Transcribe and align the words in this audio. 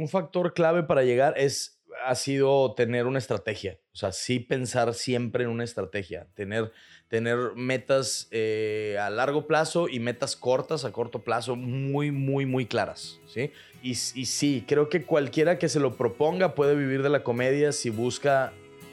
un 0.00 0.08
factor 0.08 0.54
clave 0.54 0.82
para 0.82 1.02
llegar 1.02 1.34
es 1.36 1.80
ha 2.04 2.14
sido 2.14 2.72
tener 2.74 3.06
una 3.06 3.18
estrategia. 3.18 3.78
O 3.92 3.96
sea, 3.96 4.12
sí 4.12 4.40
pensar 4.40 4.94
siempre 4.94 5.44
en 5.44 5.50
una 5.50 5.64
estrategia. 5.64 6.28
Tener, 6.34 6.72
tener 7.08 7.52
metas 7.56 8.28
eh, 8.30 8.96
a 9.00 9.10
largo 9.10 9.46
plazo 9.46 9.88
y 9.88 10.00
metas 10.00 10.36
cortas 10.36 10.84
a 10.84 10.92
corto 10.92 11.22
plazo 11.22 11.56
muy, 11.56 12.10
muy, 12.10 12.46
muy 12.46 12.66
claras. 12.66 13.20
¿sí? 13.26 13.52
Y, 13.82 13.90
y 13.90 13.94
sí, 14.26 14.64
creo 14.66 14.88
que 14.88 15.04
cualquiera 15.04 15.58
que 15.58 15.68
se 15.68 15.80
lo 15.80 15.96
proponga 15.96 16.54
puede 16.54 16.74
vivir 16.74 17.02
de 17.02 17.10
la 17.10 17.22
comedia 17.22 17.72
si 17.72 17.90
busca, 17.90 18.52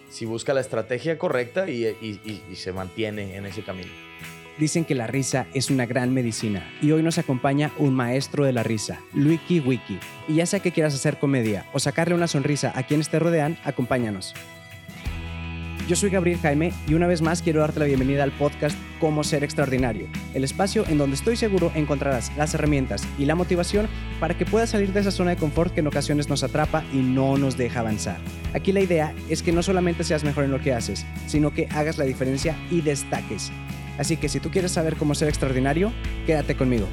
si 0.10 0.26
busca 0.26 0.54
la 0.54 0.62
estrategia 0.62 1.18
correcta 1.18 1.70
y, 1.70 1.86
y, 1.86 2.44
y 2.50 2.56
se 2.56 2.74
mantiene 2.74 3.36
en 3.36 3.46
ese 3.46 3.64
camino. 3.64 3.92
Dicen 4.58 4.86
que 4.86 4.96
la 4.96 5.06
risa 5.06 5.46
es 5.54 5.70
una 5.70 5.86
gran 5.86 6.14
medicina 6.14 6.68
y 6.82 6.92
hoy 6.92 7.04
nos 7.04 7.20
acompaña 7.20 7.72
un 7.78 7.94
maestro 7.94 8.44
de 8.44 8.54
la 8.54 8.64
risa, 8.64 9.00
Luiki 9.14 9.60
Wiki. 9.60 10.00
Y 10.28 10.36
ya 10.36 10.48
sea 10.48 10.60
que 10.60 10.72
quieras 10.72 10.96
hacer 10.96 11.20
comedia 11.20 11.66
o 11.74 11.80
sacarle 11.80 12.16
una 12.16 12.28
sonrisa 12.28 12.72
a 12.76 12.84
quienes 12.84 13.10
te 13.10 13.20
rodean, 13.20 13.58
acompáñanos. 13.64 14.34
Yo 15.88 15.96
soy 15.96 16.10
Gabriel 16.10 16.40
Jaime 16.40 16.74
y 16.88 16.96
una 16.96 17.08
vez 17.08 17.22
más 17.22 17.42
quiero 17.42 17.62
darte 17.62 17.80
la 17.80 17.86
bienvenida 17.86 18.24
al 18.24 18.34
podcast 18.34 18.78
Cómo 19.00 19.24
ser 19.24 19.44
extraordinario, 19.44 20.08
el 20.34 20.44
espacio 20.44 20.84
en 20.88 20.98
donde 20.98 21.16
estoy 21.16 21.38
seguro 21.38 21.72
encontrarás 21.76 22.36
las 22.36 22.54
herramientas 22.56 23.08
y 23.18 23.26
la 23.26 23.36
motivación 23.36 23.88
para 24.20 24.36
que 24.36 24.46
puedas 24.46 24.72
salir 24.72 24.92
de 24.92 25.00
esa 25.00 25.12
zona 25.12 25.30
de 25.30 25.38
confort 25.38 25.74
que 25.74 25.80
en 25.80 25.88
ocasiones 25.88 26.28
nos 26.30 26.44
atrapa 26.44 26.84
y 26.92 26.98
no 26.98 27.38
nos 27.38 27.58
deja 27.58 27.82
avanzar. 27.82 28.18
Aquí 28.54 28.74
la 28.74 28.82
idea 28.82 29.14
es 29.30 29.44
que 29.44 29.54
no 29.54 29.62
solamente 29.64 30.04
seas 30.04 30.24
mejor 30.24 30.44
en 30.44 30.52
lo 30.52 30.60
que 30.60 30.74
haces, 30.74 31.06
sino 31.28 31.54
que 31.54 31.68
hagas 31.68 31.98
la 31.98 32.06
diferencia 32.06 32.58
y 32.72 32.82
destaques. 32.82 33.52
Así 33.98 34.16
que 34.18 34.30
si 34.30 34.40
tú 34.40 34.52
quieres 34.52 34.72
saber 34.72 34.96
cómo 34.96 35.16
ser 35.16 35.28
extraordinario, 35.28 35.92
quédate 36.28 36.56
conmigo. 36.56 36.88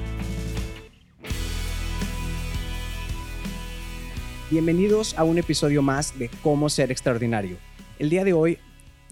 Bienvenidos 4.50 5.18
a 5.18 5.24
un 5.24 5.36
episodio 5.36 5.82
más 5.82 6.18
de 6.18 6.30
Cómo 6.42 6.70
ser 6.70 6.90
extraordinario. 6.90 7.58
El 7.98 8.08
día 8.08 8.25
de 8.25 8.32
hoy, 8.32 8.58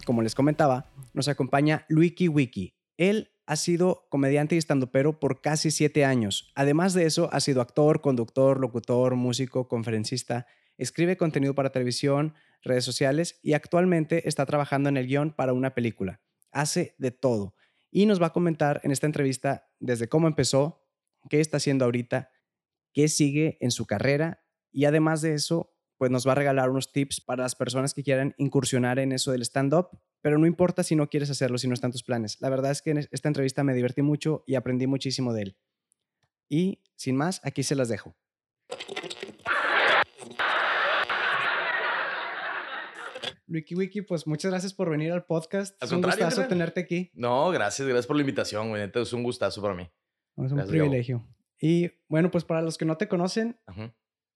como 0.05 0.23
les 0.23 0.33
comentaba, 0.33 0.91
nos 1.13 1.27
acompaña 1.27 1.85
Luiki 1.87 2.27
Wiki. 2.27 2.73
Él 2.97 3.31
ha 3.45 3.57
sido 3.57 4.07
comediante 4.09 4.55
y 4.55 4.57
estandopero 4.57 5.19
por 5.19 5.41
casi 5.41 5.69
siete 5.69 6.03
años. 6.03 6.51
Además 6.55 6.93
de 6.93 7.05
eso, 7.05 7.29
ha 7.31 7.41
sido 7.41 7.61
actor, 7.61 8.01
conductor, 8.01 8.59
locutor, 8.59 9.15
músico, 9.15 9.67
conferencista, 9.67 10.47
escribe 10.77 11.17
contenido 11.17 11.53
para 11.53 11.71
televisión, 11.71 12.33
redes 12.63 12.85
sociales 12.85 13.39
y 13.43 13.53
actualmente 13.53 14.27
está 14.27 14.45
trabajando 14.47 14.89
en 14.89 14.97
el 14.97 15.05
guion 15.05 15.31
para 15.31 15.53
una 15.53 15.75
película. 15.75 16.21
Hace 16.51 16.95
de 16.97 17.11
todo 17.11 17.53
y 17.93 18.07
nos 18.07 18.19
va 18.19 18.27
a 18.27 18.33
comentar 18.33 18.81
en 18.83 18.91
esta 18.91 19.05
entrevista 19.05 19.69
desde 19.79 20.09
cómo 20.09 20.27
empezó, 20.27 20.83
qué 21.29 21.39
está 21.39 21.57
haciendo 21.57 21.85
ahorita, 21.85 22.31
qué 22.91 23.07
sigue 23.07 23.59
en 23.61 23.69
su 23.69 23.85
carrera 23.85 24.43
y 24.71 24.85
además 24.85 25.21
de 25.21 25.35
eso, 25.35 25.75
pues 25.99 26.09
nos 26.09 26.27
va 26.27 26.31
a 26.31 26.35
regalar 26.35 26.71
unos 26.71 26.91
tips 26.91 27.21
para 27.21 27.43
las 27.43 27.55
personas 27.55 27.93
que 27.93 28.01
quieran 28.01 28.33
incursionar 28.37 28.97
en 28.97 29.11
eso 29.11 29.31
del 29.31 29.43
stand-up, 29.43 29.89
pero 30.21 30.39
no 30.39 30.47
importa 30.47 30.81
si 30.81 30.95
no 30.95 31.07
quieres 31.07 31.29
hacerlo, 31.29 31.59
si 31.59 31.67
no 31.67 31.75
están 31.75 31.91
tus 31.91 32.03
planes. 32.03 32.41
La 32.41 32.49
verdad 32.49 32.71
es 32.71 32.81
que 32.81 32.89
en 32.89 32.97
esta 32.97 33.27
entrevista 33.27 33.63
me 33.63 33.75
divertí 33.75 34.01
mucho 34.01 34.43
y 34.47 34.55
aprendí 34.55 34.87
muchísimo 34.87 35.31
de 35.31 35.43
él. 35.43 35.57
Y 36.49 36.81
sin 36.95 37.15
más, 37.15 37.41
aquí 37.43 37.61
se 37.61 37.75
las 37.75 37.89
dejo. 37.89 38.15
Wiki 43.47 43.75
Wiki, 43.75 44.01
pues 44.01 44.25
muchas 44.25 44.51
gracias 44.51 44.73
por 44.73 44.89
venir 44.89 45.11
al 45.11 45.25
podcast. 45.25 45.81
es 45.81 45.91
un 45.91 46.01
gustazo 46.01 46.47
tenerte 46.47 46.81
aquí. 46.81 47.11
No, 47.13 47.49
gracias, 47.51 47.87
gracias 47.87 48.07
por 48.07 48.15
la 48.15 48.21
invitación, 48.21 48.69
güey. 48.69 48.89
Es 48.93 49.13
un 49.13 49.23
gustazo 49.23 49.61
para 49.61 49.73
mí. 49.75 49.89
Es 50.37 50.51
un 50.51 50.65
privilegio. 50.67 51.27
Y 51.59 51.91
bueno, 52.07 52.31
pues 52.31 52.43
para 52.43 52.61
los 52.61 52.77
que 52.77 52.85
no 52.85 52.97
te 52.97 53.07
conocen, 53.07 53.57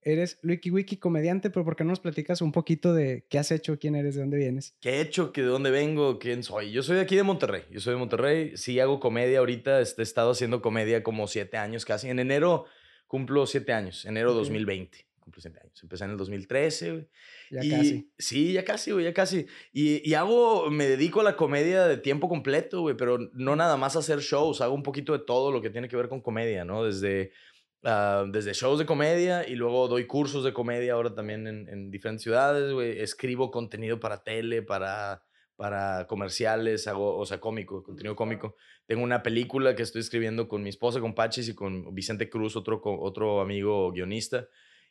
eres 0.01 0.39
Wiki 0.43 0.71
Wiki 0.71 0.97
comediante, 0.97 1.49
pero 1.49 1.65
¿por 1.65 1.75
qué 1.75 1.83
no 1.83 1.89
nos 1.89 1.99
platicas 1.99 2.41
un 2.41 2.51
poquito 2.51 2.93
de 2.93 3.25
qué 3.29 3.39
has 3.39 3.51
hecho, 3.51 3.79
quién 3.79 3.95
eres, 3.95 4.15
de 4.15 4.21
dónde 4.21 4.37
vienes? 4.37 4.75
¿Qué 4.79 4.91
he 4.91 5.01
hecho? 5.01 5.31
¿De 5.33 5.41
dónde 5.43 5.71
vengo? 5.71 6.19
¿Quién 6.19 6.43
soy? 6.43 6.71
Yo 6.71 6.83
soy 6.83 6.97
de 6.97 7.01
aquí 7.01 7.15
de 7.15 7.23
Monterrey. 7.23 7.63
Yo 7.71 7.79
soy 7.79 7.93
de 7.93 7.99
Monterrey. 7.99 8.55
Sí 8.55 8.79
hago 8.79 8.99
comedia 8.99 9.39
ahorita. 9.39 9.81
Este, 9.81 10.01
he 10.01 10.03
estado 10.03 10.31
haciendo 10.31 10.61
comedia 10.61 11.03
como 11.03 11.27
siete 11.27 11.57
años 11.57 11.85
casi. 11.85 12.09
En 12.09 12.19
enero 12.19 12.65
cumplo 13.07 13.45
siete 13.45 13.73
años, 13.73 14.05
enero 14.05 14.33
2020 14.33 15.06
cumple 15.27 15.41
7 15.41 15.59
años. 15.61 15.83
Empecé 15.83 16.05
en 16.05 16.11
el 16.11 16.17
2013, 16.17 16.91
güey. 16.91 17.07
Ya 17.51 17.77
casi. 17.77 18.11
Sí, 18.17 18.53
ya 18.53 18.63
casi, 18.63 18.91
güey, 18.91 19.05
ya 19.05 19.13
casi. 19.13 19.45
Y, 19.73 20.09
y, 20.09 20.13
hago, 20.13 20.71
me 20.71 20.87
dedico 20.87 21.19
a 21.19 21.23
la 21.23 21.35
comedia 21.35 21.85
de 21.85 21.97
tiempo 21.97 22.29
completo, 22.29 22.81
güey, 22.81 22.95
pero 22.95 23.17
no 23.33 23.55
nada 23.55 23.77
más 23.77 23.95
a 23.95 23.99
hacer 23.99 24.19
shows, 24.19 24.61
hago 24.61 24.73
un 24.73 24.83
poquito 24.83 25.13
de 25.13 25.19
todo 25.19 25.51
lo 25.51 25.61
que 25.61 25.69
tiene 25.69 25.89
que 25.89 25.97
ver 25.97 26.07
con 26.07 26.21
comedia, 26.21 26.63
¿no? 26.63 26.85
Desde, 26.85 27.31
uh, 27.83 28.29
desde 28.31 28.53
shows 28.53 28.79
de 28.79 28.85
comedia 28.85 29.47
y 29.47 29.55
luego 29.55 29.87
doy 29.87 30.07
cursos 30.07 30.43
de 30.43 30.53
comedia 30.53 30.93
ahora 30.93 31.13
también 31.13 31.47
en, 31.47 31.67
en 31.67 31.91
diferentes 31.91 32.23
ciudades, 32.23 32.71
güey. 32.71 32.99
Escribo 32.99 33.51
contenido 33.51 33.99
para 33.99 34.23
tele, 34.23 34.61
para 34.61 35.23
para 35.57 36.05
comerciales, 36.05 36.87
hago, 36.87 37.17
o 37.17 37.25
sea, 37.25 37.39
cómico, 37.39 37.83
contenido 37.83 38.15
cómico. 38.15 38.55
Tengo 38.85 39.03
una 39.03 39.23
película 39.23 39.75
que 39.75 39.81
estoy 39.81 40.01
escribiendo 40.01 40.47
con 40.47 40.61
mi 40.61 40.69
esposa, 40.69 41.01
con 41.01 41.15
Pachis 41.15 41.49
y 41.49 41.55
con 41.55 41.93
Vicente 41.93 42.29
Cruz, 42.29 42.55
otro, 42.55 42.79
otro 42.85 43.41
amigo 43.41 43.91
guionista. 43.91 44.47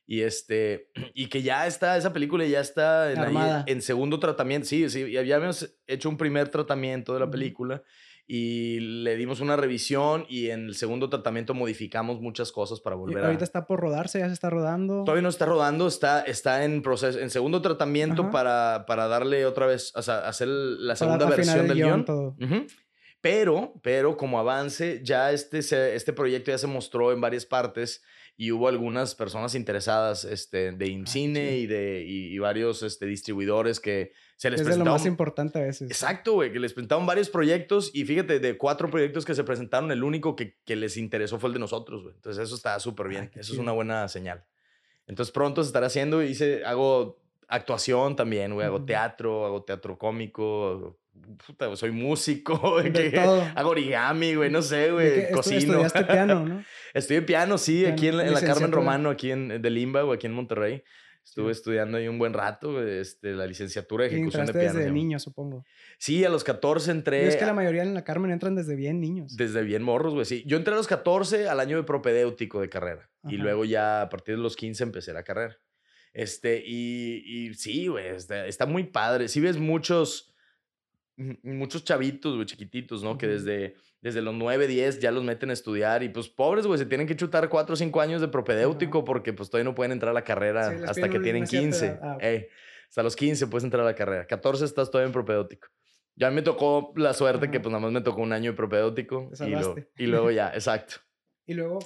Y, 0.07 0.21
este, 0.23 0.91
y 1.15 1.27
que 1.29 1.43
ya 1.43 1.67
está, 1.67 1.97
esa 1.97 2.13
película 2.13 2.45
ya 2.45 2.61
está 2.61 3.13
en, 3.13 3.65
en 3.67 3.83
segundo 3.83 4.19
tratamiento. 4.19 4.69
Sí, 4.69 4.89
sí, 4.89 5.11
ya 5.11 5.21
habíamos 5.21 5.77
hecho 5.87 6.09
un 6.09 6.17
primer 6.17 6.49
tratamiento 6.49 7.15
de 7.15 7.21
la 7.21 7.31
película 7.31 7.83
y 8.29 8.81
le 8.81 9.17
dimos 9.17 9.41
una 9.41 9.55
revisión 9.57 10.27
y 10.29 10.51
en 10.51 10.67
el 10.67 10.75
segundo 10.75 11.09
tratamiento 11.09 11.55
modificamos 11.55 12.21
muchas 12.21 12.51
cosas 12.51 12.81
para 12.81 12.97
volver 12.97 13.25
ahorita 13.25 13.45
está 13.45 13.67
por 13.67 13.79
rodarse, 13.79 14.19
ya 14.19 14.27
se 14.27 14.33
está 14.33 14.51
rodando. 14.51 15.05
Todavía 15.05 15.23
no 15.23 15.29
está 15.29 15.47
rodando, 15.47 15.87
está, 15.87 16.23
está 16.23 16.65
en 16.65 16.83
proceso, 16.83 17.21
en 17.21 17.31
segundo 17.31 17.63
tratamiento 17.63 18.31
para, 18.31 18.85
para 18.87 19.07
darle 19.07 19.47
otra 19.47 19.67
vez, 19.67 19.93
o 19.95 20.03
sea, 20.03 20.27
hacer 20.27 20.49
la 20.49 20.97
segunda 20.97 21.27
versión 21.27 21.69
del 21.69 21.77
guion. 21.77 22.05
Todo. 22.05 22.37
Pero, 23.21 23.75
pero 23.83 24.17
como 24.17 24.39
avance, 24.39 25.01
ya 25.05 25.31
este, 25.31 25.59
este 25.59 26.13
proyecto 26.13 26.51
ya 26.51 26.59
se 26.59 26.67
mostró 26.67 27.13
en 27.13 27.21
varias 27.21 27.47
partes 27.47 28.03
y 28.39 28.53
hubo 28.53 28.69
algunas 28.69 29.15
personas 29.15 29.55
interesadas 29.55 30.25
este, 30.25 30.73
de 30.73 30.87
IMCINE 30.89 31.49
ah, 31.49 31.53
y 31.53 31.67
de 31.67 32.05
y, 32.07 32.39
varios 32.39 32.83
este, 32.83 33.07
distribuidores 33.07 33.81
que 33.81 34.13
se 34.37 34.51
les 34.51 34.61
presentaron. 34.61 34.83
Es 34.83 34.87
lo 34.87 34.93
más 34.93 35.07
importante 35.07 35.59
a 35.59 35.63
veces. 35.63 35.91
Exacto, 35.91 36.35
güey, 36.35 36.53
que 36.53 36.61
les 36.61 36.75
presentaron 36.75 37.07
varios 37.07 37.31
proyectos 37.31 37.91
y 37.95 38.05
fíjate, 38.05 38.39
de 38.39 38.59
cuatro 38.59 38.91
proyectos 38.91 39.25
que 39.25 39.35
se 39.35 39.43
presentaron, 39.43 39.91
el 39.91 40.05
único 40.05 40.37
que, 40.37 40.59
que 40.65 40.77
les 40.77 40.99
interesó 40.99 41.39
fue 41.39 41.49
el 41.49 41.55
de 41.55 41.61
nosotros, 41.61 42.03
güey. 42.03 42.15
Entonces 42.15 42.45
eso 42.45 42.55
está 42.55 42.79
súper 42.79 43.09
bien, 43.09 43.31
eso 43.35 43.55
es 43.55 43.59
una 43.59 43.73
buena 43.73 44.07
señal. 44.09 44.45
Entonces 45.07 45.33
pronto 45.33 45.63
se 45.63 45.69
estará 45.69 45.87
haciendo, 45.87 46.23
hice, 46.23 46.65
hago 46.65 47.23
actuación 47.49 48.17
también, 48.17 48.53
güey, 48.53 48.67
hago 48.67 48.85
teatro, 48.85 49.47
hago 49.47 49.63
teatro 49.63 49.97
cómico, 49.97 50.99
puta, 51.47 51.75
soy 51.77 51.91
músico, 51.91 52.79
hago 53.55 53.71
origami, 53.71 54.35
güey, 54.35 54.51
no 54.51 54.63
sé, 54.63 54.91
güey, 54.91 55.31
cocino. 55.31 55.59
Estudiaste 55.59 56.05
piano, 56.05 56.45
¿no? 56.49 56.65
Estudié 56.95 57.23
piano, 57.23 57.59
sí, 57.59 57.87
aquí 57.87 58.09
en, 58.09 58.17
la 58.17 58.41
Carmen 58.41 58.73
Romano, 58.73 59.11
aquí 59.11 59.31
en 59.31 59.61
de 59.61 59.71
Limba, 59.71 60.05
o 60.05 60.13
aquí 60.13 60.27
en 60.27 60.33
Monterrey. 60.33 60.83
Estuve 61.27 61.51
estudiando 61.51 61.99
ahí 61.99 62.07
un 62.07 62.21
buen 62.21 62.33
rato, 62.33 62.81
este, 62.87 63.33
la 63.33 63.49
licenciatura 63.49 64.05
de 64.05 64.15
ejecución 64.15 64.47
de 64.47 64.53
piano. 64.53 64.79
desde 64.79 64.93
niño, 64.93 65.19
supongo. 65.19 65.65
Sí, 65.99 66.25
a 66.25 66.29
los 66.29 66.45
14 66.45 66.93
entré. 66.93 67.25
Y 67.25 67.27
es 67.27 67.37
que 67.37 67.45
la 67.45 67.53
mayoría 67.53 67.83
en 67.83 67.95
la 67.95 68.05
Carmen 68.05 68.31
entran 68.31 68.55
desde 68.55 68.77
bien 68.77 69.01
niños. 69.01 69.37
Desde 69.37 69.65
bien 69.65 69.83
morros, 69.83 70.15
güey, 70.15 70.25
sí. 70.25 70.45
Yo 70.47 70.57
entré 70.57 70.73
a 70.73 70.77
los 70.77 70.87
14 70.87 71.49
al 71.49 71.59
año 71.59 71.79
de 71.79 71.83
propedéutico 71.83 72.61
de 72.61 72.69
carrera. 72.69 73.11
Y 73.25 73.39
luego 73.39 73.65
ya 73.65 74.03
a 74.03 74.09
partir 74.09 74.37
de 74.37 74.43
los 74.43 74.55
15 74.55 74.85
empecé 74.85 75.13
la 75.13 75.25
carrera. 75.25 75.59
Este, 76.13 76.63
y, 76.65 77.25
y 77.27 77.55
sí, 77.55 77.89
güey, 77.89 78.07
está, 78.07 78.47
está, 78.47 78.65
muy 78.65 78.85
padre. 78.85 79.27
Sí 79.27 79.41
ves 79.41 79.59
muchos 79.59 80.33
muchos 81.17 81.85
chavitos, 81.85 82.35
güey, 82.35 82.47
chiquititos, 82.47 83.03
¿no? 83.03 83.17
Que 83.17 83.27
desde, 83.27 83.75
desde 84.01 84.23
los 84.23 84.35
9, 84.35 84.67
10 84.67 85.01
ya 85.01 85.11
los 85.11 85.25
meten 85.25 85.51
a 85.51 85.53
estudiar 85.53 86.03
y 86.03 86.09
pues 86.09 86.29
pobres, 86.29 86.67
güey, 86.67 86.79
se 86.79 86.87
tienen 86.87 87.07
que 87.07 87.17
chutar 87.17 87.49
4 87.49 87.73
o 87.73 87.77
5 87.77 88.01
años 88.01 88.21
de 88.21 88.29
propedéutico 88.29 89.05
porque 89.05 89.33
pues 89.33 89.51
todavía 89.51 89.71
no 89.71 89.75
pueden 89.75 89.93
entrar 89.93 90.11
a 90.11 90.15
la 90.15 90.25
carrera 90.25 90.69
hasta 90.87 91.09
que 91.09 91.19
tienen 91.21 91.45
15. 91.45 91.99
Ah, 92.03 92.19
hasta 92.89 93.03
los 93.03 93.17
15 93.17 93.47
puedes 93.49 93.65
entrar 93.65 93.83
a 93.83 93.87
la 93.87 93.95
carrera. 93.95 94.27
14 94.27 94.65
estás 94.65 94.91
todavía 94.91 95.07
en 95.07 95.13
propedéutico. 95.13 95.69
Ya 96.15 96.31
me 96.31 96.43
tocó 96.43 96.93
la 96.97 97.13
suerte 97.13 97.51
que 97.51 97.61
pues 97.61 97.71
nada 97.71 97.81
más 97.81 97.93
me 97.93 98.01
tocó 98.01 98.23
un 98.23 98.33
año 98.33 98.53
de 98.53 98.57
propedéutico 98.57 99.31
y, 99.97 100.05
y 100.05 100.07
luego 100.07 100.31
ya, 100.31 100.51
exacto. 100.55 100.97
Y 101.49 101.55
luego, 101.55 101.79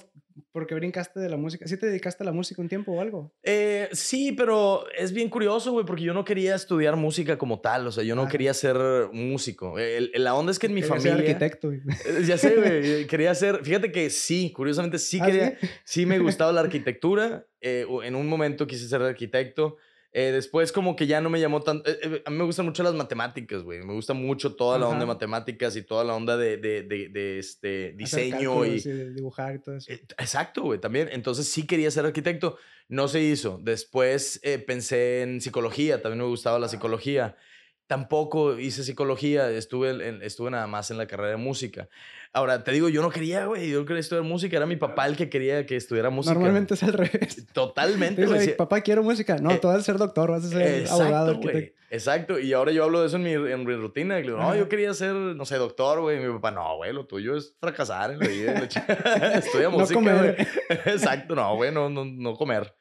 ¿por 0.51 0.65
qué 0.65 0.73
brincaste 0.73 1.19
de 1.19 1.29
la 1.29 1.37
música? 1.37 1.67
¿Sí 1.67 1.77
te 1.77 1.85
dedicaste 1.85 2.23
a 2.23 2.25
la 2.25 2.31
música 2.31 2.61
un 2.63 2.67
tiempo 2.67 2.93
o 2.93 2.99
algo? 3.01 3.31
Eh, 3.43 3.89
sí, 3.91 4.31
pero 4.31 4.85
es 4.97 5.13
bien 5.13 5.29
curioso, 5.29 5.71
güey, 5.71 5.85
porque 5.85 6.01
yo 6.03 6.15
no 6.15 6.25
quería 6.25 6.55
estudiar 6.55 6.95
música 6.95 7.37
como 7.37 7.59
tal. 7.59 7.85
O 7.85 7.91
sea, 7.91 8.03
yo 8.03 8.15
no 8.15 8.27
quería 8.27 8.55
ser 8.55 8.77
músico. 9.13 9.75
la 10.15 10.33
onda 10.33 10.51
es 10.51 10.57
que 10.57 10.65
en 10.65 10.73
mi 10.73 10.81
familia. 10.81 11.11
Ser 11.15 11.21
arquitecto. 11.21 11.71
Eh, 11.71 11.81
ya 12.25 12.37
sé, 12.39 12.55
güey. 12.57 13.05
quería 13.05 13.35
ser. 13.35 13.63
Fíjate 13.63 13.91
que 13.91 14.09
sí, 14.09 14.51
curiosamente 14.51 14.97
sí 14.97 15.19
¿Ah, 15.21 15.25
quería. 15.27 15.57
Sí? 15.83 16.07
me 16.07 16.17
gustaba 16.17 16.51
la 16.51 16.61
arquitectura. 16.61 17.45
Eh, 17.61 17.85
en 18.03 18.15
un 18.15 18.27
momento 18.27 18.65
quise 18.65 18.87
ser 18.87 19.03
arquitecto. 19.03 19.77
Eh, 20.13 20.31
después 20.31 20.73
como 20.73 20.95
que 20.97 21.07
ya 21.07 21.21
no 21.21 21.29
me 21.29 21.39
llamó 21.39 21.61
tanto... 21.61 21.89
eh, 21.89 21.97
eh, 22.03 22.23
a 22.25 22.29
mí 22.29 22.37
me 22.37 22.43
gustan 22.43 22.65
mucho 22.65 22.83
las 22.83 22.93
matemáticas, 22.93 23.63
güey. 23.63 23.79
Me 23.79 23.93
gusta 23.93 24.13
mucho 24.13 24.55
toda 24.55 24.77
la 24.77 24.87
onda 24.87 24.99
de 24.99 25.05
matemáticas 25.05 25.75
y 25.77 25.83
toda 25.83 26.03
la 26.03 26.15
onda 26.15 26.35
de, 26.35 26.57
de, 26.57 26.83
de, 26.83 27.07
de, 27.09 27.39
este, 27.39 27.93
diseño 27.93 28.65
y... 28.65 28.81
de 28.81 29.13
dibujar 29.13 29.55
y 29.55 29.59
todo 29.59 29.77
eso. 29.77 29.91
Exacto, 29.91 30.63
güey, 30.63 30.79
también. 30.79 31.07
Entonces 31.11 31.47
sí 31.47 31.65
quería 31.65 31.89
ser 31.91 32.05
arquitecto. 32.05 32.57
No 32.89 33.07
se 33.07 33.21
hizo. 33.21 33.59
Después 33.63 34.41
pensé 34.67 35.21
en 35.21 35.39
psicología, 35.39 36.01
también 36.01 36.23
me 36.23 36.29
gustaba 36.29 36.59
la 36.59 36.67
psicología. 36.67 37.37
Tampoco 37.87 38.57
hice 38.57 38.83
psicología, 38.83 39.49
estuve, 39.49 40.25
estuve 40.25 40.51
nada 40.51 40.67
más 40.67 40.91
en 40.91 40.97
la 40.97 41.07
carrera 41.07 41.31
de 41.31 41.37
música. 41.37 41.89
Ahora, 42.33 42.63
te 42.63 42.71
digo, 42.71 42.87
yo 42.87 43.01
no 43.01 43.09
quería, 43.09 43.45
güey, 43.45 43.69
yo 43.69 43.85
quería 43.85 43.99
estudiar 43.99 44.23
música, 44.23 44.55
era 44.55 44.65
mi 44.65 44.77
papá 44.77 45.05
el 45.05 45.17
que 45.17 45.29
quería 45.29 45.65
que 45.65 45.75
estudiara 45.75 46.09
música. 46.09 46.33
Normalmente 46.33 46.75
es 46.75 46.83
al 46.83 46.93
revés. 46.93 47.45
Totalmente, 47.53 48.21
Dices, 48.21 48.29
güey. 48.29 48.39
"Ay, 48.41 48.47
sí. 48.47 48.53
papá, 48.57 48.79
quiero 48.79 49.03
música. 49.03 49.35
No, 49.37 49.51
Eh, 49.51 49.59
tú 49.61 49.67
vas 49.67 49.77
a 49.79 49.81
ser 49.81 49.97
doctor, 49.97 50.31
vas 50.31 50.45
a 50.45 50.47
ser 50.47 50.87
abogado, 50.89 51.31
Exacto, 51.31 51.41
güey. 51.41 51.55
arquitecto. 51.55 51.81
Exacto. 51.93 52.39
Y 52.39 52.53
ahora 52.53 52.71
yo 52.71 52.85
hablo 52.85 53.01
de 53.01 53.07
eso 53.07 53.17
en 53.17 53.23
mi, 53.23 53.33
en 53.33 53.65
mi 53.65 53.75
rutina. 53.75 54.17
Y 54.17 54.21
le 54.21 54.27
digo, 54.29 54.37
no, 54.37 54.47
Ajá. 54.51 54.55
yo 54.57 54.69
quería 54.69 54.93
ser, 54.93 55.13
no 55.13 55.43
sé, 55.43 55.57
doctor, 55.57 55.99
güey. 55.99 56.25
Mi 56.25 56.31
papá, 56.35 56.51
no, 56.51 56.77
güey, 56.77 56.93
lo 56.93 57.05
tuyo 57.05 57.35
es 57.35 57.53
fracasar 57.59 58.11
en 58.11 58.19
la 58.19 58.27
vida. 58.27 58.53
Estudia 59.35 59.69
No 59.69 59.77
música, 59.79 59.95
comer. 59.99 60.35
güey. 60.69 60.79
Exacto, 60.85 61.35
no, 61.35 61.53
güey, 61.57 61.73
no, 61.73 61.89
no, 61.89 62.05
no 62.05 62.35
comer. 62.35 62.73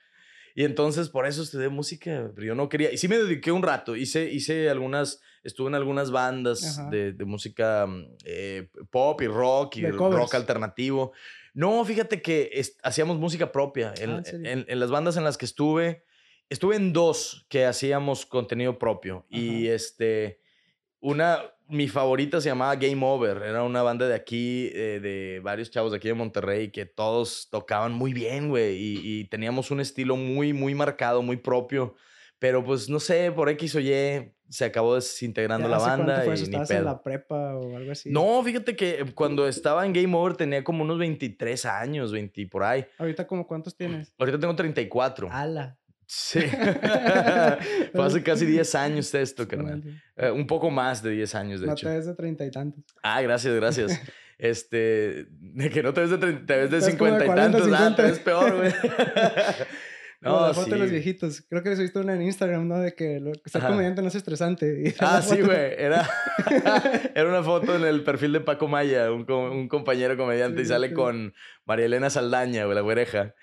Y 0.54 0.64
entonces 0.64 1.08
por 1.08 1.26
eso 1.26 1.42
estudié 1.42 1.68
música, 1.68 2.30
pero 2.34 2.46
yo 2.46 2.54
no 2.54 2.68
quería. 2.68 2.92
Y 2.92 2.98
sí 2.98 3.08
me 3.08 3.18
dediqué 3.18 3.52
un 3.52 3.62
rato. 3.62 3.94
Hice, 3.96 4.30
hice 4.30 4.68
algunas, 4.70 5.20
estuve 5.44 5.68
en 5.68 5.74
algunas 5.74 6.10
bandas 6.10 6.78
de, 6.90 7.12
de 7.12 7.24
música 7.24 7.86
mm, 7.86 8.06
eh, 8.24 8.68
pop 8.90 9.20
y 9.22 9.26
rock 9.26 9.76
y 9.76 9.82
rock 10.18 10.34
alternativo. 10.34 11.12
No, 11.54 11.84
fíjate 11.84 12.20
que 12.22 12.50
es- 12.52 12.76
hacíamos 12.82 13.18
música 13.18 13.50
propia. 13.52 13.92
En, 14.00 14.10
Ah, 14.10 14.22
¿en 14.26 14.46
en- 14.46 14.64
en 14.68 14.80
las 14.80 14.90
bandas 14.90 15.16
en 15.16 15.24
las 15.24 15.36
que 15.38 15.44
estuve, 15.46 16.04
estuve 16.48 16.76
en 16.76 16.92
dos 16.92 17.46
que 17.48 17.64
hacíamos 17.66 18.26
contenido 18.26 18.78
propio. 18.78 19.26
Y 19.30 19.66
este, 19.68 20.40
una, 21.00 21.40
mi 21.70 21.88
favorita 21.88 22.40
se 22.40 22.48
llamaba 22.48 22.74
Game 22.76 23.04
Over. 23.04 23.42
Era 23.42 23.62
una 23.62 23.82
banda 23.82 24.06
de 24.08 24.14
aquí, 24.14 24.70
eh, 24.74 25.00
de 25.00 25.40
varios 25.42 25.70
chavos 25.70 25.92
de 25.92 25.98
aquí 25.98 26.08
de 26.08 26.14
Monterrey, 26.14 26.70
que 26.70 26.86
todos 26.86 27.48
tocaban 27.50 27.92
muy 27.92 28.12
bien, 28.12 28.48
güey. 28.48 28.76
Y, 28.76 29.00
y 29.20 29.24
teníamos 29.24 29.70
un 29.70 29.80
estilo 29.80 30.16
muy, 30.16 30.52
muy 30.52 30.74
marcado, 30.74 31.22
muy 31.22 31.36
propio. 31.36 31.94
Pero 32.38 32.64
pues 32.64 32.88
no 32.88 33.00
sé, 33.00 33.30
por 33.32 33.48
X 33.50 33.74
o 33.76 33.80
Y 33.80 34.32
se 34.48 34.64
acabó 34.64 34.96
desintegrando 34.96 35.68
¿Ya 35.68 35.76
la 35.76 35.78
banda 35.78 36.22
fue 36.22 36.34
y 36.34 36.38
ni 36.38 36.42
¿Estabas 36.44 36.70
en 36.70 36.76
pedo. 36.78 36.84
la 36.86 37.02
prepa 37.02 37.54
o 37.56 37.76
algo 37.76 37.92
así? 37.92 38.10
No, 38.10 38.42
fíjate 38.42 38.74
que 38.74 39.04
cuando 39.14 39.46
estaba 39.46 39.86
en 39.86 39.92
Game 39.92 40.16
Over 40.16 40.36
tenía 40.36 40.64
como 40.64 40.82
unos 40.82 40.98
23 40.98 41.66
años, 41.66 42.10
20 42.12 42.46
por 42.48 42.64
ahí. 42.64 42.84
¿Ahorita 42.98 43.26
como 43.26 43.46
cuántos 43.46 43.76
tienes? 43.76 44.12
Ahorita 44.18 44.40
tengo 44.40 44.56
34. 44.56 45.28
¡Ala! 45.30 45.78
Sí. 46.12 46.40
Fue 47.92 48.04
hace 48.04 48.22
casi 48.24 48.44
10 48.44 48.74
años 48.74 49.14
esto, 49.14 49.46
carnal. 49.46 49.80
No, 49.84 49.92
Eh, 50.16 50.30
un 50.32 50.44
poco 50.46 50.68
más 50.70 51.02
de 51.04 51.10
10 51.12 51.34
años, 51.36 51.60
de 51.60 51.68
no 51.68 51.72
hecho. 51.74 51.86
te 51.88 51.94
ves 51.94 52.06
de 52.06 52.14
treinta 52.16 52.44
y 52.44 52.50
tantos. 52.50 52.84
Ah, 53.02 53.22
gracias, 53.22 53.54
gracias. 53.54 54.00
Este, 54.42 55.26
de 55.28 55.68
que 55.68 55.82
no 55.82 55.92
te 55.92 56.00
ves 56.00 56.08
de, 56.10 56.16
30, 56.16 56.46
te 56.46 56.56
ves 56.60 56.70
de 56.70 56.80
50 56.80 57.24
y 57.24 57.26
40, 57.26 57.58
tantos. 57.58 57.78
Ah, 57.78 57.94
te 57.94 58.02
50. 58.02 58.02
ves 58.04 58.18
peor, 58.20 58.56
güey. 58.56 58.72
No, 60.22 60.46
la 60.48 60.54
foto 60.54 60.64
sí. 60.64 60.70
de 60.72 60.78
los 60.78 60.90
viejitos. 60.90 61.42
Creo 61.48 61.62
que 61.62 61.76
subiste 61.76 61.98
una 61.98 62.14
en 62.14 62.22
Instagram, 62.22 62.66
¿no? 62.66 62.78
De 62.78 62.94
que 62.94 63.20
lo- 63.20 63.32
ser 63.44 63.60
comediante 63.62 64.00
no 64.00 64.08
es 64.08 64.14
estresante. 64.14 64.94
Ah, 64.98 65.20
sí, 65.22 65.42
güey. 65.42 65.74
Era, 65.76 66.08
era 67.14 67.28
una 67.28 67.42
foto 67.42 67.74
en 67.76 67.84
el 67.84 68.02
perfil 68.02 68.32
de 68.32 68.40
Paco 68.40 68.66
Maya, 68.66 69.12
un, 69.12 69.30
un 69.30 69.68
compañero 69.68 70.16
comediante, 70.16 70.60
Sí, 70.60 70.64
y 70.64 70.68
sale 70.68 70.88
sí. 70.88 70.94
con 70.94 71.34
María 71.66 71.84
Elena 71.86 72.08
Saldaña, 72.10 72.64
güey, 72.64 72.74
la 72.74 72.80
güereja. 72.82 73.34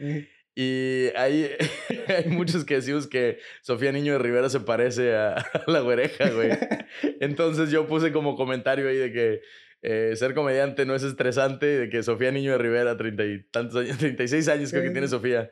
Y 0.60 1.12
hay, 1.16 1.52
hay 2.08 2.26
muchos 2.32 2.66
que 2.66 2.74
decimos 2.74 3.06
que 3.06 3.38
Sofía 3.62 3.92
Niño 3.92 4.14
de 4.14 4.18
Rivera 4.18 4.50
se 4.50 4.60
parece 4.60 5.16
a, 5.16 5.34
a 5.38 5.64
la 5.68 5.82
güereja, 5.82 6.32
güey. 6.32 6.50
Entonces 7.22 7.70
yo 7.70 7.86
puse 7.86 8.12
como 8.12 8.36
comentario 8.36 8.90
ahí 8.90 8.98
de 8.98 9.14
que 9.14 9.42
eh, 9.84 10.16
ser 10.16 10.34
comediante 10.34 10.88
no 10.88 10.96
es 10.96 11.04
estresante, 11.04 11.68
de 11.68 11.90
que 11.90 12.02
Sofía 12.02 12.32
Niño 12.32 12.54
de 12.54 12.58
Rivera, 12.58 12.98
treinta 12.98 13.24
y 13.24 13.44
tantos 13.52 13.84
años, 13.84 14.00
36 14.00 14.48
años 14.48 14.72
creo 14.72 14.82
que 14.82 14.90
tiene 14.90 15.08
Sofía. 15.08 15.52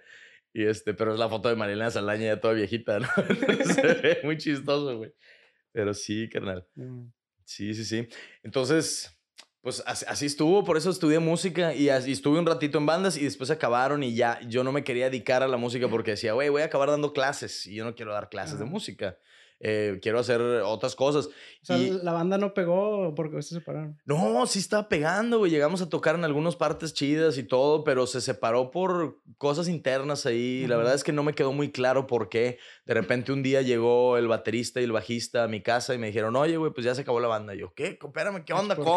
Y 0.53 0.65
este, 0.65 0.95
pero 0.95 1.13
es 1.13 1.19
la 1.19 1.29
foto 1.29 1.49
de 1.49 1.55
Marilena 1.55 1.91
Saldaña 1.91 2.25
ya 2.25 2.41
toda 2.41 2.55
viejita, 2.55 2.97
¿no? 2.97 3.07
Entonces, 3.29 3.75
se 3.75 3.81
ve 3.81 4.19
muy 4.23 4.37
chistoso, 4.37 4.97
güey. 4.97 5.13
Pero 5.71 5.93
sí, 5.93 6.27
carnal. 6.29 6.65
Mm. 6.73 7.09
Sí, 7.43 7.75
sí, 7.75 7.85
sí. 7.85 8.07
Entonces, 8.41 9.14
pues 9.65 9.81
así, 9.87 10.05
así 10.07 10.27
estuvo, 10.27 10.63
por 10.63 10.77
eso 10.77 10.91
estudié 10.91 11.17
música 11.17 11.73
y 11.73 11.89
así 11.89 12.11
estuve 12.11 12.37
un 12.37 12.45
ratito 12.45 12.77
en 12.77 12.85
bandas 12.85 13.17
y 13.17 13.23
después 13.23 13.49
acabaron 13.49 14.03
y 14.03 14.13
ya 14.13 14.39
yo 14.47 14.63
no 14.63 14.71
me 14.71 14.83
quería 14.83 15.05
dedicar 15.09 15.41
a 15.41 15.47
la 15.47 15.57
música 15.57 15.87
porque 15.87 16.11
decía, 16.11 16.33
güey, 16.33 16.49
voy 16.49 16.61
a 16.61 16.65
acabar 16.65 16.91
dando 16.91 17.13
clases 17.13 17.65
y 17.65 17.73
yo 17.73 17.83
no 17.83 17.95
quiero 17.95 18.13
dar 18.13 18.29
clases 18.29 18.59
de 18.59 18.65
música. 18.65 19.17
Eh, 19.59 19.99
quiero 20.03 20.19
hacer 20.19 20.39
otras 20.41 20.95
cosas. 20.95 21.25
O 21.27 21.31
sea, 21.65 21.77
Y- 21.79 21.89
la 22.03 22.11
banda 22.11 22.37
no 22.37 22.53
pegó 22.53 23.15
porque 23.15 23.41
se 23.41 23.55
separaron. 23.55 23.97
No, 24.05 24.45
sí 24.45 24.59
estaba 24.59 24.87
pegando, 24.87 25.39
güey. 25.39 25.49
Llegamos 25.49 25.81
a 25.81 25.89
tocar 25.89 26.13
en 26.13 26.25
algunas 26.25 26.55
partes 26.55 26.93
chidas 26.93 27.37
y 27.39 27.43
todo, 27.43 27.83
pero 27.83 28.05
se 28.05 28.21
separó 28.21 28.69
por 28.69 29.17
cosas 29.39 29.67
internas 29.67 30.27
ahí. 30.27 30.67
La 30.67 30.75
verdad 30.77 30.93
es 30.93 31.03
que 31.03 31.13
no 31.13 31.23
me 31.23 31.33
quedó 31.33 31.53
muy 31.53 31.71
claro 31.71 32.05
por 32.05 32.29
qué. 32.29 32.59
De 32.85 32.93
repente 32.93 33.31
un 33.31 33.41
día 33.41 33.63
llegó 33.63 34.17
el 34.17 34.27
baterista 34.27 34.79
y 34.81 34.83
el 34.83 34.91
bajista 34.91 35.45
a 35.45 35.47
mi 35.47 35.61
casa 35.63 35.95
y 35.95 35.97
me 35.97 36.07
dijeron, 36.07 36.35
oye, 36.35 36.57
güey, 36.57 36.71
pues 36.71 36.85
ya 36.85 36.93
se 36.93 37.01
acabó 37.01 37.19
la 37.19 37.29
banda. 37.29 37.55
Y 37.55 37.59
yo, 37.59 37.73
¿qué? 37.73 37.97
Espérame, 37.99 38.43
¿qué 38.45 38.53
onda? 38.53 38.75
¿Por 38.75 38.85
qué? 38.85 38.91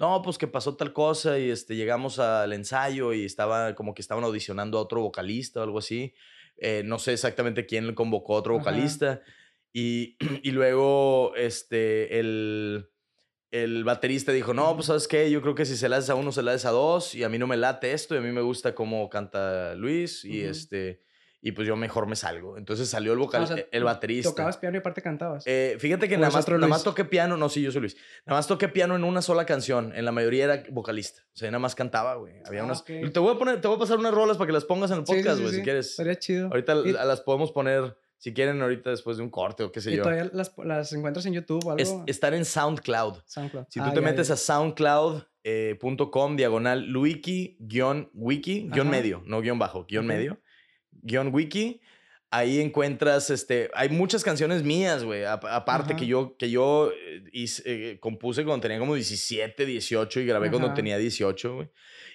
No, 0.00 0.22
pues 0.22 0.38
que 0.38 0.46
pasó 0.46 0.76
tal 0.76 0.94
cosa 0.94 1.38
y 1.38 1.50
este, 1.50 1.76
llegamos 1.76 2.18
al 2.18 2.54
ensayo 2.54 3.12
y 3.12 3.26
estaba 3.26 3.74
como 3.74 3.92
que 3.92 4.00
estaban 4.00 4.24
audicionando 4.24 4.78
a 4.78 4.80
otro 4.80 5.02
vocalista 5.02 5.60
o 5.60 5.62
algo 5.62 5.78
así. 5.78 6.14
Eh, 6.56 6.82
no 6.86 6.98
sé 6.98 7.12
exactamente 7.12 7.66
quién 7.66 7.94
convocó 7.94 8.34
a 8.34 8.38
otro 8.38 8.54
Ajá. 8.54 8.60
vocalista. 8.60 9.20
Y, 9.74 10.16
y 10.42 10.52
luego 10.52 11.34
este, 11.36 12.18
el, 12.18 12.88
el 13.50 13.84
baterista 13.84 14.32
dijo, 14.32 14.54
no, 14.54 14.74
pues 14.74 14.86
sabes 14.86 15.06
qué, 15.06 15.30
yo 15.30 15.42
creo 15.42 15.54
que 15.54 15.66
si 15.66 15.76
se 15.76 15.88
la 15.90 15.98
haces 15.98 16.08
a 16.08 16.14
uno, 16.14 16.32
se 16.32 16.42
la 16.42 16.52
haces 16.52 16.64
a 16.64 16.70
dos, 16.70 17.14
y 17.14 17.22
a 17.22 17.28
mí 17.28 17.36
no 17.36 17.46
me 17.46 17.58
late 17.58 17.92
esto, 17.92 18.14
y 18.14 18.18
a 18.18 18.22
mí 18.22 18.32
me 18.32 18.40
gusta 18.40 18.74
cómo 18.74 19.10
canta 19.10 19.74
Luis, 19.74 20.24
y 20.24 20.40
Ujú. 20.40 20.50
este, 20.50 21.02
y 21.42 21.52
pues 21.52 21.66
yo 21.66 21.76
mejor 21.76 22.06
me 22.06 22.16
salgo. 22.16 22.58
Entonces 22.58 22.88
salió 22.88 23.12
el 23.12 23.18
vocal, 23.18 23.42
Ah, 23.42 23.44
o 23.44 23.46
sea, 23.46 23.64
el 23.72 23.84
baterista. 23.84 24.30
Tocabas 24.30 24.58
piano 24.58 24.76
y 24.76 24.80
aparte 24.80 25.02
cantabas. 25.02 25.44
Eh, 25.46 25.76
fíjate 25.78 26.08
que 26.08 26.16
¿O 26.16 26.18
nada 26.18 26.32
más, 26.32 26.46
nada 26.48 26.66
más 26.66 26.84
toqué 26.84 27.04
piano, 27.04 27.36
no, 27.36 27.48
sí, 27.48 27.62
yo 27.62 27.72
soy 27.72 27.80
Luis. 27.80 27.96
Nada 28.26 28.38
más 28.38 28.46
toqué 28.46 28.68
piano 28.68 28.94
en 28.96 29.04
una 29.04 29.22
sola 29.22 29.46
canción. 29.46 29.92
En 29.96 30.04
la 30.04 30.12
mayoría 30.12 30.44
era 30.44 30.62
vocalista. 30.70 31.22
O 31.32 31.36
sea, 31.38 31.50
nada 31.50 31.60
más 31.60 31.74
cantaba, 31.74 32.16
güey. 32.16 32.34
Había 32.44 32.60
Ah, 32.60 32.64
unas. 32.64 32.84
Te 32.84 33.18
voy 33.18 33.34
a 33.34 33.38
poner, 33.38 33.60
te 33.60 33.68
voy 33.68 33.76
a 33.76 33.80
pasar 33.80 33.98
unas 33.98 34.12
rolas 34.12 34.36
para 34.36 34.48
que 34.48 34.52
las 34.52 34.64
pongas 34.64 34.90
en 34.90 34.98
el 34.98 35.06
sí, 35.06 35.14
podcast, 35.14 35.36
sí, 35.36 35.42
güey, 35.42 35.54
sí. 35.54 35.58
si 35.60 35.64
quieres. 35.64 35.90
Estaría 35.90 36.18
chido. 36.18 36.48
Ahorita 36.48 36.74
Y- 36.84 36.92
la- 36.92 37.04
las 37.06 37.22
podemos 37.22 37.52
poner, 37.52 37.96
si 38.18 38.34
quieren, 38.34 38.60
ahorita 38.60 38.90
después 38.90 39.16
de 39.16 39.22
un 39.22 39.30
corte 39.30 39.62
o 39.62 39.72
qué 39.72 39.80
sé 39.80 39.92
¿Y 39.92 39.96
yo. 39.96 40.02
todavía 40.02 40.28
las, 40.34 40.52
las 40.62 40.92
encuentras 40.92 41.24
en 41.24 41.32
YouTube 41.32 41.64
o 41.64 41.70
algo? 41.70 41.82
Es- 41.82 41.94
están 42.06 42.34
en 42.34 42.44
SoundCloud. 42.44 43.14
SoundCloud. 43.24 43.64
Si 43.70 43.80
Ah, 43.80 43.84
tú 43.84 43.90
te 43.94 44.00
ya, 44.00 44.06
metes 44.06 44.28
ya. 44.28 44.34
a 44.34 44.36
soundcloud.com 44.36 46.36
diagonal 46.36 46.84
luiki 46.86 47.56
guion 47.60 48.10
wiki 48.12 48.68
guion 48.70 48.90
medio, 48.90 49.22
no 49.26 49.40
guion 49.40 49.58
bajo, 49.58 49.86
guion 49.86 50.06
medio, 50.06 50.38
guion 51.02 51.34
wiki, 51.34 51.80
ahí 52.32 52.60
encuentras, 52.60 53.28
este, 53.30 53.70
hay 53.74 53.88
muchas 53.88 54.22
canciones 54.22 54.62
mías, 54.62 55.02
güey, 55.02 55.24
ap- 55.24 55.44
aparte 55.46 55.96
que 55.96 56.06
yo, 56.06 56.36
que 56.36 56.48
yo 56.50 56.92
eh, 56.92 57.24
hice, 57.32 57.62
eh, 57.66 57.98
compuse 57.98 58.44
cuando 58.44 58.62
tenía 58.62 58.78
como 58.78 58.94
17, 58.94 59.66
18 59.66 60.20
y 60.20 60.26
grabé 60.26 60.48
cuando 60.50 60.68
Ajá. 60.68 60.74
tenía 60.76 60.96
18, 60.98 61.54
güey. 61.56 61.68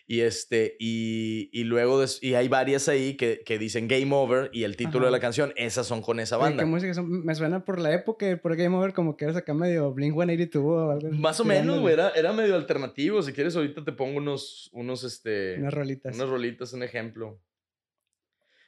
Y 0.07 0.19
este, 0.19 0.75
y, 0.79 1.49
y 1.51 1.63
luego, 1.63 2.03
y 2.21 2.35
hay 2.35 2.47
varias 2.47 2.87
ahí 2.87 3.15
que, 3.17 3.41
que 3.43 3.57
dicen 3.57 3.87
Game 3.87 4.13
Over 4.15 4.51
y 4.53 4.63
el 4.63 4.77
título 4.77 4.99
de 5.05 5.07
Ajá. 5.07 5.11
la 5.17 5.19
canción, 5.19 5.51
esas 5.55 5.87
son 5.87 6.03
con 6.03 6.19
esa 6.19 6.37
banda. 6.37 6.61
¿Qué 6.63 6.69
música 6.69 6.93
son? 6.93 7.25
Me 7.25 7.33
suena 7.33 7.65
por 7.65 7.79
la 7.81 7.91
época, 7.91 8.39
por 8.41 8.55
Game 8.55 8.75
Over, 8.77 8.93
como 8.93 9.17
que 9.17 9.25
eres 9.25 9.35
acá 9.35 9.55
medio 9.55 9.91
Blink 9.93 10.13
182 10.13 10.63
o 10.63 10.91
algo. 10.91 11.09
Más 11.11 11.39
o 11.39 11.43
menos, 11.43 11.79
güey, 11.79 11.95
era, 11.95 12.11
era 12.11 12.33
medio 12.33 12.53
alternativo. 12.55 13.21
Si 13.23 13.33
quieres, 13.33 13.55
ahorita 13.55 13.83
te 13.83 13.91
pongo 13.93 14.19
unos, 14.19 14.69
unos, 14.73 15.03
este... 15.03 15.55
Unas 15.57 15.73
rolitas. 15.73 16.15
Unas 16.15 16.29
rolitas, 16.29 16.71
un 16.73 16.83
ejemplo. 16.83 17.41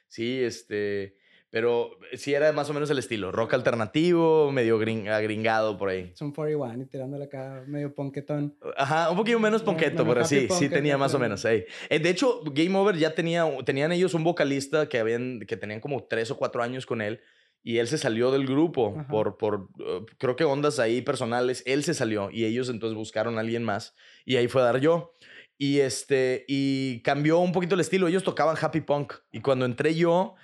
Sí, 0.08 0.42
este. 0.42 1.16
Pero 1.50 1.92
sí 2.12 2.34
era 2.34 2.52
más 2.52 2.68
o 2.68 2.74
menos 2.74 2.90
el 2.90 2.98
estilo. 2.98 3.32
Rock 3.32 3.54
alternativo, 3.54 4.52
medio 4.52 4.78
gring- 4.78 5.08
agringado 5.08 5.78
por 5.78 5.88
ahí. 5.88 6.12
Son 6.14 6.30
41 6.32 6.82
y 6.82 6.86
tirándole 6.86 7.24
acá 7.24 7.64
medio 7.66 7.94
ponquetón. 7.94 8.54
Ajá, 8.76 9.10
un 9.10 9.16
poquito 9.16 9.38
menos 9.40 9.62
ponqueto, 9.62 10.06
pero 10.06 10.26
sí, 10.26 10.46
sí 10.50 10.68
tenía 10.68 10.98
más 10.98 11.14
o 11.14 11.18
menos. 11.18 11.42
ey. 11.46 11.64
Eh, 11.88 12.00
de 12.00 12.10
hecho, 12.10 12.42
Game 12.52 12.76
Over 12.76 12.96
ya 12.98 13.14
tenía, 13.14 13.46
tenían 13.64 13.92
ellos 13.92 14.12
un 14.12 14.24
vocalista 14.24 14.90
que, 14.90 14.98
habían, 14.98 15.40
que 15.40 15.56
tenían 15.56 15.80
como 15.80 16.04
tres 16.04 16.30
o 16.30 16.36
cuatro 16.36 16.62
años 16.62 16.84
con 16.84 17.00
él. 17.00 17.20
Y 17.62 17.78
él 17.78 17.88
se 17.88 17.96
salió 17.98 18.30
del 18.30 18.46
grupo 18.46 18.94
Ajá. 18.96 19.08
por, 19.08 19.36
por 19.36 19.54
uh, 19.80 20.06
creo 20.18 20.36
que 20.36 20.44
ondas 20.44 20.78
ahí 20.78 21.00
personales. 21.02 21.62
Él 21.66 21.82
se 21.82 21.94
salió 21.94 22.30
y 22.30 22.44
ellos 22.44 22.68
entonces 22.68 22.94
buscaron 22.96 23.36
a 23.38 23.40
alguien 23.40 23.64
más. 23.64 23.94
Y 24.26 24.36
ahí 24.36 24.48
fue 24.48 24.60
a 24.60 24.66
dar 24.66 24.80
yo. 24.80 25.14
Y 25.58 25.80
este, 25.80 26.44
y 26.46 27.02
cambió 27.02 27.40
un 27.40 27.52
poquito 27.52 27.74
el 27.74 27.80
estilo. 27.80 28.08
Ellos 28.08 28.22
tocaban 28.22 28.56
happy 28.60 28.80
punk. 28.80 29.14
Y 29.32 29.40
cuando 29.40 29.64
entré 29.64 29.94
yo, 29.94 30.36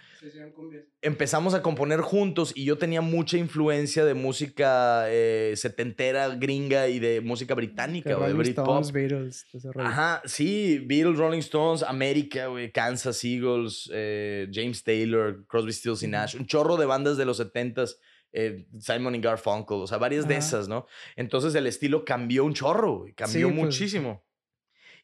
empezamos 1.03 1.55
a 1.55 1.63
componer 1.63 2.01
juntos 2.01 2.53
y 2.55 2.65
yo 2.65 2.79
tenía 2.79 3.01
mucha 3.01 3.37
influencia 3.37 4.05
de 4.05 4.15
música 4.15 5.05
eh, 5.09 5.53
setentera, 5.57 6.29
gringa 6.35 6.89
y 6.89 6.99
de 6.99 7.21
música 7.21 7.55
británica, 7.55 8.15
güey, 8.15 8.33
Britpop. 8.33 8.91
Beatles, 8.91 9.47
Ajá, 9.77 10.23
sí, 10.25 10.83
Beatles, 10.87 11.19
Rolling 11.19 11.41
Stones, 11.41 11.83
América, 11.83 12.47
güey, 12.47 12.73
Kansas 12.73 13.23
Eagles, 13.25 13.91
eh, 13.93 14.49
James 14.53 14.83
Taylor, 14.83 15.45
Crosby, 15.47 15.73
Stills 15.73 16.03
y 16.03 16.09
Nash, 16.09 16.37
un 16.37 16.47
chorro 16.47 16.77
de 16.77 16.87
bandas 16.87 17.17
de 17.17 17.25
los 17.25 17.37
setentas. 17.37 17.99
Eh, 18.37 18.67
Simon 18.81 19.15
y 19.15 19.21
Garfunkel, 19.21 19.77
o 19.77 19.87
sea, 19.87 19.97
varias 19.99 20.27
de 20.27 20.37
esas, 20.37 20.67
¿no? 20.67 20.87
Entonces 21.15 21.55
el 21.55 21.69
estilo 21.69 22.05
cambió 22.05 22.45
un 22.45 22.53
chorro, 22.53 23.07
cambió 23.15 23.47
pues. 23.47 23.57
muchísimo. 23.57 24.24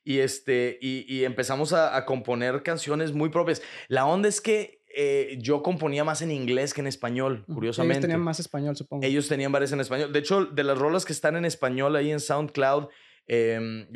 Y, 0.02 0.18
este, 0.18 0.78
y, 0.80 1.24
empezamos 1.24 1.72
a, 1.72 1.96
a, 1.96 2.06
componer 2.06 2.62
canciones 2.62 3.12
muy 3.12 3.28
propias. 3.28 3.60
La 3.88 4.06
onda 4.06 4.28
es 4.28 4.40
que 4.40 4.80
eh, 4.92 5.38
yo 5.40 5.62
componía 5.62 6.02
más 6.02 6.20
en 6.20 6.32
inglés 6.32 6.74
que 6.74 6.80
en 6.80 6.88
español, 6.88 7.44
curiosamente. 7.46 7.98
Ellos 7.98 8.02
tenían 8.02 8.20
más 8.20 8.40
español, 8.40 8.76
supongo. 8.76 9.06
Ellos 9.06 9.28
tenían 9.28 9.52
varias 9.52 9.72
en 9.72 9.80
español. 9.80 10.12
De 10.12 10.18
hecho, 10.18 10.46
de 10.46 10.64
las 10.64 10.76
rolas 10.78 11.04
que 11.04 11.12
están 11.12 11.36
en 11.36 11.44
español 11.44 11.94
ahí 11.94 12.10
en 12.10 12.18
SoundCloud, 12.18 12.88
em, 13.26 13.86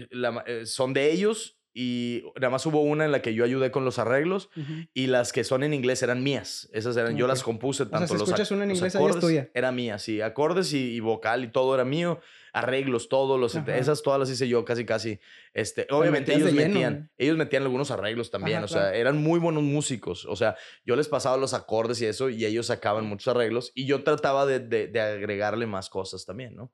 eh, 0.46 0.66
son 0.66 0.92
de 0.92 1.10
ellos 1.10 1.58
y 1.76 2.22
nada 2.36 2.50
más 2.50 2.64
hubo 2.66 2.82
una 2.82 3.04
en 3.04 3.10
la 3.10 3.20
que 3.20 3.34
yo 3.34 3.44
ayudé 3.44 3.72
con 3.72 3.84
los 3.84 3.98
arreglos 3.98 4.48
y 4.94 5.08
las 5.08 5.32
que 5.32 5.42
son 5.42 5.64
en 5.64 5.74
inglés 5.74 6.04
eran 6.04 6.22
mías. 6.22 6.70
Esas 6.72 6.96
eran, 6.96 7.16
yo 7.16 7.26
las 7.26 7.42
compuse 7.42 7.86
tanto 7.86 7.96
o 7.96 8.06
sea, 8.06 8.08
si 8.08 8.14
los, 8.14 8.28
escuchas 8.28 8.50
una 8.52 8.62
en 8.62 8.70
inglés, 8.70 8.94
acordes, 8.94 9.16
es 9.16 9.20
tuya. 9.20 9.50
Era 9.52 9.72
mía, 9.72 9.98
sí. 9.98 10.20
Acordes 10.20 10.72
y, 10.72 11.00
vocal 11.00 11.42
y 11.42 11.48
todo 11.48 11.74
era 11.74 11.84
mío. 11.84 12.20
Arreglos, 12.54 13.08
todos 13.10 13.38
los, 13.38 13.54
esas 13.68 14.02
todas 14.02 14.18
las 14.18 14.30
hice 14.30 14.48
yo 14.48 14.64
casi, 14.64 14.86
casi. 14.86 15.20
Este, 15.52 15.86
obviamente 15.90 16.34
ellos 16.34 16.52
metían, 16.52 17.10
ellos 17.18 17.36
metían 17.36 17.64
algunos 17.64 17.90
arreglos 17.90 18.30
también. 18.30 18.64
o 18.64 18.68
sea, 18.68 18.94
eran 18.94 19.22
muy 19.22 19.38
buenos 19.38 19.62
músicos. 19.62 20.24
O 20.24 20.36
sea, 20.36 20.56
yo 20.86 20.96
les 20.96 21.08
pasaba 21.08 21.36
los 21.36 21.52
acordes 21.52 22.00
y 22.00 22.06
eso 22.06 22.30
y 22.30 22.46
ellos 22.46 22.66
sacaban 22.66 23.04
muchos 23.04 23.34
arreglos 23.34 23.72
y 23.74 23.84
yo 23.84 24.02
trataba 24.04 24.46
de, 24.46 24.60
de, 24.60 24.86
de 24.86 25.00
agregarle 25.00 25.66
más 25.66 25.90
cosas 25.90 26.24
también, 26.24 26.54
¿no? 26.54 26.72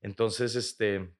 Entonces, 0.00 0.54
este 0.54 1.10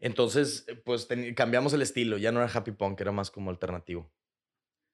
entonces, 0.00 0.66
pues 0.84 1.06
cambiamos 1.36 1.72
el 1.74 1.82
estilo, 1.82 2.16
ya 2.16 2.32
no 2.32 2.40
era 2.42 2.50
happy 2.50 2.72
punk, 2.72 3.00
era 3.00 3.12
más 3.12 3.30
como 3.30 3.50
alternativo. 3.50 4.10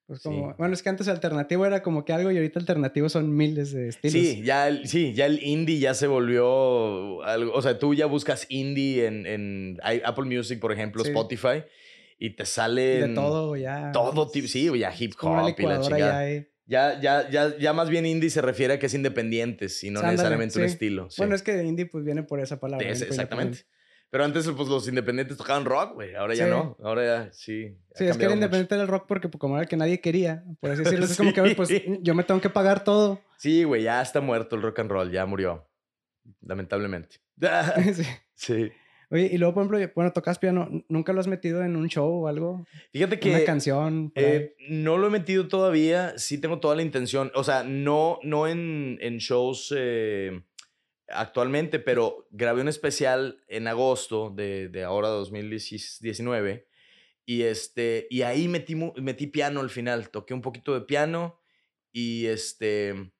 Pues 0.07 0.21
como, 0.21 0.55
Bueno, 0.57 0.73
es 0.73 0.81
que 0.81 0.87
antes 0.87 1.09
alternativo 1.09 1.65
era 1.65 1.83
como 1.83 2.05
que 2.05 2.13
algo 2.13 2.31
y 2.31 2.37
ahorita 2.37 2.61
alternativo 2.61 3.09
son 3.09 3.35
miles 3.35 3.73
de 3.73 3.89
estilos. 3.89 4.13
Sí, 4.13 4.41
ya 4.41 4.69
el, 4.69 4.87
sí, 4.87 5.13
ya 5.13 5.25
el 5.25 5.43
indie 5.43 5.79
ya 5.79 5.93
se 5.93 6.07
volvió 6.07 7.21
algo. 7.23 7.51
O 7.51 7.61
sea, 7.61 7.77
tú 7.77 7.93
ya 7.93 8.05
buscas 8.05 8.45
indie 8.47 9.05
en, 9.05 9.25
en 9.25 9.77
Apple 9.83 10.23
Music, 10.23 10.61
por 10.61 10.71
ejemplo, 10.71 11.03
Spotify, 11.03 11.65
y 12.17 12.29
te 12.31 12.45
sale. 12.45 13.07
De 13.07 13.13
todo, 13.13 13.57
ya. 13.57 13.91
Todo 13.91 14.31
tipo, 14.31 14.47
sí, 14.47 14.71
ya 14.79 14.93
hip 14.97 15.13
hop 15.19 15.53
y 15.57 15.63
la 15.63 15.81
chingada. 15.81 16.25
Ya, 16.69 16.99
ya, 16.99 17.29
ya, 17.29 17.57
ya, 17.57 17.73
más 17.73 17.89
bien 17.89 18.05
indie 18.05 18.29
se 18.29 18.41
refiere 18.41 18.73
a 18.73 18.79
que 18.79 18.87
es 18.87 18.93
independiente, 18.93 19.67
y 19.81 19.89
no 19.89 20.01
necesariamente 20.01 20.57
un 20.57 20.65
estilo. 20.65 21.09
Bueno, 21.17 21.35
es 21.35 21.41
que 21.41 21.63
indie 21.63 21.85
pues 21.85 22.05
viene 22.05 22.23
por 22.23 22.39
esa 22.39 22.61
palabra. 22.61 22.89
exactamente. 22.89 23.65
Pero 24.09 24.23
antes, 24.23 24.49
pues 24.49 24.69
los 24.69 24.87
independientes 24.87 25.35
tocaban 25.35 25.65
rock, 25.65 25.95
güey. 25.95 26.15
Ahora 26.15 26.33
ya 26.33 26.47
no. 26.47 26.77
Ahora 26.81 27.03
ya 27.03 27.33
sí. 27.33 27.75
Sí, 27.93 28.05
es 28.05 28.17
que 28.17 28.25
era 28.25 28.33
independiente 28.33 28.75
del 28.75 28.87
rock 28.87 29.05
porque 29.07 29.27
pues, 29.27 29.39
como 29.39 29.55
era 29.55 29.63
el 29.63 29.69
que 29.69 29.75
nadie 29.75 29.99
quería. 29.99 30.43
Por 30.61 30.71
así 30.71 30.83
decirlo. 30.83 31.05
Es 31.07 31.17
como 31.17 31.33
que, 31.33 31.55
pues 31.55 31.69
yo 32.01 32.15
me 32.15 32.23
tengo 32.23 32.39
que 32.39 32.49
pagar 32.49 32.83
todo. 32.83 33.19
Sí, 33.37 33.63
güey, 33.63 33.83
ya 33.83 34.01
está 34.01 34.21
muerto 34.21 34.55
el 34.55 34.61
rock 34.61 34.79
and 34.79 34.91
roll. 34.91 35.11
Ya 35.11 35.25
murió. 35.25 35.67
Lamentablemente. 36.41 37.17
sí. 37.93 38.03
sí. 38.35 38.71
Oye, 39.09 39.29
y 39.31 39.37
luego, 39.37 39.53
por 39.53 39.63
ejemplo, 39.63 39.91
bueno, 39.95 40.11
tocas 40.13 40.39
piano. 40.39 40.69
¿Nunca 40.89 41.11
lo 41.11 41.19
has 41.19 41.27
metido 41.27 41.63
en 41.63 41.75
un 41.75 41.87
show 41.87 42.23
o 42.23 42.27
algo? 42.27 42.65
Fíjate 42.91 43.19
que... 43.19 43.29
Una 43.29 43.45
canción. 43.45 44.11
Eh, 44.15 44.55
no 44.69 44.97
lo 44.97 45.07
he 45.07 45.09
metido 45.09 45.47
todavía. 45.47 46.17
Sí 46.17 46.39
tengo 46.39 46.59
toda 46.59 46.75
la 46.75 46.81
intención. 46.81 47.31
O 47.33 47.43
sea, 47.43 47.63
no, 47.63 48.19
no 48.23 48.47
en, 48.47 48.97
en 49.01 49.17
shows... 49.17 49.73
Eh 49.77 50.41
actualmente, 51.09 51.79
pero 51.79 52.27
grabé 52.31 52.61
un 52.61 52.67
especial 52.67 53.43
en 53.47 53.67
agosto 53.67 54.29
de, 54.29 54.69
de 54.69 54.83
ahora 54.83 55.07
2019 55.09 56.67
y, 57.25 57.43
este, 57.43 58.07
y 58.09 58.21
ahí 58.21 58.47
metí, 58.47 58.75
metí 58.75 59.27
piano 59.27 59.59
al 59.59 59.69
final, 59.69 60.09
toqué 60.09 60.33
un 60.33 60.41
poquito 60.41 60.73
de 60.73 60.81
piano 60.81 61.39
y, 61.91 62.25
este, 62.27 63.11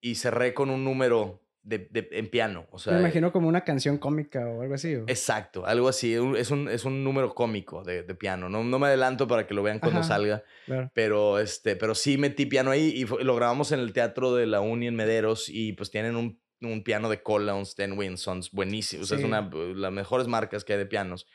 y 0.00 0.16
cerré 0.16 0.52
con 0.52 0.68
un 0.68 0.84
número 0.84 1.44
de, 1.62 1.88
de, 1.90 2.08
en 2.12 2.28
piano. 2.28 2.66
O 2.70 2.78
sea, 2.78 2.92
Me 2.92 3.00
imagino 3.00 3.32
como 3.32 3.48
una 3.48 3.62
canción 3.62 3.96
cómica 3.96 4.46
o 4.46 4.60
algo 4.60 4.74
así. 4.74 4.92
Exacto, 5.06 5.64
algo 5.64 5.88
así. 5.88 6.12
Es 6.12 6.50
un, 6.50 6.68
es 6.68 6.84
un 6.84 7.02
número 7.02 7.34
cómico 7.34 7.82
de, 7.82 8.02
de 8.02 8.14
piano. 8.14 8.50
No, 8.50 8.62
no 8.62 8.78
me 8.78 8.88
adelanto 8.88 9.26
para 9.26 9.46
que 9.46 9.54
lo 9.54 9.62
vean 9.62 9.78
cuando 9.78 10.02
salga. 10.02 10.44
Pero, 10.92 11.38
este, 11.38 11.74
pero 11.74 11.94
sí 11.94 12.18
metí 12.18 12.44
piano 12.44 12.70
ahí 12.70 12.92
y 12.94 13.06
lo 13.24 13.34
grabamos 13.34 13.72
en 13.72 13.80
el 13.80 13.94
Teatro 13.94 14.34
de 14.34 14.46
la 14.46 14.60
Uni 14.60 14.88
en 14.88 14.94
Mederos 14.94 15.48
y 15.48 15.72
pues 15.72 15.90
tienen 15.90 16.16
un 16.16 16.38
un 16.66 16.82
piano 16.82 17.08
de 17.08 17.22
cola, 17.22 17.54
un 17.54 17.66
Sten 17.66 17.98
Winsons, 17.98 18.50
buenísimo. 18.50 19.02
O 19.02 19.06
sea, 19.06 19.18
es 19.18 19.24
una 19.24 19.42
de 19.42 19.74
las 19.74 19.92
mejores 19.92 20.26
marcas 20.26 20.64
que 20.64 20.72
hay 20.72 20.78
de 20.78 20.86
pianos. 20.86 21.26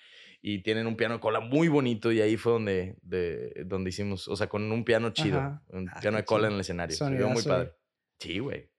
Y 0.42 0.64
tienen 0.64 0.88
un 0.88 0.96
piano 0.96 1.16
de 1.16 1.20
cola 1.20 1.42
muy 1.42 1.68
bonito 1.68 2.12
y 2.12 2.22
ahí 2.22 2.38
fue 2.38 2.54
donde, 2.54 2.96
de, 3.02 3.64
donde 3.66 3.90
hicimos, 3.90 4.28
o 4.28 4.36
sea, 4.36 4.48
con 4.48 4.72
un 4.72 4.86
piano 4.86 5.10
chido, 5.10 5.62
un 5.68 5.90
ah, 5.90 6.00
piano 6.00 6.18
de 6.18 6.24
cola 6.24 6.48
en 6.48 6.54
el 6.54 6.62
escenario. 6.62 6.96
Se 6.96 7.06
muy 7.06 7.44
padre. 7.44 7.74
Sí, 8.20 8.40
güey. 8.40 8.70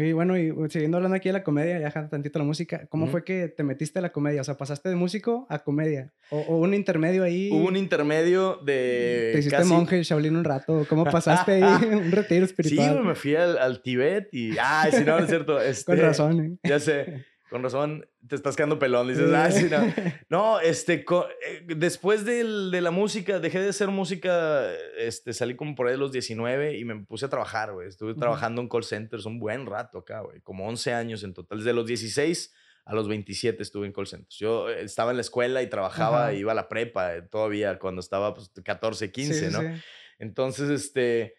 Y 0.00 0.12
bueno, 0.12 0.38
y 0.38 0.52
siguiendo 0.70 0.96
hablando 0.96 1.16
aquí 1.16 1.28
de 1.28 1.34
la 1.34 1.42
comedia, 1.42 1.78
ya 1.78 2.08
tantito 2.08 2.38
la 2.38 2.44
música, 2.44 2.86
¿cómo 2.88 3.06
fue 3.06 3.24
que 3.24 3.48
te 3.48 3.62
metiste 3.62 3.98
a 3.98 4.02
la 4.02 4.12
comedia? 4.12 4.40
O 4.40 4.44
sea, 4.44 4.56
pasaste 4.56 4.88
de 4.88 4.96
músico 4.96 5.46
a 5.50 5.58
comedia. 5.60 6.12
¿O, 6.30 6.56
un 6.58 6.74
intermedio 6.74 7.22
ahí? 7.22 7.50
Hubo 7.52 7.68
un 7.68 7.76
intermedio 7.76 8.56
de. 8.64 9.30
Te 9.32 9.38
hiciste 9.40 9.64
monje 9.64 10.02
Shaolin 10.02 10.36
un 10.36 10.44
rato. 10.44 10.86
¿Cómo 10.88 11.04
pasaste 11.04 11.52
ahí? 11.52 11.62
un 11.92 12.10
retiro 12.10 12.44
espiritual. 12.44 12.98
Sí, 12.98 13.06
me 13.06 13.14
fui 13.14 13.34
al, 13.36 13.58
al 13.58 13.82
Tíbet 13.82 14.28
y. 14.32 14.56
Ay, 14.60 14.92
si 14.92 15.04
no, 15.04 15.18
no 15.18 15.24
es 15.24 15.28
cierto. 15.28 15.60
Este, 15.70 15.84
Con 15.84 15.98
razón, 15.98 16.40
¿eh? 16.40 16.58
Ya 16.64 16.80
sé. 16.80 17.26
Con 17.50 17.64
razón, 17.64 18.06
te 18.28 18.36
estás 18.36 18.54
quedando 18.54 18.78
pelón. 18.78 19.08
Dices, 19.08 19.32
ah, 19.34 19.50
sí, 19.50 19.68
no. 19.68 19.78
No, 20.28 20.60
este, 20.60 21.04
eh, 21.04 21.62
después 21.66 22.24
de 22.24 22.44
la 22.44 22.92
música, 22.92 23.40
dejé 23.40 23.58
de 23.58 23.70
hacer 23.70 23.88
música, 23.88 24.72
este, 24.96 25.32
salí 25.32 25.56
como 25.56 25.74
por 25.74 25.88
ahí 25.88 25.94
de 25.94 25.98
los 25.98 26.12
19 26.12 26.78
y 26.78 26.84
me 26.84 27.04
puse 27.04 27.26
a 27.26 27.28
trabajar, 27.28 27.72
güey. 27.72 27.88
Estuve 27.88 28.14
trabajando 28.14 28.62
en 28.62 28.68
call 28.68 28.84
centers 28.84 29.26
un 29.26 29.40
buen 29.40 29.66
rato 29.66 29.98
acá, 29.98 30.20
güey. 30.20 30.40
Como 30.42 30.68
11 30.68 30.92
años 30.92 31.24
en 31.24 31.34
total. 31.34 31.58
Desde 31.58 31.72
los 31.72 31.86
16 31.86 32.54
a 32.84 32.94
los 32.94 33.08
27 33.08 33.60
estuve 33.62 33.88
en 33.88 33.92
call 33.92 34.06
centers. 34.06 34.36
Yo 34.38 34.68
eh, 34.68 34.82
estaba 34.82 35.10
en 35.10 35.16
la 35.16 35.22
escuela 35.22 35.60
y 35.60 35.66
trabajaba, 35.68 36.32
iba 36.32 36.52
a 36.52 36.54
la 36.54 36.68
prepa 36.68 37.16
eh, 37.16 37.22
todavía 37.22 37.80
cuando 37.80 38.00
estaba 38.00 38.32
pues, 38.32 38.52
14, 38.64 39.10
15, 39.10 39.50
¿no? 39.50 39.60
Entonces, 40.20 40.70
este 40.70 41.34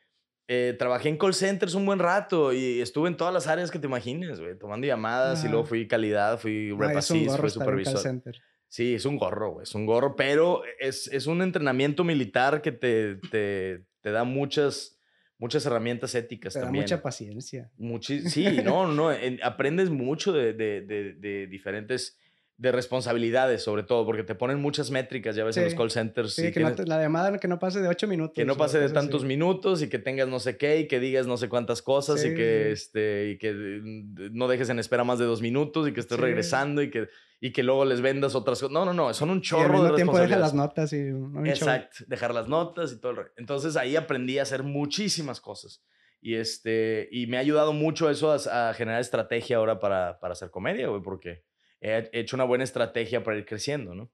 eh, 0.47 0.75
trabajé 0.77 1.09
en 1.09 1.17
call 1.17 1.33
centers 1.33 1.75
un 1.75 1.85
buen 1.85 1.99
rato 1.99 2.51
y 2.51 2.81
estuve 2.81 3.07
en 3.07 3.15
todas 3.15 3.33
las 3.33 3.47
áreas 3.47 3.71
que 3.71 3.79
te 3.79 3.87
imagines, 3.87 4.39
güey, 4.39 4.57
tomando 4.57 4.85
llamadas 4.85 5.43
y 5.45 5.47
luego 5.47 5.65
fui 5.65 5.87
calidad, 5.87 6.37
fui 6.39 6.71
rep 6.71 7.01
fui 7.01 7.49
supervisor. 7.49 8.21
Sí, 8.67 8.95
es 8.95 9.05
un 9.05 9.17
gorro, 9.17 9.51
güey, 9.51 9.63
es 9.63 9.75
un 9.75 9.85
gorro, 9.85 10.15
pero 10.15 10.61
es, 10.79 11.07
es 11.07 11.27
un 11.27 11.41
entrenamiento 11.41 12.03
militar 12.03 12.61
que 12.61 12.71
te, 12.71 13.15
te, 13.29 13.83
te 13.99 14.11
da 14.11 14.23
muchas, 14.23 14.97
muchas 15.37 15.65
herramientas 15.65 16.15
éticas 16.15 16.53
te 16.53 16.61
también. 16.61 16.85
Da 16.85 16.95
mucha 16.95 17.01
paciencia. 17.01 17.69
sí, 18.01 18.61
no, 18.63 18.87
no, 18.87 19.09
aprendes 19.43 19.89
mucho 19.89 20.31
de, 20.31 20.53
de, 20.53 20.81
de, 20.81 21.13
de 21.13 21.47
diferentes 21.47 22.17
de 22.61 22.71
responsabilidades, 22.71 23.63
sobre 23.63 23.81
todo, 23.81 24.05
porque 24.05 24.21
te 24.21 24.35
ponen 24.35 24.61
muchas 24.61 24.91
métricas, 24.91 25.35
ya 25.35 25.43
ves, 25.43 25.57
en 25.57 25.63
los 25.63 25.73
call 25.73 25.89
centers. 25.89 26.35
Sí, 26.35 26.51
que 26.51 26.59
la 26.59 27.01
llamada 27.01 27.39
que 27.39 27.47
no 27.47 27.57
pase 27.57 27.81
de 27.81 27.87
ocho 27.87 28.07
minutos. 28.07 28.35
Que 28.35 28.45
no 28.45 28.55
pase 28.55 28.79
de 28.79 28.89
tantos 28.89 29.25
minutos 29.25 29.81
y 29.81 29.89
que 29.89 29.97
tengas 29.97 30.27
no 30.27 30.39
sé 30.39 30.57
qué 30.57 30.81
y 30.81 30.87
que 30.87 30.99
digas 30.99 31.25
no 31.25 31.37
sé 31.37 31.49
cuántas 31.49 31.81
cosas 31.81 32.23
y, 32.23 32.35
que, 32.35 32.71
este, 32.71 33.31
y 33.31 33.37
que 33.39 33.51
mm, 33.51 34.37
no 34.37 34.47
dejes 34.47 34.69
en 34.69 34.77
espera 34.77 35.03
más 35.03 35.17
de 35.17 35.25
dos 35.25 35.41
minutos 35.41 35.87
y 35.87 35.91
que 35.91 36.01
estés 36.01 36.19
regresando 36.19 36.83
y 36.83 36.91
que, 36.91 37.09
y 37.39 37.51
que 37.51 37.63
luego 37.63 37.83
les 37.83 37.99
vendas 37.99 38.35
otras 38.35 38.59
cosas. 38.59 38.71
No, 38.71 38.85
no, 38.85 38.93
no, 38.93 39.11
son 39.15 39.31
un 39.31 39.41
chorro 39.41 39.83
de 39.83 39.95
tiempo 39.95 40.19
deja 40.19 40.37
las 40.37 40.53
notas 40.53 40.93
y... 40.93 41.09
Exacto, 41.45 42.05
dejar 42.05 42.31
las 42.31 42.47
notas 42.47 42.93
y 42.93 43.01
todo 43.01 43.13
el... 43.13 43.17
Entonces 43.37 43.75
ahí 43.75 43.95
aprendí 43.95 44.37
a 44.37 44.43
hacer 44.43 44.61
muchísimas 44.61 45.41
cosas. 45.41 45.83
Y, 46.21 46.35
este, 46.35 47.09
y 47.11 47.25
me 47.25 47.37
ha 47.37 47.39
ayudado 47.39 47.73
mucho 47.73 48.07
eso 48.07 48.31
a, 48.31 48.69
a 48.69 48.73
generar 48.75 49.01
estrategia 49.01 49.57
ahora 49.57 49.79
para, 49.79 50.19
para 50.19 50.33
hacer 50.33 50.51
comedia, 50.51 50.89
güey, 50.89 51.01
porque 51.01 51.49
he 51.81 52.09
hecho 52.13 52.35
una 52.35 52.45
buena 52.45 52.63
estrategia 52.63 53.23
para 53.23 53.37
ir 53.37 53.45
creciendo, 53.45 53.95
¿no? 53.95 54.11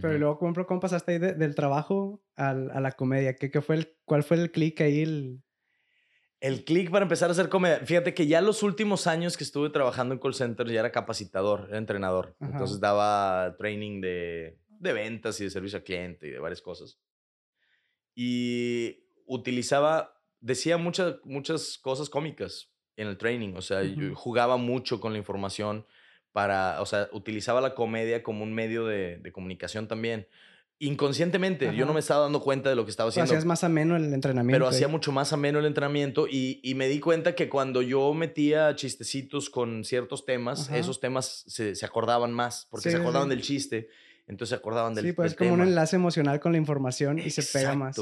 Pero 0.00 0.18
luego, 0.18 0.38
¿cómo, 0.38 0.66
cómo 0.66 0.80
pasaste 0.80 1.12
ahí 1.12 1.18
del 1.18 1.54
trabajo 1.54 2.22
a 2.36 2.52
la 2.54 2.92
comedia? 2.92 3.36
¿Qué, 3.36 3.50
qué 3.50 3.60
fue 3.60 3.76
el, 3.76 3.96
¿Cuál 4.04 4.24
fue 4.24 4.38
el 4.38 4.50
clic 4.50 4.80
ahí? 4.80 5.02
El, 5.02 5.42
el 6.40 6.64
clic 6.64 6.90
para 6.90 7.04
empezar 7.04 7.28
a 7.28 7.32
hacer 7.32 7.48
comedia. 7.48 7.78
Fíjate 7.78 8.12
que 8.12 8.26
ya 8.26 8.40
los 8.40 8.62
últimos 8.62 9.06
años 9.06 9.36
que 9.36 9.44
estuve 9.44 9.70
trabajando 9.70 10.14
en 10.14 10.20
call 10.20 10.34
centers 10.34 10.70
ya 10.70 10.80
era 10.80 10.90
capacitador, 10.90 11.66
era 11.68 11.78
entrenador. 11.78 12.36
Entonces 12.40 12.80
daba 12.80 13.56
training 13.56 14.00
de, 14.00 14.58
de 14.68 14.92
ventas 14.92 15.40
y 15.40 15.44
de 15.44 15.50
servicio 15.50 15.78
al 15.78 15.84
cliente 15.84 16.26
y 16.26 16.30
de 16.30 16.38
varias 16.38 16.60
cosas. 16.60 16.98
Y 18.14 19.06
utilizaba, 19.26 20.20
decía 20.40 20.76
muchas, 20.76 21.16
muchas 21.24 21.78
cosas 21.78 22.10
cómicas 22.10 22.73
en 22.96 23.08
el 23.08 23.16
training. 23.18 23.54
O 23.56 23.62
sea, 23.62 23.82
yo 23.82 24.14
jugaba 24.14 24.56
mucho 24.56 25.00
con 25.00 25.12
la 25.12 25.18
información 25.18 25.84
para, 26.32 26.80
o 26.80 26.86
sea, 26.86 27.08
utilizaba 27.12 27.60
la 27.60 27.74
comedia 27.74 28.22
como 28.22 28.42
un 28.42 28.52
medio 28.54 28.86
de, 28.86 29.20
comunicación 29.32 29.86
también. 29.88 30.26
inconscientemente. 30.80 31.66
Yo 31.66 31.70
Ajá. 31.72 31.84
no 31.86 31.94
me 31.94 32.00
estaba 32.00 32.22
dando 32.22 32.40
cuenta 32.40 32.68
de 32.68 32.76
lo 32.76 32.84
que 32.84 32.90
estaba 32.90 33.08
haciendo. 33.08 33.30
hacías 33.30 33.44
más 33.44 33.64
ameno 33.64 33.96
el 33.96 34.12
entrenamiento. 34.12 34.54
pero 34.56 34.68
hacía 34.68 34.88
mucho 34.88 35.12
más 35.12 35.32
ameno 35.32 35.58
el 35.60 35.66
entrenamiento 35.66 36.26
y, 36.28 36.60
y 36.62 36.74
me 36.74 36.88
di 36.88 37.00
cuenta 37.00 37.34
que 37.34 37.48
cuando 37.48 37.80
yo 37.82 38.12
metía 38.14 38.74
chistecitos 38.74 39.50
con 39.50 39.84
ciertos 39.84 40.24
temas, 40.26 40.68
Ajá. 40.68 40.78
esos 40.78 41.00
temas 41.00 41.44
se, 41.46 41.74
se 41.74 41.86
acordaban 41.86 42.32
más, 42.32 42.66
porque 42.70 42.90
Sí, 42.90 42.96
se 42.96 43.00
acordaban 43.00 43.28
sí. 43.28 43.34
del 43.36 43.42
chiste, 43.42 43.88
entonces 44.26 44.50
se 44.50 44.54
acordaban 44.56 44.94
del 44.94 45.04
Sí, 45.06 45.12
pues 45.12 45.26
del 45.26 45.32
es 45.32 45.38
como 45.38 45.52
un 45.52 45.60
tema. 45.60 45.68
enlace 45.70 45.96
emocional 45.96 46.40
con 46.40 46.52
la 46.52 46.58
información 46.58 47.18
y 47.18 47.30
se 47.30 47.42
pega 47.42 47.74
más. 47.74 47.96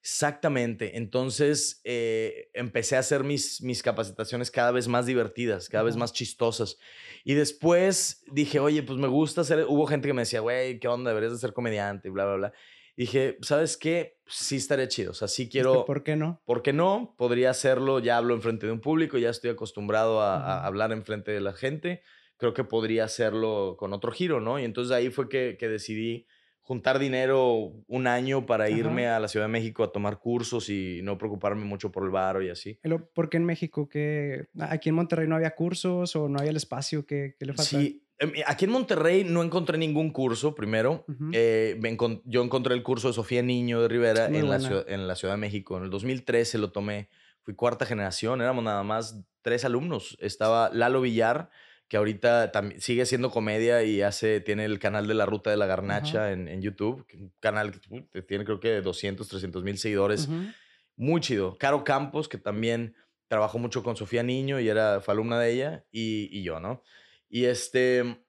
Exactamente. 0.00 0.96
Entonces 0.96 1.80
eh, 1.84 2.50
empecé 2.54 2.96
a 2.96 3.00
hacer 3.00 3.22
mis, 3.22 3.60
mis 3.62 3.82
capacitaciones 3.82 4.50
cada 4.50 4.70
vez 4.72 4.88
más 4.88 5.04
divertidas, 5.04 5.68
cada 5.68 5.84
vez 5.84 5.96
más 5.96 6.12
chistosas. 6.12 6.78
Y 7.22 7.34
después 7.34 8.24
dije, 8.32 8.60
oye, 8.60 8.82
pues 8.82 8.98
me 8.98 9.08
gusta 9.08 9.42
hacer. 9.42 9.66
Hubo 9.68 9.86
gente 9.86 10.08
que 10.08 10.14
me 10.14 10.22
decía, 10.22 10.40
güey, 10.40 10.80
¿qué 10.80 10.88
onda? 10.88 11.10
Deberías 11.10 11.32
de 11.32 11.38
ser 11.38 11.52
comediante, 11.52 12.08
bla, 12.08 12.24
bla, 12.24 12.36
bla. 12.36 12.52
Y 12.96 13.02
dije, 13.02 13.36
¿sabes 13.42 13.76
qué? 13.76 14.18
Sí 14.26 14.56
estaría 14.56 14.88
chido. 14.88 15.10
O 15.10 15.14
sea, 15.14 15.28
sí 15.28 15.48
quiero. 15.50 15.84
¿Por 15.84 16.02
qué 16.02 16.16
no? 16.16 16.42
¿Por 16.46 16.62
qué 16.62 16.72
no? 16.72 17.14
Podría 17.18 17.50
hacerlo, 17.50 17.98
ya 17.98 18.16
hablo 18.16 18.34
enfrente 18.34 18.66
de 18.66 18.72
un 18.72 18.80
público, 18.80 19.18
ya 19.18 19.30
estoy 19.30 19.50
acostumbrado 19.50 20.22
a, 20.22 20.36
a 20.36 20.56
Ujú. 20.58 20.66
hablar 20.66 20.92
enfrente 20.92 21.30
de 21.30 21.40
la 21.40 21.52
gente. 21.52 22.02
Creo 22.38 22.54
que 22.54 22.64
podría 22.64 23.04
hacerlo 23.04 23.76
con 23.78 23.92
otro 23.92 24.12
giro, 24.12 24.40
¿no? 24.40 24.58
Y 24.58 24.64
entonces 24.64 24.92
ahí 24.92 25.10
fue 25.10 25.28
que, 25.28 25.56
que 25.58 25.68
decidí 25.68 26.26
juntar 26.70 27.00
dinero 27.00 27.72
un 27.88 28.06
año 28.06 28.46
para 28.46 28.66
Ajá. 28.66 28.72
irme 28.72 29.08
a 29.08 29.18
la 29.18 29.26
Ciudad 29.26 29.46
de 29.46 29.50
México 29.50 29.82
a 29.82 29.90
tomar 29.90 30.20
cursos 30.20 30.68
y 30.68 31.00
no 31.02 31.18
preocuparme 31.18 31.64
mucho 31.64 31.90
por 31.90 32.04
el 32.04 32.10
bar 32.10 32.40
y 32.44 32.48
así. 32.48 32.78
¿Por 33.12 33.28
qué 33.28 33.38
en 33.38 33.44
México? 33.44 33.88
¿Qué, 33.88 34.46
¿Aquí 34.56 34.90
en 34.90 34.94
Monterrey 34.94 35.26
no 35.26 35.34
había 35.34 35.56
cursos 35.56 36.14
o 36.14 36.28
no 36.28 36.38
había 36.38 36.50
el 36.50 36.56
espacio? 36.56 37.04
¿Qué, 37.04 37.34
qué 37.36 37.44
le 37.44 37.54
falta? 37.54 37.64
Sí, 37.64 38.06
em, 38.20 38.30
aquí 38.46 38.66
en 38.66 38.70
Monterrey 38.70 39.24
no 39.24 39.42
encontré 39.42 39.78
ningún 39.78 40.12
curso, 40.12 40.54
primero. 40.54 41.04
Eh, 41.32 41.76
me 41.80 41.96
yo 42.24 42.44
encontré 42.44 42.72
el 42.76 42.84
curso 42.84 43.08
de 43.08 43.14
Sofía 43.14 43.42
Niño 43.42 43.82
de 43.82 43.88
Rivera 43.88 44.26
en 44.26 44.48
la, 44.48 44.60
ciudad, 44.60 44.84
en 44.88 45.08
la 45.08 45.16
Ciudad 45.16 45.34
de 45.34 45.40
México. 45.40 45.76
En 45.76 45.82
el 45.82 45.90
2013 45.90 46.58
lo 46.58 46.70
tomé. 46.70 47.08
Fui 47.42 47.56
cuarta 47.56 47.84
generación, 47.84 48.42
éramos 48.42 48.62
nada 48.62 48.84
más 48.84 49.20
tres 49.42 49.64
alumnos. 49.64 50.16
Estaba 50.20 50.70
Lalo 50.72 51.00
Villar, 51.00 51.50
que 51.90 51.96
ahorita 51.96 52.52
sigue 52.78 53.02
haciendo 53.02 53.32
comedia 53.32 53.82
y 53.82 54.00
hace, 54.00 54.40
tiene 54.40 54.64
el 54.64 54.78
canal 54.78 55.08
de 55.08 55.14
La 55.14 55.26
Ruta 55.26 55.50
de 55.50 55.56
la 55.56 55.66
Garnacha 55.66 56.30
en, 56.30 56.46
en 56.46 56.62
YouTube. 56.62 57.04
Un 57.14 57.34
canal 57.40 57.72
que 57.72 57.80
uh, 57.90 58.22
tiene 58.22 58.44
creo 58.44 58.60
que 58.60 58.80
200, 58.80 59.26
300 59.26 59.64
mil 59.64 59.76
seguidores. 59.76 60.28
Ujú. 60.28 60.52
Muy 60.94 61.20
chido. 61.20 61.58
Caro 61.58 61.82
Campos, 61.82 62.28
que 62.28 62.38
también 62.38 62.94
trabajó 63.26 63.58
mucho 63.58 63.82
con 63.82 63.96
Sofía 63.96 64.22
Niño 64.22 64.60
y 64.60 64.68
era, 64.68 65.00
fue 65.00 65.14
alumna 65.14 65.40
de 65.40 65.52
ella, 65.52 65.84
y, 65.90 66.28
y 66.30 66.44
yo, 66.44 66.60
¿no? 66.60 66.84
Y 67.28 67.46
este, 67.46 68.24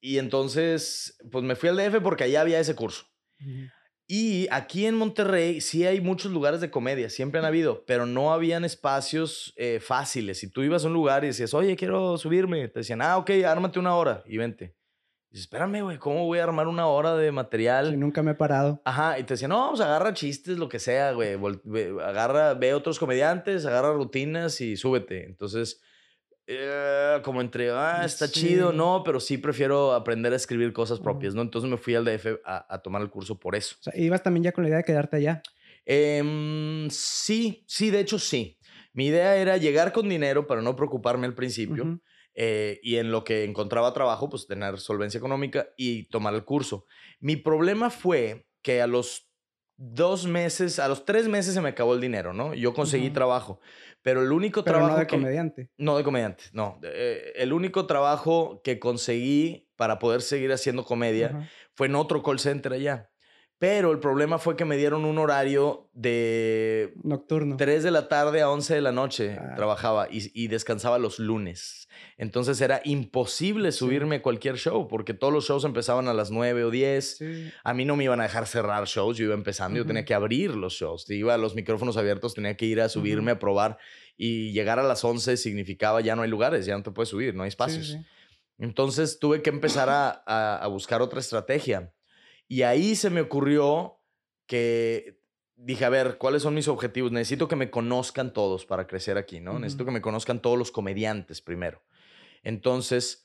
y 0.00 0.18
entonces, 0.18 1.16
pues 1.30 1.44
me 1.44 1.54
fui 1.54 1.68
al 1.68 1.76
DF 1.76 2.00
porque 2.02 2.24
allá 2.24 2.40
había 2.40 2.58
ese 2.58 2.74
curso. 2.74 3.06
Ujú. 3.40 3.68
Y 4.06 4.48
aquí 4.50 4.84
en 4.84 4.96
Monterrey 4.96 5.62
sí 5.62 5.86
hay 5.86 6.00
muchos 6.02 6.30
lugares 6.30 6.60
de 6.60 6.70
comedia, 6.70 7.08
siempre 7.08 7.40
han 7.40 7.46
habido, 7.46 7.84
pero 7.86 8.04
no 8.04 8.34
habían 8.34 8.64
espacios 8.64 9.54
eh, 9.56 9.80
fáciles. 9.80 10.38
Si 10.38 10.50
tú 10.50 10.62
ibas 10.62 10.84
a 10.84 10.88
un 10.88 10.92
lugar 10.92 11.24
y 11.24 11.28
decías, 11.28 11.54
oye, 11.54 11.74
quiero 11.74 12.18
subirme, 12.18 12.68
te 12.68 12.80
decían, 12.80 13.00
ah, 13.00 13.16
ok, 13.16 13.30
ármate 13.46 13.78
una 13.78 13.96
hora 13.96 14.22
y 14.26 14.36
vente. 14.36 14.76
Y 15.30 15.36
dices, 15.36 15.46
espérame, 15.46 15.82
güey, 15.82 15.98
¿cómo 15.98 16.26
voy 16.26 16.38
a 16.38 16.44
armar 16.44 16.68
una 16.68 16.86
hora 16.86 17.16
de 17.16 17.32
material? 17.32 17.92
Sí, 17.92 17.96
nunca 17.96 18.22
me 18.22 18.32
he 18.32 18.34
parado. 18.34 18.82
Ajá, 18.84 19.18
y 19.18 19.24
te 19.24 19.34
decían, 19.34 19.48
no, 19.48 19.70
pues 19.70 19.80
agarra 19.80 20.12
chistes, 20.12 20.58
lo 20.58 20.68
que 20.68 20.78
sea, 20.78 21.12
güey. 21.12 21.38
Agarra, 22.04 22.52
ve 22.52 22.74
otros 22.74 22.98
comediantes, 22.98 23.64
agarra 23.64 23.94
rutinas 23.94 24.60
y 24.60 24.76
súbete. 24.76 25.24
Entonces, 25.24 25.80
eh, 26.46 27.20
como 27.22 27.40
entre, 27.40 27.70
ah, 27.70 28.02
está 28.04 28.28
chido, 28.28 28.72
no, 28.72 29.02
pero 29.04 29.20
sí 29.20 29.38
prefiero 29.38 29.92
aprender 29.92 30.32
a 30.32 30.36
escribir 30.36 30.72
cosas 30.72 31.00
propias, 31.00 31.34
¿no? 31.34 31.42
Entonces 31.42 31.70
me 31.70 31.76
fui 31.76 31.94
al 31.94 32.04
DF 32.04 32.40
a, 32.44 32.74
a 32.74 32.82
tomar 32.82 33.02
el 33.02 33.10
curso 33.10 33.38
por 33.38 33.56
eso. 33.56 33.76
O 33.80 33.82
sea, 33.82 33.92
ibas 33.96 34.22
también 34.22 34.44
ya 34.44 34.52
con 34.52 34.64
la 34.64 34.68
idea 34.68 34.78
de 34.78 34.84
quedarte 34.84 35.16
allá. 35.16 35.42
Em, 35.86 36.88
sí, 36.90 37.64
sí, 37.66 37.90
de 37.90 38.00
hecho 38.00 38.18
sí. 38.18 38.58
Mi 38.92 39.06
idea 39.06 39.36
era 39.36 39.56
llegar 39.56 39.92
con 39.92 40.08
dinero 40.08 40.46
para 40.46 40.62
no 40.62 40.76
preocuparme 40.76 41.26
al 41.26 41.34
principio. 41.34 42.00
Eh, 42.36 42.80
y 42.82 42.96
en 42.96 43.12
lo 43.12 43.22
que 43.22 43.44
encontraba 43.44 43.92
trabajo, 43.92 44.28
pues 44.28 44.46
tener 44.46 44.78
solvencia 44.78 45.18
económica 45.18 45.68
y 45.76 46.04
tomar 46.08 46.34
el 46.34 46.44
curso. 46.44 46.84
Mi 47.20 47.36
problema 47.36 47.90
fue 47.90 48.46
que 48.60 48.82
a 48.82 48.86
los 48.86 49.23
dos 49.76 50.26
meses, 50.26 50.78
a 50.78 50.88
los 50.88 51.04
tres 51.04 51.28
meses 51.28 51.54
se 51.54 51.60
me 51.60 51.70
acabó 51.70 51.94
el 51.94 52.00
dinero, 52.00 52.32
¿no? 52.32 52.54
Yo 52.54 52.72
conseguí 52.74 53.10
trabajo, 53.10 53.60
pero 54.02 54.22
el 54.22 54.30
único 54.32 54.62
Pero 54.64 54.76
trabajo 54.78 54.94
no 54.94 55.00
de 55.00 55.06
que- 55.06 55.16
comediante. 55.16 55.70
no 55.76 55.96
de 55.96 56.04
comediante, 56.04 56.44
no. 56.52 56.78
Eh, 56.82 57.32
el 57.36 57.52
único 57.52 57.86
trabajo 57.86 58.60
que 58.62 58.78
conseguí 58.78 59.68
para 59.76 59.98
poder 59.98 60.22
seguir 60.22 60.52
haciendo 60.52 60.84
comedia 60.84 61.48
fue 61.74 61.88
en 61.88 61.96
otro 61.96 62.22
call 62.22 62.38
center 62.38 62.72
allá. 62.72 63.10
Pero 63.66 63.92
el 63.92 63.98
problema 63.98 64.38
fue 64.38 64.56
que 64.56 64.64
me 64.66 64.76
dieron 64.76 65.04
un 65.06 65.16
horario 65.18 65.88
de 65.94 66.92
Nocturno. 67.02 67.56
3 67.56 67.82
de 67.82 67.90
la 67.90 68.08
tarde 68.08 68.42
a 68.42 68.50
11 68.50 68.74
de 68.74 68.80
la 68.82 68.92
noche 68.92 69.38
Ah. 69.40 69.54
trabajaba 69.56 70.06
y, 70.10 70.30
y 70.34 70.48
descansaba 70.48 70.98
los 70.98 71.18
lunes. 71.18 71.88
Entonces 72.18 72.60
era 72.60 72.80
imposible 72.84 73.72
Sí. 73.72 73.78
subirme 73.78 74.16
a 74.16 74.22
cualquier 74.22 74.56
show 74.56 74.86
porque 74.88 75.14
todos 75.14 75.32
los 75.32 75.46
shows 75.46 75.64
empezaban 75.64 76.08
a 76.08 76.12
las 76.14 76.30
9 76.30 76.64
o 76.64 76.70
10. 76.70 77.16
Sí. 77.16 77.50
A 77.64 77.72
mí 77.72 77.84
no 77.84 77.96
me 77.96 78.04
iban 78.04 78.20
a 78.20 78.24
dejar 78.24 78.46
cerrar 78.46 78.84
shows, 78.86 79.16
yo 79.16 79.24
iba 79.24 79.34
empezando, 79.34 79.78
yo 79.78 79.86
tenía 79.86 80.04
que 80.04 80.14
abrir 80.14 80.50
los 80.54 80.74
shows. 80.74 81.08
Iba 81.08 81.34
a 81.34 81.38
los 81.38 81.54
micrófonos 81.54 81.96
abiertos, 81.96 82.34
tenía 82.34 82.56
que 82.56 82.66
ir 82.66 82.80
a 82.80 82.88
subirme 82.90 83.30
a 83.30 83.38
probar 83.38 83.78
y 84.16 84.52
llegar 84.52 84.78
a 84.78 84.82
las 84.82 85.02
11 85.04 85.36
significaba 85.36 86.00
ya 86.02 86.14
no 86.16 86.22
hay 86.22 86.28
lugares, 86.28 86.66
ya 86.66 86.76
no 86.76 86.82
te 86.82 86.90
puedes 86.90 87.08
subir, 87.08 87.34
no 87.34 87.44
hay 87.44 87.48
espacios. 87.48 87.88
sí. 87.88 87.98
Entonces 88.58 89.18
tuve 89.18 89.42
que 89.42 89.50
empezar 89.50 89.88
a, 89.88 90.22
a- 90.26 90.58
a 90.58 90.66
buscar 90.68 91.02
otra 91.02 91.18
estrategia. 91.20 91.92
Y 92.54 92.62
ahí 92.62 92.94
se 92.94 93.10
me 93.10 93.20
ocurrió 93.20 93.98
que 94.46 95.18
dije, 95.56 95.84
a 95.84 95.88
ver, 95.88 96.18
¿cuáles 96.18 96.42
son 96.42 96.54
mis 96.54 96.68
objetivos? 96.68 97.10
Necesito 97.10 97.48
que 97.48 97.56
me 97.56 97.68
conozcan 97.68 98.32
todos 98.32 98.64
para 98.64 98.86
crecer 98.86 99.18
aquí, 99.18 99.40
¿no? 99.40 99.58
Necesito 99.58 99.84
que 99.84 99.90
me 99.90 100.00
conozcan 100.00 100.40
todos 100.40 100.56
los 100.56 100.70
comediantes 100.70 101.40
primero. 101.40 101.82
Entonces, 102.44 103.22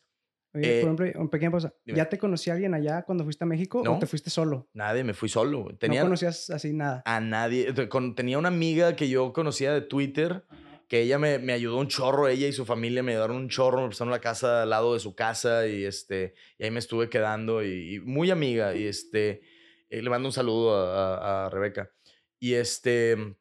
Oye, 0.56 0.80
Eh, 0.80 0.82
por 0.82 0.89
ejemplo, 0.96 1.22
un 1.22 1.30
pequeño 1.30 1.52
pausa. 1.52 1.76
dime. 1.86 1.98
¿Ya 2.00 2.10
te 2.10 2.18
conocí 2.18 2.50
alguien 2.50 2.74
allá 2.74 3.04
cuando 3.04 3.24
fuiste 3.24 3.44
a 3.44 3.48
México 3.48 3.82
o 3.82 3.84
No. 3.84 4.00
te 4.00 4.08
fuiste 4.08 4.32
solo? 4.32 4.68
nadie, 4.74 5.04
me 5.04 5.13
fui 5.13 5.30
solo. 5.30 5.68
Tenía 5.80 6.00
No 6.02 6.08
conocías 6.08 6.50
así 6.50 6.74
nada. 6.74 7.04
a 7.06 7.20
nadie. 7.20 7.72
tenía 8.15 8.39
una 8.39 8.48
amiga 8.48 8.96
que 8.96 9.08
yo 9.10 9.32
conocía 9.32 9.72
de 9.72 9.82
Twitter, 9.82 10.46
que 10.89 11.02
ella 11.04 11.19
me, 11.19 11.39
me 11.39 11.54
ayudó 11.54 11.78
un 11.78 11.88
chorro, 11.88 12.28
ella 12.28 12.47
y 12.47 12.54
su 12.54 12.65
familia 12.65 13.04
me 13.04 13.13
ayudaron 13.13 13.38
un 13.38 13.49
chorro, 13.49 13.82
me 13.82 13.88
prestaron 13.88 14.12
la 14.12 14.21
casa 14.21 14.63
al 14.63 14.71
lado 14.71 14.95
de 14.95 14.99
su 14.99 15.15
casa 15.15 15.67
y, 15.67 15.86
este, 15.86 16.34
y 16.58 16.65
ahí 16.65 16.71
me 16.71 16.80
estuve 16.80 17.10
quedando 17.10 17.63
y, 17.63 17.99
muy 18.02 18.32
amiga 18.32 18.75
y 18.75 18.88
este, 18.88 19.41
eh, 19.89 20.02
le 20.02 20.10
mando 20.10 20.30
un 20.30 20.34
saludo 20.34 20.75
a, 20.75 21.45
a- 21.45 21.49
Rebeca. 21.52 21.91
Y 22.39 22.56
este, 22.56 23.38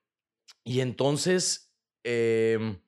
y 0.64 0.80
entonces, 0.80 1.74
em, 2.04 2.80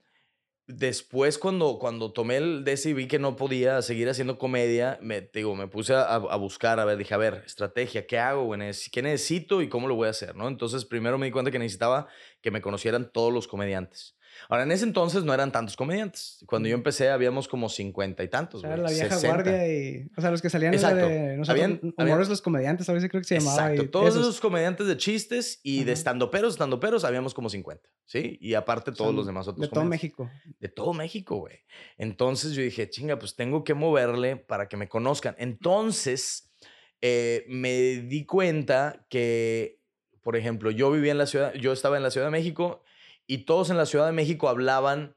después 0.66 1.38
cuando, 1.38 1.78
cuando 1.78 2.12
tomé 2.12 2.36
el 2.38 2.64
DS 2.64 2.90
y 2.90 2.92
vi 2.94 3.08
que 3.08 3.18
no 3.18 3.36
podía 3.36 3.82
seguir 3.82 4.08
haciendo 4.08 4.38
comedia, 4.38 4.98
me, 5.02 5.22
digo, 5.22 5.56
me 5.56 5.68
puse 5.68 5.94
a, 5.94 6.18
buscar, 6.36 6.80
a 6.80 6.84
ver, 6.84 6.98
dije, 6.98 7.14
a 7.14 7.18
ver, 7.18 7.42
estrategia, 7.46 8.06
¿qué 8.06 8.18
hago? 8.18 8.50
¿Qué 8.92 9.02
necesito 9.02 9.62
y 9.62 9.68
cómo 9.68 9.88
lo 9.88 9.96
voy 9.96 10.08
a 10.08 10.10
hacer? 10.10 10.36
¿no? 10.36 10.48
Entonces, 10.48 10.84
primero 10.84 11.18
me 11.18 11.26
di 11.26 11.32
cuenta 11.32 11.50
que 11.50 11.58
necesitaba 11.58 12.08
que 12.42 12.50
me 12.50 12.60
conocieran 12.60 13.10
todos 13.12 13.32
los 13.32 13.48
comediantes. 13.48 14.16
Ahora, 14.48 14.64
en 14.64 14.72
ese 14.72 14.84
entonces 14.84 15.22
no 15.24 15.32
eran 15.34 15.52
tantos 15.52 15.76
comediantes. 15.76 16.42
Cuando 16.46 16.68
yo 16.68 16.74
empecé 16.74 17.10
habíamos 17.10 17.46
como 17.48 17.68
cincuenta 17.68 18.22
y 18.24 18.28
tantos. 18.28 18.62
güey, 18.62 18.76
la 18.78 18.90
vieja 18.90 19.10
60. 19.16 19.28
guardia 19.28 19.68
y... 19.68 20.08
O 20.16 20.20
sea, 20.20 20.30
los 20.30 20.42
que 20.42 20.50
salían 20.50 20.74
Exacto. 20.74 21.06
de... 21.06 21.36
Nosotros, 21.36 21.48
Habían- 21.50 21.80
Humores 21.82 21.96
habían- 21.98 22.28
los 22.28 22.42
comediantes, 22.42 22.88
a 22.88 22.92
veces 22.92 23.10
creo 23.10 23.20
que 23.20 23.28
se 23.28 23.38
llamaba. 23.38 23.62
Exacto, 23.62 23.82
y 23.84 23.88
todos 23.88 24.16
esos. 24.16 24.40
comediantes 24.40 24.86
de 24.86 24.96
chistes 24.96 25.60
y 25.62 25.84
de 25.84 25.92
Ajá. 25.92 25.98
estandoperos, 25.98 26.54
estandoperos, 26.54 27.04
habíamos 27.04 27.34
como 27.34 27.48
50, 27.50 27.88
¿sí? 28.06 28.38
Y 28.40 28.54
aparte 28.54 28.90
O 28.90 28.94
sea, 28.94 28.98
todos 29.04 29.14
los 29.14 29.26
demás 29.26 29.46
otros 29.48 29.60
De 29.68 29.68
todo. 29.72 29.84
México. 29.84 30.30
De 30.58 30.68
todo 30.68 30.92
México, 30.94 31.36
güey. 31.36 31.58
Entonces 31.98 32.52
yo 32.52 32.62
dije, 32.62 32.88
chinga, 32.90 33.18
pues 33.18 33.36
tengo 33.36 33.62
que 33.64 33.74
moverle 33.74 34.36
para 34.36 34.68
que 34.68 34.76
me 34.76 34.88
conozcan. 34.88 35.34
Entonces 35.38 36.50
eh, 37.02 37.44
me 37.48 37.72
di 38.02 38.24
cuenta 38.26 39.06
que, 39.08 39.80
por 40.22 40.36
ejemplo, 40.36 40.70
yo 40.70 40.90
vivía 40.90 41.12
en 41.12 41.18
la 41.18 41.26
ciudad, 41.26 41.54
yo 41.54 41.72
estaba 41.72 41.96
en 41.96 42.02
la 42.02 42.10
Ciudad 42.10 42.26
de 42.26 42.30
México 42.32 42.82
y 43.30 43.44
todos 43.44 43.70
en 43.70 43.76
la 43.76 43.86
Ciudad 43.86 44.06
de 44.06 44.12
México 44.12 44.48
hablaban 44.48 45.14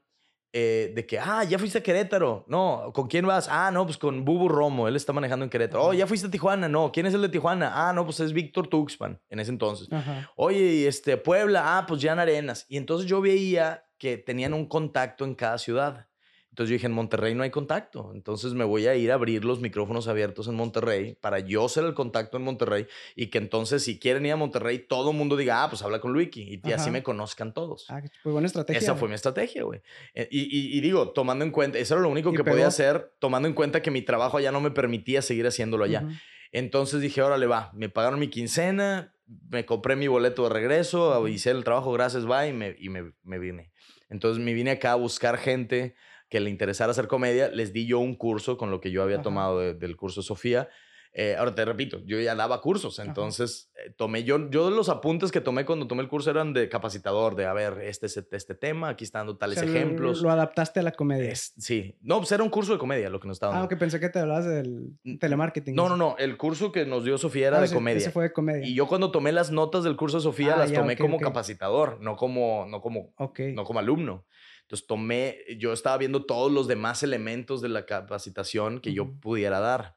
eh, 0.52 0.92
de 0.94 1.04
que, 1.04 1.18
ah, 1.18 1.42
ya 1.42 1.58
fuiste 1.58 1.78
a 1.78 1.82
Querétaro. 1.82 2.44
No, 2.46 2.92
¿con 2.94 3.08
quién 3.08 3.26
vas? 3.26 3.48
Ah, 3.50 3.72
no, 3.72 3.84
pues 3.86 3.98
con 3.98 4.24
Bubu 4.24 4.48
Romo, 4.48 4.86
él 4.86 4.94
está 4.94 5.12
manejando 5.12 5.42
en 5.42 5.50
Querétaro. 5.50 5.86
Oh, 5.86 5.92
ya 5.92 6.06
fuiste 6.06 6.28
a 6.28 6.30
Tijuana. 6.30 6.68
No, 6.68 6.92
¿quién 6.92 7.06
es 7.06 7.14
el 7.14 7.22
de 7.22 7.28
Tijuana? 7.28 7.72
Ah, 7.74 7.92
no, 7.92 8.04
pues 8.04 8.20
es 8.20 8.32
Víctor 8.32 8.68
Tuxpan 8.68 9.20
en 9.28 9.40
ese 9.40 9.50
entonces. 9.50 9.88
Ajá. 9.90 10.30
Oye, 10.36 10.86
este, 10.86 11.16
Puebla, 11.16 11.76
ah, 11.76 11.86
pues 11.88 12.00
Jan 12.00 12.20
Arenas. 12.20 12.66
Y 12.68 12.76
entonces 12.76 13.08
yo 13.10 13.20
veía 13.20 13.84
que 13.98 14.16
tenían 14.16 14.54
un 14.54 14.66
contacto 14.66 15.24
en 15.24 15.34
cada 15.34 15.58
ciudad. 15.58 16.06
Entonces 16.54 16.70
yo 16.70 16.74
dije, 16.74 16.86
en 16.86 16.92
Monterrey 16.92 17.34
no 17.34 17.42
hay 17.42 17.50
contacto. 17.50 18.12
Entonces 18.14 18.52
me 18.54 18.62
voy 18.62 18.86
a 18.86 18.94
ir 18.94 19.10
a 19.10 19.14
abrir 19.14 19.44
los 19.44 19.58
micrófonos 19.58 20.06
abiertos 20.06 20.46
en 20.46 20.54
Monterrey 20.54 21.16
para 21.20 21.40
yo 21.40 21.68
ser 21.68 21.82
el 21.84 21.94
contacto 21.94 22.36
en 22.36 22.44
Monterrey 22.44 22.86
y 23.16 23.26
que 23.26 23.38
entonces 23.38 23.82
si 23.82 23.98
quieren 23.98 24.24
ir 24.24 24.30
a 24.30 24.36
Monterrey, 24.36 24.78
todo 24.78 25.10
el 25.10 25.16
mundo 25.16 25.36
diga, 25.36 25.64
ah, 25.64 25.68
pues 25.68 25.82
habla 25.82 25.98
con 26.00 26.12
Luiki 26.12 26.42
y, 26.42 26.60
y 26.64 26.72
así 26.72 26.92
me 26.92 27.02
conozcan 27.02 27.52
todos. 27.52 27.86
Ah, 27.90 28.00
pues 28.22 28.32
buena 28.32 28.46
estrategia. 28.46 28.78
Esa 28.78 28.94
fue 28.94 29.08
mi 29.08 29.16
estrategia, 29.16 29.64
güey. 29.64 29.80
Eh, 30.14 30.28
Y, 30.30 30.42
y- 30.42 30.78
y 30.78 30.80
digo, 30.80 31.10
tomando 31.10 31.44
en 31.44 31.50
cuenta, 31.50 31.76
eso 31.80 31.94
era 31.94 32.02
lo 32.04 32.08
único 32.08 32.30
que 32.30 32.44
pegó. 32.44 32.54
podía 32.54 32.68
hacer, 32.68 33.12
tomando 33.18 33.48
en 33.48 33.54
cuenta 33.54 33.82
que 33.82 33.90
mi 33.90 34.02
trabajo 34.02 34.36
allá 34.36 34.52
no 34.52 34.60
me 34.60 34.70
permitía 34.70 35.22
seguir 35.22 35.48
haciéndolo 35.48 35.82
allá. 35.82 36.06
Entonces 36.52 37.00
dije, 37.00 37.20
órale, 37.20 37.46
va, 37.48 37.72
me 37.74 37.88
pagaron 37.88 38.20
mi 38.20 38.28
quincena, 38.28 39.12
me 39.50 39.66
compré 39.66 39.96
mi 39.96 40.06
boleto 40.06 40.44
de 40.44 40.50
regreso, 40.50 41.26
hice 41.26 41.50
el 41.50 41.64
trabajo, 41.64 41.90
gracias, 41.90 42.30
va, 42.30 42.46
y 42.46 42.52
me, 42.52 42.76
y 42.78 42.90
me, 42.90 43.12
me 43.24 43.40
vine. 43.40 43.72
Entonces 44.08 44.40
me 44.40 44.52
vine 44.54 44.70
acá 44.70 44.92
a 44.92 44.94
buscar 44.94 45.36
gente 45.38 45.96
que 46.34 46.40
le 46.40 46.50
interesara 46.50 46.90
hacer 46.90 47.06
comedia. 47.06 47.46
Les 47.48 47.72
di 47.72 47.86
yo 47.86 48.00
un 48.00 48.16
curso 48.16 48.56
con 48.56 48.72
lo 48.72 48.80
que 48.80 48.90
yo 48.90 49.04
había 49.04 49.16
Ajá. 49.18 49.22
tomado 49.22 49.60
de- 49.60 49.74
del 49.74 49.96
curso 49.96 50.20
Sofía. 50.20 50.68
Eh, 51.16 51.36
ahora 51.38 51.54
te 51.54 51.64
repito, 51.64 52.00
yo 52.04 52.18
ya 52.18 52.34
daba 52.34 52.60
cursos, 52.60 52.98
entonces 52.98 53.70
eh, 53.76 53.94
tomé 53.96 54.24
yo, 54.24 54.50
yo 54.50 54.68
los 54.70 54.88
apuntes 54.88 55.30
que 55.30 55.40
tomé 55.40 55.64
cuando 55.64 55.86
tomé 55.86 56.02
el 56.02 56.08
curso 56.08 56.28
eran 56.28 56.52
de 56.52 56.68
capacitador, 56.68 57.36
de 57.36 57.46
a 57.46 57.52
ver, 57.52 57.82
este 57.82 58.06
es 58.06 58.16
este 58.16 58.54
tema, 58.56 58.88
aquí 58.88 59.04
están 59.04 59.20
dando 59.20 59.34
O 59.34 59.36
tales 59.36 59.60
sea, 59.60 59.68
ejemplos. 59.68 60.22
Lo, 60.22 60.30
adaptaste 60.32 60.80
a 60.80 60.82
la 60.82 60.90
comedia. 60.90 61.30
Es- 61.30 61.54
sí, 61.56 61.96
no, 62.02 62.16
pues 62.18 62.32
era 62.32 62.42
un 62.42 62.50
curso 62.50 62.72
de 62.72 62.80
comedia 62.80 63.10
lo 63.10 63.20
que 63.20 63.28
nos 63.28 63.36
estaban 63.36 63.54
ah, 63.54 63.58
dando. 63.58 63.62
aunque 63.66 63.76
pensé 63.76 64.00
que 64.00 64.08
te 64.08 64.18
hablabas 64.18 64.44
del 64.46 64.88
telemarketing. 65.20 65.76
No, 65.76 65.88
no, 65.88 65.96
no, 65.96 66.16
el 66.18 66.36
curso 66.36 66.72
que 66.72 66.84
nos 66.84 67.04
dio 67.04 67.16
Sofía 67.16 67.46
era 67.46 67.58
Ah, 67.58 67.62
de 67.62 67.70
comedia. 67.72 67.98
Ese 67.98 68.10
fue 68.10 68.24
de 68.24 68.32
comedia. 68.32 68.66
Y 68.66 68.74
yo 68.74 68.88
cuando 68.88 69.12
tomé 69.12 69.30
las 69.30 69.52
notas 69.52 69.84
del 69.84 69.94
curso 69.94 70.16
de 70.16 70.24
Sofía 70.24 70.54
Ah, 70.54 70.58
las 70.58 70.72
ya, 70.72 70.80
tomé 70.80 70.96
como 70.96 71.20
capacitador, 71.20 72.00
no 72.00 72.16
como, 72.16 72.66
no 72.68 72.80
como 72.80 73.14
no 73.54 73.62
como 73.64 73.78
alumno. 73.78 74.26
Entonces 74.64 74.86
tomé, 74.86 75.38
yo 75.58 75.72
estaba 75.72 75.96
viendo 75.98 76.24
todos 76.26 76.50
los 76.50 76.66
demás 76.68 77.02
elementos 77.02 77.60
de 77.62 77.68
la 77.68 77.86
capacitación 77.86 78.80
que 78.80 78.92
yo 78.92 79.04
Ujú. 79.04 79.20
pudiera 79.20 79.60
dar. 79.60 79.96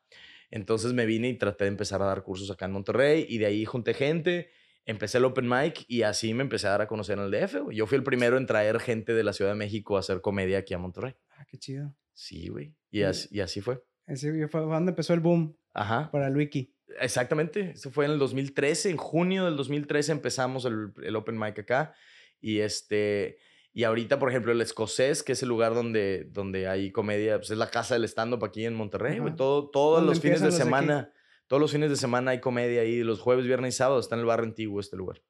Entonces 0.52 0.94
me 0.94 1.06
vine 1.06 1.30
y 1.30 1.34
traté 1.38 1.66
de 1.66 1.70
empezar 1.70 2.02
a 2.02 2.06
dar 2.06 2.24
cursos 2.24 2.50
acá 2.52 2.66
en 2.66 2.72
Monterrey 2.72 3.26
y 3.28 3.38
de 3.38 3.46
ahí 3.48 3.66
junté 3.66 3.94
gente, 3.94 4.50
empecé 4.86 5.18
el 5.18 5.26
open 5.26 5.48
mic 5.50 5.84
y 5.88 6.04
así 6.04 6.34
me 6.34 6.44
empecé 6.44 6.68
a 6.68 6.72
dar 6.72 6.82
a 6.82 6.88
conocer 6.88 7.18
en 7.18 7.26
el 7.26 7.32
DF. 7.32 7.60
güey. 7.64 7.78
Yo 7.78 7.86
fui 7.88 7.98
el 7.98 8.04
primero 8.04 8.38
en 8.38 8.46
traer 8.46 8.80
gente 8.80 9.14
de 9.14 9.24
la 9.24 9.34
Ciudad 9.34 9.52
de 9.52 9.58
México 9.58 9.98
a 9.98 10.00
hacer 10.02 10.22
comedia 10.22 10.60
aquí 10.60 10.74
a 10.74 10.78
Monterrey. 10.78 11.16
Ah, 11.32 11.46
qué 11.50 11.58
chido. 11.58 11.94
Sí, 12.14 12.48
güey. 12.48 12.74
Y 12.92 13.00
Y- 13.00 13.04
así, 13.04 13.28
y 13.32 13.40
así 13.42 13.62
fue. 13.62 13.84
Ese 14.06 14.48
fue 14.48 14.62
donde 14.62 14.92
empezó 14.92 15.14
el 15.14 15.20
boom 15.20 15.58
Ajá. 15.74 16.10
para 16.12 16.28
el 16.28 16.36
wiki. 16.38 16.74
Exactamente, 17.02 17.72
eso 17.72 17.92
fue 17.92 18.06
en 18.06 18.12
el 18.12 18.20
2013, 18.20 18.90
en 18.90 18.98
junio 18.98 19.44
del 19.46 19.58
2013 19.58 20.14
empezamos 20.14 20.64
el, 20.66 20.94
el 21.04 21.16
Open 21.18 21.38
Mic 21.38 21.60
acá 21.60 21.94
y 22.40 22.60
este 22.60 23.38
y 23.78 23.84
ahorita 23.84 24.18
por 24.18 24.32
ejemplo 24.32 24.52
el 24.52 24.60
escocés 24.60 25.22
que 25.22 25.34
es 25.34 25.44
el 25.44 25.50
lugar 25.50 25.76
donde 25.76 26.28
donde 26.32 26.68
hay 26.68 26.92
comedia, 26.92 27.38
pues 27.38 27.52
es 27.52 27.60
la 27.60 27.70
casa 27.70 27.94
del 27.94 28.06
stand 28.06 28.34
up 28.34 28.44
aquí 28.44 28.66
en 28.66 28.74
Monterrey, 28.74 29.20
güey, 29.20 29.36
todo 29.36 29.70
todos 29.70 30.00
¿Dónde 30.00 30.16
los 30.16 30.20
fines 30.20 30.40
de 30.40 30.48
los 30.48 30.56
aquí? 30.56 30.64
semana, 30.64 31.14
todos 31.46 31.62
los 31.62 31.72
fines 31.72 31.92
de 31.92 31.96
semana 31.96 32.32
hay 32.32 32.40
comedia 32.40 32.82
ahí, 32.82 33.04
los 33.04 33.20
jueves, 33.20 33.46
viernes 33.46 33.76
y 33.76 33.78
sábado 33.78 34.00
está 34.00 34.16
en 34.16 34.22
el 34.22 34.26
barrio 34.26 34.48
antiguo 34.48 34.80
este 34.80 34.98
lugar. 34.98 35.22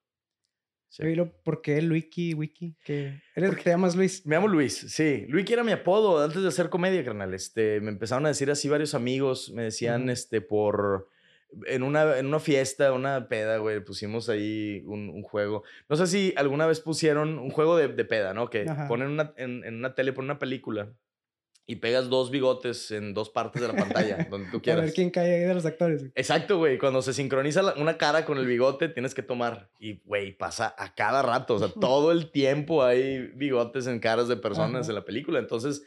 Sí. 0.88 1.04
¿por 1.44 1.60
qué 1.60 1.76
el 1.76 1.92
wiki? 1.92 2.34
¿Qué? 2.82 3.20
¿Eres, 3.34 3.62
¿Te 3.62 3.68
llamas 3.68 3.94
Luis? 3.94 4.24
Me 4.24 4.36
llamo 4.36 4.48
Luis, 4.48 4.78
sí. 4.78 5.26
Luis 5.28 5.50
era 5.50 5.62
mi 5.62 5.72
apodo 5.72 6.24
antes 6.24 6.40
de 6.40 6.48
hacer 6.48 6.70
comedia, 6.70 7.04
carnal. 7.04 7.34
Este, 7.34 7.82
me 7.82 7.90
empezaron 7.90 8.24
a 8.24 8.30
decir 8.30 8.50
así 8.50 8.66
varios 8.70 8.94
amigos, 8.94 9.52
me 9.52 9.64
decían, 9.64 10.08
este, 10.08 10.40
por... 10.40 11.10
En 11.66 11.82
una, 11.82 12.18
en 12.18 12.26
una 12.26 12.40
fiesta, 12.40 12.92
una 12.92 13.28
peda, 13.28 13.56
güey, 13.58 13.80
pusimos 13.82 14.28
ahí 14.28 14.82
un, 14.86 15.08
un 15.08 15.22
juego. 15.22 15.62
No 15.88 15.96
sé 15.96 16.06
si 16.06 16.34
alguna 16.36 16.66
vez 16.66 16.80
pusieron 16.80 17.38
un 17.38 17.50
juego 17.50 17.76
de, 17.76 17.88
de 17.88 18.04
peda, 18.04 18.34
¿no? 18.34 18.50
Que 18.50 18.62
Ajá. 18.68 18.86
ponen 18.86 19.08
una, 19.08 19.32
en, 19.36 19.64
en 19.64 19.76
una 19.76 19.94
tele, 19.94 20.12
ponen 20.12 20.30
una 20.30 20.38
película 20.38 20.92
y 21.70 21.76
pegas 21.76 22.08
dos 22.08 22.30
bigotes 22.30 22.90
en 22.90 23.12
dos 23.12 23.28
partes 23.30 23.60
de 23.62 23.68
la 23.68 23.74
pantalla, 23.76 24.26
donde 24.30 24.50
tú 24.50 24.56
A 24.58 24.62
quieras. 24.62 24.84
ver 24.84 24.92
quién 24.94 25.10
cae 25.10 25.34
ahí 25.36 25.40
de 25.44 25.54
los 25.54 25.66
actores. 25.66 26.04
Exacto, 26.14 26.58
güey. 26.58 26.78
Cuando 26.78 27.00
se 27.02 27.12
sincroniza 27.12 27.62
la- 27.62 27.74
una 27.74 27.96
cara 27.98 28.24
con 28.24 28.38
el 28.38 28.46
bigote, 28.46 28.88
tienes 28.88 29.14
que 29.14 29.22
tomar. 29.22 29.70
Y, 29.78 30.00
güey, 30.04 30.32
pasa 30.36 30.74
a 30.78 30.94
cada 30.94 31.22
rato. 31.22 31.54
O 31.54 31.58
sea, 31.58 31.68
todo 31.80 32.12
el 32.12 32.30
tiempo 32.30 32.82
hay 32.84 33.18
bigotes 33.34 33.86
en 33.86 34.00
caras 34.00 34.28
de 34.28 34.36
personas 34.36 34.82
Ajá. 34.82 34.90
en 34.90 34.94
la 34.94 35.04
película. 35.04 35.38
Entonces, 35.40 35.82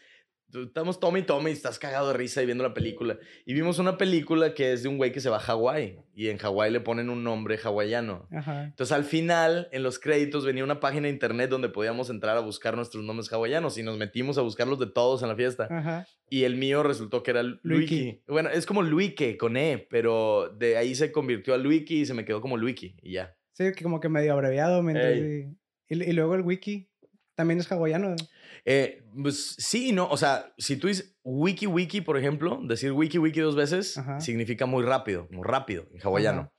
estamos 0.53 0.99
tome 0.99 1.19
y 1.19 1.23
tome 1.23 1.49
y 1.49 1.53
estás 1.53 1.79
cagado 1.79 2.09
de 2.09 2.13
risa 2.17 2.41
y 2.41 2.45
viendo 2.45 2.63
la 2.63 2.73
película. 2.73 3.17
Y 3.45 3.53
vimos 3.53 3.79
una 3.79 3.97
película 3.97 4.53
que 4.53 4.73
es 4.73 4.83
de 4.83 4.89
un 4.89 4.97
güey 4.97 5.11
que 5.11 5.19
se 5.21 5.29
va 5.29 5.37
a 5.37 5.39
Hawái. 5.39 5.99
Y 6.13 6.27
en 6.29 6.37
Hawái 6.37 6.71
le 6.71 6.79
ponen 6.81 7.09
un 7.09 7.23
nombre 7.23 7.57
hawaiano. 7.57 8.27
Ajá. 8.31 8.65
Entonces, 8.65 8.91
al 8.91 9.03
final, 9.05 9.69
en 9.71 9.83
los 9.83 9.97
créditos, 9.99 10.45
venía 10.45 10.63
una 10.63 10.79
página 10.79 11.03
de 11.07 11.13
internet 11.13 11.49
donde 11.49 11.69
podíamos 11.69 12.09
entrar 12.09 12.35
a 12.37 12.41
buscar 12.41 12.75
nuestros 12.75 13.03
nombres 13.03 13.31
hawaianos. 13.31 13.77
Y 13.77 13.83
nos 13.83 13.97
metimos 13.97 14.37
a 14.37 14.41
buscarlos 14.41 14.77
de 14.79 14.87
todos 14.87 15.21
en 15.23 15.29
la 15.29 15.35
fiesta. 15.35 15.67
Ajá. 15.69 16.07
Y 16.29 16.43
el 16.43 16.55
mío 16.57 16.83
resultó 16.83 17.23
que 17.23 17.31
era 17.31 17.43
Luiki. 17.43 17.59
Luiki. 17.63 18.23
Bueno, 18.27 18.49
es 18.49 18.65
como 18.65 18.81
Luike 18.83 19.37
con 19.37 19.57
E, 19.57 19.87
pero 19.89 20.49
de 20.57 20.77
ahí 20.77 20.95
se 20.95 21.11
convirtió 21.11 21.53
a 21.53 21.57
Luiki 21.57 22.01
y 22.01 22.05
se 22.05 22.13
me 22.13 22.23
quedó 22.25 22.41
como 22.41 22.57
Luiki 22.57 22.95
y 23.01 23.13
ya. 23.13 23.35
Sí, 23.53 23.65
que 23.75 23.83
como 23.83 23.99
que 23.99 24.09
medio 24.09 24.33
abreviado. 24.33 24.81
y- 24.89 25.57
y 25.89 26.13
luego 26.13 26.35
el 26.35 26.41
wiki 26.41 26.89
también 27.35 27.59
es 27.59 27.69
hawaiano. 27.69 28.15
Eh, 28.65 29.03
pues 29.21 29.55
sí, 29.57 29.91
no, 29.91 30.07
o 30.09 30.17
sea, 30.17 30.53
si 30.57 30.77
tú 30.77 30.87
dices 30.87 31.17
Wiki 31.23 31.65
Wiki, 31.67 32.01
por 32.01 32.17
ejemplo, 32.17 32.59
decir 32.63 32.91
Wiki 32.91 33.17
Wiki 33.17 33.39
dos 33.39 33.55
veces 33.55 33.97
Ajá. 33.97 34.19
significa 34.19 34.65
muy 34.65 34.83
rápido, 34.83 35.27
muy 35.31 35.43
rápido 35.43 35.87
en 35.93 35.99
hawaiano. 36.01 36.41
Ajá. 36.41 36.51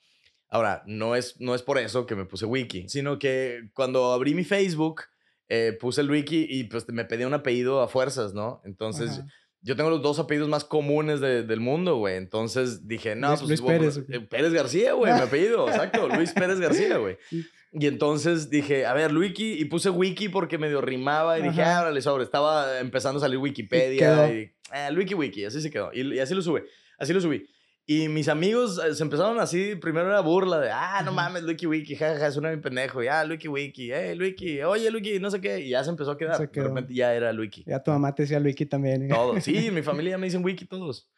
Ahora, 0.48 0.82
no 0.86 1.16
es, 1.16 1.40
no 1.40 1.54
es 1.54 1.62
por 1.62 1.78
eso 1.78 2.04
que 2.06 2.14
me 2.16 2.26
puse 2.26 2.44
Wiki, 2.44 2.88
sino 2.88 3.18
que 3.18 3.70
cuando 3.72 4.12
abrí 4.12 4.34
mi 4.34 4.44
Facebook, 4.44 5.02
eh, 5.48 5.76
puse 5.80 6.00
el 6.02 6.10
Wiki 6.10 6.46
y 6.48 6.64
pues 6.64 6.88
me 6.88 7.04
pedía 7.04 7.26
un 7.26 7.34
apellido 7.34 7.80
a 7.82 7.88
fuerzas, 7.88 8.34
¿no? 8.34 8.60
Entonces, 8.64 9.10
Ajá. 9.12 9.26
yo 9.62 9.76
tengo 9.76 9.88
los 9.90 10.02
dos 10.02 10.18
apellidos 10.18 10.48
más 10.50 10.64
comunes 10.64 11.20
de- 11.20 11.42
del 11.44 11.60
mundo, 11.60 11.96
güey. 11.96 12.16
Entonces 12.16 12.86
dije, 12.86 13.14
no, 13.16 13.28
Luis- 13.28 13.38
pues 13.40 13.48
Luis 13.48 13.62
Pérez, 13.62 13.98
poner- 14.00 14.18
¿o 14.18 14.22
eh, 14.24 14.26
Pérez 14.28 14.52
García, 14.52 14.92
güey, 14.94 15.12
mi 15.14 15.20
apellido, 15.20 15.68
exacto, 15.68 16.08
Luis 16.08 16.32
Pérez 16.32 16.58
García, 16.60 16.98
güey. 16.98 17.16
Y 17.72 17.86
entonces 17.86 18.50
dije, 18.50 18.84
a 18.84 18.92
ver, 18.92 19.14
Wiki, 19.16 19.54
y 19.54 19.64
puse 19.64 19.88
Wiki 19.88 20.28
porque 20.28 20.58
medio 20.58 20.80
rimaba 20.82 21.38
y 21.38 21.42
dije, 21.42 21.62
Ajá. 21.62 21.78
ah, 21.78 21.82
órale, 21.82 22.02
sobre. 22.02 22.24
Estaba 22.24 22.80
empezando 22.80 23.18
a 23.18 23.20
salir 23.22 23.38
Wikipedia 23.38 23.98
quedó. 23.98 24.34
y, 24.34 24.52
ah, 24.70 24.90
Wiki 24.94 25.14
Wiki, 25.14 25.44
así 25.46 25.60
se 25.62 25.70
quedó. 25.70 25.90
Y, 25.94 26.14
y 26.14 26.18
así 26.18 26.34
lo 26.34 26.42
sube, 26.42 26.64
así 26.98 27.12
lo 27.14 27.20
subí. 27.20 27.46
Y 27.84 28.08
mis 28.08 28.28
amigos 28.28 28.78
eh, 28.84 28.94
se 28.94 29.02
empezaron 29.02 29.40
así, 29.40 29.74
primero 29.74 30.06
era 30.08 30.20
burla 30.20 30.60
de, 30.60 30.70
ah, 30.70 31.02
no 31.04 31.12
mames, 31.12 31.44
Wiki 31.44 31.66
Wiki, 31.66 31.96
jajaja, 31.96 32.30
suena 32.30 32.50
bien 32.50 32.60
pendejo. 32.60 33.02
Y, 33.02 33.08
ah, 33.08 33.24
Wiki 33.28 33.48
Wiki, 33.48 33.90
eh, 33.90 34.16
Wiki, 34.20 34.62
oye, 34.62 34.90
Wiki, 34.90 35.18
no 35.18 35.30
sé 35.30 35.40
qué. 35.40 35.60
Y 35.60 35.70
ya 35.70 35.82
se 35.82 35.90
empezó 35.90 36.12
a 36.12 36.18
quedar. 36.18 36.36
Se 36.36 36.46
De 36.46 36.62
repente 36.62 36.94
ya 36.94 37.12
era 37.14 37.32
Wiki. 37.32 37.64
Ya 37.66 37.82
tu 37.82 37.90
mamá 37.90 38.14
te 38.14 38.22
decía 38.24 38.38
wiki 38.38 38.66
también. 38.66 39.04
¿eh? 39.04 39.08
Todos. 39.08 39.42
Sí, 39.44 39.70
mi 39.70 39.82
familia 39.82 40.16
me 40.18 40.26
dicen 40.26 40.44
Wiki 40.44 40.66
todos. 40.66 41.10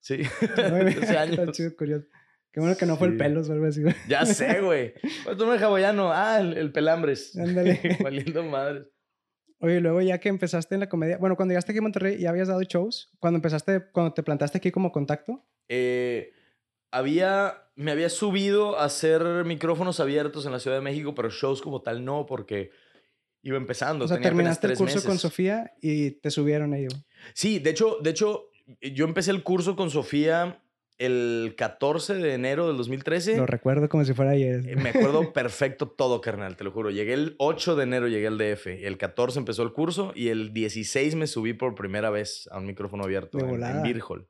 Sí. 0.00 0.18
Muy 0.70 0.84
bien, 0.86 0.88
Hace 0.88 1.00
Está 1.02 1.20
años. 1.22 1.52
chido, 1.52 1.74
curioso. 1.76 2.06
Qué 2.52 2.60
bueno 2.60 2.76
que 2.76 2.86
no 2.86 2.96
fue 2.96 3.06
el 3.08 3.12
Sí. 3.14 3.18
pelos 3.18 3.48
o 3.48 3.52
algo 3.52 3.66
así. 3.66 3.82
güey. 3.82 3.94
Ya 4.08 4.26
sé, 4.26 4.60
güey. 4.62 4.92
Pues 5.24 5.36
tú 5.36 5.44
eres 5.50 5.62
hawaiano. 5.62 6.12
Ah, 6.12 6.40
el, 6.40 6.56
el 6.56 6.72
pelambres. 6.72 7.36
Ándale. 7.36 7.80
Valiendo 8.02 8.42
madres. 8.44 8.86
Oye, 9.60 9.80
luego 9.80 10.00
ya 10.00 10.18
que 10.18 10.30
empezaste 10.30 10.74
en 10.74 10.80
la 10.80 10.88
comedia, 10.88 11.18
bueno, 11.18 11.36
cuando 11.36 11.52
llegaste 11.52 11.72
aquí 11.72 11.78
a 11.80 11.82
Monterrey, 11.82 12.18
¿ya 12.18 12.30
habías 12.30 12.48
dado 12.48 12.62
shows? 12.62 13.10
Cuando 13.20 13.36
empezaste, 13.36 13.90
cuando 13.92 14.14
te 14.14 14.22
plantaste 14.22 14.56
aquí 14.58 14.70
como 14.70 14.90
contacto. 14.90 15.46
Eh, 15.68 16.32
había, 16.90 17.68
me 17.76 17.90
había 17.92 18.08
subido 18.08 18.78
a 18.78 18.84
hacer 18.84 19.22
micrófonos 19.44 20.00
abiertos 20.00 20.46
en 20.46 20.52
la 20.52 20.60
Ciudad 20.60 20.78
de 20.78 20.82
México, 20.82 21.14
pero 21.14 21.30
shows 21.30 21.60
como 21.62 21.82
tal 21.82 22.04
no, 22.04 22.24
porque 22.26 22.70
iba 23.42 23.56
empezando. 23.58 24.06
O 24.06 24.08
sea, 24.08 24.16
tenía 24.16 24.30
terminaste 24.30 24.66
el 24.66 24.76
curso 24.78 25.00
con 25.02 25.10
meses. 25.12 25.20
Sofía 25.20 25.72
y 25.80 26.12
te 26.12 26.30
subieron 26.30 26.72
ahí. 26.72 26.88
Sí, 27.34 27.58
de 27.58 27.70
hecho, 27.70 27.98
de 28.02 28.10
hecho, 28.10 28.50
yo 28.80 29.04
empecé 29.04 29.30
el 29.30 29.42
curso 29.42 29.76
con 29.76 29.90
Sofía 29.90 30.62
el 31.00 31.54
14 31.56 32.14
de 32.14 32.34
enero 32.34 32.68
del 32.68 32.76
2013. 32.76 33.36
Lo 33.36 33.46
recuerdo 33.46 33.88
como 33.88 34.04
si 34.04 34.12
fuera 34.14 34.32
ayer. 34.32 34.68
Eh, 34.68 34.76
Me 34.76 34.90
acuerdo 34.90 35.32
perfecto 35.32 35.88
todo, 35.88 36.20
carnal, 36.20 36.56
te 36.56 36.62
lo 36.64 36.70
juro. 36.70 36.90
Llegué 36.90 37.14
el 37.14 37.34
8 37.38 37.74
de 37.74 37.82
enero, 37.82 38.06
llegué 38.06 38.26
al 38.28 38.38
DF. 38.38 38.66
El 38.66 38.98
14 38.98 39.38
empezó 39.40 39.62
el 39.62 39.72
curso 39.72 40.12
y 40.14 40.28
el 40.28 40.52
16 40.52 41.14
me 41.16 41.26
subí 41.26 41.54
por 41.54 41.74
primera 41.74 42.10
vez 42.10 42.48
a 42.52 42.58
un 42.58 42.66
micrófono 42.66 43.04
abierto 43.04 43.38
De 43.38 43.44
en, 43.44 43.62
en 43.86 44.00
Hall. 44.06 44.28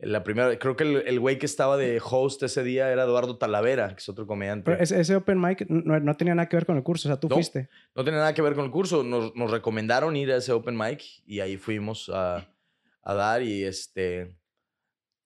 La 0.00 0.22
primera, 0.22 0.56
creo 0.60 0.76
que 0.76 0.84
el, 0.84 0.96
el 1.08 1.18
güey 1.18 1.38
que 1.38 1.46
estaba 1.46 1.76
de 1.76 2.00
host 2.00 2.40
ese 2.44 2.62
día 2.62 2.92
era 2.92 3.02
Eduardo 3.02 3.36
Talavera, 3.36 3.88
que 3.88 3.96
es 3.98 4.08
otro 4.08 4.28
comediante. 4.28 4.70
Pero 4.70 4.80
ese, 4.80 5.00
ese 5.00 5.16
open 5.16 5.40
mic 5.40 5.66
no, 5.68 5.98
no 5.98 6.16
tenía 6.16 6.36
nada 6.36 6.48
que 6.48 6.54
ver 6.54 6.66
con 6.66 6.76
el 6.76 6.84
curso, 6.84 7.08
o 7.08 7.10
sea, 7.10 7.18
tú 7.18 7.28
No. 7.28 7.34
fuiste. 7.34 7.68
No 7.96 8.04
tenía 8.04 8.20
nada 8.20 8.32
que 8.32 8.40
ver 8.40 8.54
con 8.54 8.64
el 8.66 8.70
curso. 8.70 9.02
Nos, 9.02 9.34
nos 9.34 9.50
recomendaron 9.50 10.14
ir 10.14 10.30
a 10.30 10.36
ese 10.36 10.52
open 10.52 10.76
mic 10.78 11.02
y 11.26 11.40
ahí 11.40 11.56
fuimos 11.56 12.08
a, 12.14 12.48
a 13.02 13.14
dar 13.14 13.42
y 13.42 13.64
este... 13.64 14.36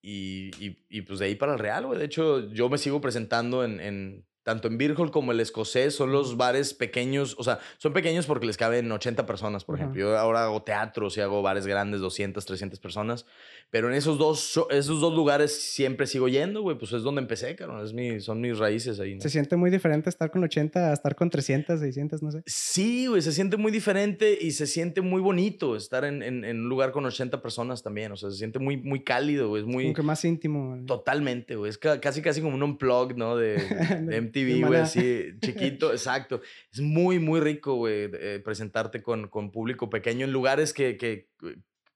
Y, 0.02 0.50
y, 0.58 0.84
y, 0.90 1.02
pues 1.02 1.20
de 1.20 1.26
ahí 1.26 1.36
para 1.36 1.52
el 1.52 1.60
Real, 1.60 1.86
güey. 1.86 1.98
De 1.98 2.04
hecho, 2.06 2.50
yo 2.52 2.68
me 2.68 2.76
sigo 2.76 3.00
presentando 3.00 3.64
en, 3.64 3.80
en 3.80 4.26
tanto 4.42 4.68
en 4.68 4.78
Beer 4.78 4.94
Hall 4.98 5.10
como 5.10 5.32
el 5.32 5.40
escocés. 5.40 5.94
Son 5.94 6.12
los 6.12 6.36
bares 6.36 6.74
pequeños, 6.74 7.34
o 7.38 7.44
sea, 7.44 7.58
son 7.78 7.92
pequeños 7.92 8.26
porque 8.26 8.46
les 8.46 8.56
caben 8.56 8.90
80 8.90 9.24
personas, 9.26 9.64
por 9.64 9.76
Ajá. 9.76 9.84
ejemplo. 9.84 10.00
Yo 10.02 10.18
ahora 10.18 10.44
hago 10.44 10.62
teatros 10.62 11.16
y 11.16 11.20
hago 11.20 11.42
bares 11.42 11.66
grandes, 11.66 12.00
200, 12.00 12.44
300 12.44 12.78
personas. 12.80 13.26
Pero 13.70 13.88
en 13.88 13.94
esos 13.94 14.18
dos, 14.18 14.40
so- 14.40 14.68
esos 14.70 15.00
dos 15.00 15.14
lugares 15.14 15.58
siempre 15.62 16.06
sigo 16.06 16.28
yendo, 16.28 16.60
güey. 16.60 16.76
Pues 16.76 16.92
es 16.92 17.02
donde 17.02 17.22
empecé, 17.22 17.56
cabrón. 17.56 17.82
Es 17.84 17.92
mi, 17.94 18.20
son 18.20 18.40
mis 18.40 18.58
raíces 18.58 19.00
ahí, 19.00 19.14
¿no? 19.14 19.20
Se 19.22 19.30
siente 19.30 19.56
muy 19.56 19.70
diferente 19.70 20.10
estar 20.10 20.30
con 20.30 20.44
80 20.44 20.90
a 20.90 20.92
estar 20.92 21.14
con 21.16 21.30
300, 21.30 21.80
600, 21.80 22.22
no 22.22 22.30
sé. 22.32 22.42
Sí, 22.46 23.06
güey, 23.06 23.22
se 23.22 23.32
siente 23.32 23.56
muy 23.56 23.72
diferente 23.72 24.36
y 24.38 24.50
se 24.50 24.66
siente 24.66 25.00
muy 25.00 25.22
bonito 25.22 25.74
estar 25.76 26.04
en, 26.04 26.22
en- 26.22 26.44
en 26.44 26.60
un 26.60 26.68
lugar 26.68 26.90
con 26.92 27.06
80 27.06 27.40
personas 27.40 27.82
también. 27.82 28.12
O 28.12 28.16
sea, 28.16 28.30
se 28.30 28.36
siente 28.36 28.58
muy, 28.58 28.76
muy 28.76 29.02
cálido, 29.04 29.48
güey. 29.48 29.62
Es 29.62 29.66
muy... 29.66 29.84
Como 29.84 29.94
que 29.94 30.02
más 30.02 30.22
íntimo. 30.26 30.68
güey. 30.70 30.84
Totalmente, 30.84 31.56
güey. 31.56 31.70
Es 31.70 31.78
ca- 31.78 31.98
casi, 32.00 32.20
casi 32.20 32.42
como 32.42 32.56
un 32.56 32.62
unplug, 32.62 33.16
¿no? 33.16 33.36
De 33.36 33.52
De 34.06 34.16
MTV, 34.32 34.66
güey, 34.66 34.80
así, 34.80 35.26
chiquito, 35.42 35.92
exacto. 35.92 36.40
Es 36.72 36.80
muy, 36.80 37.18
muy 37.18 37.40
rico, 37.40 37.74
güey, 37.74 38.10
eh, 38.12 38.40
presentarte 38.44 39.02
con, 39.02 39.28
con 39.28 39.50
público 39.50 39.90
pequeño 39.90 40.24
en 40.24 40.32
lugares 40.32 40.72
que, 40.72 40.96
que, 40.96 41.28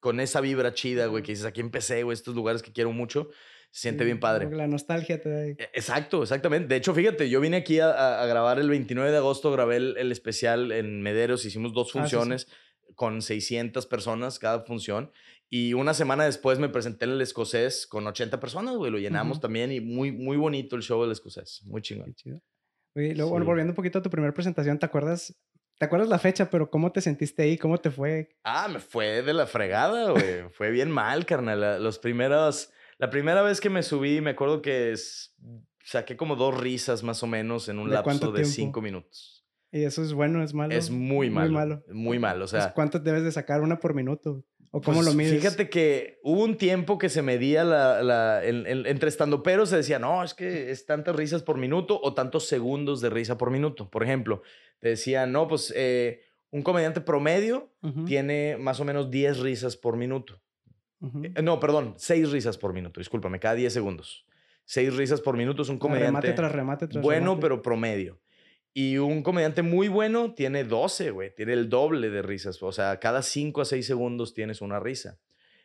con 0.00 0.20
esa 0.20 0.40
vibra 0.40 0.74
chida, 0.74 1.06
güey, 1.06 1.22
que 1.22 1.32
dices, 1.32 1.46
aquí 1.46 1.60
empecé, 1.60 2.02
güey, 2.02 2.14
estos 2.14 2.34
lugares 2.34 2.62
que 2.62 2.72
quiero 2.72 2.92
mucho. 2.92 3.30
Se 3.70 3.82
siente 3.82 4.04
bien 4.04 4.20
padre. 4.20 4.48
La 4.50 4.68
nostalgia 4.68 5.20
te 5.20 5.28
da. 5.28 5.46
E, 5.46 5.56
exacto, 5.74 6.22
exactamente. 6.22 6.68
De 6.68 6.76
hecho, 6.76 6.94
fíjate, 6.94 7.28
yo 7.28 7.40
vine 7.40 7.58
aquí 7.58 7.80
a, 7.80 8.24
grabar 8.26 8.58
el 8.58 8.70
29 8.70 9.10
de 9.10 9.16
agosto, 9.16 9.50
grabé 9.52 9.76
el, 9.76 10.12
especial 10.12 10.72
en 10.72 11.02
Mederos, 11.02 11.44
hicimos 11.44 11.74
dos 11.74 11.88
ah, 11.90 12.00
funciones 12.00 12.46
con 12.94 13.20
600 13.20 13.86
personas 13.86 14.38
cada 14.38 14.60
función. 14.60 15.10
Y 15.48 15.74
una 15.74 15.94
semana 15.94 16.24
después 16.24 16.58
me 16.58 16.68
presenté 16.68 17.04
en 17.04 17.12
el 17.12 17.20
escocés 17.20 17.86
con 17.86 18.06
80 18.06 18.40
personas, 18.40 18.76
güey. 18.76 18.90
Lo 18.90 18.98
llenamos 18.98 19.40
también 19.40 19.70
y 19.70 19.80
muy, 19.80 20.10
muy 20.10 20.36
bonito 20.36 20.74
el 20.74 20.82
show 20.82 21.00
del 21.02 21.12
escocés. 21.12 21.62
Muy 21.64 21.82
chingón. 21.82 22.14
chido. 22.14 22.40
luego, 22.94 23.30
bueno, 23.30 23.46
volviendo 23.46 23.70
un 23.70 23.76
poquito 23.76 24.00
a 24.00 24.02
tu 24.02 24.10
primera 24.10 24.34
presentación, 24.34 24.78
¿te 24.78 24.86
acuerdas? 24.86 25.36
¿Te 25.78 25.84
acuerdas 25.84 26.08
la 26.08 26.18
fecha, 26.18 26.50
pero 26.50 26.70
cómo 26.70 26.90
te 26.90 27.00
sentiste 27.00 27.42
ahí? 27.42 27.58
¿Cómo 27.58 27.78
te 27.78 27.90
fue? 27.90 28.30
Ah, 28.42 28.66
me 28.66 28.80
fue 28.80 29.22
de 29.22 29.34
la 29.34 29.46
fregada, 29.46 30.10
güey. 30.10 30.48
fue 30.50 30.70
bien 30.70 30.90
mal, 30.90 31.26
carnal. 31.26 31.82
Los 31.82 31.98
primeros, 31.98 32.72
la 32.98 33.10
primera 33.10 33.42
vez 33.42 33.60
que 33.60 33.70
me 33.70 33.82
subí, 33.82 34.20
me 34.20 34.30
acuerdo 34.30 34.62
que 34.62 34.94
saqué 35.84 36.16
como 36.16 36.34
dos 36.34 36.58
risas 36.58 37.02
más 37.02 37.22
o 37.22 37.26
menos 37.26 37.68
en 37.68 37.78
un 37.78 37.90
lapso 37.90 38.32
de 38.32 38.44
cinco 38.46 38.80
minutos. 38.80 39.46
¿Y 39.70 39.84
eso 39.84 40.02
es 40.02 40.12
bueno, 40.14 40.42
es 40.42 40.54
malo? 40.54 40.74
Es 40.74 40.90
muy 40.90 41.28
malo. 41.28 41.50
Muy 41.50 41.54
malo. 41.54 41.84
Muy 41.92 42.18
malo, 42.18 42.44
o 42.46 42.48
sea. 42.48 42.72
¿Cuánto 42.72 42.98
debes 42.98 43.24
de 43.24 43.32
sacar 43.32 43.60
una 43.60 43.78
por 43.78 43.94
minuto? 43.94 44.44
¿O 44.70 44.80
cómo 44.80 45.00
lo 45.00 45.06
pues, 45.06 45.16
mides? 45.16 45.40
Fíjate 45.40 45.68
que 45.68 46.18
hubo 46.22 46.42
un 46.42 46.56
tiempo 46.56 46.98
que 46.98 47.08
se 47.08 47.22
medía 47.22 47.64
la, 47.64 48.02
la 48.02 48.44
entre 48.44 49.08
estando 49.08 49.42
pero 49.42 49.66
se 49.66 49.76
decía, 49.76 49.98
no, 49.98 50.22
es 50.22 50.34
que 50.34 50.70
es 50.70 50.86
tantas 50.86 51.14
risas 51.16 51.42
por 51.42 51.58
minuto 51.58 51.98
o 52.02 52.14
tantos 52.14 52.46
segundos 52.46 53.00
de 53.00 53.10
risa 53.10 53.38
por 53.38 53.50
minuto. 53.50 53.90
Por 53.90 54.02
ejemplo, 54.02 54.42
te 54.78 54.88
decía, 54.90 55.26
no, 55.26 55.48
pues 55.48 55.72
eh, 55.76 56.22
un 56.50 56.62
comediante 56.62 57.00
promedio 57.00 57.70
tiene 58.06 58.56
más 58.58 58.80
o 58.80 58.84
menos 58.84 59.10
10 59.10 59.40
risas 59.40 59.76
por 59.76 59.96
minuto. 59.96 60.40
Eh, 61.22 61.42
no, 61.42 61.60
perdón, 61.60 61.94
6 61.96 62.30
risas 62.30 62.58
por 62.58 62.72
minuto, 62.72 63.00
discúlpame, 63.00 63.38
cada 63.38 63.54
10 63.54 63.72
segundos. 63.72 64.26
6 64.64 64.96
risas 64.96 65.20
por 65.20 65.36
minuto 65.36 65.62
es 65.62 65.68
un 65.68 65.78
comediante. 65.78 66.06
Remate 66.08 66.32
tras 66.32 66.52
remate 66.52 66.88
tras 66.88 67.02
Bueno, 67.02 67.38
pero 67.38 67.62
promedio. 67.62 68.18
Y 68.78 68.98
un 68.98 69.22
comediante 69.22 69.62
muy 69.62 69.88
bueno 69.88 70.34
tiene 70.34 70.62
12, 70.62 71.10
güey. 71.10 71.34
Tiene 71.34 71.54
el 71.54 71.70
doble 71.70 72.10
de 72.10 72.20
risas. 72.20 72.62
O 72.62 72.72
sea, 72.72 73.00
cada 73.00 73.22
5 73.22 73.62
a 73.62 73.64
6 73.64 73.86
segundos 73.86 74.34
tienes 74.34 74.60
una 74.60 74.78
risa. 74.78 75.18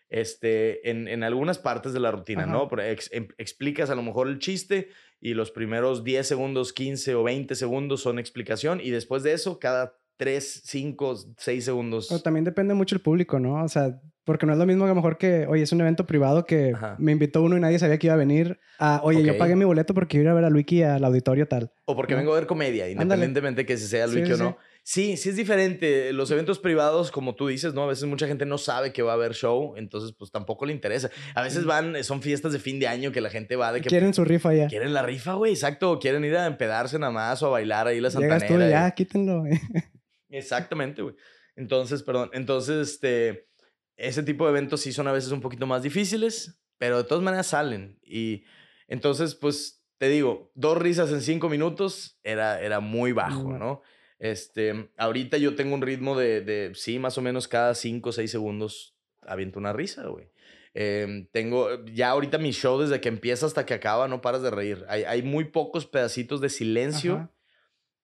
Este, 0.08 0.90
en, 0.90 1.10
en 1.10 1.22
algunas 1.26 1.60
partes 1.60 1.92
de 1.92 2.00
la 2.00 2.12
rutina, 2.12 2.46
¿no? 2.46 2.70
Em, 2.80 3.28
explicas 3.38 3.90
a 3.90 3.96
lo 3.96 4.02
mejor 4.02 4.30
el 4.30 4.40
chiste 4.40 4.92
y 5.20 5.34
los 5.34 5.52
primeros 5.52 6.06
10 6.06 6.26
segundos, 6.26 6.72
15 6.72 7.16
o 7.16 7.24
20 7.24 7.54
segundos 7.56 8.02
son 8.02 8.18
explicación 8.18 8.80
y 8.82 8.92
después 8.92 9.24
de 9.24 9.34
eso, 9.34 9.60
cada 9.60 10.00
3, 10.22 10.62
5, 10.66 11.16
6 11.36 11.66
segundos. 11.66 12.06
Pero 12.08 12.22
también 12.22 12.44
depende 12.44 12.76
mucho 12.76 12.94
el 12.94 13.02
público, 13.02 13.40
¿no? 13.40 13.64
O 13.64 13.68
sea, 13.68 14.00
porque 14.24 14.46
no 14.46 14.54
es 14.54 14.60
lo 14.60 14.68
mismo 14.68 14.84
que 14.84 14.92
a 14.92 14.94
lo 14.94 14.96
mejor 14.96 15.18
que, 15.18 15.48
oye, 15.48 15.64
es 15.64 15.72
un 15.72 15.82
evento 15.82 16.06
privado 16.06 16.46
que 16.46 16.76
me 17.00 17.12
invitó 17.12 17.42
uno 17.42 17.58
y 17.58 17.60
nadie 17.60 17.80
sabía 17.80 17.98
que 17.98 18.06
iba 18.06 18.14
a 18.14 18.18
venir. 18.18 18.60
A, 18.78 19.02
oye, 19.04 19.24
yo 19.24 19.36
pagué 19.40 19.56
mi 19.56 19.66
boleto 19.66 19.96
porque 19.96 20.20
iba 20.20 20.30
a 20.30 20.36
ver 20.36 20.46
a 20.46 20.52
Luiki 20.52 20.84
al 20.84 21.04
auditorio 21.04 21.48
tal. 21.48 21.72
O 21.86 21.96
porque 21.96 22.14
vengo 22.14 22.34
a 22.34 22.36
ver 22.36 22.46
comedia, 22.46 22.88
independientemente 22.88 23.66
que 23.66 23.78
sea 23.78 24.06
Luiki 24.06 24.34
o 24.34 24.38
no. 24.38 24.58
Sí, 24.84 25.18
sí 25.18 25.30
es 25.30 25.36
diferente. 25.36 26.14
Los 26.14 26.30
eventos 26.30 26.60
privados, 26.60 27.10
como 27.10 27.34
tú 27.34 27.48
dices, 27.48 27.74
¿no? 27.74 27.84
A 27.84 27.88
veces 27.88 28.06
mucha 28.06 28.28
gente 28.28 28.46
no 28.46 28.60
sabe 28.60 28.94
que 28.94 29.02
va 29.02 29.14
a 29.14 29.16
haber 29.16 29.34
show, 29.34 29.74
entonces 29.76 30.14
pues 30.18 30.32
tampoco 30.32 30.68
le 30.68 30.74
interesa. 30.74 31.10
A 31.34 31.42
veces 31.42 31.66
van, 31.66 32.04
son 32.04 32.22
fiestas 32.22 32.52
de 32.54 32.60
fin 32.60 32.80
de 32.80 32.88
año 32.88 33.12
que 33.12 33.22
la 33.22 33.32
gente 33.32 33.56
va 33.56 33.74
de 33.74 33.82
que... 33.82 33.90
Quieren 33.90 34.14
su 34.14 34.24
rifa 34.24 34.54
ya. 34.54 34.68
Quieren 34.68 34.94
la 34.94 35.02
rifa, 35.02 35.34
güey, 35.34 35.54
exacto. 35.54 35.98
Quieren 36.00 36.24
ir 36.26 36.36
a 36.36 36.46
empedarse 36.46 37.00
nada 37.00 37.12
más 37.12 37.42
o 37.42 37.48
a 37.48 37.50
bailar 37.50 37.88
ahí 37.88 38.00
la 38.00 38.12
santanera. 38.12 38.48
Llegas 38.48 38.68
tú, 38.68 38.70
ya, 38.70 38.92
quítenlo, 38.92 39.44
Exactamente, 40.32 41.02
güey. 41.02 41.16
Entonces, 41.56 42.04
perdón, 42.04 42.30
entonces, 42.34 42.90
este, 42.90 43.50
ese 43.98 44.24
tipo 44.24 44.46
de 44.46 44.52
eventos 44.52 44.82
sí 44.82 44.92
son 44.92 45.08
a 45.08 45.12
veces 45.12 45.32
un 45.32 45.42
poquito 45.42 45.68
más 45.68 45.84
difíciles, 45.84 46.60
pero 46.78 46.98
de 46.98 47.04
todas 47.04 47.24
maneras 47.24 47.48
salen. 47.48 48.00
Y 48.02 48.44
entonces, 48.88 49.36
pues, 49.36 49.86
te 49.98 50.10
digo, 50.10 50.52
dos 50.56 50.78
risas 50.78 51.12
en 51.12 51.22
cinco 51.22 51.50
minutos 51.50 52.20
era, 52.24 52.60
era 52.62 52.80
muy 52.80 53.12
bajo, 53.12 53.58
¿no? 53.58 53.82
Este, 54.18 54.90
ahorita 54.98 55.38
yo 55.38 55.56
tengo 55.56 55.76
un 55.76 55.82
ritmo 55.82 56.18
de, 56.18 56.42
de 56.42 56.72
sí, 56.76 57.00
más 57.00 57.18
o 57.18 57.22
menos 57.22 57.48
cada 57.48 57.76
cinco 57.76 58.10
o 58.10 58.12
seis 58.12 58.32
segundos 58.32 58.96
aviento 59.22 59.60
una 59.60 59.74
risa, 59.74 60.06
güey. 60.08 60.32
Em, 60.74 61.28
tengo, 61.32 61.84
ya 61.86 62.10
ahorita 62.10 62.38
mi 62.38 62.52
show 62.52 62.80
desde 62.80 63.02
que 63.02 63.10
empieza 63.10 63.46
hasta 63.46 63.66
que 63.66 63.74
acaba 63.74 64.08
no 64.08 64.22
paras 64.22 64.42
de 64.42 64.52
reír. 64.52 64.86
Hay, 64.88 65.04
hay 65.04 65.22
muy 65.22 65.46
pocos 65.46 65.86
pedacitos 65.86 66.40
de 66.42 66.50
silencio. 66.50 67.30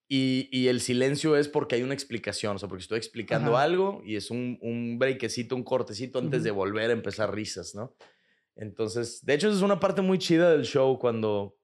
Y, 0.09 0.47
y, 0.51 0.69
el 0.69 0.79
silencio 0.79 1.35
es 1.35 1.49
porque 1.49 1.75
hay 1.75 1.83
una 1.83 1.93
explicación, 1.93 2.55
o 2.55 2.59
sea, 2.59 2.69
porque 2.69 2.83
estoy 2.83 2.97
explicando 2.97 3.57
algo 3.57 4.01
y 4.05 4.15
es 4.15 4.31
un, 4.31 4.57
un 4.61 4.97
breakecito, 4.97 5.53
un 5.53 5.65
cortecito 5.65 6.19
antes 6.19 6.43
de 6.43 6.51
volver 6.51 6.91
a 6.91 6.93
empezar 6.93 7.35
risas, 7.35 7.75
¿no? 7.75 7.93
Entonces, 8.55 9.25
de 9.25 9.33
hecho, 9.33 9.51
es 9.51 9.61
una 9.61 9.81
parte 9.81 10.01
muy 10.01 10.17
chida 10.17 10.49
del 10.49 10.63
show 10.63 10.97
cuando 10.97 11.57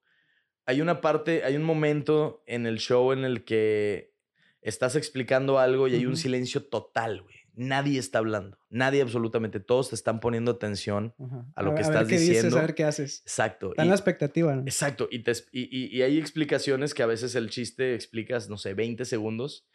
hay 0.66 0.82
una 0.82 1.00
parte, 1.00 1.46
hay 1.46 1.56
un 1.56 1.64
momento 1.64 2.44
en 2.46 2.66
el 2.66 2.80
show 2.80 3.14
en 3.14 3.24
el 3.24 3.46
que 3.46 4.14
estás 4.62 4.98
explicando 4.98 5.58
algo 5.58 5.88
y 5.88 5.96
hay 5.96 6.06
un 6.06 6.18
silencio 6.18 6.66
total, 6.66 7.22
güey 7.22 7.43
nadie 7.56 8.00
está 8.00 8.20
hablando. 8.20 8.58
Nadie 8.70 9.02
absolutamente. 9.02 9.60
Todos 9.60 9.89
te 9.89 9.96
están 9.96 10.20
poniendo 10.20 10.52
atención 10.52 11.13
a 11.56 11.63
lo 11.63 11.76
que 11.76 11.82
estás 11.82 12.08
qué 12.08 12.18
diciendo. 12.18 12.48
Dices, 12.48 12.56
a 12.56 12.62
ver 12.62 12.76
qué 12.76 12.84
haces. 12.84 13.22
Exacto. 13.22 13.70
Está 13.72 13.84
en 13.84 13.89
la 13.89 13.96
expectativa. 13.96 14.56
¿no? 14.56 14.62
Exacto. 14.62 15.08
Y, 15.12 15.24
y, 15.52 16.02
hay 16.02 16.18
explicaciones 16.18 16.94
que 16.94 17.04
a 17.04 17.06
veces 17.06 17.36
el 17.36 17.50
chiste 17.50 17.96
explicas, 17.96 18.50
no 18.50 18.58
sé, 18.58 18.74
20 18.74 19.06
segundos. 19.06 19.68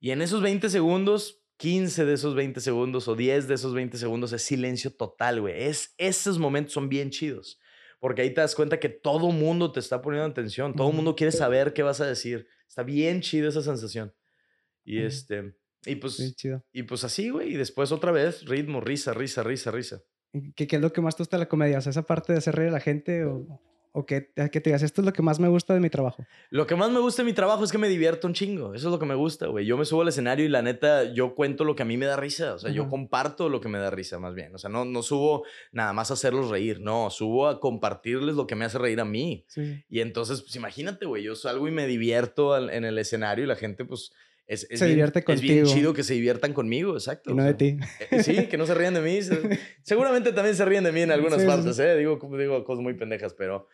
Y 0.00 0.10
en 0.10 0.22
esos 0.22 0.42
20 0.42 0.68
segundos, 0.70 1.42
15 1.58 2.04
de 2.04 2.14
esos 2.14 2.34
20 2.34 2.60
segundos 2.60 3.06
o 3.08 3.14
10 3.14 3.48
de 3.48 3.54
esos 3.54 3.74
20 3.74 3.98
segundos 3.98 4.32
es 4.32 4.42
silencio 4.42 4.92
total, 4.92 5.40
güey. 5.40 5.64
Es, 5.64 5.94
esos 5.98 6.38
momentos 6.38 6.72
son 6.72 6.88
bien 6.88 7.10
chidos. 7.10 7.60
Porque 7.98 8.22
ahí 8.22 8.32
te 8.32 8.40
das 8.40 8.54
cuenta 8.54 8.80
que 8.80 8.88
todo 8.88 9.30
mundo 9.30 9.72
te 9.72 9.78
está 9.78 10.00
poniendo 10.00 10.26
atención. 10.26 10.74
Todo 10.74 10.90
mundo 10.90 11.14
quiere 11.14 11.32
saber 11.32 11.74
qué 11.74 11.82
vas 11.82 12.00
a 12.00 12.06
decir. 12.06 12.48
Está 12.66 12.82
bien 12.82 13.20
chido 13.20 13.48
esa 13.48 13.62
sensación. 13.62 14.14
Y 14.84 15.00
este... 15.02 15.59
Y 15.86 15.96
pues, 15.96 16.36
y 16.72 16.82
pues 16.82 17.04
así, 17.04 17.30
güey. 17.30 17.54
Y 17.54 17.56
después 17.56 17.92
otra 17.92 18.12
vez, 18.12 18.44
ritmo, 18.44 18.80
risa, 18.80 19.14
risa, 19.14 19.42
risa, 19.42 19.70
risa. 19.70 20.02
¿Qué, 20.54 20.66
¿Qué, 20.66 20.76
es 20.76 20.82
lo 20.82 20.92
que 20.92 21.00
más 21.00 21.16
te 21.16 21.22
gusta 21.22 21.36
de 21.36 21.44
la 21.44 21.48
comedia? 21.48 21.78
O 21.78 21.80
sea, 21.80 21.90
esa 21.90 22.02
parte 22.02 22.32
de 22.32 22.38
hacer 22.38 22.54
reír 22.54 22.68
a 22.68 22.72
la 22.72 22.80
gente 22.80 23.24
o, 23.24 23.60
o 23.92 24.06
que, 24.06 24.30
que 24.34 24.60
te 24.60 24.70
digas, 24.70 24.82
esto 24.82 25.00
es 25.00 25.06
lo 25.06 25.12
que 25.12 25.22
más 25.22 25.40
me 25.40 25.48
gusta 25.48 25.74
de 25.74 25.80
mi 25.80 25.90
trabajo. 25.90 26.24
Lo 26.50 26.66
que 26.66 26.76
más 26.76 26.90
me 26.90 27.00
gusta 27.00 27.22
de 27.22 27.26
mi 27.26 27.32
trabajo 27.32 27.64
es 27.64 27.72
que 27.72 27.78
me 27.78 27.88
divierto 27.88 28.28
un 28.28 28.34
chingo. 28.34 28.72
Eso 28.74 28.88
es 28.88 28.92
lo 28.92 28.98
que 29.00 29.06
me 29.06 29.16
gusta, 29.16 29.48
güey. 29.48 29.66
Yo 29.66 29.76
me 29.76 29.84
subo 29.84 30.02
al 30.02 30.08
escenario 30.08 30.44
y 30.44 30.48
la 30.48 30.62
neta, 30.62 31.12
yo 31.12 31.34
cuento 31.34 31.64
lo 31.64 31.74
que 31.74 31.82
a 31.82 31.86
mí 31.86 31.96
me 31.96 32.06
da 32.06 32.16
risa. 32.16 32.54
O 32.54 32.58
sea, 32.58 32.70
yo 32.70 32.88
comparto 32.88 33.48
lo 33.48 33.60
que 33.60 33.68
me 33.68 33.78
da 33.78 33.90
risa, 33.90 34.20
más 34.20 34.34
bien. 34.34 34.54
O 34.54 34.58
sea, 34.58 34.70
no, 34.70 34.84
no 34.84 35.02
subo 35.02 35.44
nada 35.72 35.92
más 35.92 36.10
a 36.10 36.14
hacerlos 36.14 36.50
reír. 36.50 36.80
No, 36.80 37.10
subo 37.10 37.48
a 37.48 37.58
compartirles 37.58 38.36
lo 38.36 38.46
que 38.46 38.54
me 38.54 38.64
hace 38.64 38.78
reír 38.78 39.00
a 39.00 39.04
mí. 39.04 39.44
Y 39.88 40.00
entonces, 40.00 40.40
pues 40.42 40.54
imagínate, 40.54 41.06
güey. 41.06 41.24
Yo 41.24 41.34
salgo 41.34 41.66
y 41.66 41.72
me 41.72 41.86
divierto 41.86 42.56
en 42.70 42.84
el 42.84 42.96
escenario 42.98 43.44
y 43.44 43.48
la 43.48 43.56
gente, 43.56 43.84
pues 43.84 44.12
es, 44.50 44.66
se 44.68 44.86
divierte 44.86 45.22
contigo. 45.22 45.52
Es 45.52 45.62
bien 45.62 45.64
chido 45.66 45.94
que 45.94 46.02
se 46.02 46.14
diviertan 46.14 46.52
conmigo, 46.52 46.94
exacto. 46.94 47.30
Y 47.30 47.34
no 47.34 47.44
de 47.44 47.54
ti. 47.54 47.76
Eh, 48.10 48.24
sí, 48.24 48.48
que 48.48 48.58
no 48.58 48.66
se 48.66 48.74
rían 48.74 48.94
de 48.94 49.00
mí. 49.00 49.20
Seguramente 49.84 50.32
también 50.32 50.56
se 50.56 50.64
ríen 50.64 50.82
de 50.82 50.90
mí 50.90 51.02
en 51.02 51.12
algunas 51.12 51.44
partes, 51.44 51.78
¿eh? 51.78 51.96
Digo, 51.96 52.18
digo 52.36 52.64
cosas 52.64 52.82
muy 52.82 52.94
pendejas, 52.94 53.32
pero, 53.34 53.68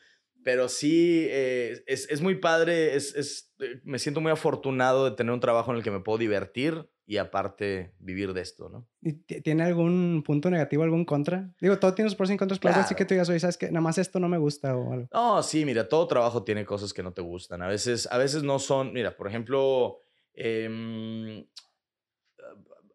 pero 0.45 0.69
sí, 0.69 1.27
eh, 1.31 1.83
es, 1.87 2.11
es, 2.11 2.21
muy 2.21 2.35
padre. 2.35 2.95
Es, 2.95 3.15
es, 3.15 3.55
eh, 3.61 3.81
me 3.85 3.99
siento 3.99 4.21
muy 4.21 4.31
afortunado 4.31 5.09
de 5.09 5.17
tener 5.17 5.33
un 5.33 5.41
trabajo 5.41 5.71
en 5.71 5.79
el 5.79 5.83
que 5.83 5.91
me 5.91 6.01
puedo 6.01 6.19
divertir 6.19 6.87
y 7.07 7.17
aparte 7.17 7.95
vivir 7.99 8.35
de 8.35 8.43
esto, 8.43 8.69
¿no? 8.69 8.87
¿Y 9.01 9.15
¿Tiene 9.15 9.63
algún 9.63 10.23
punto 10.27 10.51
negativo, 10.51 10.83
algún 10.83 11.07
contra? 11.07 11.55
Digo, 11.59 11.79
todo 11.79 11.95
tiene 11.95 12.11
sus 12.11 12.17
pros 12.17 12.31
y 12.31 12.37
contras, 12.37 12.59
pero 12.59 12.75
así 12.75 12.95
que 12.95 13.07
tú 13.07 13.15
digas, 13.15 13.31
oye, 13.31 13.41
¿sabes 13.41 13.57
qué? 13.57 13.69
Nada 13.69 13.81
más 13.81 13.97
esto 13.97 14.21
no 14.21 14.29
me 14.29 14.37
gusta 14.37 14.77
o 14.77 14.93
algo. 14.93 15.09
No, 15.11 15.43
sí, 15.43 15.65
mira, 15.65 15.89
todo 15.89 16.07
trabajo 16.07 16.43
tiene 16.43 16.67
cosas 16.67 16.93
que 16.93 17.03
no 17.03 17.15
te 17.15 17.23
gustan. 17.23 17.63
A 17.63 17.69
veces, 17.69 18.07
a 18.11 18.19
veces 18.19 18.43
no 18.43 18.59
son, 18.59 18.93
mira, 18.93 19.17
por 19.17 19.27
ejemplo 19.27 20.03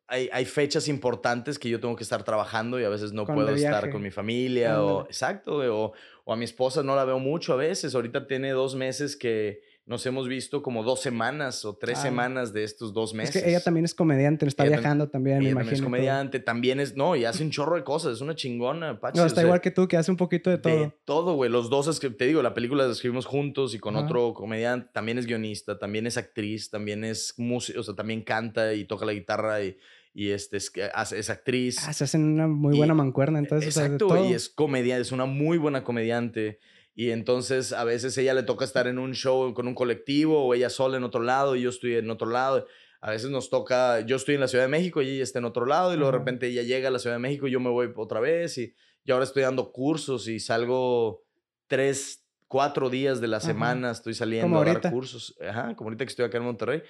Hay, 0.08 0.30
hay, 0.34 0.45
fechas 0.45 0.89
importantes 0.89 1.58
que 1.58 1.69
yo 1.69 1.80
tengo 1.80 1.95
que 1.95 2.04
estar 2.04 2.23
trabajando 2.23 2.80
y 2.80 2.84
a 2.84 2.89
veces 2.89 3.13
no 3.13 3.25
puedo 3.25 3.49
estar 3.56 3.89
con 3.89 4.01
mi 4.01 4.12
familia 4.12 4.84
o 4.84 5.06
exacto 5.06 5.56
o, 5.56 5.93
o, 6.25 6.34
a 6.34 6.36
mi 6.36 6.43
esposa 6.43 6.84
no 6.84 6.97
la 6.97 7.06
veo 7.06 7.17
mucho 7.17 7.54
a 7.54 7.56
veces 7.56 7.95
ahorita 7.95 8.27
tiene 8.27 8.51
dos 8.51 8.75
meses 8.75 9.15
que 9.15 9.62
nos 9.91 10.06
hemos 10.06 10.30
visto 10.30 10.63
como 10.63 10.84
dos 10.84 11.01
semanas 11.01 11.65
o 11.65 11.75
tres 11.75 11.99
semanas 11.99 12.54
de 12.54 12.63
estos 12.63 12.93
dos 12.93 13.13
meses. 13.13 13.36
Es 13.36 13.43
que 13.43 13.49
ella 13.49 13.60
también 13.60 13.84
es 13.84 13.93
comediante, 13.93 14.47
está 14.47 14.63
viajando 14.63 15.10
también, 15.10 15.39
me 15.39 15.49
imagino. 15.49 15.73
es 15.73 15.82
comediante, 15.82 16.39
también 16.39 16.80
es, 16.80 16.95
no, 16.95 17.17
y 17.17 17.25
hace 17.25 17.43
un 17.43 17.51
chorro 17.51 17.75
de 17.75 17.84
cosas, 17.84 18.15
es 18.15 18.21
una 18.21 18.34
chingona, 18.34 19.01
Pachi. 19.01 19.19
No, 19.19 19.25
está 19.25 19.41
igual 19.41 19.60
que 19.60 19.69
tú, 19.69 19.89
que 19.89 19.97
hace 19.97 20.10
un 20.10 20.15
poquito 20.15 20.49
de 20.49 20.60
todo. 20.60 20.80
De 20.80 20.93
todo, 21.04 21.36
güey. 21.36 21.51
Los 21.51 21.69
dos, 21.69 21.88
es 21.88 21.99
que 21.99 22.10
te 22.10 22.25
digo, 22.25 22.41
la 22.41 22.54
película 22.54 22.86
la 22.86 22.91
escribimos 22.93 23.25
juntos 23.25 23.75
y 23.75 23.80
con 23.80 23.97
otro 23.97 24.34
comediante, 24.34 24.89
también 24.93 25.17
es 25.17 25.25
guionista, 25.25 25.77
también 25.77 26.08
es 26.08 26.15
actriz, 26.15 26.69
también 26.69 27.04
es 27.04 27.34
músico, 27.38 27.82
o 27.82 27.84
sea, 27.84 27.93
también 27.93 28.23
canta 28.23 28.73
y 28.73 28.86
toca 28.86 29.06
la 29.06 29.12
guitarra 29.13 29.62
y 29.62 29.77
y 30.13 30.32
este 30.32 30.58
es, 30.58 30.71
es 31.15 31.30
actriz. 31.30 31.77
Ah, 31.88 31.93
se 31.93 32.04
hacen 32.04 32.23
una 32.23 32.47
muy 32.47 32.75
buena 32.75 32.93
mancuerna, 32.93 33.39
entonces. 33.39 33.77
Exacto, 33.77 34.25
y 34.25 34.34
es 34.34 34.49
comedia, 34.49 34.97
es 34.97 35.12
una 35.12 35.25
muy 35.25 35.58
buena 35.58 35.84
comediante. 35.84 36.60
Y 36.93 37.12
entonces 37.12 37.71
a 37.73 37.84
veces 37.84 38.17
ella 38.17 38.34
le 38.34 38.43
toca 38.43 38.65
estar 38.65 38.88
en 38.88 38.99
un 38.99 39.13
show 39.13 39.54
con 39.54 39.67
un 39.67 39.75
colectivo 39.75 40.45
o 40.45 40.54
ella 40.54 40.69
sola 40.69 40.97
en 40.97 41.04
otro 41.04 41.21
lado 41.21 41.56
y 41.56 41.62
yo 41.62 41.69
estoy 41.69 41.95
en 41.95 42.10
otro 42.10 42.30
lado. 42.30 42.67
A 42.99 43.12
veces 43.12 43.30
nos 43.32 43.49
toca, 43.49 44.01
yo 44.01 44.17
estoy 44.17 44.36
en 44.36 44.41
la 44.41 44.47
Ciudad 44.47 44.65
de 44.65 44.69
México 44.69 45.01
y 45.01 45.10
ella 45.10 45.23
está 45.23 45.39
en 45.39 45.45
otro 45.45 45.65
lado 45.65 45.93
y 45.93 45.97
luego 45.97 46.12
de 46.12 46.17
repente 46.19 46.47
ella 46.47 46.63
llega 46.63 46.89
a 46.89 46.91
la 46.91 46.99
Ciudad 46.99 47.15
de 47.15 47.19
México 47.19 47.47
y 47.47 47.51
yo 47.51 47.60
me 47.60 47.69
voy 47.69 47.91
otra 47.95 48.19
vez 48.19 48.58
y, 48.58 48.75
y 49.04 49.12
ahora 49.12 49.23
estoy 49.23 49.43
dando 49.43 49.71
cursos 49.71 50.27
y 50.27 50.39
salgo 50.39 51.23
tres, 51.67 52.27
cuatro 52.47 52.89
días 52.89 53.21
de 53.21 53.27
la 53.27 53.38
Ajá. 53.38 53.47
semana 53.47 53.91
estoy 53.91 54.13
saliendo 54.13 54.45
Como 54.45 54.62
a 54.62 54.65
dar 54.65 54.75
ahorita. 54.75 54.91
cursos. 54.91 55.36
Ajá, 55.41 55.75
como 55.75 55.88
ahorita 55.89 56.06
que 56.06 56.10
estoy 56.10 56.25
acá 56.25 56.38
en 56.38 56.43
Monterrey. 56.43 56.84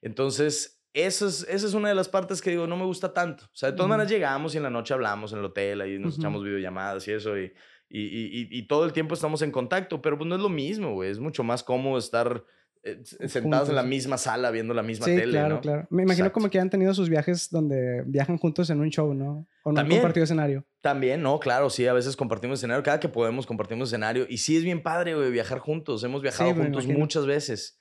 Entonces, 0.00 0.80
esa 0.94 1.26
es, 1.26 1.46
esa 1.48 1.66
es 1.66 1.74
una 1.74 1.88
de 1.88 1.94
las 1.94 2.08
partes 2.08 2.40
que 2.40 2.50
digo, 2.50 2.66
no 2.66 2.76
me 2.76 2.84
gusta 2.84 3.12
tanto. 3.12 3.44
O 3.44 3.56
sea, 3.56 3.70
de 3.70 3.76
todas 3.76 3.86
Ujú. 3.88 3.90
maneras 3.90 4.10
llegamos 4.10 4.54
y 4.54 4.56
en 4.58 4.62
la 4.62 4.70
noche 4.70 4.94
hablamos 4.94 5.32
en 5.32 5.40
el 5.40 5.44
hotel, 5.44 5.80
ahí 5.80 5.98
nos 5.98 6.14
Ujú. 6.14 6.22
echamos 6.22 6.44
videollamadas 6.44 7.06
y 7.08 7.12
eso, 7.12 7.36
y, 7.38 7.52
y, 7.90 8.00
y, 8.00 8.48
y- 8.50 8.62
todo 8.66 8.84
el 8.84 8.92
tiempo 8.92 9.14
estamos 9.14 9.40
en 9.42 9.50
contacto, 9.50 10.02
pero 10.02 10.18
pues 10.18 10.28
no 10.28 10.34
es 10.36 10.40
lo 10.42 10.48
mismo, 10.50 10.92
güey. 10.94 11.10
Es 11.10 11.18
mucho 11.18 11.42
más 11.42 11.62
cómodo 11.62 11.98
estar 11.98 12.44
eh, 12.84 13.00
sentados 13.04 13.68
en 13.70 13.74
la 13.74 13.80
Juntos. 13.82 13.84
misma 13.86 14.18
sala 14.18 14.50
viendo 14.50 14.72
la 14.74 14.82
misma 14.82 15.06
Sí, 15.06 15.16
tele, 15.16 15.32
claro, 15.32 15.54
¿no? 15.56 15.60
claro. 15.60 15.86
Me 15.90 16.02
imagino 16.04 16.30
como 16.32 16.46
Exacto. 16.46 16.52
que 16.52 16.60
han 16.60 16.70
tenido 16.70 16.94
sus 16.94 17.08
viajes 17.08 17.50
donde 17.50 18.02
viajan 18.06 18.38
juntos 18.38 18.70
en 18.70 18.80
un 18.80 18.90
show, 18.90 19.14
¿no? 19.14 19.46
O 19.64 19.72
no 19.72 19.80
han 19.80 19.84
También. 19.84 20.00
compartido 20.00 20.24
escenario. 20.24 20.64
También, 20.80 21.20
no, 21.22 21.40
claro, 21.40 21.70
sí, 21.70 21.86
a 21.86 21.92
veces 21.92 22.14
compartimos 22.16 22.60
escenario, 22.60 22.82
cada 22.84 23.00
que 23.00 23.08
podemos 23.08 23.46
compartimos 23.46 23.88
escenario 23.88 24.26
y 24.28 24.38
sí 24.38 24.56
es 24.56 24.62
bien 24.64 24.82
padre, 24.82 25.14
güey, 25.16 25.30
viajar 25.32 25.58
juntos, 25.58 26.04
hemos 26.04 26.22
viajado 26.22 26.50
Sí, 26.54 26.56
juntos 26.56 26.86
muchas 26.86 27.26
veces. 27.26 27.78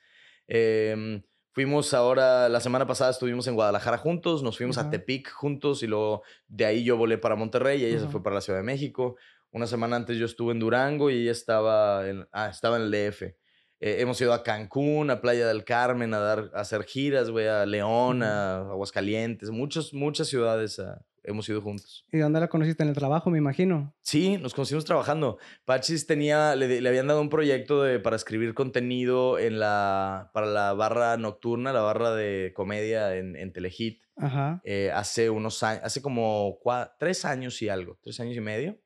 Em, 0.47 1.21
fuimos 1.51 1.93
ahora, 1.93 2.49
la 2.49 2.59
semana 2.59 2.87
pasada 2.87 3.11
estuvimos 3.11 3.47
en 3.47 3.55
Guadalajara 3.55 3.97
juntos, 3.97 4.41
nos 4.43 4.57
fuimos 4.57 4.77
a. 4.77 4.89
Tepic 4.89 5.29
juntos 5.31 5.83
y 5.83 5.87
luego 5.87 6.23
de 6.47 6.65
ahí 6.65 6.83
yo 6.83 6.97
volé 6.97 7.17
para 7.17 7.35
Monterrey 7.35 7.81
y 7.81 7.85
ella 7.85 7.99
se 7.99 8.07
fue 8.07 8.23
para 8.23 8.35
la 8.35 8.41
Ciudad 8.41 8.59
de 8.59 8.63
México. 8.65 9.15
Una 9.57 9.65
semana 9.65 9.95
antes 9.95 10.17
yo 10.17 10.27
estuve 10.27 10.51
en 10.51 10.59
Durango 10.59 11.09
y 11.09 11.23
ella 11.23 11.31
estaba 11.31 12.07
en, 12.07 12.27
ah, 12.31 12.47
estaba 12.47 12.77
en 12.77 12.83
el 12.83 12.91
DF. 12.91 13.23
Eh, 13.23 13.35
hemos 13.79 14.21
ido 14.21 14.31
a 14.31 14.43
Cancún, 14.43 15.09
a 15.09 15.19
Playa 15.19 15.47
del 15.47 15.63
Carmen, 15.63 16.13
a, 16.13 16.19
dar, 16.19 16.51
a 16.53 16.59
hacer 16.59 16.83
giras, 16.83 17.31
güey, 17.31 17.47
a 17.47 17.65
León, 17.65 18.21
a 18.21 18.59
Aguascalientes, 18.69 19.49
muchas, 19.49 19.95
muchas 19.95 20.27
ciudades 20.27 20.77
ah, 20.77 21.03
hemos 21.23 21.49
ido 21.49 21.63
juntos. 21.63 22.05
¿Y 22.11 22.19
dónde 22.19 22.39
la 22.39 22.49
conociste? 22.49 22.83
En 22.83 22.89
el 22.89 22.95
trabajo, 22.95 23.31
me 23.31 23.39
imagino. 23.39 23.95
Sí, 24.01 24.37
nos 24.37 24.53
conocimos 24.53 24.85
trabajando. 24.85 25.39
Pachis 25.65 26.05
tenía, 26.05 26.55
le, 26.55 26.79
le 26.79 26.89
habían 26.89 27.07
dado 27.07 27.19
un 27.19 27.29
proyecto 27.29 27.81
de, 27.81 27.99
para 27.99 28.15
escribir 28.15 28.53
contenido 28.53 29.39
en 29.39 29.57
la, 29.57 30.29
para 30.35 30.45
la 30.45 30.73
barra 30.73 31.17
nocturna, 31.17 31.73
la 31.73 31.81
barra 31.81 32.13
de 32.13 32.53
comedia 32.55 33.15
en, 33.15 33.35
en 33.35 33.51
Telehit, 33.51 34.03
Ajá. 34.17 34.61
eh, 34.63 34.91
hace 34.93 35.31
unos 35.31 35.63
años, 35.63 35.81
hace 35.83 36.03
como 36.03 36.59
tres 36.99 37.25
años 37.25 37.59
y 37.63 37.69
algo, 37.69 37.97
tres 38.03 38.19
años 38.19 38.37
y 38.37 38.41
medio. 38.41 38.77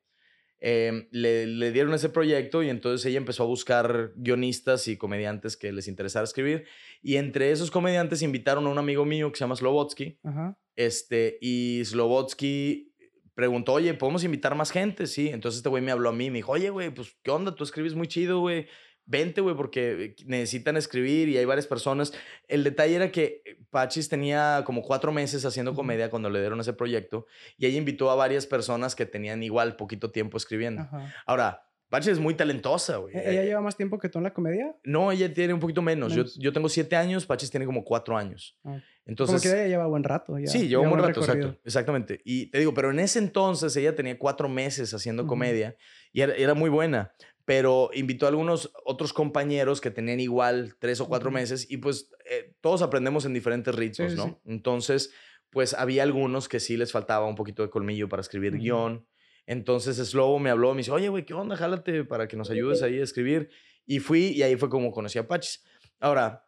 Em, 0.63 1.07
le, 1.09 1.47
le 1.47 1.71
dieron 1.71 1.91
ese 1.95 2.09
proyecto 2.09 2.61
y 2.61 2.69
entonces 2.69 3.03
ella 3.07 3.17
empezó 3.17 3.41
a 3.41 3.47
buscar 3.47 4.13
guionistas 4.15 4.87
y 4.87 4.95
comediantes 4.95 5.57
que 5.57 5.71
les 5.71 5.87
interesara 5.87 6.23
escribir. 6.23 6.65
Y 7.01 7.15
entre 7.15 7.51
esos 7.51 7.71
comediantes 7.71 8.21
invitaron 8.21 8.67
a 8.67 8.69
un 8.69 8.77
amigo 8.77 9.03
mío 9.03 9.31
que 9.31 9.37
se 9.39 9.43
llama 9.43 9.55
Slobotsky. 9.55 10.19
Ajá. 10.23 10.55
Este, 10.75 11.39
y 11.41 11.81
Slobotsky 11.83 12.93
preguntó, 13.33 13.73
oye, 13.73 13.95
¿podemos 13.95 14.23
invitar 14.23 14.53
más 14.53 14.69
gente? 14.69 15.07
Sí. 15.07 15.29
Entonces 15.29 15.57
este 15.57 15.69
güey 15.69 15.81
me 15.81 15.91
habló 15.91 16.09
a 16.09 16.13
mí, 16.13 16.29
me 16.29 16.37
dijo, 16.37 16.51
oye, 16.51 16.69
güey, 16.69 16.91
pues, 16.91 17.17
¿qué 17.23 17.31
onda? 17.31 17.55
Tú 17.55 17.63
escribes 17.63 17.95
muy 17.95 18.07
chido, 18.07 18.39
güey. 18.39 18.67
Vente, 19.05 19.41
güey, 19.41 19.55
porque 19.55 20.15
necesitan 20.25 20.77
escribir 20.77 21.27
y 21.29 21.37
hay 21.37 21.45
varias 21.45 21.67
personas. 21.67 22.13
El 22.47 22.63
detalle 22.63 22.95
era 22.95 23.11
que 23.11 23.41
eh, 23.45 23.57
Pachis 23.69 24.07
tenía 24.09 24.63
como 24.65 24.81
cuatro 24.83 25.11
meses 25.11 25.43
haciendo 25.45 25.73
comedia 25.73 26.09
cuando 26.09 26.29
le 26.29 26.39
dieron 26.39 26.59
ese 26.59 26.73
proyecto 26.73 27.25
y 27.57 27.65
ella 27.65 27.77
invitó 27.77 28.09
a 28.11 28.15
varias 28.15 28.45
personas 28.45 28.95
que 28.95 29.05
tenían 29.05 29.43
igual 29.43 29.75
poquito 29.75 30.11
tiempo 30.11 30.37
escribiendo. 30.37 30.83
Ajá. 30.83 31.13
Ahora, 31.25 31.67
Pachis 31.89 32.13
es 32.13 32.19
muy 32.19 32.35
talentosa, 32.35 32.97
güey. 32.97 33.13
¿E- 33.17 33.31
¿Ella 33.31 33.41
Eh, 33.43 33.45
lleva 33.47 33.59
más 33.59 33.75
tiempo 33.75 33.99
que 33.99 34.07
tú 34.07 34.19
en 34.19 34.23
la 34.23 34.33
comedia? 34.33 34.73
No, 34.85 35.11
ella 35.11 35.33
tiene 35.33 35.53
un 35.53 35.59
poquito 35.59 35.81
menos. 35.81 36.11
Yo, 36.13 36.19
Menos. 36.19 36.39
yo 36.39 36.53
tengo 36.53 36.69
siete 36.69 36.95
años, 36.95 37.25
Pachis 37.25 37.51
tiene 37.51 37.65
como 37.65 37.83
cuatro 37.83 38.15
años. 38.17 38.57
Ah. 38.63 38.79
Entonces, 39.05 39.41
como 39.41 39.53
que 39.53 39.59
ella 39.59 39.67
lleva 39.67 39.87
buen 39.87 40.03
rato. 40.05 40.39
Ya, 40.39 40.47
Sí, 40.47 40.69
lleva 40.69 40.83
un 40.83 40.89
buen 40.89 41.01
rato, 41.01 41.19
exacto, 41.19 41.57
exactamente. 41.65 42.21
Y 42.23 42.45
te 42.49 42.59
digo, 42.59 42.73
pero 42.73 42.91
en 42.91 42.99
ese 42.99 43.19
entonces 43.19 43.75
ella 43.75 43.93
tenía 43.93 44.17
cuatro 44.17 44.47
meses 44.47 44.93
haciendo 44.93 45.23
Ujú. 45.23 45.31
comedia 45.31 45.75
y 46.13 46.21
era, 46.21 46.33
era 46.35 46.53
muy 46.53 46.69
buena, 46.69 47.11
pero 47.51 47.89
invitó 47.93 48.27
a 48.27 48.29
algunos 48.29 48.71
otros 48.85 49.11
compañeros 49.11 49.81
que 49.81 49.91
tenían 49.91 50.21
igual 50.21 50.75
tres 50.79 51.01
o 51.01 51.09
cuatro 51.09 51.31
meses 51.31 51.69
y 51.69 51.77
pues 51.77 52.09
eh, 52.23 52.55
todos 52.61 52.81
aprendemos 52.81 53.25
en 53.25 53.33
diferentes 53.33 53.75
ritmos, 53.75 54.13
sí, 54.13 54.17
¿no? 54.17 54.23
sí. 54.23 54.35
Entonces, 54.45 55.11
pues 55.49 55.73
había 55.73 56.03
algunos 56.03 56.47
que 56.47 56.61
sí 56.61 56.77
les 56.77 56.93
faltaba 56.93 57.27
un 57.27 57.35
poquito 57.35 57.61
de 57.61 57.69
colmillo 57.69 58.07
para 58.07 58.21
escribir 58.21 58.57
guion. 58.57 59.05
Entonces 59.45 59.97
Slobo 59.97 60.39
me 60.39 60.49
habló, 60.49 60.71
me 60.73 60.77
dice, 60.77 60.91
oye, 60.91 61.09
güey, 61.09 61.25
¿qué 61.25 61.33
onda? 61.33 61.57
Jálate 61.57 62.05
para 62.05 62.29
que 62.29 62.37
nos 62.37 62.49
ayudes 62.49 62.83
ahí 62.83 63.01
a 63.01 63.03
escribir. 63.03 63.49
Y 63.85 63.99
fui 63.99 64.27
y 64.27 64.43
ahí 64.43 64.55
fue 64.55 64.69
como 64.69 64.93
conocí 64.93 65.19
a 65.19 65.27
Pachis. 65.27 65.61
Ahora, 65.99 66.47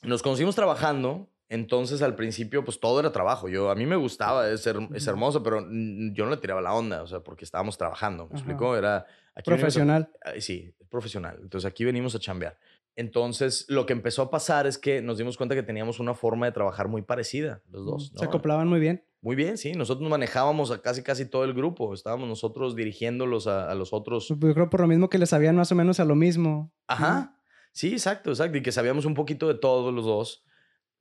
nos 0.00 0.22
conocimos 0.22 0.54
trabajando, 0.54 1.30
entonces 1.52 2.02
al 2.02 2.14
principio 2.16 2.64
pues 2.64 2.80
todo 2.80 2.98
era 3.00 3.12
trabajo. 3.12 3.48
Yo, 3.48 3.70
a 3.70 3.74
mí 3.74 3.86
me 3.86 3.96
gustaba, 3.96 4.48
es, 4.48 4.66
her- 4.66 4.88
es 4.94 5.02
Ujú. 5.02 5.10
hermoso, 5.10 5.42
pero 5.42 5.60
yo 5.60 6.24
no 6.24 6.30
le 6.30 6.36
tiraba 6.38 6.60
la 6.60 6.74
onda, 6.74 7.02
o 7.02 7.06
sea, 7.06 7.20
porque 7.20 7.44
estábamos 7.44 7.76
trabajando, 7.78 8.24
¿me 8.24 8.30
Ajá. 8.30 8.38
explicó? 8.38 8.76
Era... 8.76 9.06
Aquí 9.34 9.50
a- 9.50 9.56
Profesional. 9.56 10.10
Ay, 10.24 10.40
sí, 10.40 10.74
profesional. 10.90 11.38
Entonces 11.42 11.66
aquí 11.70 11.84
venimos 11.84 12.14
a 12.14 12.18
chambear. 12.18 12.58
Entonces 12.96 13.64
lo 13.68 13.86
que 13.86 13.92
empezó 13.94 14.22
a 14.22 14.30
pasar 14.30 14.66
es 14.66 14.76
que 14.78 15.00
nos 15.00 15.16
dimos 15.18 15.36
cuenta 15.38 15.54
que 15.54 15.62
teníamos 15.62 15.98
una 16.00 16.14
forma 16.14 16.46
de 16.46 16.52
trabajar 16.52 16.88
muy 16.88 17.02
parecida, 17.02 17.62
los 17.70 17.84
dos. 17.86 18.12
Se 18.14 18.24
acoplaban 18.24 18.68
muy 18.68 18.80
bien. 18.80 19.04
Muy 19.22 19.36
bien, 19.36 19.56
sí. 19.56 19.72
Nosotros 19.72 20.10
manejábamos 20.10 20.70
a 20.72 20.82
casi 20.82 21.02
casi 21.02 21.24
todo 21.26 21.44
el 21.44 21.54
grupo. 21.54 21.94
Estábamos 21.94 22.28
nosotros 22.28 22.74
dirigiéndolos 22.74 23.46
a, 23.46 23.70
a 23.70 23.74
los 23.74 23.92
otros. 23.92 24.28
Yo 24.28 24.36
creo 24.54 24.68
por 24.68 24.80
lo 24.80 24.88
mismo 24.88 25.08
que 25.08 25.16
le 25.18 25.26
sabían 25.26 25.56
más 25.56 25.70
o 25.72 25.74
menos 25.76 26.00
a 26.00 26.04
lo 26.04 26.14
mismo. 26.16 26.72
Ajá. 26.88 27.38
Sí, 27.72 27.92
exacto, 27.92 28.30
exacto. 28.30 28.58
Y 28.58 28.62
que 28.62 28.72
sabíamos 28.72 29.04
un 29.06 29.14
poquito 29.14 29.48
de 29.48 29.54
todos 29.54 29.94
los 29.94 30.04
dos. 30.04 30.44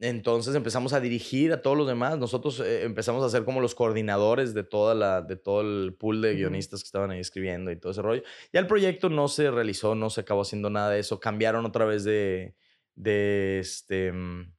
Entonces 0.03 0.55
empezamos 0.55 0.93
a 0.93 0.99
dirigir 0.99 1.53
a 1.53 1.61
todos 1.61 1.77
los 1.77 1.87
demás. 1.87 2.17
Nosotros 2.17 2.59
eh, 2.59 2.83
empezamos 2.85 3.23
a 3.23 3.29
ser 3.29 3.45
como 3.45 3.61
los 3.61 3.75
coordinadores 3.75 4.55
de, 4.55 4.63
toda 4.63 4.95
la, 4.95 5.21
de 5.21 5.35
todo 5.35 5.61
el 5.61 5.93
pool 5.93 6.21
de 6.23 6.33
guionistas 6.35 6.81
que 6.81 6.87
estaban 6.87 7.11
ahí 7.11 7.19
escribiendo 7.19 7.71
y 7.71 7.75
todo 7.75 7.91
ese 7.91 8.01
rollo. 8.01 8.23
Ya 8.51 8.59
el 8.59 8.65
proyecto 8.65 9.09
no 9.09 9.27
se 9.27 9.51
realizó, 9.51 9.93
no 9.93 10.09
se 10.09 10.21
acabó 10.21 10.41
haciendo 10.41 10.71
nada 10.71 10.89
de 10.89 10.99
eso. 10.99 11.19
Cambiaron 11.19 11.65
otra 11.67 11.85
vez 11.85 12.03
de, 12.03 12.55
de 12.95 13.59
este... 13.59 14.11
mm, 14.11 14.53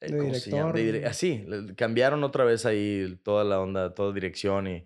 eh, 0.00 0.10
De 0.10 0.18
¿cómo 0.18 0.34
se 0.34 0.50
llama? 0.50 0.72
De 0.72 0.80
director. 0.82 1.02
dire- 1.02 1.08
así, 1.10 1.44
le- 1.46 1.74
cambiaron 1.76 2.24
otra 2.24 2.44
vez 2.44 2.66
ahí 2.66 3.18
toda 3.22 3.44
la 3.44 3.60
onda, 3.60 3.94
toda 3.94 4.12
dirección 4.12 4.66
y 4.66 4.84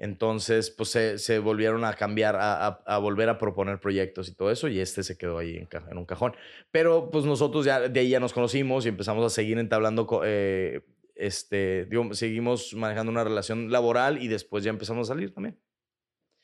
entonces 0.00 0.70
pues 0.70 0.88
se, 0.88 1.18
se 1.18 1.38
volvieron 1.38 1.84
a 1.84 1.94
cambiar, 1.94 2.34
a, 2.34 2.66
a- 2.66 2.82
a 2.86 2.98
volver 2.98 3.28
a 3.28 3.38
proponer 3.38 3.78
proyectos 3.78 4.28
y 4.28 4.34
todo 4.34 4.50
eso 4.50 4.66
y 4.66 4.80
este 4.80 5.04
se 5.04 5.16
quedó 5.16 5.38
ahí 5.38 5.56
en, 5.58 5.68
en 5.90 5.98
un 5.98 6.06
cajón. 6.06 6.32
Pero 6.72 7.10
pues 7.10 7.24
nosotros 7.24 7.64
ya 7.64 7.78
de 7.88 8.00
ahí 8.00 8.08
ya 8.08 8.18
nos 8.18 8.32
conocimos 8.32 8.84
y 8.86 8.88
empezamos 8.88 9.24
a 9.24 9.30
seguir 9.30 9.58
entablando, 9.58 10.08
eh, 10.24 10.82
este, 11.14 11.84
digo, 11.84 12.12
seguimos 12.14 12.74
manejando 12.74 13.12
una 13.12 13.22
relación 13.22 13.70
laboral 13.70 14.20
y 14.22 14.26
después 14.28 14.64
ya 14.64 14.70
empezamos 14.70 15.08
a 15.08 15.14
salir 15.14 15.32
también. 15.32 15.58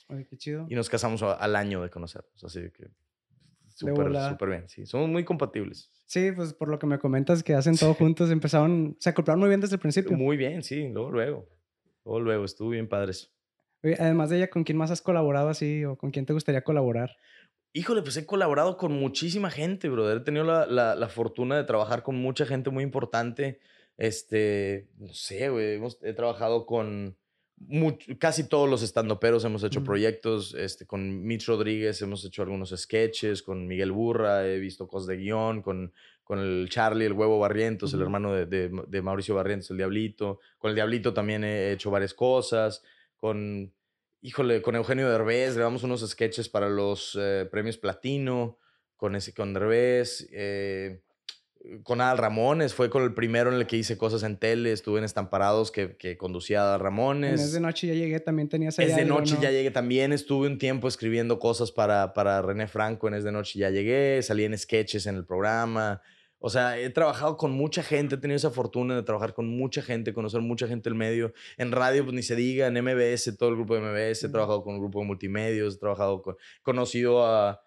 Ay, 0.08 0.24
qué 0.30 0.36
chido. 0.36 0.66
Y 0.70 0.74
nos 0.76 0.88
casamos 0.88 1.22
a- 1.22 1.32
al 1.32 1.56
año 1.56 1.82
de 1.82 1.90
conocernos, 1.90 2.44
así 2.44 2.60
que 2.70 2.88
súper, 3.68 4.48
bien, 4.48 4.68
sí, 4.68 4.86
somos 4.86 5.08
muy 5.08 5.24
compatibles. 5.24 5.90
Sí, 6.06 6.30
pues 6.32 6.54
por 6.54 6.68
lo 6.68 6.78
que 6.78 6.86
me 6.86 6.98
comentas 6.98 7.42
que 7.42 7.54
hacen 7.54 7.76
todo 7.76 7.94
juntos, 7.94 8.30
empezaron, 8.30 8.96
se 9.00 9.10
acoplaron 9.10 9.40
muy 9.40 9.48
bien 9.48 9.60
desde 9.60 9.74
el 9.74 9.80
principio. 9.80 10.16
Muy 10.16 10.36
bien, 10.36 10.62
sí, 10.62 10.88
luego, 10.88 11.10
luego, 11.10 11.48
luego, 12.04 12.20
luego, 12.20 12.44
estuvo 12.44 12.68
bien 12.70 12.88
padre 12.88 13.10
eso. 13.10 13.28
Además 13.98 14.30
de 14.30 14.38
ella, 14.38 14.50
¿con 14.50 14.64
quién 14.64 14.78
más 14.78 14.90
has 14.90 15.02
colaborado 15.02 15.48
así 15.48 15.84
o 15.84 15.96
con 15.96 16.10
quién 16.10 16.26
te 16.26 16.32
gustaría 16.32 16.62
colaborar? 16.62 17.16
Híjole, 17.72 18.02
pues 18.02 18.16
he 18.16 18.24
colaborado 18.26 18.76
con 18.78 18.92
muchísima 18.92 19.50
gente, 19.50 19.88
brother. 19.88 20.18
He 20.18 20.20
tenido 20.24 20.44
la, 20.44 20.66
la- 20.66 20.94
la 20.94 21.08
fortuna 21.08 21.56
de 21.56 21.64
trabajar 21.64 22.02
con 22.02 22.16
mucha 22.16 22.46
gente 22.46 22.70
muy 22.70 22.82
importante. 22.84 23.60
Este, 23.98 24.88
no 24.98 25.12
sé, 25.12 25.48
güey, 25.48 25.78
he 26.02 26.12
trabajado 26.12 26.64
con 26.66 27.16
much- 27.58 28.18
casi 28.18 28.48
todos 28.48 28.68
los 28.68 28.82
estandoperos, 28.82 29.44
hemos 29.44 29.62
hecho 29.64 29.80
proyectos, 29.84 30.54
este, 30.54 30.86
con 30.86 31.22
Mitch 31.26 31.46
Rodríguez 31.46 32.00
hemos 32.02 32.24
hecho 32.24 32.42
algunos 32.42 32.74
sketches, 32.76 33.42
con 33.42 33.66
Miguel 33.66 33.92
Burra, 33.92 34.46
he 34.46 34.58
visto 34.58 34.86
cosas 34.86 35.06
de 35.08 35.16
guion, 35.16 35.62
con, 35.62 35.92
con 36.24 36.38
el 36.38 36.68
Charlie, 36.70 37.06
el 37.06 37.14
huevo 37.14 37.38
Barrientos, 37.38 37.94
el 37.94 38.02
hermano 38.02 38.32
de, 38.34 38.46
de- 38.46 38.70
de 38.86 39.02
Mauricio 39.02 39.34
Barrientos, 39.34 39.70
el 39.70 39.78
Diablito. 39.78 40.40
Con 40.58 40.70
el 40.70 40.74
Diablito 40.74 41.14
también 41.14 41.44
he 41.44 41.72
hecho 41.72 41.90
varias 41.90 42.12
cosas, 42.14 42.82
con, 43.16 43.72
híjole, 44.26 44.60
con 44.60 44.74
Eugenio 44.74 45.08
Derbez, 45.08 45.54
grabamos 45.54 45.84
unos 45.84 46.00
sketches 46.00 46.48
para 46.48 46.68
los 46.68 47.16
eh, 47.20 47.46
premios 47.48 47.78
Platino, 47.78 48.58
con 48.96 49.14
ese, 49.14 49.32
con 49.32 49.54
Derbez, 49.54 50.26
eh, 50.32 51.00
con 51.84 52.00
Adal 52.00 52.18
Ramones, 52.18 52.74
fue 52.74 52.90
con 52.90 53.04
el 53.04 53.14
primero 53.14 53.52
en 53.52 53.56
el 53.56 53.68
que 53.68 53.76
hice 53.76 53.96
cosas 53.96 54.24
en 54.24 54.36
tele, 54.36 54.72
estuve 54.72 54.98
en 54.98 55.04
Estamparados 55.04 55.70
que, 55.70 55.96
que 55.96 56.16
conducía 56.16 56.62
a 56.62 56.64
Adal 56.64 56.80
En 56.80 56.84
Ramones. 56.84 57.40
Es 57.40 57.52
de 57.52 57.60
Noche 57.60 57.86
ya 57.86 57.94
llegué, 57.94 58.18
también 58.18 58.48
tenías 58.48 58.76
ahí 58.80 58.86
Es 58.86 58.96
de 58.96 59.02
algo, 59.02 59.20
noche 59.20 59.36
¿no? 59.36 59.42
ya 59.42 59.52
llegué 59.52 59.70
también. 59.70 60.12
Estuve 60.12 60.48
un 60.48 60.58
tiempo 60.58 60.88
escribiendo 60.88 61.38
cosas 61.38 61.70
para, 61.70 62.12
para 62.12 62.42
René 62.42 62.66
Franco 62.66 63.06
en 63.06 63.14
Es 63.14 63.22
de 63.22 63.30
noche 63.30 63.60
ya 63.60 63.70
llegué. 63.70 64.20
Salí 64.22 64.42
en 64.44 64.58
sketches 64.58 65.06
en 65.06 65.14
el 65.14 65.24
programa. 65.24 66.02
O 66.38 66.50
sea, 66.50 66.78
he 66.78 66.90
trabajado 66.90 67.36
con 67.36 67.52
mucha 67.52 67.82
gente. 67.82 68.16
He 68.16 68.18
tenido 68.18 68.36
esa 68.36 68.50
fortuna 68.50 68.94
de 68.94 69.02
trabajar 69.02 69.34
con 69.34 69.48
mucha 69.48 69.82
gente, 69.82 70.12
conocer 70.12 70.40
mucha 70.40 70.68
gente 70.68 70.88
del 70.90 70.96
medio. 70.96 71.32
En 71.56 71.72
radio, 71.72 72.04
pues 72.04 72.14
ni 72.14 72.22
se 72.22 72.36
diga. 72.36 72.66
En 72.66 72.74
MBS, 72.74 73.36
todo 73.36 73.48
el 73.48 73.56
grupo 73.56 73.74
de 73.74 73.80
MBS. 73.80 74.24
He 74.24 74.28
trabajado 74.28 74.62
con 74.62 74.74
un 74.74 74.80
grupo 74.80 75.00
de 75.00 75.06
multimedios. 75.06 75.76
He 75.76 75.78
trabajado 75.78 76.22
con. 76.22 76.36
Conocido 76.62 77.24
a. 77.26 77.60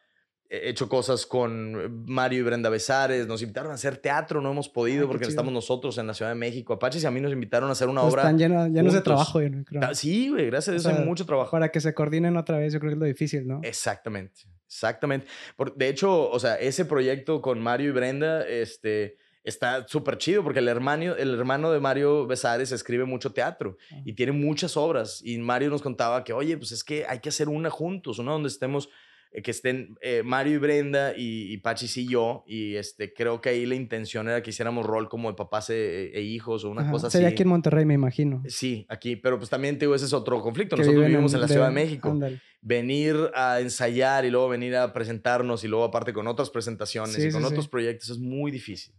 he 0.51 0.69
hecho 0.69 0.89
cosas 0.89 1.25
con 1.27 2.05
Mario 2.07 2.39
y 2.39 2.41
Brenda 2.41 2.69
Besares, 2.69 3.27
nos 3.27 3.41
invitaron 3.43 3.71
a 3.71 3.75
hacer 3.75 3.97
teatro, 3.97 4.41
no 4.41 4.49
hemos 4.51 4.67
podido 4.67 5.01
Ay, 5.01 5.03
qué 5.03 5.07
porque 5.07 5.25
chido. 5.25 5.29
estamos 5.29 5.53
nosotros 5.53 5.97
en 5.99 6.07
la 6.07 6.13
Ciudad 6.15 6.31
de 6.31 6.35
México. 6.35 6.73
Apaches 6.73 7.03
y 7.03 7.05
a 7.05 7.11
mí 7.11 7.21
nos 7.21 7.31
invitaron 7.31 7.69
a 7.69 7.73
hacer 7.73 7.87
una 7.87 8.01
Pues 8.01 8.13
obra. 8.13 8.23
están 8.23 8.37
llenos, 8.39 8.69
llenos 8.69 8.93
de 8.93 9.01
trabajo, 9.01 9.41
yo 9.41 9.49
creo. 9.63 9.81
Ah, 9.83 9.93
Sí, 9.93 10.29
güey, 10.29 10.47
gracias 10.47 10.69
a 10.69 10.71
Dios 10.71 10.85
O 10.85 10.89
sea, 10.89 10.99
hay 10.99 11.05
mucho 11.05 11.25
trabajo. 11.25 11.51
Para 11.51 11.69
que 11.69 11.79
se 11.79 11.93
coordinen 11.93 12.35
otra 12.35 12.57
vez, 12.57 12.73
yo 12.73 12.79
creo 12.79 12.89
que 12.89 12.93
es 12.95 12.99
lo 12.99 13.05
difícil, 13.05 13.47
¿no? 13.47 13.59
Exactamente, 13.63 14.41
exactamente. 14.65 15.27
Por- 15.55 15.75
de 15.75 15.87
hecho, 15.89 16.29
o 16.29 16.39
sea, 16.39 16.55
ese 16.55 16.85
proyecto 16.85 17.41
con 17.41 17.59
Mario 17.61 17.89
y 17.89 17.91
Brenda, 17.91 18.41
este, 18.47 19.17
está 19.43 19.87
súper 19.87 20.17
chido 20.17 20.43
porque 20.43 20.59
el 20.59 20.67
hermano, 20.67 21.15
el 21.15 21.33
hermano 21.33 21.71
de 21.71 21.79
Mario 21.79 22.25
Besares 22.27 22.71
escribe 22.71 23.05
mucho 23.05 23.31
teatro 23.33 23.77
Ah. 23.91 24.01
y 24.03 24.13
tiene 24.13 24.31
muchas 24.31 24.77
obras. 24.77 25.21
Y 25.23 25.37
Mario 25.37 25.69
nos 25.69 25.81
contaba 25.81 26.23
que, 26.23 26.33
oye, 26.33 26.57
pues 26.57 26.71
es 26.71 26.83
que 26.83 27.05
hay 27.07 27.19
que 27.19 27.29
hacer 27.29 27.49
una 27.49 27.69
juntos, 27.69 28.17
una 28.19 28.31
donde 28.31 28.49
estemos, 28.49 28.89
eh, 29.31 29.41
que 29.41 29.51
estén 29.51 29.95
eh, 30.01 30.23
Mario 30.23 30.55
y 30.55 30.57
Brenda 30.57 31.13
y, 31.15 31.51
y 31.53 31.57
Pachis 31.57 31.97
y 31.97 32.07
yo. 32.07 32.43
Y 32.47 32.75
este, 32.75 33.13
creo 33.13 33.41
que 33.41 33.49
ahí 33.49 33.65
la 33.65 33.75
intención 33.75 34.27
era 34.27 34.41
que 34.41 34.49
hiciéramos 34.49 34.85
rol 34.85 35.07
como 35.09 35.29
de 35.29 35.35
papás 35.35 35.69
e, 35.69 36.11
e 36.13 36.21
hijos 36.21 36.63
o 36.65 36.69
una 36.71 36.81
Ajá. 36.81 36.91
cosa 36.91 37.09
Sería 37.09 37.27
así. 37.27 37.33
aquí 37.35 37.43
en 37.43 37.49
Monterrey, 37.49 37.85
me 37.85 37.93
imagino. 37.93 38.41
Sí, 38.47 38.85
aquí, 38.89 39.15
pero 39.15 39.37
pues 39.37 39.49
también 39.49 39.77
te 39.77 39.85
digo, 39.85 39.95
ese 39.95 40.05
es 40.05 40.13
otro 40.13 40.41
conflicto. 40.41 40.75
Que 40.75 40.81
Nosotros 40.81 41.05
vivimos 41.07 41.33
en 41.33 41.41
la 41.41 41.47
Ciudad 41.47 41.67
de 41.67 41.73
México 41.73 42.17
venir 42.61 43.15
a 43.35 43.59
ensayar 43.61 44.25
y 44.25 44.31
luego 44.31 44.49
venir 44.49 44.75
a 44.75 44.91
presentarnos 44.93 45.63
y 45.63 45.67
luego 45.67 45.85
aparte 45.85 46.11
con 46.13 46.27
otras 46.27 46.49
presentaciones 46.49 47.15
Sí, 47.15 47.27
y 47.27 47.31
con 47.31 47.41
sí, 47.41 47.47
otros 47.47 47.65
sí. 47.65 47.69
proyectos 47.69 48.09
es 48.09 48.17
muy 48.19 48.51
difícil. 48.51 48.93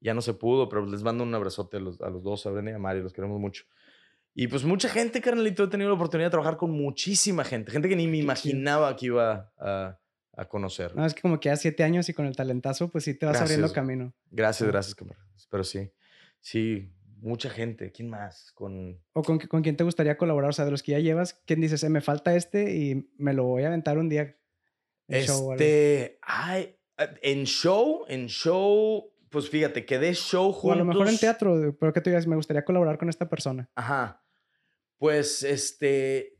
Ya 0.00 0.14
no 0.14 0.20
se 0.20 0.34
pudo, 0.34 0.68
pero 0.68 0.84
les 0.86 1.02
mando 1.02 1.22
un 1.24 1.34
abrazote 1.34 1.76
a 1.76 1.80
los, 1.80 2.00
a 2.00 2.10
los 2.10 2.22
dos, 2.24 2.44
a 2.46 2.50
Brenda 2.50 2.72
y 2.72 2.74
a 2.74 2.78
Mario, 2.78 3.02
los 3.04 3.12
queremos 3.12 3.40
mucho. 3.40 3.64
Y 4.34 4.48
pues 4.48 4.64
mucha 4.64 4.88
gente, 4.88 5.20
carnalito, 5.20 5.64
he 5.64 5.68
tenido 5.68 5.90
la 5.90 5.96
oportunidad 5.96 6.28
de 6.28 6.30
trabajar 6.30 6.56
con 6.56 6.70
muchísima 6.70 7.44
gente, 7.44 7.70
gente 7.70 7.88
que 7.88 7.96
ni 7.96 8.06
me 8.06 8.16
imaginaba 8.16 8.96
que 8.96 9.06
iba 9.06 9.52
a, 9.58 9.98
a 10.34 10.44
conocer. 10.48 10.96
No, 10.96 11.04
es 11.04 11.12
que 11.14 11.20
como 11.20 11.38
que 11.38 11.50
ya 11.50 11.56
siete 11.56 11.84
años 11.84 12.08
y 12.08 12.14
con 12.14 12.24
el 12.26 12.34
talentazo, 12.34 12.88
pues 12.88 13.04
sí 13.04 13.14
te 13.14 13.26
vas 13.26 13.36
abriendo 13.40 13.66
Gracias. 13.66 13.74
camino. 13.74 14.14
Gracias, 14.30 14.66
Ah. 14.68 14.72
gracias, 14.72 14.94
camarada. 14.94 15.26
Pero 15.50 15.64
sí, 15.64 15.90
sí, 16.40 16.90
mucha 17.20 17.50
gente. 17.50 17.92
¿Quién 17.92 18.08
más? 18.08 18.52
Con... 18.52 18.98
¿O 19.12 19.22
con, 19.22 19.38
con 19.38 19.60
quién 19.62 19.76
te 19.76 19.84
gustaría 19.84 20.16
colaborar? 20.16 20.48
O 20.50 20.52
sea, 20.54 20.64
de 20.64 20.70
los 20.70 20.82
que 20.82 20.92
ya 20.92 20.98
llevas, 20.98 21.34
¿quién 21.46 21.60
dices, 21.60 21.84
"Eh, 21.84 21.90
me 21.90 22.00
falta 22.00 22.34
este 22.34 22.74
y 22.74 23.10
me 23.18 23.34
lo 23.34 23.44
voy 23.44 23.64
a 23.64 23.68
aventar 23.68 23.98
un 23.98 24.08
día? 24.08 24.34
en 25.08 25.24
show 25.26 25.36
o 25.48 25.52
algo"? 25.52 25.62
Este, 25.62 26.18
ay, 26.22 26.74
en 27.20 27.44
show, 27.44 28.04
en 28.08 28.28
show, 28.28 29.12
pues 29.28 29.50
fíjate, 29.50 29.84
que 29.84 29.98
de 29.98 30.14
show 30.14 30.48
O 30.48 30.52
juntos. 30.52 30.76
a 30.76 30.78
lo 30.78 30.84
mejor 30.86 31.08
en 31.08 31.18
teatro, 31.18 31.76
pero 31.78 31.92
que 31.92 32.00
tú 32.00 32.08
digas, 32.08 32.26
me 32.26 32.36
gustaría 32.36 32.64
colaborar 32.64 32.96
con 32.96 33.10
esta 33.10 33.28
persona. 33.28 33.68
Ajá. 33.74 34.21
Pues 35.02 35.42
este, 35.42 36.36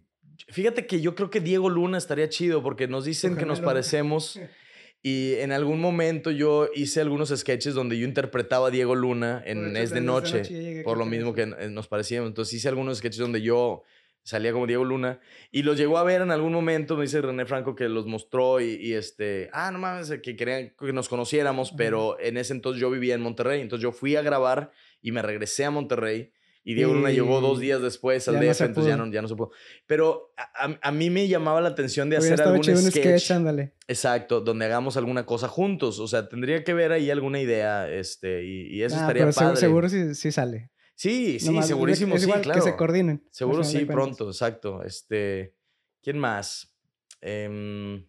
fíjate 0.46 0.86
que 0.86 1.00
yo 1.00 1.16
creo 1.16 1.30
que 1.30 1.40
Diego 1.40 1.68
Luna 1.68 1.98
estaría 1.98 2.28
chido 2.28 2.62
porque 2.62 2.86
nos 2.86 3.04
dicen 3.04 3.36
que 3.36 3.44
nos 3.44 3.60
parecemos 3.60 4.38
y 5.02 5.34
en 5.34 5.50
algún 5.50 5.80
momento 5.80 6.30
yo 6.30 6.68
hice 6.72 7.00
algunos 7.00 7.30
sketches 7.36 7.74
donde 7.74 7.98
yo 7.98 8.06
interpretaba 8.06 8.68
a 8.68 8.70
Diego 8.70 8.94
Luna 8.94 9.42
en 9.44 9.70
hecho, 9.70 9.82
Es 9.82 9.90
de 9.90 10.00
Noche, 10.00 10.82
por 10.84 10.96
lo 10.96 11.04
mismo 11.06 11.34
que 11.34 11.42
eh, 11.42 11.70
nos 11.70 11.88
parecíamos. 11.88 12.28
Entonces 12.28 12.54
hice 12.54 12.68
algunos 12.68 12.98
sketches 12.98 13.18
donde 13.18 13.42
yo 13.42 13.82
salía 14.22 14.52
como 14.52 14.68
Diego 14.68 14.84
Luna 14.84 15.18
y 15.50 15.64
los 15.64 15.76
llegó 15.76 15.98
a 15.98 16.04
ver 16.04 16.20
en 16.20 16.30
algún 16.30 16.52
momento, 16.52 16.96
me 16.96 17.02
dice 17.02 17.20
René 17.20 17.46
Franco 17.46 17.74
que 17.74 17.88
los 17.88 18.06
mostró 18.06 18.60
y, 18.60 18.76
y, 18.80 18.92
este, 18.92 19.50
ah, 19.52 19.72
no 19.72 19.80
mames, 19.80 20.08
que 20.22 20.36
querían 20.36 20.72
que 20.78 20.92
nos 20.92 21.08
conociéramos, 21.08 21.72
pero 21.72 22.16
en 22.20 22.36
ese 22.36 22.52
entonces 22.52 22.80
yo 22.80 22.92
vivía 22.92 23.16
en 23.16 23.22
Monterrey, 23.22 23.60
entonces 23.60 23.82
yo 23.82 23.90
fui 23.90 24.14
a 24.14 24.22
grabar 24.22 24.70
y 25.00 25.10
me 25.10 25.20
regresé 25.20 25.64
a 25.64 25.72
Monterrey 25.72 26.30
y 26.64 26.74
Diego 26.74 26.94
Luna 26.94 27.10
llegó 27.10 27.40
dos 27.40 27.58
días 27.58 27.82
después 27.82 28.28
al 28.28 28.34
ya 28.34 28.40
no 28.40 28.46
DF, 28.46 28.54
se 28.58 28.64
entonces 28.66 28.90
ya 28.92 28.96
no, 28.96 29.10
ya 29.10 29.20
no 29.22 29.28
se 29.28 29.34
pudo. 29.34 29.50
Pero 29.86 30.32
a, 30.36 30.76
a- 30.80 30.92
mí 30.92 31.10
me 31.10 31.26
llamaba 31.26 31.60
la 31.60 31.70
atención 31.70 32.08
de 32.08 32.18
Hubiera 32.18 32.34
hacer 32.34 32.46
algún 32.46 32.62
chido 32.62 32.78
un 32.78 32.84
sketch, 32.90 33.04
sketch, 33.20 33.30
ándale. 33.32 33.74
exacto, 33.88 34.40
donde 34.40 34.64
hagamos 34.66 34.96
alguna 34.96 35.26
cosa 35.26 35.48
juntos, 35.48 35.98
o 35.98 36.06
sea, 36.06 36.28
tendría 36.28 36.62
que 36.62 36.72
ver 36.74 36.92
ahí 36.92 37.10
alguna 37.10 37.40
idea, 37.40 37.90
este, 37.90 38.44
y, 38.44 38.68
y 38.76 38.82
eso 38.82 38.94
Ah, 38.96 39.00
estaría 39.00 39.22
pero 39.24 39.34
padre. 39.34 39.56
seguro 39.56 39.88
sí, 39.88 40.14
sí 40.14 40.30
sale. 40.30 40.70
Sí, 40.94 41.40
sí, 41.40 41.46
Nomás, 41.46 41.66
segurísimo, 41.66 42.14
es 42.14 42.22
sí, 42.22 42.30
claro. 42.30 42.52
que 42.52 42.60
se 42.70 42.76
coordinen. 42.76 43.26
Seguro 43.30 43.64
sí, 43.64 43.84
pronto, 43.86 44.28
exacto. 44.28 44.84
Este, 44.84 45.56
¿quién 46.00 46.18
más? 46.18 46.76
Em, 47.20 48.06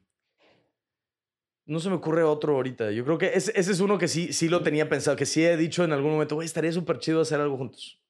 no 1.66 1.80
se 1.80 1.90
me 1.90 1.96
ocurre 1.96 2.24
otro 2.24 2.56
ahorita. 2.56 2.92
Yo 2.92 3.04
creo 3.06 3.18
que 3.18 3.32
ese, 3.34 3.52
ese 3.56 3.72
es 3.72 3.80
uno 3.80 3.98
que 3.98 4.08
sí, 4.08 4.34
sí 4.34 4.50
lo 4.50 4.62
tenía 4.62 4.90
pensado, 4.90 5.16
que 5.18 5.26
sí 5.26 5.44
he 5.44 5.56
dicho 5.58 5.84
en 5.84 5.94
algún 5.94 6.12
momento, 6.12 6.36
güey, 6.36 6.46
estaría 6.46 6.72
súper 6.72 7.00
chido 7.00 7.22
hacer 7.22 7.40
algo 7.40 7.58
juntos. 7.58 8.03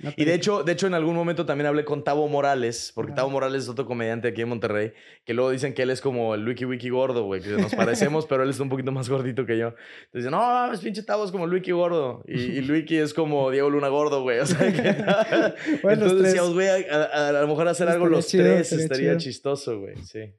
No 0.00 0.12
Y 0.16 0.24
de 0.24 0.34
hecho, 0.34 0.62
de 0.62 0.72
hecho, 0.72 0.86
en 0.86 0.94
algún 0.94 1.16
momento 1.16 1.44
también 1.44 1.66
hablé 1.66 1.84
con 1.84 2.04
Tavo 2.04 2.28
Morales, 2.28 2.92
porque. 2.94 3.12
Tavo 3.12 3.30
Morales 3.30 3.64
es 3.64 3.68
otro 3.68 3.84
comediante 3.84 4.28
aquí 4.28 4.42
en 4.42 4.48
Monterrey, 4.48 4.92
que 5.24 5.34
luego 5.34 5.50
dicen 5.50 5.74
que 5.74 5.82
él 5.82 5.90
es 5.90 6.00
como 6.00 6.34
el 6.36 6.46
Wiki 6.46 6.64
Wiki 6.66 6.88
gordo, 6.90 7.24
güey, 7.24 7.40
que 7.42 7.48
nos 7.50 7.74
parecemos, 7.74 8.24
pero 8.26 8.44
él 8.44 8.50
es 8.50 8.60
un 8.60 8.68
poquito 8.68 8.92
más 8.92 9.08
gordito 9.08 9.44
que 9.44 9.58
yo. 9.58 9.68
Entonces 9.68 10.12
dicen, 10.12 10.30
no, 10.30 10.72
es 10.72 10.80
pinche 10.80 11.02
Tavo 11.02 11.24
es 11.24 11.32
como 11.32 11.46
el 11.46 11.52
Wiki 11.52 11.72
gordo. 11.72 12.22
Y, 12.28 12.40
y 12.40 12.60
Luiki 12.60 12.96
es 12.96 13.12
como 13.12 13.50
Diego 13.50 13.70
Luna 13.70 13.88
gordo, 13.88 14.22
güey. 14.22 14.38
O 14.38 14.46
sea, 14.46 14.72
que... 14.72 14.82
Bueno, 15.82 16.02
Entonces 16.04 16.22
decíamos, 16.22 16.54
güey, 16.54 16.68
a, 16.68 17.02
a- 17.02 17.28
a 17.30 17.32
lo 17.32 17.48
mejor 17.48 17.66
hacer 17.68 17.88
algo 17.88 18.06
los 18.06 18.26
chido, 18.28 18.44
tres 18.44 18.72
estaría 18.72 19.16
chistoso, 19.16 19.80
güey, 19.80 19.96
sí. 20.04 20.32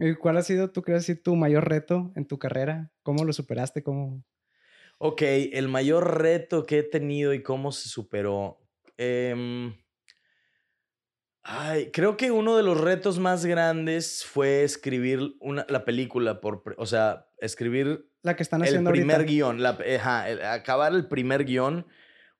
¿Y 0.00 0.14
¿Cuál 0.14 0.36
ha 0.36 0.42
sido, 0.42 0.70
tú 0.70 0.82
crees, 0.82 1.10
tu 1.24 1.34
mayor 1.34 1.68
reto 1.68 2.12
en 2.14 2.26
tu 2.26 2.38
carrera? 2.38 2.92
¿Cómo 3.02 3.24
lo 3.24 3.32
superaste? 3.32 3.82
¿Cómo? 3.82 4.22
Ok, 4.98 5.22
el 5.22 5.68
mayor 5.68 6.18
reto 6.20 6.66
que 6.66 6.78
he 6.78 6.82
tenido 6.82 7.32
y 7.32 7.42
cómo 7.42 7.70
se 7.72 7.88
superó. 7.88 8.58
Em, 8.96 9.72
ay, 11.42 11.90
creo 11.92 12.16
que 12.16 12.30
uno 12.30 12.56
de 12.56 12.62
los 12.62 12.80
retos 12.80 13.18
más 13.18 13.44
grandes 13.46 14.24
fue 14.24 14.64
escribir 14.64 15.36
una, 15.40 15.64
la 15.68 15.84
película, 15.84 16.40
por, 16.40 16.62
o 16.76 16.86
sea, 16.86 17.28
escribir 17.38 18.10
La 18.22 18.36
que 18.36 18.42
están 18.42 18.60
el 18.62 18.68
haciendo 18.68 18.90
primer 18.90 19.16
ahorita. 19.18 19.30
guion, 19.32 19.62
la- 19.62 19.78
ajá, 19.96 20.28
el- 20.28 20.42
acabar 20.44 20.92
el 20.92 21.06
primer 21.06 21.44
guion 21.44 21.86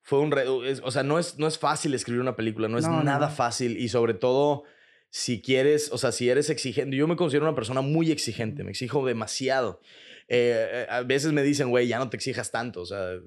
fue 0.02 0.18
un 0.20 0.32
reto. 0.32 0.60
O 0.82 0.90
sea, 0.90 1.02
no 1.02 1.18
es, 1.18 1.38
no 1.38 1.46
es 1.46 1.58
fácil 1.58 1.94
escribir 1.94 2.20
una 2.20 2.36
película, 2.36 2.68
no 2.68 2.78
es 2.78 2.88
no, 2.88 3.02
nada 3.04 3.28
no. 3.28 3.34
fácil 3.34 3.76
y 3.78 3.88
sobre 3.88 4.14
todo 4.14 4.64
si 5.10 5.40
quieres, 5.40 5.90
o 5.92 5.98
sea, 5.98 6.12
si 6.12 6.28
eres 6.28 6.50
exigente. 6.50 6.96
Yo 6.96 7.06
me 7.06 7.16
considero 7.16 7.46
una 7.46 7.54
persona 7.54 7.80
muy 7.82 8.10
exigente, 8.10 8.64
me 8.64 8.70
exijo 8.70 9.06
demasiado. 9.06 9.80
Eh, 10.28 10.86
a 10.88 11.02
veces 11.02 11.32
me 11.32 11.42
dicen, 11.42 11.70
güey, 11.70 11.88
ya 11.88 11.98
no 11.98 12.10
te 12.10 12.16
exijas 12.16 12.50
tanto, 12.50 12.82
o 12.82 12.86
sea, 12.86 13.18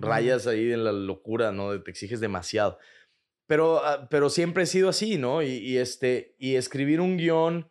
rayas 0.00 0.46
ahí 0.46 0.72
en 0.72 0.84
la 0.84 0.92
locura, 0.92 1.52
¿no? 1.52 1.80
Te 1.82 1.90
exiges 1.90 2.20
demasiado. 2.20 2.78
Pero, 3.46 3.84
ah, 3.84 4.08
pero 4.10 4.30
siempre 4.30 4.64
he 4.64 4.66
sido 4.66 4.88
así, 4.88 5.18
¿no? 5.18 5.42
Y, 5.42 5.58
y 5.58 5.76
este, 5.76 6.34
y 6.38 6.56
escribir 6.56 7.00
un 7.00 7.16
guion 7.16 7.70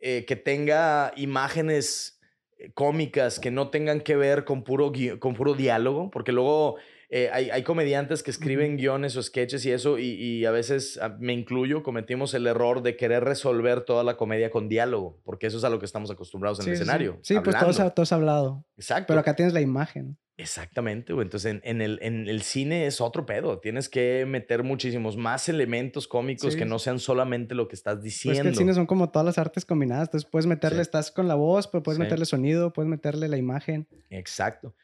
eh, 0.00 0.24
que 0.26 0.34
tenga 0.34 1.12
imágenes 1.14 2.18
eh, 2.58 2.72
cómicas 2.72 3.38
que 3.38 3.52
no 3.52 3.70
tengan 3.70 4.00
que 4.00 4.16
ver 4.16 4.44
con 4.44 4.64
puro, 4.64 4.92
con 5.20 5.34
puro 5.34 5.54
diálogo, 5.54 6.10
porque 6.10 6.32
luego 6.32 6.76
eh, 7.14 7.28
hay, 7.32 7.50
hay 7.50 7.62
comediantes 7.62 8.22
que 8.22 8.30
escriben 8.30 8.76
guiones 8.78 9.16
o 9.16 9.22
sketches 9.22 9.64
y 9.66 9.70
eso, 9.70 9.98
y, 9.98 10.06
y 10.14 10.44
a 10.46 10.50
veces 10.50 10.98
ah, 11.02 11.14
me 11.20 11.34
incluyo, 11.34 11.82
cometimos 11.82 12.32
el 12.34 12.46
error 12.46 12.82
de 12.82 12.96
querer 12.96 13.22
resolver 13.22 13.82
toda 13.82 14.02
la 14.02 14.16
comedia 14.16 14.50
con 14.50 14.68
diálogo, 14.68 15.20
porque 15.22 15.46
eso 15.46 15.58
es 15.58 15.64
a 15.64 15.68
lo 15.68 15.78
que 15.78 15.84
estamos 15.86 16.10
acostumbrados 16.10 16.58
en 16.60 16.64
Sí, 16.64 16.70
el 16.70 16.76
sí, 16.76 16.78
sí. 16.78 16.82
escenario. 16.82 17.18
Sí, 17.22 17.34
pues 17.44 17.56
todos, 17.58 17.94
todos 17.94 18.12
hablado. 18.12 18.64
Exacto. 18.78 19.08
Pero 19.08 19.20
acá 19.20 19.36
tienes 19.36 19.52
la 19.52 19.60
imagen. 19.60 20.16
Exactamente, 20.38 21.12
güey. 21.12 21.26
Entonces, 21.26 21.52
en, 21.52 21.60
en 21.62 21.82
el, 21.82 21.98
en 22.02 22.26
el 22.26 22.42
cine 22.42 22.86
es 22.86 23.00
otro 23.02 23.26
pedo. 23.26 23.58
Tienes 23.60 23.88
que 23.90 24.24
meter 24.26 24.62
muchísimos 24.64 25.16
más 25.16 25.48
elementos 25.48 26.08
cómicos 26.08 26.54
Sí, 26.54 26.58
que 26.58 26.64
no 26.64 26.78
sean 26.78 26.98
solamente 26.98 27.54
lo 27.54 27.68
que 27.68 27.76
estás 27.76 27.96
Pues 27.96 28.04
diciendo. 28.04 28.38
es 28.38 28.42
que 28.42 28.48
el 28.48 28.56
cine 28.56 28.74
son 28.74 28.86
como 28.86 29.10
todas 29.10 29.26
las 29.26 29.38
artes 29.38 29.64
combinadas. 29.66 30.08
Entonces 30.08 30.28
puedes 30.28 30.46
meterle, 30.46 30.78
Sí. 30.78 30.82
estás 30.82 31.10
con 31.10 31.28
la 31.28 31.34
voz, 31.34 31.68
pero 31.68 31.82
puedes 31.82 31.98
Sí. 31.98 32.02
meterle 32.02 32.24
sonido, 32.24 32.72
puedes 32.72 32.88
meterle 32.88 33.28
la 33.28 33.36
imagen. 33.36 33.86
Exacto. 34.10 34.74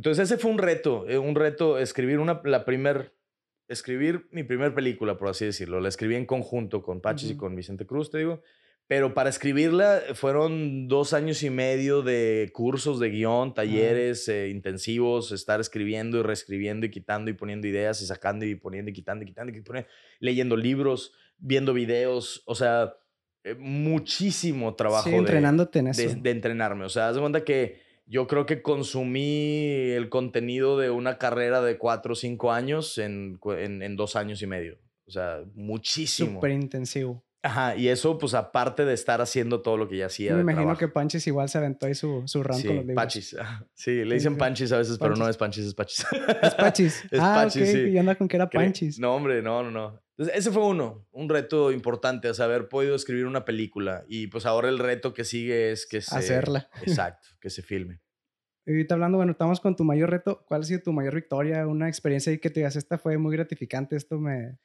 Entonces, 0.00 0.30
ese 0.30 0.40
fue 0.40 0.50
un 0.50 0.56
reto. 0.56 1.06
eh, 1.08 1.18
Un 1.18 1.34
reto, 1.34 1.78
escribir 1.78 2.18
una, 2.20 2.40
la 2.44 2.64
primer, 2.64 3.12
escribir 3.68 4.26
mi 4.32 4.44
primer 4.44 4.74
película, 4.74 5.18
por 5.18 5.28
así 5.28 5.44
decirlo. 5.44 5.78
La 5.80 5.90
escribí 5.90 6.14
en 6.16 6.24
conjunto 6.24 6.82
con 6.82 7.02
Pachis 7.02 7.28
y 7.28 7.32
Ujú. 7.34 7.40
con 7.40 7.54
Vicente 7.54 7.84
Cruz, 7.84 8.10
te 8.10 8.16
digo. 8.18 8.40
Pero 8.86 9.12
para 9.12 9.28
escribirla 9.28 10.00
fueron 10.14 10.88
dos 10.88 11.12
años 11.12 11.42
y 11.42 11.50
medio 11.50 12.00
de 12.00 12.50
cursos 12.54 12.98
de 12.98 13.10
guion, 13.10 13.52
talleres 13.52 14.26
eh, 14.28 14.48
intensivos, 14.48 15.32
estar 15.32 15.60
escribiendo 15.60 16.18
y 16.18 16.22
reescribiendo 16.22 16.86
y 16.86 16.90
quitando 16.90 17.30
y 17.30 17.34
poniendo 17.34 17.68
ideas 17.68 18.00
y 18.00 18.06
sacando 18.06 18.46
y 18.46 18.54
poniendo 18.54 18.90
y 18.90 18.94
quitando 18.94 19.22
y 19.22 19.26
quitando 19.28 19.52
y 19.54 19.60
poniendo, 19.60 19.88
leyendo 20.18 20.56
libros, 20.56 21.12
viendo 21.38 21.74
videos, 21.74 22.42
o 22.46 22.54
sea, 22.54 22.94
eh, 23.44 23.54
muchísimo 23.54 24.74
trabajo. 24.74 25.04
Sí, 25.04 25.10
de- 25.12 25.18
entrenándote 25.18 25.78
en 25.80 25.88
eso. 25.88 26.02
de, 26.08 26.14
de 26.16 26.30
entrenarme. 26.30 26.84
O 26.86 26.88
sea, 26.88 27.08
haz 27.10 27.14
de 27.16 27.20
cuenta 27.20 27.44
que 27.44 27.89
yo 28.10 28.26
creo 28.26 28.44
que 28.44 28.60
consumí 28.60 29.90
el 29.92 30.08
contenido 30.08 30.76
de 30.76 30.90
una 30.90 31.16
carrera 31.16 31.62
de 31.62 31.78
cuatro 31.78 32.14
o 32.14 32.16
cinco 32.16 32.50
años 32.50 32.98
en, 32.98 33.38
en, 33.56 33.82
en 33.82 33.96
dos 33.96 34.16
años 34.16 34.42
y 34.42 34.48
medio. 34.48 34.78
O 35.06 35.12
sea, 35.12 35.44
muchísimo. 35.54 36.32
Súper 36.32 36.50
intensivo. 36.50 37.24
Ajá, 37.42 37.74
y 37.74 37.88
eso, 37.88 38.18
pues 38.18 38.34
aparte 38.34 38.84
de 38.84 38.92
estar 38.92 39.22
haciendo 39.22 39.62
todo 39.62 39.78
lo 39.78 39.88
que 39.88 39.96
ya 39.96 40.06
hacía. 40.06 40.32
Me 40.32 40.36
de 40.36 40.42
imagino 40.42 40.62
trabajo. 40.62 40.78
que 40.78 40.88
Panchis 40.88 41.26
igual 41.26 41.48
se 41.48 41.56
aventó 41.56 41.86
ahí 41.86 41.94
su, 41.94 42.22
su 42.26 42.42
round 42.42 42.60
Sí, 42.60 42.66
con 42.68 42.76
los 42.76 42.84
libros. 42.84 43.02
Pachis. 43.02 43.34
ajá. 43.38 43.66
Sí, 43.72 44.04
le 44.04 44.14
dicen. 44.16 44.36
Panchis 44.36 44.70
a 44.72 44.78
veces, 44.78 44.98
pero 44.98 45.16
no 45.16 45.24
Panchis. 45.24 45.30
es 45.30 45.36
Panchis, 45.38 45.64
es 45.66 45.74
Pachis. 45.74 46.06
Es 46.42 46.54
Pachis. 46.54 47.04
Es 47.12 47.18
ah, 47.20 47.32
Pachis, 47.42 47.62
ok. 47.62 47.68
sí. 47.68 47.92
Yo 47.92 48.00
andaba 48.00 48.16
con 48.16 48.28
que 48.28 48.36
era 48.36 48.50
Panchis. 48.50 48.98
No, 48.98 49.14
hombre, 49.14 49.40
no, 49.40 49.62
no, 49.62 49.70
no. 49.70 50.02
Entonces, 50.18 50.36
ese 50.36 50.50
fue 50.50 50.66
uno, 50.66 51.06
un 51.12 51.30
reto 51.30 51.72
importante, 51.72 52.28
o 52.28 52.34
sea, 52.34 52.44
haber 52.44 52.68
podido 52.68 52.94
escribir 52.94 53.24
una 53.24 53.46
película. 53.46 54.04
Y 54.06 54.26
pues 54.26 54.44
ahora 54.44 54.68
el 54.68 54.78
reto 54.78 55.14
que 55.14 55.24
sigue 55.24 55.72
es 55.72 55.86
que 55.86 56.02
se... 56.02 56.14
Hacerla. 56.14 56.68
Exacto, 56.82 57.26
que 57.40 57.48
se 57.48 57.62
filme. 57.62 58.00
Y 58.66 58.72
ahorita 58.72 58.96
hablando, 58.96 59.16
bueno, 59.16 59.32
estamos 59.32 59.60
con 59.60 59.74
tu 59.76 59.84
mayor 59.84 60.10
reto. 60.10 60.44
¿Cuál 60.46 60.60
ha 60.60 60.64
sido 60.64 60.82
tu 60.82 60.92
mayor 60.92 61.14
victoria? 61.14 61.66
Una 61.66 61.88
experiencia 61.88 62.30
ahí 62.32 62.38
que 62.38 62.50
te 62.50 62.60
digas, 62.60 62.76
esta 62.76 62.98
fue 62.98 63.16
muy 63.16 63.34
gratificante, 63.34 63.96
esto 63.96 64.18
me. 64.18 64.58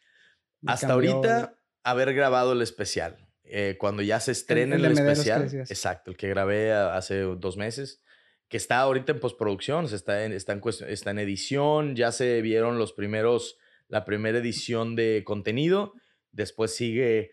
me 0.60 0.74
Hasta 0.74 0.90
cambió". 0.90 1.14
ahorita, 1.14 1.56
haber 1.86 2.14
grabado 2.14 2.54
el 2.54 2.62
especial. 2.62 3.18
Eh, 3.44 3.78
cuando 3.80 4.02
ya 4.02 4.20
se 4.20 4.32
estrene 4.32 4.76
el 4.76 4.86
el, 4.86 4.96
que 4.96 5.02
especial. 5.12 5.44
Exacto, 5.70 6.12
el 6.12 6.18
que 6.18 6.28
grabé 6.28 6.74
hace 6.74 7.22
dos 7.22 7.58
meses. 7.58 8.02
Que 8.48 8.58
está 8.58 8.80
ahorita 8.80 9.14
en 9.14 9.20
postproducción, 9.20 9.86
está 9.86 10.26
en, 10.26 10.34
está, 10.34 10.54
en 10.54 10.60
cuestión- 10.60 10.90
está 10.90 11.12
en 11.12 11.20
edición. 11.20 11.96
Ya 11.96 12.12
se 12.12 12.42
vieron 12.42 12.78
los 12.78 12.92
primeros, 12.94 13.58
la 13.88 14.04
primera 14.04 14.38
edición 14.40 14.96
de 14.96 15.24
contenido. 15.26 15.94
Después 16.32 16.76
sigue 16.76 17.32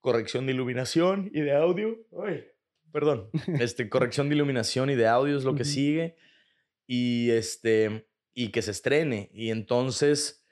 corrección 0.00 0.46
de 0.46 0.52
iluminación 0.52 1.30
y 1.32 1.40
de 1.40 1.52
audio. 1.54 1.98
Ay, 2.24 2.44
perdón. 2.92 3.30
Este, 3.60 3.88
corrección 3.88 4.28
de 4.28 4.34
iluminación 4.36 4.90
y 4.90 4.94
de 4.94 5.06
audio 5.06 5.36
es 5.36 5.44
lo 5.44 5.54
que 5.54 5.64
sigue. 5.64 6.16
Y 6.86 7.30
este, 7.30 8.06
y 8.34 8.50
que 8.50 8.60
se 8.62 8.70
estrene. 8.70 9.30
Y 9.32 9.50
entonces, 9.50 10.43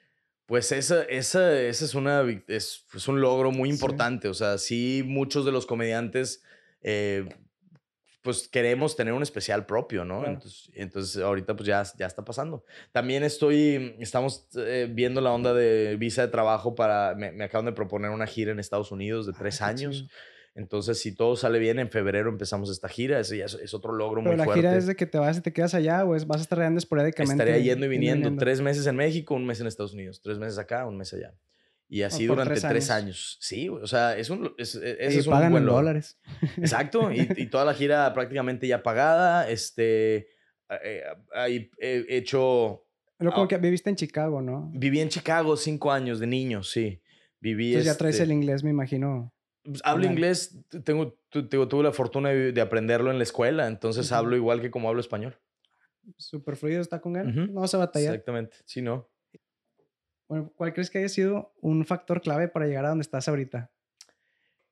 pues 0.53 0.71
esa, 0.71 1.01
esa, 1.05 1.59
esa 1.59 1.85
es, 1.85 1.95
una, 1.95 2.21
es, 2.47 2.85
es 2.93 3.07
un 3.07 3.19
logro 3.21 3.49
muy 3.51 3.69
Sí. 3.69 3.73
importante. 3.73 4.27
O 4.27 4.35
sea, 4.35 4.59
sí, 4.59 5.01
muchos 5.03 5.45
de 5.45 5.51
los 5.51 5.65
comediantes, 5.65 6.43
eh, 6.83 7.27
pues 8.21 8.47
queremos 8.49 8.95
tener 8.95 9.15
un 9.15 9.23
especial 9.23 9.65
propio, 9.65 10.05
¿no? 10.05 10.19
Claro. 10.19 10.33
Entonces, 10.35 10.69
entonces, 10.75 11.19
ahorita 11.23 11.55
pues 11.55 11.65
ya, 11.65 11.81
ya 11.97 12.05
está 12.05 12.23
pasando. 12.23 12.63
También 12.91 13.23
estoy, 13.23 13.95
estamos 13.99 14.45
eh, 14.55 14.87
viendo 14.91 15.21
la 15.21 15.31
onda 15.31 15.55
de 15.55 15.95
visa 15.97 16.21
de 16.21 16.27
trabajo 16.27 16.75
para, 16.75 17.15
me, 17.15 17.31
me 17.31 17.45
acaban 17.45 17.65
de 17.65 17.71
proponer 17.71 18.11
una 18.11 18.27
gira 18.27 18.51
en 18.51 18.59
Estados 18.59 18.91
Unidos 18.91 19.25
de 19.25 19.31
Ah, 19.35 19.39
tres 19.39 19.59
años. 19.63 19.95
chido. 20.03 20.09
Entonces, 20.55 20.99
si 20.99 21.15
todo 21.15 21.35
sale 21.35 21.57
bien, 21.57 21.79
en 21.79 21.89
febrero 21.89 22.29
empezamos 22.29 22.69
esta 22.69 22.87
gira. 22.87 23.19
Ese 23.19 23.37
ya 23.39 23.45
es, 23.45 23.55
es 23.55 23.73
otro 23.73 23.91
logro 23.93 24.21
Pero 24.21 24.31
muy 24.31 24.37
la 24.37 24.43
fuerte. 24.45 24.61
gira 24.61 24.75
es 24.77 24.85
de 24.85 24.95
que 24.95 25.05
te 25.07 25.17
vas 25.17 25.37
y 25.37 25.41
te 25.41 25.51
quedas 25.51 25.73
allá 25.73 26.05
o 26.05 26.15
es, 26.15 26.27
vas 26.27 26.39
a 26.39 26.43
estar 26.43 26.59
yendo 26.59 26.77
esporádicamente. 26.77 27.43
Estaría 27.43 27.57
yendo 27.63 27.85
y 27.87 27.89
viniendo. 27.89 28.35
Tres 28.37 28.61
meses 28.61 28.85
en 28.85 28.95
México, 28.95 29.33
un 29.33 29.45
mes 29.47 29.59
en 29.61 29.67
Estados 29.67 29.93
Unidos. 29.93 30.21
Tres 30.21 30.37
meses 30.37 30.59
acá, 30.59 30.85
un 30.85 30.97
mes 30.97 31.11
allá. 31.13 31.33
Y 31.89 32.01
así 32.03 32.25
durante 32.25 32.53
tres 32.55 32.63
tres 32.69 32.89
años. 32.91 33.37
Sí, 33.41 33.67
o 33.69 33.85
sea, 33.87 34.15
es 34.17 34.29
un, 34.29 34.53
es, 34.57 34.75
e- 34.75 34.97
ese 34.99 35.15
Y 35.15 35.19
es 35.19 35.27
un 35.27 35.33
pagan 35.33 35.51
buen 35.51 35.63
en 35.63 35.67
logro. 35.67 35.81
dólares. 35.81 36.19
Exacto. 36.57 37.11
Y, 37.11 37.27
y 37.35 37.47
toda 37.47 37.65
la 37.65 37.73
gira 37.73 38.11
prácticamente 38.13 38.67
ya 38.67 38.81
pagada. 38.83 39.49
Este, 39.49 40.27
eh, 40.83 41.03
he 41.79 42.05
hecho... 42.17 42.85
Pero 43.17 43.31
como 43.31 43.45
Ah. 43.45 43.47
que 43.47 43.57
viviste 43.57 43.89
en 43.89 43.95
Chicago, 43.95 44.41
¿no? 44.41 44.69
Viví 44.73 44.99
en 44.99 45.09
Chicago 45.09 45.55
cinco 45.57 45.91
años 45.91 46.19
de 46.19 46.27
niño, 46.27 46.61
sí. 46.63 47.01
Viví... 47.39 47.69
Entonces 47.69 47.91
ya 47.91 47.97
traes 47.97 48.15
este, 48.15 48.25
el 48.25 48.31
inglés, 48.31 48.63
me 48.63 48.69
imagino. 48.69 49.32
Pues, 49.63 49.81
hablo 49.83 50.05
inglés, 50.05 50.57
tengo, 50.83 51.17
tu- 51.29 51.47
tengo- 51.47 51.67
tuve 51.67 51.83
la 51.83 51.91
fortuna 51.91 52.29
de, 52.29 52.51
de 52.51 52.61
aprenderlo 52.61 53.11
en 53.11 53.17
la 53.17 53.23
escuela, 53.23 53.67
entonces 53.67 54.11
hablo 54.11 54.35
igual 54.35 54.61
que 54.61 54.71
como 54.71 54.89
hablo 54.89 55.01
español. 55.01 55.37
Súper 56.17 56.55
fluido 56.57 56.81
está 56.81 56.99
con 56.99 57.15
él. 57.15 57.27
Ujú. 57.27 57.51
No 57.53 57.61
vas 57.61 57.73
a 57.73 57.77
batallar. 57.77 58.13
Exactamente, 58.13 58.57
sí, 58.65 58.81
¿no? 58.81 59.09
Bueno, 60.27 60.51
¿cuál 60.55 60.73
crees 60.73 60.89
que 60.89 60.99
haya 60.99 61.09
sido 61.09 61.53
un 61.61 61.85
factor 61.85 62.21
clave 62.21 62.47
para 62.47 62.65
llegar 62.65 62.85
a 62.85 62.89
donde 62.89 63.03
estás 63.03 63.27
ahorita? 63.27 63.71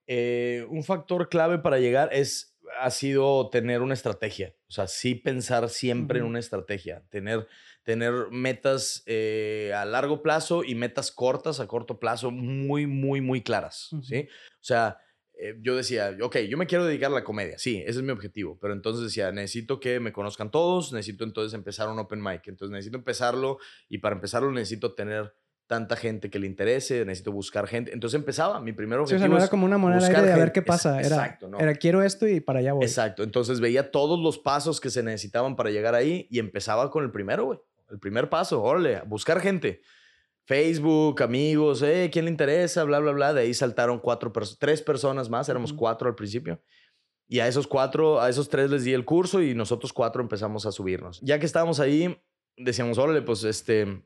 Eh, 0.07 0.65
un 0.69 0.83
factor 0.83 1.29
clave 1.29 1.59
para 1.59 1.77
llegar 1.79 2.09
es, 2.11 2.57
ha 2.79 2.89
sido 2.89 3.49
tener 3.49 3.81
una 3.81 3.93
estrategia, 3.93 4.55
o 4.67 4.71
sea, 4.71 4.87
sí 4.87 5.15
pensar 5.15 5.69
siempre 5.69 6.19
en 6.19 6.25
una 6.25 6.39
estrategia, 6.39 7.03
tener, 7.09 7.47
tener 7.83 8.29
metas 8.31 9.03
eh, 9.05 9.73
a 9.75 9.85
largo 9.85 10.21
plazo 10.21 10.63
y 10.63 10.75
metas 10.75 11.11
cortas 11.11 11.59
a 11.59 11.67
corto 11.67 11.99
plazo 11.99 12.31
muy, 12.31 12.85
muy, 12.87 13.21
muy 13.21 13.41
claras, 13.41 13.91
Ujú. 13.91 14.03
¿sí? 14.03 14.27
O 14.29 14.63
sea, 14.63 14.97
eh, 15.33 15.57
yo 15.61 15.75
decía, 15.75 16.15
ok, 16.21 16.37
yo 16.47 16.57
me 16.57 16.67
quiero 16.67 16.85
dedicar 16.85 17.11
a 17.11 17.15
la 17.15 17.23
comedia, 17.23 17.57
sí, 17.57 17.77
ese 17.77 17.99
es 17.99 18.03
mi 18.03 18.11
objetivo, 18.11 18.59
pero 18.61 18.73
entonces 18.73 19.03
decía, 19.03 19.31
necesito 19.31 19.79
que 19.79 19.99
me 19.99 20.13
conozcan 20.13 20.51
todos, 20.51 20.93
necesito 20.93 21.23
entonces 21.23 21.55
empezar 21.55 21.89
un 21.89 21.97
open 21.97 22.21
mic, 22.21 22.47
entonces 22.47 22.71
necesito 22.71 22.97
empezarlo 22.97 23.57
y 23.89 23.97
para 23.97 24.15
empezarlo 24.15 24.51
necesito 24.51 24.93
tener 24.93 25.33
tanta 25.65 25.95
gente 25.95 26.29
que 26.29 26.37
le 26.37 26.47
interese, 26.47 27.05
necesito 27.05 27.31
buscar 27.31 27.65
gente, 27.65 27.93
entonces 27.93 28.19
empezaba, 28.19 28.59
mi 28.59 28.73
primer 28.73 28.97
Sí, 28.97 28.99
o 28.99 29.03
objetivo 29.03 29.19
sea, 29.21 29.29
no 29.29 29.37
era 29.37 29.47
como 29.47 29.65
una 29.65 29.77
moneda 29.77 30.21
de 30.21 30.33
a 30.33 30.35
ver 30.35 30.51
qué 30.51 30.61
pasa. 30.61 30.99
Era, 30.99 31.15
exacto, 31.15 31.47
no. 31.47 31.59
era 31.59 31.73
quiero 31.75 32.03
esto 32.03 32.27
y 32.27 32.41
para 32.41 32.59
allá 32.59 32.73
voy. 32.73 32.83
Exacto. 32.83 33.23
Entonces 33.23 33.61
veía 33.61 33.89
todos 33.89 34.19
los 34.19 34.37
pasos 34.37 34.81
que 34.81 34.89
se 34.89 35.01
necesitaban 35.01 35.55
para 35.55 35.71
llegar 35.71 35.95
ahí 35.95 36.27
y 36.29 36.39
empezaba 36.39 36.91
con 36.91 37.05
el 37.05 37.11
primero, 37.11 37.45
güey. 37.45 37.59
El 37.91 37.99
primer 37.99 38.29
paso, 38.29 38.63
órale, 38.63 39.01
buscar 39.05 39.41
gente. 39.41 39.81
Facebook, 40.45 41.21
amigos, 41.21 41.81
eh, 41.81 42.09
¿quién 42.11 42.25
le 42.25 42.31
interesa? 42.31 42.83
Bla, 42.83 42.99
bla, 42.99 43.11
bla. 43.11 43.33
De 43.33 43.41
ahí 43.41 43.53
saltaron 43.53 43.99
cuatro, 43.99 44.31
tres 44.59 44.81
personas 44.81 45.29
más, 45.29 45.49
éramos 45.49 45.73
cuatro 45.73 46.09
al 46.09 46.15
principio. 46.15 46.61
Y 47.27 47.39
a 47.39 47.47
esos 47.47 47.67
cuatro, 47.67 48.19
a 48.19 48.29
esos 48.29 48.49
tres 48.49 48.69
les 48.69 48.83
di 48.83 48.93
el 48.93 49.05
curso 49.05 49.41
y 49.41 49.53
nosotros 49.55 49.93
cuatro 49.93 50.21
empezamos 50.21 50.65
a 50.65 50.71
subirnos. 50.71 51.21
Ya 51.21 51.39
que 51.39 51.45
estábamos 51.45 51.79
ahí, 51.79 52.21
decíamos, 52.57 52.97
órale, 52.97 53.21
pues 53.21 53.43
este, 53.43 54.03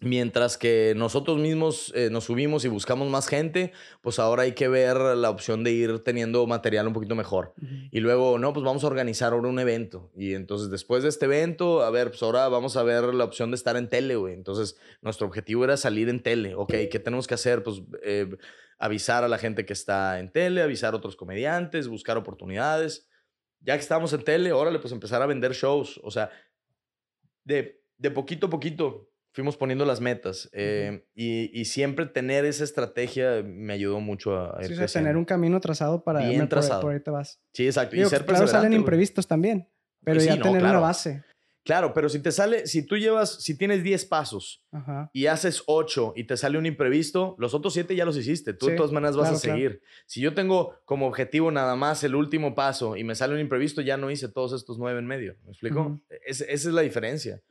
mientras 0.00 0.56
que 0.56 0.94
nosotros 0.96 1.38
mismos 1.38 1.92
eh, 1.94 2.08
nos 2.10 2.24
subimos 2.24 2.64
y 2.64 2.68
buscamos 2.68 3.08
más 3.08 3.28
gente, 3.28 3.72
pues 4.00 4.18
ahora 4.18 4.44
hay 4.44 4.52
que 4.52 4.68
ver 4.68 4.96
la 4.96 5.28
opción 5.28 5.62
de 5.62 5.72
ir 5.72 5.98
teniendo 6.00 6.46
material 6.46 6.86
un 6.86 6.94
poquito 6.94 7.14
mejor. 7.14 7.54
Y 7.90 8.00
luego, 8.00 8.38
no, 8.38 8.52
pues 8.52 8.64
vamos 8.64 8.82
a 8.82 8.86
organizar 8.86 9.32
ahora 9.32 9.48
un 9.48 9.58
evento. 9.58 10.10
Y 10.16 10.34
entonces, 10.34 10.70
después 10.70 11.02
de 11.02 11.10
este 11.10 11.26
evento, 11.26 11.82
a 11.82 11.90
ver, 11.90 12.08
pues 12.08 12.22
ahora 12.22 12.48
vamos 12.48 12.76
a 12.76 12.82
ver 12.82 13.14
la 13.14 13.24
opción 13.24 13.50
de 13.50 13.56
estar 13.56 13.76
en 13.76 13.88
tele, 13.88 14.16
güey. 14.16 14.32
Entonces, 14.32 14.76
nuestro 15.02 15.26
objetivo 15.26 15.64
era 15.64 15.76
salir 15.76 16.08
en 16.08 16.22
tele. 16.22 16.54
Ok, 16.54 16.72
¿qué 16.90 16.98
tenemos 16.98 17.26
que 17.26 17.34
hacer? 17.34 17.62
Pues 17.62 17.82
eh, 18.02 18.34
avisar 18.78 19.22
a 19.22 19.28
la 19.28 19.36
gente 19.36 19.66
que 19.66 19.74
está 19.74 20.18
en 20.18 20.32
tele, 20.32 20.62
avisar 20.62 20.94
a 20.94 20.96
otros 20.96 21.14
comediantes, 21.14 21.88
buscar 21.88 22.16
oportunidades. 22.16 23.06
Ya 23.60 23.74
que 23.74 23.82
estamos 23.82 24.14
en 24.14 24.24
tele, 24.24 24.52
órale, 24.52 24.78
pues 24.78 24.94
empezar 24.94 25.20
a 25.20 25.26
vender 25.26 25.52
shows. 25.52 26.00
O 26.02 26.10
sea, 26.10 26.30
de, 27.44 27.82
de 27.98 28.10
poquito 28.10 28.46
a 28.46 28.50
poquito 28.50 29.09
fuimos 29.32 29.56
poniendo 29.56 29.84
las 29.84 30.00
metas. 30.00 30.48
eh, 30.52 31.04
y, 31.14 31.50
y 31.58 31.64
siempre 31.66 32.06
tener 32.06 32.44
esa 32.44 32.64
estrategia 32.64 33.42
me 33.44 33.72
ayudó 33.72 34.00
mucho 34.00 34.36
a, 34.36 34.58
a 34.58 34.62
ir 34.62 34.68
Sí, 34.68 34.72
o 34.74 34.88
sea, 34.88 35.00
tener 35.02 35.16
un 35.16 35.24
camino 35.24 35.60
trazado 35.60 36.02
para 36.04 36.20
Bien 36.28 36.40
por- 36.40 36.48
trazado. 36.48 36.80
Por 36.80 36.92
ahí 36.92 37.00
te 37.00 37.10
vas. 37.10 37.40
Sí, 37.52 37.66
exacto. 37.66 37.96
Digo, 37.96 38.08
y 38.08 38.10
ser 38.10 38.24
claro, 38.24 38.46
salen 38.46 38.70
güey. 38.70 38.78
imprevistos 38.80 39.26
también, 39.26 39.68
pero 40.04 40.20
Sí, 40.20 40.26
ya 40.26 40.34
tener 40.34 40.50
una 40.50 40.60
claro. 40.60 40.80
base. 40.82 41.22
Claro, 41.62 41.92
pero 41.92 42.08
si 42.08 42.18
te 42.20 42.32
sale, 42.32 42.66
si 42.66 42.84
tú 42.86 42.96
llevas, 42.96 43.42
si 43.44 43.54
tienes 43.56 43.82
10 43.82 44.06
pasos 44.06 44.64
Ajá. 44.72 45.10
y 45.12 45.26
haces 45.26 45.62
8 45.66 46.14
y 46.16 46.24
te 46.24 46.38
sale 46.38 46.56
un 46.56 46.64
imprevisto, 46.64 47.36
los 47.38 47.52
otros 47.52 47.74
7 47.74 47.94
ya 47.94 48.06
los 48.06 48.16
hiciste. 48.16 48.54
Tú 48.54 48.66
de 48.66 48.72
Sí, 48.72 48.76
todas 48.78 48.92
maneras 48.92 49.14
vas 49.14 49.28
claro, 49.28 49.36
a 49.36 49.40
claro. 49.40 49.56
seguir. 49.58 49.82
Si 50.06 50.22
yo 50.22 50.32
tengo 50.32 50.74
como 50.86 51.06
objetivo 51.06 51.50
nada 51.52 51.76
más 51.76 52.02
el 52.02 52.14
último 52.14 52.54
paso 52.54 52.96
y 52.96 53.04
me 53.04 53.14
sale 53.14 53.34
un 53.34 53.40
imprevisto, 53.40 53.82
ya 53.82 53.98
no 53.98 54.10
hice 54.10 54.28
todos 54.30 54.54
estos 54.54 54.78
9 54.78 54.98
en 55.00 55.06
medio. 55.06 55.36
¿Me 55.44 55.50
explico? 55.50 55.80
Ujú. 55.82 56.00
Es- 56.26 56.40
esa 56.40 56.68
es 56.70 56.74
la 56.74 56.80
diferencia. 56.80 57.42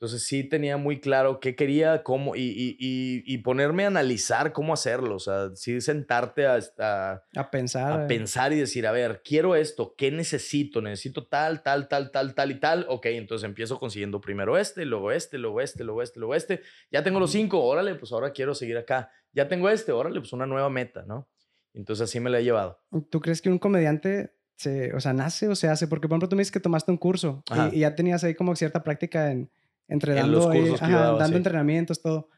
Entonces 0.00 0.22
sí 0.26 0.44
tenía 0.44 0.78
muy 0.78 0.98
claro 0.98 1.40
qué 1.40 1.54
quería, 1.54 2.02
cómo, 2.02 2.34
y, 2.34 2.40
y- 2.40 2.76
y- 2.78 3.22
y 3.26 3.38
ponerme 3.38 3.84
a 3.84 3.88
analizar 3.88 4.50
cómo 4.54 4.72
hacerlo. 4.72 5.16
O 5.16 5.18
sea, 5.18 5.50
sí 5.54 5.78
sentarte 5.82 6.46
a, 6.46 6.58
a- 6.78 7.22
A 7.36 7.50
pensar. 7.50 7.92
a 7.92 8.04
eh, 8.04 8.08
pensar 8.08 8.50
y 8.54 8.56
decir, 8.58 8.86
a 8.86 8.92
ver, 8.92 9.20
quiero 9.22 9.54
esto, 9.56 9.94
¿qué 9.98 10.10
necesito? 10.10 10.80
Necesito 10.80 11.26
tal, 11.26 11.62
tal, 11.62 11.86
tal, 11.86 12.10
tal, 12.10 12.34
tal 12.34 12.50
y 12.50 12.54
tal. 12.58 12.86
Ok, 12.88 13.04
entonces 13.06 13.44
empiezo 13.46 13.78
consiguiendo 13.78 14.22
primero 14.22 14.56
este, 14.56 14.86
luego 14.86 15.12
este, 15.12 15.36
luego 15.36 15.60
este, 15.60 15.84
luego 15.84 16.00
este, 16.02 16.18
luego 16.18 16.34
este. 16.34 16.62
Ya 16.90 17.02
tengo 17.02 17.20
los 17.20 17.32
cinco, 17.32 17.62
órale, 17.62 17.94
pues 17.96 18.10
ahora 18.12 18.32
quiero 18.32 18.54
seguir 18.54 18.78
acá. 18.78 19.10
Ya 19.34 19.48
tengo 19.48 19.68
este, 19.68 19.92
órale, 19.92 20.18
pues 20.18 20.32
una 20.32 20.46
nueva 20.46 20.70
meta, 20.70 21.04
¿no? 21.06 21.28
Entonces 21.74 22.04
así 22.08 22.20
me 22.20 22.30
la 22.30 22.40
he 22.40 22.44
llevado. 22.44 22.80
¿Tú 23.10 23.20
crees 23.20 23.42
que 23.42 23.50
un 23.50 23.58
comediante 23.58 24.32
se, 24.56 24.94
o 24.94 25.00
sea, 25.00 25.12
nace 25.12 25.46
o 25.48 25.54
se 25.54 25.68
hace? 25.68 25.86
Porque, 25.88 26.08
por 26.08 26.14
ejemplo, 26.14 26.30
tú 26.30 26.36
me 26.36 26.40
dices 26.40 26.52
que 26.52 26.60
tomaste 26.60 26.90
un 26.90 26.96
curso 26.96 27.44
y- 27.70 27.76
y, 27.76 27.80
ya 27.80 27.94
tenías 27.94 28.24
ahí 28.24 28.34
como 28.34 28.56
cierta 28.56 28.82
práctica 28.82 29.30
en, 29.30 29.50
entre 29.90 30.12
En 30.12 30.18
dando, 30.20 30.38
los 30.38 30.46
ahí- 30.48 30.60
cursos 30.60 30.80
que 30.80 30.86
yo 30.86 30.96
ajá, 30.96 31.04
daba, 31.04 31.18
dando 31.18 31.34
sí. 31.34 31.38
entrenamientos, 31.38 32.00
todo. 32.00 32.28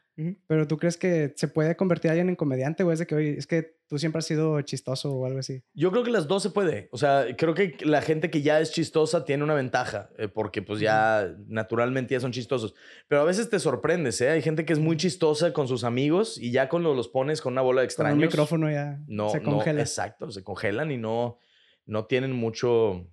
Pero 0.45 0.67
tú 0.67 0.77
crees 0.77 0.95
que 0.95 1.33
se 1.35 1.47
puede 1.47 1.75
convertir 1.75 2.11
alguien 2.11 2.29
en 2.29 2.35
comediante 2.35 2.83
o 2.83 2.91
es 2.91 2.99
de 2.99 3.07
que, 3.07 3.15
oye, 3.15 3.35
es 3.35 3.47
que 3.47 3.77
tú 3.87 3.97
siempre 3.97 4.19
has 4.19 4.25
sido 4.25 4.61
chistoso 4.61 5.11
o 5.11 5.25
algo 5.25 5.39
así? 5.39 5.63
Yo 5.73 5.89
creo 5.89 6.03
que 6.03 6.11
las 6.11 6.27
dos 6.27 6.43
se 6.43 6.51
puede. 6.51 6.87
O 6.91 6.99
sea, 6.99 7.25
creo 7.35 7.55
que 7.55 7.77
la 7.81 7.99
gente 8.03 8.29
que 8.29 8.43
ya 8.43 8.59
es 8.59 8.71
chistosa 8.71 9.25
tiene 9.25 9.43
una 9.43 9.55
ventaja, 9.55 10.11
eh, 10.19 10.27
porque 10.27 10.61
pues 10.61 10.79
ya 10.79 11.35
naturalmente 11.47 12.13
ya 12.13 12.19
son 12.19 12.31
chistosos. 12.31 12.75
Pero 13.07 13.21
a 13.21 13.25
veces 13.25 13.49
te 13.49 13.57
sorprendes, 13.57 14.21
¿eh? 14.21 14.29
Hay 14.29 14.43
gente 14.43 14.65
que 14.65 14.73
es 14.73 14.77
muy 14.79 14.97
chistosa 14.97 15.51
con 15.51 15.67
sus 15.67 15.83
amigos 15.83 16.37
y 16.39 16.51
ya 16.51 16.69
cuando 16.69 16.93
los 16.93 17.07
pones 17.07 17.41
con 17.41 17.53
una 17.53 17.63
bola 17.63 17.81
de 17.81 17.85
Con 17.87 17.89
extraños... 17.89 18.17
un 18.19 18.21
micrófono 18.25 18.69
ya 18.69 18.99
no, 19.07 19.31
se 19.31 19.39
no, 19.39 19.49
congela. 19.49 19.81
exacto, 19.81 20.29
se 20.29 20.43
congelan 20.43 20.91
y 20.91 20.97
no, 20.97 21.39
no 21.87 22.05
tienen 22.05 22.33
mucho, 22.33 23.07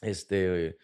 este, 0.00 0.78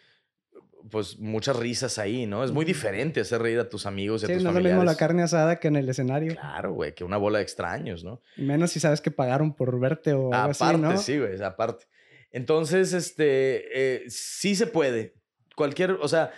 pues, 0.90 1.18
muchas 1.18 1.56
risas 1.56 1.98
ahí, 1.98 2.26
¿no? 2.26 2.44
Es 2.44 2.52
muy 2.52 2.64
diferente 2.64 3.20
hacer 3.20 3.40
reír 3.42 3.58
a 3.58 3.68
tus 3.68 3.86
amigos 3.86 4.22
y 4.22 4.24
a 4.24 4.28
Sí, 4.28 4.34
tus 4.34 4.42
no 4.42 4.50
es 4.50 4.54
lo 4.54 4.58
familiares. 4.58 4.78
mismo 4.78 4.90
la 4.92 4.96
carne 4.96 5.22
asada 5.22 5.58
que 5.60 5.68
en 5.68 5.76
el 5.76 5.88
escenario. 5.88 6.32
Claro, 6.34 6.72
güey, 6.74 6.94
que 6.94 7.04
una 7.04 7.16
bola 7.16 7.38
de 7.38 7.44
extraños, 7.44 8.04
¿no? 8.04 8.20
Y 8.36 8.42
menos 8.42 8.72
si 8.72 8.80
sabes 8.80 9.00
que 9.00 9.10
pagaron 9.10 9.54
por 9.54 9.78
verte 9.80 10.12
o 10.12 10.32
algo 10.32 10.52
Aparte, 10.52 10.64
así, 10.64 10.76
¿no? 10.78 10.96
sí, 10.98 11.18
güey, 11.18 11.42
aparte. 11.42 11.86
Entonces, 12.30 12.92
este, 12.92 14.04
eh, 14.04 14.04
sí 14.08 14.54
se 14.56 14.66
puede. 14.66 15.14
Cualquier, 15.56 15.92
o 15.92 16.08
sea, 16.08 16.32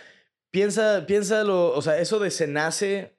piensa, 0.51 1.05
piénsalo, 1.07 1.73
o 1.73 1.81
sea, 1.81 1.97
eso 1.99 2.19
de 2.19 2.29
se 2.31 2.47
nace, 2.47 3.16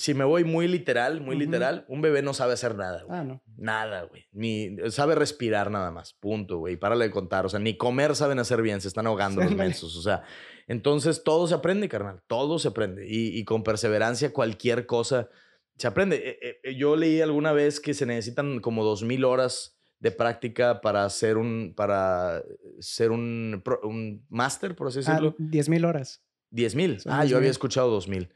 si 0.00 0.14
me 0.14 0.22
voy 0.22 0.44
muy 0.44 0.68
literal, 0.68 1.20
muy 1.20 1.34
literal, 1.36 1.84
un 1.88 2.00
bebé 2.00 2.22
no 2.22 2.32
sabe 2.32 2.52
hacer 2.52 2.76
nada, 2.76 3.02
güey. 3.02 3.18
Ah, 3.18 3.24
no. 3.24 3.42
Nada, 3.56 4.02
güey. 4.04 4.28
Ni 4.30 4.76
sabe 4.90 5.16
respirar 5.16 5.72
nada 5.72 5.90
más. 5.90 6.12
Punto, 6.12 6.58
güey. 6.58 6.76
Párale 6.76 7.06
de 7.06 7.10
contar. 7.10 7.44
O 7.44 7.48
sea, 7.48 7.58
ni 7.58 7.76
comer 7.76 8.14
saben 8.14 8.38
hacer 8.38 8.62
bien. 8.62 8.80
Se 8.80 8.86
están 8.86 9.08
ahogando 9.08 9.40
Sí, 9.42 9.48
los 9.48 9.56
mensos. 9.56 9.96
O 9.96 10.02
sea, 10.02 10.22
entonces 10.68 11.24
todo 11.24 11.48
se 11.48 11.54
aprende, 11.54 11.88
carnal. 11.88 12.22
Todo 12.28 12.60
se 12.60 12.68
aprende. 12.68 13.08
Y, 13.08 13.36
y 13.36 13.44
con 13.44 13.64
perseverancia 13.64 14.32
cualquier 14.32 14.86
cosa 14.86 15.30
se 15.76 15.88
aprende. 15.88 16.38
Eh, 16.42 16.60
eh, 16.62 16.76
yo 16.76 16.94
leí 16.94 17.20
alguna 17.20 17.50
vez 17.50 17.80
que 17.80 17.92
se 17.92 18.06
necesitan 18.06 18.60
como 18.60 18.84
dos 18.84 19.02
mil 19.02 19.24
horas 19.24 19.80
de 19.98 20.12
práctica 20.12 20.80
para 20.80 21.10
ser 21.10 21.38
un, 21.38 21.74
para 21.76 22.44
ser 22.78 23.10
un, 23.10 23.64
un 23.82 24.24
máster, 24.28 24.76
por 24.76 24.86
así 24.86 25.00
Ah, 25.00 25.10
decirlo. 25.10 25.34
10 25.38 25.68
mil 25.70 25.84
horas. 25.84 26.22
10 26.50 26.74
mil. 26.76 26.98
Ah, 27.06 27.22
10,000. 27.22 27.30
yo 27.30 27.36
había 27.36 27.50
escuchado 27.50 27.90
2 27.90 28.06
mil. 28.06 28.28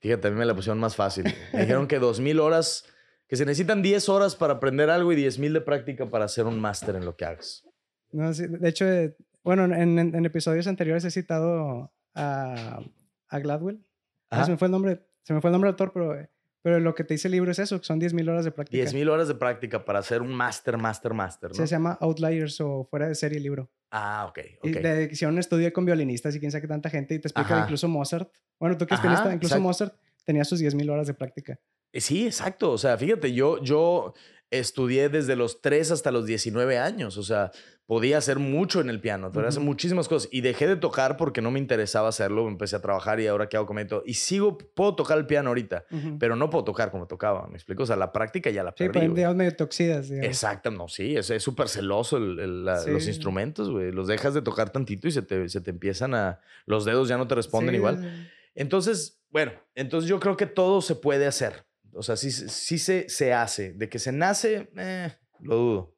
Fíjate, 0.00 0.28
a 0.28 0.30
mí 0.30 0.36
me 0.36 0.44
la 0.44 0.54
pusieron 0.54 0.78
más 0.78 0.94
fácil. 0.96 1.24
Me 1.52 1.60
dijeron 1.60 1.86
que 1.88 1.98
2 1.98 2.20
mil 2.20 2.38
horas, 2.40 2.84
que 3.28 3.36
se 3.36 3.44
necesitan 3.46 3.82
10 3.82 4.08
horas 4.08 4.36
para 4.36 4.54
aprender 4.54 4.90
algo 4.90 5.12
y 5.12 5.16
10 5.16 5.38
mil 5.38 5.52
de 5.52 5.60
práctica 5.60 6.08
para 6.10 6.26
hacer 6.26 6.44
un 6.46 6.60
máster 6.60 6.94
en 6.96 7.04
lo 7.04 7.16
que 7.16 7.24
hagas. 7.24 7.66
No, 8.12 8.32
sí, 8.32 8.46
de 8.46 8.68
hecho, 8.68 8.86
eh, 8.86 9.16
bueno, 9.42 9.64
en, 9.64 9.98
en- 9.98 10.14
en 10.14 10.24
episodios 10.26 10.66
anteriores 10.66 11.04
he 11.04 11.10
citado 11.10 11.92
a, 12.14 12.80
a 13.28 13.38
Gladwell. 13.38 13.84
Ah, 14.30 14.44
se 14.44 14.50
me 14.52 14.56
fue 14.58 14.66
el 14.66 14.72
nombre, 14.72 15.06
se 15.22 15.32
me 15.34 15.40
fue 15.40 15.50
el 15.50 15.52
nombre 15.52 15.68
del 15.68 15.74
autor, 15.74 15.92
pero, 15.92 16.28
pero 16.66 16.80
lo 16.80 16.96
que 16.96 17.04
te 17.04 17.14
dice 17.14 17.28
el 17.28 17.32
libro 17.32 17.52
es 17.52 17.60
eso, 17.60 17.78
que 17.78 17.86
son 17.86 18.00
10 18.00 18.12
mil 18.12 18.28
horas 18.28 18.44
de 18.44 18.50
práctica. 18.50 18.76
10 18.82 18.92
mil 18.94 19.08
horas 19.08 19.28
de 19.28 19.36
práctica 19.36 19.84
para 19.84 20.00
hacer 20.00 20.20
un 20.20 20.34
máster, 20.34 20.76
máster, 20.76 21.14
máster, 21.14 21.50
¿no? 21.50 21.54
Se 21.54 21.64
llama 21.64 21.96
Outliers 22.00 22.60
o 22.60 22.88
Fuera 22.90 23.06
de 23.06 23.14
Serie 23.14 23.36
el 23.36 23.44
libro. 23.44 23.70
Ah, 23.92 24.26
ok, 24.28 24.38
Y 24.64 24.70
ok. 24.76 24.82
de- 24.82 25.08
hicieron 25.12 25.34
un 25.34 25.38
estudio 25.38 25.72
con 25.72 25.84
violinistas 25.84 26.34
y 26.34 26.40
quién 26.40 26.50
sabe 26.50 26.62
qué 26.62 26.66
tanta 26.66 26.90
gente 26.90 27.14
y 27.14 27.20
te 27.20 27.28
explica 27.28 27.54
Ajá. 27.54 27.62
incluso 27.66 27.86
Mozart. 27.86 28.32
Bueno, 28.58 28.76
tú 28.76 28.84
que 28.84 28.96
pianista, 28.96 29.32
incluso 29.32 29.54
exacto. 29.54 29.60
Mozart 29.62 29.94
tenía 30.24 30.44
sus 30.44 30.58
10 30.58 30.74
mil 30.74 30.90
horas 30.90 31.06
de 31.06 31.14
práctica. 31.14 31.56
Eh, 31.92 32.00
Sí, 32.00 32.26
exacto. 32.26 32.72
O 32.72 32.78
sea, 32.78 32.98
fíjate, 32.98 33.32
yo, 33.32 33.62
yo 33.62 34.14
estudié 34.50 35.08
desde 35.08 35.36
los 35.36 35.60
3 35.62 35.92
hasta 35.92 36.10
los 36.10 36.26
19 36.26 36.78
años. 36.78 37.16
O 37.16 37.22
sea, 37.22 37.52
podía 37.86 38.18
hacer 38.18 38.38
mucho 38.40 38.80
en 38.80 38.90
el 38.90 39.00
piano, 39.00 39.30
podía 39.30 39.48
hacer 39.48 39.60
Ujú. 39.60 39.66
muchísimas 39.70 40.08
cosas. 40.08 40.28
Y 40.32 40.40
dejé 40.40 40.66
de 40.66 40.74
tocar 40.76 41.16
porque 41.16 41.40
no 41.40 41.50
me 41.52 41.58
interesaba 41.60 42.08
hacerlo. 42.08 42.48
Empecé 42.48 42.74
a 42.76 42.80
trabajar 42.82 43.20
y 43.20 43.26
ahora 43.28 43.48
que 43.48 43.56
hago 43.56 43.66
cometo. 43.66 44.02
Y 44.04 44.14
sigo, 44.14 44.58
puedo 44.58 44.96
tocar 44.96 45.18
el 45.18 45.26
piano 45.26 45.50
ahorita, 45.50 45.84
pero 46.18 46.34
no 46.36 46.50
puedo 46.50 46.64
tocar 46.64 46.90
como 46.90 47.06
tocaba. 47.06 47.46
¿Me 47.48 47.54
explico? 47.54 47.84
O 47.84 47.86
sea, 47.86 47.94
la 47.96 48.12
práctica 48.12 48.50
ya 48.50 48.64
la 48.64 48.70
sí, 48.72 48.88
perdí. 48.88 48.98
güey. 49.06 49.14
digamos 49.14 49.36
medio 49.36 49.54
te 49.54 49.62
oxidas. 49.64 50.08
digamos. 50.08 50.26
Exacto, 50.26 50.70
no, 50.72 50.88
sí, 50.88 51.16
es 51.16 51.26
súper 51.42 51.68
celoso 51.68 52.16
el- 52.16 52.38
el- 52.40 52.64
la- 52.64 52.84
los 52.86 53.04
Sí. 53.04 53.10
instrumentos, 53.10 53.70
güey. 53.70 53.92
Los 53.92 54.08
dejas 54.08 54.34
de 54.34 54.42
tocar 54.42 54.70
tantito 54.70 55.06
y 55.06 55.12
se 55.12 55.22
te, 55.22 55.48
se 55.48 55.60
te 55.60 55.70
empiezan 55.70 56.14
a... 56.14 56.40
Los 56.66 56.84
dedos 56.84 57.08
ya 57.08 57.16
no 57.16 57.28
te 57.28 57.34
responden 57.36 57.70
Sí, 57.70 57.76
igual. 57.76 58.00
sí. 58.02 58.28
Entonces, 58.56 59.22
bueno, 59.30 59.52
entonces 59.74 60.08
yo 60.08 60.18
creo 60.18 60.36
que 60.36 60.46
todo 60.46 60.80
se 60.80 60.94
puede 60.96 61.26
hacer. 61.26 61.66
O 61.92 62.02
sea, 62.02 62.16
sí, 62.16 62.30
sí 62.30 62.78
se, 62.78 63.08
se 63.08 63.32
hace. 63.32 63.72
De 63.74 63.88
que 63.88 63.98
se 63.98 64.12
nace, 64.12 64.70
eh, 64.76 65.12
lo 65.40 65.56
dudo. 65.56 65.95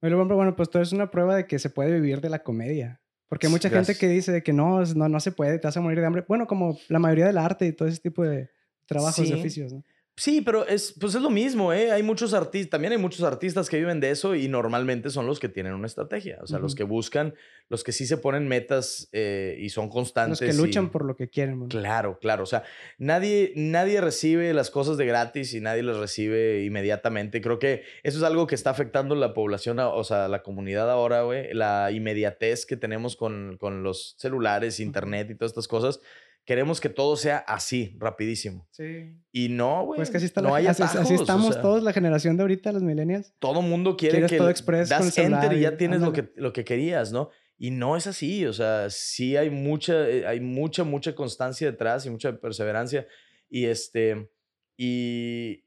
Pero 0.00 0.24
bueno, 0.26 0.56
pues 0.56 0.70
todo 0.70 0.82
es 0.82 0.92
una 0.92 1.10
prueba 1.10 1.36
de 1.36 1.46
que 1.46 1.58
se 1.58 1.70
puede 1.70 1.92
vivir 1.92 2.20
de 2.20 2.30
la 2.30 2.42
comedia. 2.42 3.00
Porque 3.28 3.46
hay 3.46 3.52
mucha 3.52 3.70
gente 3.70 3.94
que 3.96 4.08
dice 4.08 4.32
de 4.32 4.42
que 4.42 4.52
no, 4.52 4.82
no, 4.96 5.08
no 5.08 5.20
se 5.20 5.30
puede, 5.30 5.58
te 5.58 5.68
vas 5.68 5.76
a 5.76 5.80
morir 5.80 6.00
de 6.00 6.06
hambre. 6.06 6.24
Bueno, 6.26 6.46
como 6.48 6.76
la 6.88 6.98
mayoría 6.98 7.26
del 7.26 7.38
arte 7.38 7.66
y 7.66 7.72
todo 7.72 7.86
ese 7.86 8.00
tipo 8.00 8.24
de 8.24 8.50
trabajos, 8.86 9.24
Sí. 9.24 9.32
de 9.32 9.38
oficios, 9.38 9.72
¿no? 9.72 9.84
Sí, 10.20 10.42
pero 10.42 10.66
es, 10.66 10.92
pues 11.00 11.14
es 11.14 11.22
lo 11.22 11.30
mismo, 11.30 11.72
¿eh? 11.72 11.92
Hay 11.92 12.02
muchos 12.02 12.34
artistas, 12.34 12.68
también 12.72 12.92
hay 12.92 12.98
muchos 12.98 13.22
artistas 13.22 13.70
que 13.70 13.78
viven 13.78 14.00
de 14.00 14.10
eso 14.10 14.34
y 14.34 14.48
normalmente 14.48 15.08
son 15.08 15.26
los 15.26 15.40
que 15.40 15.48
tienen 15.48 15.72
una 15.72 15.86
estrategia. 15.86 16.38
O 16.42 16.46
sea, 16.46 16.58
los 16.58 16.74
que 16.74 16.82
buscan, 16.84 17.32
los 17.70 17.82
que 17.84 17.92
sí 17.92 18.04
se 18.06 18.18
ponen 18.18 18.46
metas 18.46 19.08
eh, 19.12 19.56
y 19.58 19.70
son 19.70 19.86
Los 19.86 19.94
constantes. 19.94 20.38
que 20.40 20.52
luchan 20.52 20.84
y- 20.84 20.88
por 20.88 21.06
lo 21.06 21.16
que 21.16 21.30
quieren. 21.30 21.58
bueno. 21.60 21.70
Claro, 21.70 22.18
claro. 22.20 22.42
O 22.42 22.46
sea, 22.46 22.64
nadie, 22.98 23.54
nadie 23.56 24.02
recibe 24.02 24.52
las 24.52 24.70
cosas 24.70 24.98
de 24.98 25.06
gratis 25.06 25.54
y 25.54 25.60
nadie 25.62 25.82
las 25.82 25.96
recibe 25.96 26.64
inmediatamente. 26.64 27.40
Creo 27.40 27.58
que 27.58 27.84
eso 28.02 28.18
es 28.18 28.22
algo 28.24 28.46
que 28.46 28.56
está 28.56 28.68
afectando 28.68 29.14
la 29.14 29.32
población, 29.32 29.78
o 29.78 30.04
sea, 30.04 30.28
la 30.28 30.42
comunidad 30.42 30.90
ahora, 30.90 31.22
güey. 31.22 31.54
La 31.54 31.92
inmediatez 31.92 32.66
que 32.66 32.76
tenemos 32.76 33.16
con, 33.16 33.56
con 33.58 33.82
los 33.82 34.16
celulares, 34.18 34.80
internet 34.80 35.30
y 35.30 35.34
todas 35.34 35.52
estas 35.52 35.66
cosas. 35.66 36.00
Queremos 36.44 36.80
que 36.80 36.88
todo 36.88 37.16
sea 37.16 37.38
así, 37.38 37.96
rapidísimo. 37.98 38.66
Sí. 38.72 39.14
Y 39.30 39.48
no, 39.50 39.84
güey. 39.84 39.98
Pues 39.98 40.10
que 40.10 40.16
así, 40.16 40.26
está 40.26 40.40
no 40.42 40.48
la, 40.50 40.56
hay 40.56 40.66
así, 40.66 40.82
así 40.82 40.96
atajos, 40.98 41.10
o 41.18 41.22
estamos 41.22 41.52
sea, 41.52 41.62
todos, 41.62 41.82
la 41.82 41.92
generación 41.92 42.36
de 42.36 42.42
ahorita, 42.42 42.72
los 42.72 42.82
millennials. 42.82 43.32
Todo 43.38 43.62
mundo 43.62 43.96
quiere 43.96 44.26
que 44.26 44.36
todo 44.38 44.48
el 44.48 44.54
das 44.88 45.16
enter 45.18 45.52
y 45.52 45.60
ya 45.60 45.76
tienes 45.76 46.00
lo 46.00 46.12
que, 46.12 46.32
lo 46.36 46.52
que 46.52 46.64
querías, 46.64 47.12
¿no? 47.12 47.30
Y 47.56 47.70
no 47.70 47.96
es 47.96 48.06
así, 48.06 48.46
o 48.46 48.52
sea, 48.54 48.88
sí 48.88 49.36
hay 49.36 49.50
mucha, 49.50 50.08
eh, 50.08 50.26
hay 50.26 50.40
mucha, 50.40 50.82
mucha 50.82 51.14
constancia 51.14 51.70
detrás 51.70 52.06
y 52.06 52.10
mucha 52.10 52.40
perseverancia. 52.40 53.06
Y 53.50 53.66
este, 53.66 54.30
y, 54.78 55.64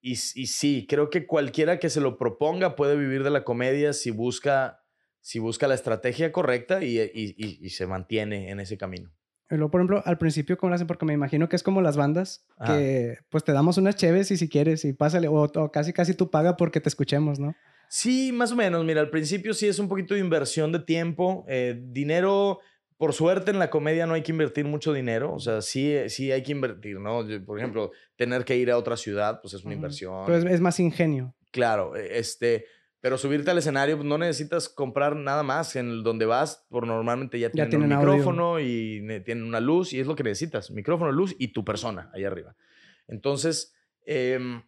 y, 0.00 0.12
y 0.12 0.14
sí, 0.46 0.86
creo 0.88 1.10
que 1.10 1.26
cualquiera 1.26 1.78
que 1.78 1.90
se 1.90 2.00
lo 2.00 2.16
proponga 2.16 2.76
puede 2.76 2.96
vivir 2.96 3.24
de 3.24 3.30
la 3.30 3.42
comedia 3.44 3.92
si 3.92 4.12
busca, 4.12 4.84
si 5.20 5.40
busca 5.40 5.66
la 5.66 5.74
estrategia 5.74 6.30
correcta 6.30 6.82
y- 6.84 7.00
y- 7.00 7.34
y 7.60 7.70
se 7.70 7.86
mantiene 7.88 8.50
en 8.50 8.60
ese 8.60 8.78
camino. 8.78 9.12
Y 9.52 9.56
luego, 9.56 9.70
por 9.70 9.80
ejemplo, 9.80 10.02
al 10.04 10.18
principio, 10.18 10.56
¿cómo 10.56 10.70
lo 10.70 10.74
hacen? 10.76 10.86
Porque 10.86 11.04
me 11.04 11.12
imagino 11.12 11.48
que 11.48 11.56
es 11.56 11.62
como 11.62 11.82
las 11.82 11.96
bandas, 11.96 12.46
Ajá. 12.58 12.76
que 12.78 13.18
pues 13.28 13.44
te 13.44 13.52
damos 13.52 13.76
unas 13.76 13.96
cheves 13.96 14.30
y 14.30 14.36
si 14.38 14.48
quieres, 14.48 14.84
y 14.84 14.92
pásale, 14.94 15.28
o, 15.28 15.34
o 15.42 15.70
casi 15.70 15.92
casi 15.92 16.14
tú 16.14 16.30
paga 16.30 16.56
porque 16.56 16.80
te 16.80 16.88
escuchemos, 16.88 17.38
¿no? 17.38 17.54
Sí, 17.88 18.32
más 18.32 18.50
o 18.52 18.56
menos. 18.56 18.82
Mira, 18.86 19.02
al 19.02 19.10
principio 19.10 19.52
sí 19.52 19.68
es 19.68 19.78
un 19.78 19.88
poquito 19.88 20.14
de 20.14 20.20
inversión 20.20 20.72
de 20.72 20.78
tiempo. 20.78 21.44
eh, 21.46 21.78
dinero, 21.84 22.60
por 22.96 23.12
suerte 23.12 23.50
en 23.50 23.58
la 23.58 23.68
comedia 23.68 24.06
no 24.06 24.14
hay 24.14 24.22
que 24.22 24.32
invertir 24.32 24.64
mucho 24.64 24.94
dinero. 24.94 25.34
O 25.34 25.38
sea, 25.40 25.60
sí, 25.60 25.92
eh, 25.92 26.08
sí 26.08 26.32
hay 26.32 26.42
que 26.42 26.52
invertir, 26.52 26.98
¿no? 26.98 27.22
Por 27.44 27.58
ejemplo, 27.58 27.90
tener 28.16 28.46
que 28.46 28.56
ir 28.56 28.70
a 28.70 28.78
otra 28.78 28.96
ciudad, 28.96 29.40
pues 29.42 29.52
es 29.52 29.64
una 29.64 29.74
inversión. 29.74 30.24
Pero 30.24 30.38
es, 30.38 30.44
es 30.46 30.60
más 30.62 30.80
ingenio. 30.80 31.34
Claro, 31.50 31.94
eh, 31.94 32.18
este, 32.18 32.64
pero 33.02 33.18
subirte 33.18 33.50
al 33.50 33.58
escenario 33.58 33.96
pues, 33.96 34.08
no 34.08 34.16
necesitas 34.16 34.70
comprar 34.70 35.14
nada 35.16 35.42
más. 35.42 35.76
En 35.76 36.02
donde 36.02 36.24
vas, 36.24 36.64
por 36.70 36.86
normalmente 36.86 37.38
ya 37.38 37.50
tienen, 37.50 37.68
tienen 37.70 37.86
un 37.88 37.92
audio. 37.92 38.12
micrófono 38.14 38.60
y 38.60 39.00
ne- 39.02 39.20
tienen 39.20 39.44
una 39.44 39.60
luz 39.60 39.92
y 39.92 40.00
es 40.00 40.06
lo 40.06 40.14
que 40.16 40.22
necesitas. 40.22 40.70
Micrófono, 40.70 41.12
luz 41.12 41.34
y 41.38 41.48
tu 41.48 41.64
persona 41.64 42.10
ahí 42.14 42.24
arriba. 42.24 42.54
Entonces, 43.08 43.74
em, 44.06 44.62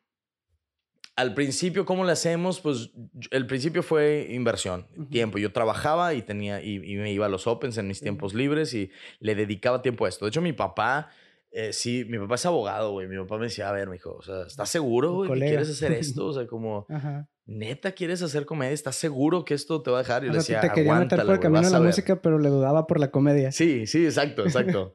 al 1.16 1.32
principio, 1.32 1.84
¿cómo 1.86 2.04
le 2.04 2.10
hacemos? 2.10 2.60
Pues 2.60 2.90
el 3.30 3.46
principio 3.46 3.84
fue 3.84 4.26
inversión, 4.30 4.88
tiempo. 5.10 5.38
Yo 5.38 5.52
trabajaba 5.52 6.12
y 6.14 6.22
tenía 6.22 6.60
y, 6.60 6.74
y 6.74 6.96
me 6.96 7.12
iba 7.12 7.26
a 7.26 7.28
los 7.28 7.46
opens 7.46 7.78
en 7.78 7.86
mis 7.86 8.00
tiempos 8.00 8.34
libres 8.34 8.74
y 8.74 8.90
le 9.20 9.36
dedicaba 9.36 9.80
tiempo 9.80 10.06
a 10.06 10.08
esto. 10.08 10.24
De 10.24 10.30
hecho, 10.30 10.42
mi 10.42 10.52
papá, 10.52 11.08
eh, 11.52 11.72
sí, 11.72 12.04
mi 12.08 12.18
papá 12.18 12.34
es 12.34 12.46
abogado, 12.46 12.90
güey. 12.90 13.06
Mi 13.06 13.16
papá 13.16 13.38
me 13.38 13.44
decía, 13.44 13.68
a 13.68 13.72
ver, 13.72 13.88
mijo, 13.88 14.16
o 14.16 14.22
sea, 14.22 14.42
¿estás 14.44 14.68
seguro, 14.68 15.12
güey, 15.12 15.30
que 15.34 15.46
quieres 15.46 15.70
hacer 15.70 15.92
esto? 16.16 16.26
O 16.26 16.32
sea, 16.32 16.48
como, 16.48 16.84
Ajá. 16.88 17.28
¿Neta 17.46 17.92
quieres 17.92 18.22
hacer 18.22 18.46
comedia? 18.46 18.72
¿Estás 18.72 18.96
seguro 18.96 19.44
que 19.44 19.54
esto 19.54 19.82
te 19.82 19.90
va 19.90 19.98
a 19.98 20.02
dejar? 20.02 20.24
Y 20.24 20.26
yo 20.28 20.32
le 20.32 20.38
decía, 20.38 20.60
te 20.60 20.70
quería 20.70 20.94
meter 20.94 21.20
"Aguántala, 21.20 21.24
por 21.24 21.34
el 21.34 21.40
camino 21.40 21.62
de 21.62 21.70
la 21.70 21.76
a 21.76 21.80
ver". 21.80 21.88
música, 21.88 22.20
pero 22.22 22.38
le 22.38 22.48
dudaba 22.48 22.86
por 22.86 22.98
la 23.00 23.10
comedia. 23.10 23.52
Sí, 23.52 23.86
sí, 23.86 24.04
exacto, 24.04 24.44
exacto. 24.46 24.94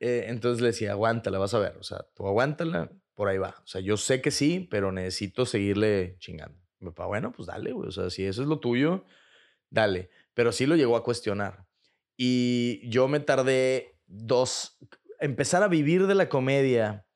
Eh, 0.00 0.24
entonces 0.28 0.62
le 0.62 0.68
decía, 0.68 0.92
aguántala, 0.92 1.38
vas 1.38 1.54
a 1.54 1.58
ver. 1.58 1.76
O 1.78 1.82
sea, 1.82 2.06
tú 2.14 2.26
aguántala, 2.26 2.90
por 3.14 3.28
ahí 3.28 3.38
va. 3.38 3.54
O 3.62 3.66
sea, 3.66 3.80
yo 3.80 3.96
sé 3.96 4.20
que 4.22 4.30
sí, 4.30 4.66
pero 4.70 4.92
necesito 4.92 5.44
seguirle 5.44 6.16
chingando. 6.18 6.58
Mi 6.78 6.88
papá, 6.88 7.06
bueno, 7.06 7.32
pues 7.32 7.46
dale, 7.48 7.72
güey. 7.72 7.88
O 7.88 7.92
sea, 7.92 8.08
si 8.08 8.24
eso 8.24 8.40
es 8.42 8.48
lo 8.48 8.60
tuyo, 8.60 9.04
dale. 9.68 10.08
Pero 10.32 10.52
sí 10.52 10.64
lo 10.64 10.76
llegó 10.76 10.96
a 10.96 11.04
cuestionar. 11.04 11.66
Y 12.16 12.88
yo 12.88 13.08
me 13.08 13.20
tardé 13.20 13.98
dos, 14.06 14.78
empezar 15.18 15.62
a 15.62 15.68
vivir 15.68 16.06
de 16.06 16.14
la 16.14 16.28
comedia, 16.30 17.06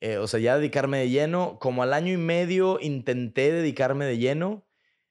eh, 0.00 0.18
o 0.18 0.26
sea, 0.26 0.40
ya 0.40 0.56
dedicarme 0.56 0.98
de 0.98 1.10
lleno, 1.10 1.58
como 1.60 1.82
al 1.82 1.92
año 1.92 2.12
y 2.12 2.16
medio 2.16 2.78
intenté 2.80 3.52
dedicarme 3.52 4.04
de 4.06 4.18
lleno. 4.18 4.66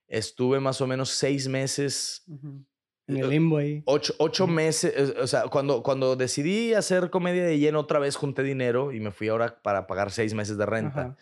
Estuve 0.07 0.59
más 0.59 0.79
o 0.81 0.87
menos 0.87 1.09
seis 1.09 1.47
meses 1.47 2.23
Ujú. 2.27 2.65
En 3.07 3.17
el 3.17 3.29
limbo 3.29 3.57
ahí. 3.57 3.81
Ocho, 3.85 4.13
ocho 4.19 4.43
Ujú. 4.43 4.53
meses, 4.53 4.93
eh, 4.95 5.15
o 5.21 5.27
sea, 5.27 5.43
cuando, 5.43 5.81
cuando 5.81 6.15
decidí 6.17 6.73
hacer 6.73 7.09
comedia 7.09 7.45
de 7.45 7.57
lleno 7.57 7.79
otra 7.79 7.99
vez 7.99 8.17
junté 8.17 8.43
dinero 8.43 8.91
y 8.91 8.99
me 8.99 9.11
fui 9.11 9.29
ahora 9.29 9.61
para 9.61 9.87
pagar 9.87 10.11
seis 10.11 10.33
meses 10.33 10.57
de 10.57 10.65
renta. 10.65 11.01
Ajá. 11.01 11.17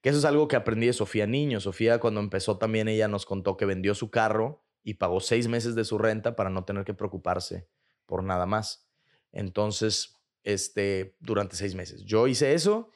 Que 0.00 0.10
eso 0.10 0.18
es 0.18 0.24
algo 0.24 0.48
que 0.48 0.56
aprendí 0.56 0.86
de 0.86 0.92
Sofía 0.94 1.26
Niño. 1.26 1.60
Sofía 1.60 1.98
cuando 1.98 2.20
empezó 2.20 2.56
también 2.58 2.88
ella 2.88 3.08
nos 3.08 3.26
contó 3.26 3.56
que 3.56 3.66
vendió 3.66 3.94
su 3.94 4.10
carro 4.10 4.64
y 4.82 4.94
pagó 4.94 5.20
seis 5.20 5.46
meses 5.48 5.74
de 5.74 5.84
su 5.84 5.98
renta 5.98 6.36
para 6.36 6.48
no 6.48 6.64
tener 6.64 6.84
que 6.84 6.94
preocuparse 6.94 7.68
por 8.06 8.22
nada 8.22 8.46
más. 8.46 8.88
Entonces, 9.32 10.16
este, 10.42 11.16
durante 11.20 11.56
seis 11.56 11.74
meses. 11.74 12.02
Yo 12.04 12.28
hice 12.28 12.54
eso 12.54 12.88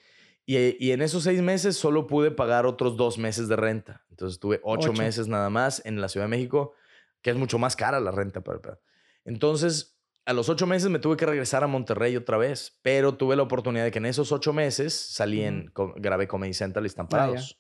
y, 0.57 0.77
y 0.79 0.93
en 0.93 1.03
esos 1.03 1.23
seis 1.25 1.43
meses 1.43 1.77
solo 1.77 2.07
pude 2.07 2.31
pagar 2.31 2.67
otros 2.67 2.97
dos 2.97 3.19
meses 3.19 3.49
de 3.49 3.57
renta. 3.57 4.05
Entonces 4.11 4.39
tuve 4.41 4.61
ocho, 4.63 4.91
Ocho. 4.91 5.01
meses 5.03 5.29
nada 5.29 5.51
más 5.51 5.83
en 5.85 6.01
la 6.01 6.09
Ciudad 6.09 6.27
de 6.27 6.31
México, 6.31 6.73
que 7.23 7.31
es 7.31 7.37
mucho 7.37 7.59
más 7.59 7.77
cara 7.77 8.01
la 8.01 8.11
renta. 8.11 8.41
Para, 8.43 8.61
para- 8.61 8.81
Entonces, 9.25 9.97
a 10.27 10.33
los 10.33 10.49
ocho 10.49 10.67
meses 10.67 10.91
me 10.91 10.99
tuve 10.99 11.17
que 11.17 11.27
regresar 11.27 11.63
a 11.65 11.67
Monterrey 11.67 12.17
otra 12.17 12.37
vez, 12.37 12.79
pero 12.83 13.15
tuve 13.15 13.37
la 13.37 13.43
oportunidad 13.43 13.85
de 13.85 13.91
que 13.91 13.99
en 13.99 14.07
esos 14.07 14.33
ocho 14.33 14.53
meses 14.53 14.95
salí 14.95 15.43
en, 15.43 15.73
grabé 15.97 16.27
Comedy 16.29 16.55
Central 16.55 16.85
y 16.85 16.89
Estampados. 16.89 17.59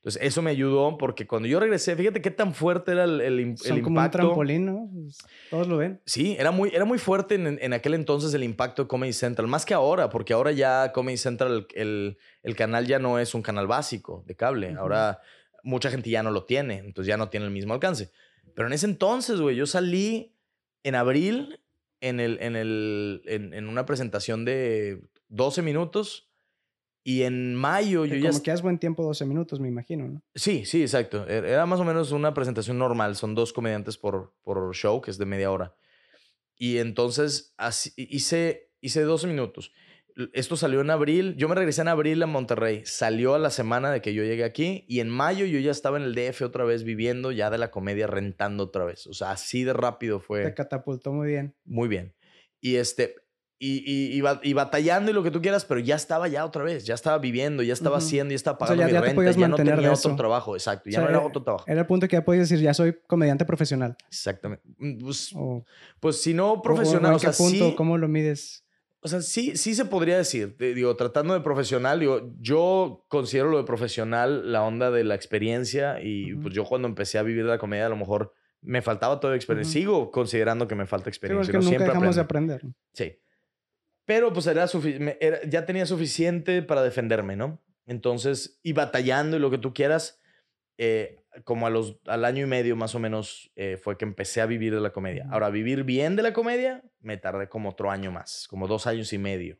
Entonces, 0.00 0.22
eso 0.22 0.40
me 0.40 0.50
ayudó 0.50 0.96
porque 0.96 1.26
cuando 1.26 1.46
yo 1.46 1.60
regresé, 1.60 1.94
fíjate 1.94 2.22
qué 2.22 2.30
tan 2.30 2.54
fuerte 2.54 2.92
era 2.92 3.04
el, 3.04 3.20
el, 3.20 3.38
im- 3.40 3.56
Son 3.58 3.76
el 3.76 3.82
como 3.82 3.98
un 4.00 4.04
impacto. 4.04 4.18
trampolín, 4.18 4.64
¿no? 4.64 4.88
Pues, 4.92 5.18
todos 5.50 5.68
lo 5.68 5.76
ven. 5.76 6.00
Sí, 6.06 6.36
era 6.38 6.50
muy, 6.52 6.70
era 6.74 6.86
muy 6.86 6.96
fuerte 6.96 7.34
en, 7.34 7.58
en 7.60 7.72
aquel 7.74 7.92
entonces 7.92 8.32
el 8.32 8.42
impacto 8.42 8.82
de 8.84 8.88
Comedy 8.88 9.12
Central, 9.12 9.46
más 9.46 9.66
que 9.66 9.74
ahora, 9.74 10.08
porque 10.08 10.32
ahora 10.32 10.52
ya 10.52 10.92
Comedy 10.92 11.18
Central, 11.18 11.66
el, 11.74 11.82
el- 11.82 12.18
el 12.42 12.56
canal 12.56 12.86
ya 12.86 12.98
no 12.98 13.18
es 13.18 13.34
un 13.34 13.42
canal 13.42 13.66
básico 13.66 14.24
de 14.26 14.34
cable. 14.36 14.74
Ahora 14.78 15.20
mucha 15.62 15.90
gente 15.90 16.08
ya 16.08 16.22
no 16.22 16.30
lo 16.30 16.44
tiene, 16.44 16.78
entonces 16.78 17.06
ya 17.06 17.18
no 17.18 17.28
tiene 17.28 17.44
el 17.44 17.52
mismo 17.52 17.74
alcance. 17.74 18.10
Pero 18.54 18.68
en 18.68 18.72
ese 18.72 18.86
entonces, 18.86 19.38
güey, 19.38 19.54
yo 19.56 19.66
salí 19.66 20.34
en 20.82 20.94
abril 20.94 21.60
en, 22.00 22.20
el, 22.20 22.38
en, 22.40 22.56
el, 22.56 23.20
en, 23.26 23.52
en 23.52 23.68
una 23.68 23.84
presentación 23.84 24.46
de 24.46 25.02
12 25.28 25.60
minutos 25.60 26.29
y 27.02 27.22
en 27.22 27.54
mayo 27.54 28.04
yo 28.04 28.14
Que 28.14 28.20
ya... 28.20 28.30
como 28.30 28.42
que 28.42 28.50
has 28.50 28.62
buen 28.62 28.78
tiempo, 28.78 29.02
12 29.02 29.24
minutos, 29.26 29.58
me 29.60 29.68
imagino, 29.68 30.06
¿no? 30.08 30.22
Sí, 30.34 30.64
sí, 30.64 30.82
exacto. 30.82 31.26
E- 31.28 31.38
Era 31.50 31.66
más 31.66 31.80
o 31.80 31.84
menos 31.84 32.12
una 32.12 32.34
presentación 32.34 32.78
normal. 32.78 33.16
Son 33.16 33.34
dos 33.34 33.52
comediantes 33.52 33.96
por, 33.96 34.34
por 34.42 34.74
show, 34.74 35.00
que 35.00 35.10
es 35.10 35.18
de 35.18 35.26
media 35.26 35.50
hora. 35.50 35.74
Y 36.56 36.76
entonces 36.78 37.54
así, 37.56 37.92
hice, 37.96 38.70
hice 38.80 39.02
12 39.02 39.26
minutos. 39.26 39.72
Esto 40.34 40.56
salió 40.56 40.82
en 40.82 40.90
abril. 40.90 41.34
Yo 41.38 41.48
me 41.48 41.54
regresé 41.54 41.80
en 41.80 41.88
abril 41.88 42.22
a 42.22 42.26
Monterrey. 42.26 42.82
Salió 42.84 43.34
a 43.34 43.38
la 43.38 43.48
semana 43.50 43.90
de 43.90 44.02
que 44.02 44.12
yo 44.12 44.22
llegué 44.22 44.44
aquí. 44.44 44.84
Y 44.86 45.00
en 45.00 45.08
mayo 45.08 45.46
yo 45.46 45.58
ya 45.60 45.70
estaba 45.70 45.96
en 45.96 46.02
el 46.02 46.14
DF 46.14 46.42
otra 46.42 46.64
vez 46.64 46.84
viviendo 46.84 47.32
ya 47.32 47.48
de 47.48 47.56
la 47.56 47.70
comedia, 47.70 48.06
rentando 48.06 48.64
otra 48.64 48.84
vez. 48.84 49.06
O 49.06 49.14
sea, 49.14 49.30
así 49.30 49.64
de 49.64 49.72
rápido 49.72 50.20
fue. 50.20 50.42
Te 50.44 50.52
catapultó 50.52 51.12
muy 51.12 51.28
bien. 51.28 51.54
Muy 51.64 51.88
bien. 51.88 52.14
Y 52.60 52.74
este. 52.76 53.14
Y, 53.62 53.84
y, 53.84 54.16
y 54.16 54.20
ba- 54.22 54.40
y 54.42 54.54
batallando 54.54 55.10
y 55.10 55.14
lo 55.14 55.22
que 55.22 55.30
tú 55.30 55.42
quieras, 55.42 55.66
pero 55.66 55.80
ya 55.80 55.94
estaba 55.94 56.28
ya 56.28 56.46
otra 56.46 56.64
vez, 56.64 56.86
ya 56.86 56.94
estaba 56.94 57.18
viviendo, 57.18 57.62
ya 57.62 57.74
estaba 57.74 57.98
Ujú. 57.98 58.06
haciendo, 58.06 58.30
ya 58.32 58.36
estaba 58.36 58.56
sea, 58.56 58.66
pagando 58.68 58.80
ya- 58.80 58.86
mi 58.86 58.92
ya 58.94 59.00
renta, 59.02 59.38
ya 59.38 59.48
no 59.48 59.56
tenía 59.56 59.74
otro 59.74 59.92
eso. 59.92 60.16
trabajo, 60.16 60.56
exacto, 60.56 60.88
ya 60.88 60.92
O 60.92 60.92
sea, 60.92 61.02
no 61.02 61.08
era 61.10 61.18
era- 61.18 61.26
otro 61.28 61.42
trabajo. 61.42 61.64
Era 61.68 61.80
el 61.82 61.86
punto 61.86 62.08
que 62.08 62.16
ya 62.16 62.24
podías 62.24 62.48
decir, 62.48 62.64
ya 62.64 62.72
soy 62.72 62.96
comediante 63.06 63.44
profesional. 63.44 63.98
Exactamente. 64.08 64.64
Mm, 64.78 64.98
Pues, 65.04 65.30
O, 65.36 65.62
pues 66.00 66.22
si 66.22 66.32
no 66.32 66.52
o- 66.52 66.62
profesional, 66.62 67.12
o, 67.12 67.16
o, 67.16 67.18
¿en 67.18 67.20
qué 67.20 67.32
sea, 67.34 67.44
punto? 67.46 67.68
sí, 67.68 67.74
¿Cómo 67.76 67.98
lo 67.98 68.08
mides? 68.08 68.64
o 69.02 69.08
sea, 69.08 69.20
sí, 69.20 69.54
sí 69.58 69.74
se 69.74 69.84
podría 69.84 70.16
decir. 70.16 70.56
Digo, 70.58 70.96
tratando 70.96 71.34
de 71.34 71.40
profesional, 71.40 72.00
digo, 72.00 72.32
yo 72.40 73.04
considero 73.08 73.50
lo 73.50 73.58
de 73.58 73.64
profesional 73.64 74.52
la 74.52 74.62
onda 74.62 74.90
de 74.90 75.04
la 75.04 75.14
experiencia 75.16 76.00
y 76.02 76.32
Ujú. 76.32 76.42
pues 76.44 76.54
yo 76.54 76.64
cuando 76.64 76.88
empecé 76.88 77.18
a 77.18 77.22
vivir 77.22 77.44
la 77.44 77.58
comedia 77.58 77.84
a 77.84 77.88
lo 77.90 77.96
mejor 77.96 78.32
me 78.62 78.80
faltaba 78.80 79.20
toda 79.20 79.36
experiencia. 79.36 79.70
Ujú. 79.80 79.90
Sigo 79.90 80.10
considerando 80.10 80.66
que 80.66 80.74
me 80.76 80.86
falta 80.86 81.04
Sí, 81.04 81.10
experiencia. 81.10 81.46
porque 81.52 81.56
uno 81.58 81.64
nunca 81.64 81.76
siempre 81.78 81.94
dejamos 81.94 82.16
de 82.16 82.22
aprende. 82.22 82.54
aprender. 82.54 82.76
Sí. 82.94 83.12
Pero 84.10 84.32
pues 84.32 84.48
era, 84.48 84.66
ya 85.46 85.66
tenía 85.66 85.86
suficiente 85.86 86.62
para 86.62 86.82
defenderme, 86.82 87.36
¿no? 87.36 87.62
Entonces, 87.86 88.58
y 88.64 88.72
batallando 88.72 89.36
y 89.36 89.38
lo 89.38 89.52
que 89.52 89.58
tú 89.58 89.72
quieras, 89.72 90.20
eh, 90.78 91.20
como 91.44 91.68
a 91.68 91.70
los, 91.70 92.00
al 92.08 92.24
año 92.24 92.42
y 92.44 92.48
medio 92.48 92.74
más 92.74 92.96
o 92.96 92.98
menos 92.98 93.52
eh, 93.54 93.78
fue 93.80 93.96
que 93.96 94.04
empecé 94.04 94.40
a 94.40 94.46
vivir 94.46 94.74
de 94.74 94.80
la 94.80 94.90
comedia. 94.90 95.28
Ahora, 95.30 95.48
vivir 95.50 95.84
bien 95.84 96.16
de 96.16 96.24
la 96.24 96.32
comedia, 96.32 96.82
me 96.98 97.18
tardé 97.18 97.48
como 97.48 97.68
otro 97.68 97.88
año 97.88 98.10
más, 98.10 98.48
como 98.50 98.66
dos 98.66 98.88
años 98.88 99.12
y 99.12 99.18
medio. 99.18 99.58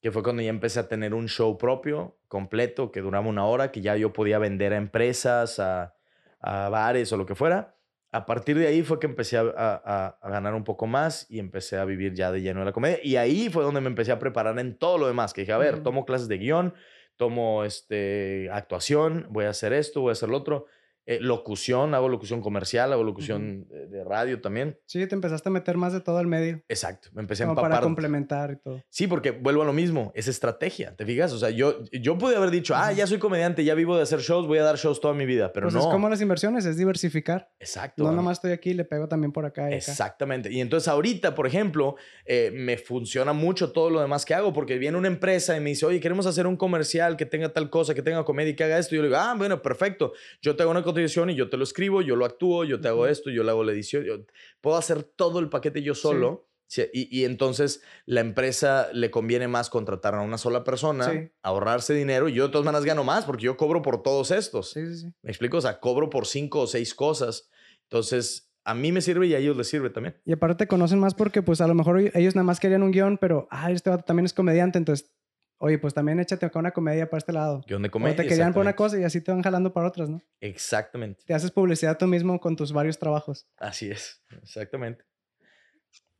Que 0.00 0.12
fue 0.12 0.22
cuando 0.22 0.42
ya 0.42 0.50
empecé 0.50 0.78
a 0.78 0.86
tener 0.86 1.12
un 1.12 1.26
show 1.26 1.58
propio, 1.58 2.16
completo, 2.28 2.92
que 2.92 3.00
duraba 3.00 3.26
una 3.26 3.44
hora, 3.44 3.72
que 3.72 3.80
ya 3.80 3.96
yo 3.96 4.12
podía 4.12 4.38
vender 4.38 4.72
a 4.72 4.76
empresas, 4.76 5.58
a, 5.58 5.96
a 6.38 6.68
bares 6.68 7.12
o 7.12 7.16
lo 7.16 7.26
que 7.26 7.34
fuera. 7.34 7.73
A 8.14 8.26
partir 8.26 8.56
de 8.56 8.68
ahí 8.68 8.82
fue 8.82 9.00
que 9.00 9.06
empecé 9.08 9.36
a, 9.38 9.42
a- 9.56 10.18
a- 10.22 10.30
ganar 10.30 10.54
un 10.54 10.62
poco 10.62 10.86
más 10.86 11.26
y 11.28 11.40
empecé 11.40 11.78
a 11.78 11.84
vivir 11.84 12.14
ya 12.14 12.30
de 12.30 12.42
lleno 12.42 12.60
de 12.60 12.66
la 12.66 12.72
comedia. 12.72 12.98
Y 13.02 13.16
ahí 13.16 13.50
fue 13.50 13.64
donde 13.64 13.80
me 13.80 13.88
empecé 13.88 14.12
a 14.12 14.20
preparar 14.20 14.56
en 14.60 14.78
todo 14.78 14.98
lo 14.98 15.08
demás. 15.08 15.32
Que 15.34 15.40
dije, 15.40 15.52
a 15.52 15.58
ver, 15.58 15.82
tomo 15.82 16.04
clases 16.06 16.28
de 16.28 16.38
guion, 16.38 16.74
tomo 17.16 17.64
este, 17.64 18.48
actuación, 18.52 19.26
voy 19.30 19.46
a 19.46 19.50
hacer 19.50 19.72
esto, 19.72 20.00
voy 20.00 20.10
a 20.10 20.12
hacer 20.12 20.28
lo 20.28 20.36
otro. 20.36 20.66
Eh, 21.06 21.18
locución, 21.20 21.94
hago 21.94 22.08
locución 22.08 22.40
comercial, 22.40 22.90
hago 22.92 23.04
locución 23.04 23.66
de, 23.68 23.88
de 23.88 24.04
radio 24.04 24.40
también. 24.40 24.78
Sí, 24.86 25.06
te 25.06 25.14
empezaste 25.14 25.50
a 25.50 25.52
meter 25.52 25.76
más 25.76 25.92
de 25.92 26.00
todo 26.00 26.16
al 26.16 26.26
medio. 26.26 26.62
Exacto, 26.68 27.10
me 27.12 27.20
empecé 27.20 27.42
a 27.42 27.46
Como 27.46 27.56
para 27.56 27.66
empapar. 27.74 27.84
complementar 27.84 28.50
y 28.52 28.56
todo. 28.56 28.82
Sí, 28.88 29.06
porque 29.06 29.30
vuelvo 29.30 29.62
a 29.62 29.64
lo 29.66 29.74
mismo, 29.74 30.12
es 30.14 30.28
estrategia, 30.28 30.96
¿te 30.96 31.04
fijas? 31.04 31.32
O 31.32 31.38
sea, 31.38 31.50
yo, 31.50 31.84
yo 31.92 32.16
pude 32.16 32.36
haber 32.36 32.50
dicho, 32.50 32.74
ah, 32.74 32.86
Ujú. 32.88 32.96
ya 32.96 33.06
soy 33.06 33.18
comediante, 33.18 33.64
ya 33.64 33.74
vivo 33.74 33.96
de 33.96 34.02
hacer 34.02 34.20
shows, 34.20 34.46
voy 34.46 34.56
a 34.58 34.62
dar 34.62 34.76
shows 34.76 34.98
toda 35.00 35.12
mi 35.12 35.26
vida, 35.26 35.52
pero 35.52 35.66
pues 35.66 35.74
no. 35.74 35.80
es 35.80 35.86
como 35.86 36.08
las 36.08 36.22
inversiones, 36.22 36.64
es 36.64 36.78
diversificar. 36.78 37.50
Exacto. 37.60 38.02
No 38.02 38.08
a 38.08 38.12
nomás 38.12 38.38
estoy 38.38 38.52
aquí, 38.52 38.72
le 38.72 38.86
pego 38.86 39.06
también 39.06 39.30
por 39.32 39.44
acá 39.44 39.64
y 39.64 39.74
acá. 39.74 39.76
Exactamente. 39.76 40.50
Y 40.50 40.60
entonces 40.62 40.88
ahorita, 40.88 41.34
por 41.34 41.46
ejemplo, 41.46 41.96
eh, 42.24 42.50
me 42.54 42.78
funciona 42.78 43.34
mucho 43.34 43.72
todo 43.72 43.90
lo 43.90 44.00
demás 44.00 44.24
que 44.24 44.32
hago 44.34 44.54
porque 44.54 44.78
viene 44.78 44.96
una 44.96 45.08
empresa 45.08 45.54
y 45.54 45.60
me 45.60 45.68
dice, 45.70 45.84
oye, 45.84 46.00
queremos 46.00 46.24
hacer 46.26 46.46
un 46.46 46.56
comercial 46.56 47.16
que 47.18 47.26
tenga 47.26 47.50
tal 47.52 47.68
cosa, 47.68 47.94
que 47.94 48.00
tenga 48.02 48.24
comedia 48.24 48.52
y 48.52 48.56
que 48.56 48.64
haga 48.64 48.78
esto. 48.78 48.94
Y 48.94 48.96
yo 48.96 49.02
le 49.02 49.08
digo, 49.08 49.20
ah, 49.20 49.34
bueno, 49.36 49.60
perfecto. 49.60 50.14
Yo 50.40 50.56
te 50.56 50.62
hago 50.62 50.70
una 50.70 50.82
cotización 50.94 51.30
y 51.30 51.34
yo 51.34 51.50
te 51.50 51.56
lo 51.56 51.64
escribo, 51.64 52.00
yo 52.02 52.16
lo 52.16 52.24
actúo, 52.24 52.64
yo 52.64 52.80
te 52.80 52.88
hago 52.88 53.06
esto, 53.06 53.30
yo 53.30 53.42
le 53.44 53.50
hago 53.50 53.64
la 53.64 53.72
edición. 53.72 54.04
yo- 54.04 54.24
puedo 54.60 54.76
hacer 54.76 55.02
todo 55.02 55.38
el 55.40 55.48
paquete 55.48 55.82
yo 55.82 55.94
solo. 55.94 56.48
Sí, 56.66 56.82
Y, 56.94 57.20
y 57.20 57.24
entonces 57.24 57.82
la 58.06 58.20
empresa 58.20 58.88
le 58.92 59.10
conviene 59.10 59.46
más 59.48 59.68
contratar 59.68 60.14
a 60.14 60.22
una 60.22 60.38
sola 60.38 60.64
persona, 60.64 61.10
Sí. 61.10 61.28
ahorrarse 61.42 61.92
dinero 61.94 62.28
y 62.28 62.32
yo 62.32 62.46
de 62.46 62.52
todas 62.52 62.64
maneras 62.64 62.84
gano 62.86 63.04
más 63.04 63.26
porque 63.26 63.44
yo 63.44 63.56
cobro 63.58 63.82
por 63.82 64.02
todos 64.02 64.30
estos. 64.30 64.70
Sí. 64.70 64.80
¿Me 65.22 65.30
explico? 65.30 65.58
O 65.58 65.60
sea, 65.60 65.78
cobro 65.78 66.08
por 66.08 66.26
cinco 66.26 66.60
o 66.60 66.66
seis 66.66 66.94
cosas. 66.94 67.48
Entonces, 67.82 68.50
a 68.64 68.74
mí 68.74 68.92
me 68.92 69.02
sirve 69.02 69.26
y 69.26 69.34
a 69.34 69.38
ellos 69.38 69.56
les 69.56 69.68
sirve 69.68 69.90
también. 69.90 70.16
Y 70.24 70.32
aparte 70.32 70.64
te 70.64 70.66
conocen 70.68 70.98
más 70.98 71.14
porque 71.14 71.42
pues 71.42 71.60
a 71.60 71.68
lo 71.68 71.74
mejor 71.74 72.00
ellos 72.14 72.34
nada 72.34 72.44
más 72.44 72.58
querían 72.60 72.82
un 72.82 72.90
guion, 72.92 73.18
pero, 73.18 73.46
ah, 73.50 73.70
este 73.70 73.90
vato 73.90 74.04
también 74.04 74.24
es 74.26 74.32
comediante, 74.32 74.78
entonces, 74.78 75.12
oye, 75.64 75.78
pues 75.78 75.94
también 75.94 76.20
échate 76.20 76.44
acá 76.46 76.58
una 76.58 76.72
comedia 76.72 77.08
para 77.08 77.18
este 77.18 77.32
lado. 77.32 77.62
Guión 77.66 77.82
de 77.82 77.88
O 77.88 77.90
comedia. 77.90 78.16
te 78.16 78.26
querían 78.26 78.52
por 78.52 78.60
una 78.62 78.76
cosa 78.76 78.98
y 78.98 79.04
así 79.04 79.20
te 79.22 79.32
van 79.32 79.42
jalando 79.42 79.72
para 79.72 79.88
otras, 79.88 80.08
¿no? 80.10 80.20
Exactamente. 80.40 81.22
Te 81.26 81.32
haces 81.34 81.50
publicidad 81.50 81.96
tú 81.98 82.06
mismo 82.06 82.38
con 82.38 82.54
tus 82.56 82.72
varios 82.72 82.98
trabajos. 82.98 83.46
Así 83.56 83.90
es. 83.90 84.22
Exactamente. 84.42 85.04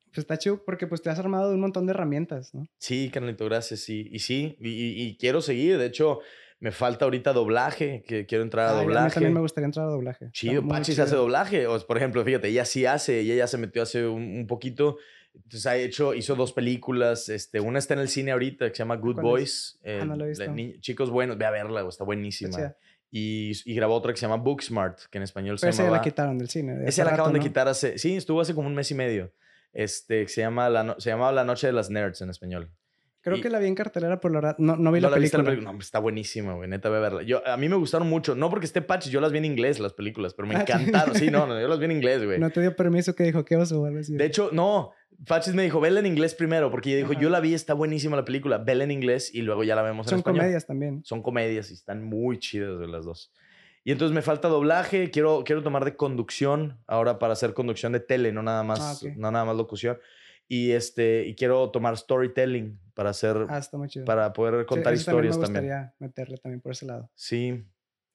Pues 0.06 0.18
está 0.18 0.38
chido 0.38 0.64
porque 0.64 0.86
pues 0.86 1.02
te 1.02 1.10
has 1.10 1.18
armado 1.18 1.48
de 1.48 1.56
un 1.56 1.60
montón 1.60 1.86
de 1.86 1.90
herramientas, 1.92 2.54
¿no? 2.54 2.66
Sí, 2.78 3.10
carnalito, 3.12 3.44
gracias. 3.46 3.88
Y, 3.88 4.08
y 4.12 4.20
sí, 4.20 4.56
y, 4.60 4.68
y- 4.70 5.02
y 5.08 5.16
quiero 5.18 5.40
seguir. 5.40 5.76
De 5.76 5.86
hecho, 5.86 6.20
me 6.60 6.70
falta 6.70 7.04
ahorita 7.04 7.32
doblaje, 7.32 8.04
que 8.06 8.24
quiero 8.24 8.44
entrar 8.44 8.66
a 8.68 8.70
Ay, 8.70 8.76
a 8.76 8.80
mí 8.80 8.86
doblaje. 8.86 9.14
también 9.14 9.34
me 9.34 9.40
gustaría 9.40 9.66
entrar 9.66 9.86
a 9.86 9.90
doblaje. 9.90 10.30
Chido, 10.30 10.66
Pachis 10.68 10.94
chido. 10.94 11.04
hace 11.04 11.16
doblaje. 11.16 11.66
O, 11.66 11.78
por 11.86 11.96
ejemplo, 11.96 12.24
fíjate, 12.24 12.48
ella 12.48 12.64
sí 12.64 12.86
hace, 12.86 13.20
ella 13.20 13.34
ya 13.34 13.46
se 13.48 13.58
metió 13.58 13.82
hace 13.82 14.06
un, 14.06 14.22
un 14.22 14.46
poquito. 14.46 14.96
Entonces 15.34 15.66
ha 15.66 15.76
hecho, 15.76 16.14
hizo 16.14 16.34
dos 16.36 16.52
películas. 16.52 17.28
Este, 17.28 17.60
una 17.60 17.78
está 17.78 17.94
en 17.94 18.00
el 18.00 18.08
cine 18.08 18.32
ahorita 18.32 18.68
que 18.68 18.74
se 18.74 18.78
llama 18.78 18.96
Good 18.96 19.14
¿Cuál 19.14 19.24
Boys. 19.26 19.78
es? 19.82 20.00
Ah, 20.00 20.04
no 20.04 20.16
la 20.16 20.24
he 20.26 20.30
eh, 20.30 20.34
la 20.36 20.44
visto. 20.46 20.52
ni- 20.52 20.80
chicos 20.80 21.10
buenos, 21.10 21.36
ve 21.36 21.44
a 21.44 21.50
verla, 21.50 21.80
güey, 21.82 21.88
está 21.90 22.04
buenísima. 22.04 22.74
Y, 23.10 23.52
y 23.64 23.74
grabó 23.74 23.94
otra 23.94 24.12
que 24.12 24.18
se 24.18 24.26
llama 24.26 24.42
Booksmart, 24.42 24.98
que 25.10 25.18
en 25.18 25.24
español 25.24 25.56
Pero 25.60 25.72
se 25.72 25.76
esa 25.76 25.84
llama. 25.84 25.96
la 25.98 26.02
quitaron 26.02 26.36
del 26.38 26.48
cine. 26.48 26.74
de 26.76 26.88
Ese 26.88 27.02
la 27.04 27.10
acaban 27.10 27.26
rato, 27.26 27.32
de 27.34 27.38
¿no? 27.38 27.44
quitar 27.44 27.68
hace. 27.68 27.96
Sí, 27.98 28.16
estuvo 28.16 28.40
hace 28.40 28.54
como 28.54 28.66
un 28.66 28.74
mes 28.74 28.90
y 28.90 28.94
medio. 28.94 29.32
Este, 29.72 30.22
que 30.22 30.28
se, 30.28 30.40
llama 30.40 30.68
la 30.68 30.82
no- 30.84 31.00
se 31.00 31.10
llamaba 31.10 31.30
La 31.32 31.44
Noche 31.44 31.66
de 31.68 31.72
las 31.72 31.90
Nerds 31.90 32.20
en 32.22 32.30
español. 32.30 32.70
Creo 33.20 33.36
y- 33.36 33.40
que 33.40 33.48
la 33.50 33.58
vi 33.58 33.66
en 33.68 33.74
cartelera, 33.74 34.20
pero 34.20 34.34
la 34.34 34.40
verdad 34.40 34.56
no, 34.58 34.76
no 34.76 34.92
vi 34.92 35.00
¿No 35.00 35.08
la, 35.10 35.16
viste 35.16 35.38
película. 35.38 35.62
No, 35.62 35.70
hombre, 35.70 35.84
está 35.84 35.98
buenísima, 35.98 36.54
güey. 36.54 36.68
Neta, 36.68 36.88
voy 36.90 36.98
a 36.98 37.00
verla. 37.00 37.22
Yo, 37.22 37.46
a 37.46 37.56
mí 37.56 37.68
me 37.68 37.76
gustaron 37.76 38.08
mucho. 38.08 38.34
No 38.34 38.50
porque 38.50 38.66
esté 38.66 38.82
Patch, 38.82 39.08
yo 39.08 39.20
las 39.20 39.32
vi 39.32 39.38
en 39.38 39.44
inglés, 39.46 39.78
las 39.80 39.92
películas, 39.94 40.34
pero 40.34 40.46
me 40.46 40.56
Ah, 40.56 40.60
encantaron. 40.62 41.14
Sí, 41.14 41.30
no, 41.30 41.46
no, 41.46 41.58
yo 41.60 41.66
las 41.68 41.78
vi 41.78 41.86
en 41.86 41.92
inglés, 41.92 42.22
güey. 42.24 42.38
No 42.38 42.50
te 42.50 42.60
dio 42.60 42.74
permiso 42.76 43.14
que 43.14 43.24
dijo, 43.24 43.44
¿qué 43.44 43.56
oso? 43.56 43.80
o 43.80 43.86
algo 43.86 44.00
así. 44.00 44.14
De 44.16 44.26
hecho, 44.26 44.50
no. 44.52 44.90
Patches 45.26 45.54
me 45.54 45.62
dijo, 45.62 45.80
vela 45.80 46.00
en 46.00 46.06
inglés 46.06 46.34
primero, 46.34 46.70
porque 46.70 46.90
ella 46.90 46.98
dijo, 46.98 47.12
Ajá. 47.12 47.20
yo 47.20 47.30
la 47.30 47.40
vi, 47.40 47.54
está 47.54 47.72
buenísima 47.74 48.16
la 48.16 48.24
película, 48.24 48.58
vela 48.58 48.84
en 48.84 48.90
inglés 48.90 49.34
y 49.34 49.42
luego 49.42 49.64
ya 49.64 49.74
la 49.74 49.82
vemos 49.82 50.06
en 50.06 50.10
Son 50.10 50.18
español. 50.18 50.40
comedias 50.40 50.66
también. 50.66 51.02
Son 51.04 51.22
comedias 51.22 51.70
y 51.70 51.74
están 51.74 52.04
muy 52.04 52.38
chidas 52.38 52.78
de 52.78 52.88
las 52.88 53.04
dos. 53.04 53.32
Y 53.84 53.92
entonces 53.92 54.14
me 54.14 54.22
falta 54.22 54.48
doblaje, 54.48 55.10
quiero, 55.10 55.44
quiero 55.44 55.62
tomar 55.62 55.84
de 55.84 55.94
conducción 55.96 56.78
ahora 56.86 57.18
para 57.18 57.34
hacer 57.34 57.52
conducción 57.54 57.92
de 57.92 58.00
tele, 58.00 58.32
no 58.32 58.42
nada 58.42 58.62
más, 58.62 59.04
Ah, 59.04 59.08
no 59.16 59.30
nada 59.30 59.44
más 59.44 59.56
locución. 59.56 59.98
Y, 60.48 60.72
este, 60.72 61.26
y 61.26 61.34
quiero 61.34 61.70
tomar 61.70 61.96
storytelling 61.96 62.78
para 62.94 63.10
hacer, 63.10 63.46
Ah, 63.48 63.58
está 63.58 63.76
muy 63.78 63.88
chido. 63.88 64.04
para 64.04 64.32
poder 64.32 64.60
Sí, 64.60 64.66
contar 64.66 64.92
eso 64.94 65.04
también 65.06 65.30
historias 65.32 65.38
me 65.38 65.44
también. 65.44 65.64
gustaría 65.64 65.94
meterle 65.98 66.36
también 66.38 66.60
por 66.60 66.72
ese 66.72 66.86
lado. 66.86 67.10
Sí. 67.14 67.64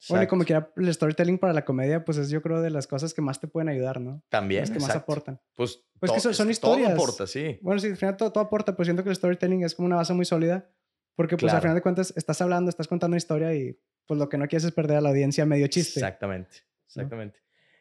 Bueno, 0.08 0.24
y 0.24 0.28
como 0.28 0.44
exacto. 0.44 0.72
quiera, 0.74 0.88
el 0.88 0.94
storytelling 0.94 1.38
para 1.40 1.52
la 1.52 1.66
comedia, 1.66 2.06
pues 2.06 2.18
es 2.18 2.30
yo 2.30 2.42
creo 2.42 2.62
de 2.62 2.70
las 2.70 2.88
cosas 2.88 3.14
que 3.14 3.22
más 3.22 3.40
te 3.42 3.48
pueden 3.48 3.68
ayudar, 3.70 4.00
¿no? 4.00 4.24
También, 4.30 4.62
Las 4.62 4.70
que 4.70 4.76
más 4.80 4.90
exacto. 4.90 5.12
aportan. 5.12 5.42
Pues, 5.56 5.84
Pues 6.00 6.12
que 6.14 6.20
son- 6.22 6.34
son 6.34 6.50
es- 6.50 6.60
Todo 6.62 6.76
historias. 6.78 6.94
aporta, 6.94 7.28
sí. 7.28 7.60
Bueno, 7.62 7.82
sí, 7.82 7.88
al 7.88 7.98
final 7.98 8.16
todo, 8.16 8.32
todo 8.32 8.44
aporta, 8.46 8.76
pues 8.76 8.86
siento 8.88 9.04
que 9.04 9.10
el 9.10 9.16
storytelling 9.16 9.64
es 9.64 9.76
como 9.76 9.88
una 9.88 9.98
base 9.98 10.14
muy 10.14 10.24
sólida, 10.26 10.72
porque 11.16 11.36
pues 11.36 11.52
al 11.52 11.56
Claro. 11.60 11.62
final 11.64 11.76
de 11.76 11.82
cuentas 11.82 12.14
estás 12.16 12.42
hablando, 12.42 12.70
estás 12.70 12.88
contando 12.88 13.14
una 13.14 13.18
historia 13.18 13.54
y 13.54 13.78
pues 14.06 14.18
lo 14.18 14.30
que 14.30 14.38
no 14.38 14.48
quieres 14.48 14.64
es 14.64 14.72
perder 14.72 14.98
a 14.98 15.02
la 15.02 15.10
audiencia 15.10 15.46
medio 15.46 15.68
chiste. 15.68 16.00
Exactamente, 16.00 16.60
exactamente. 16.88 17.40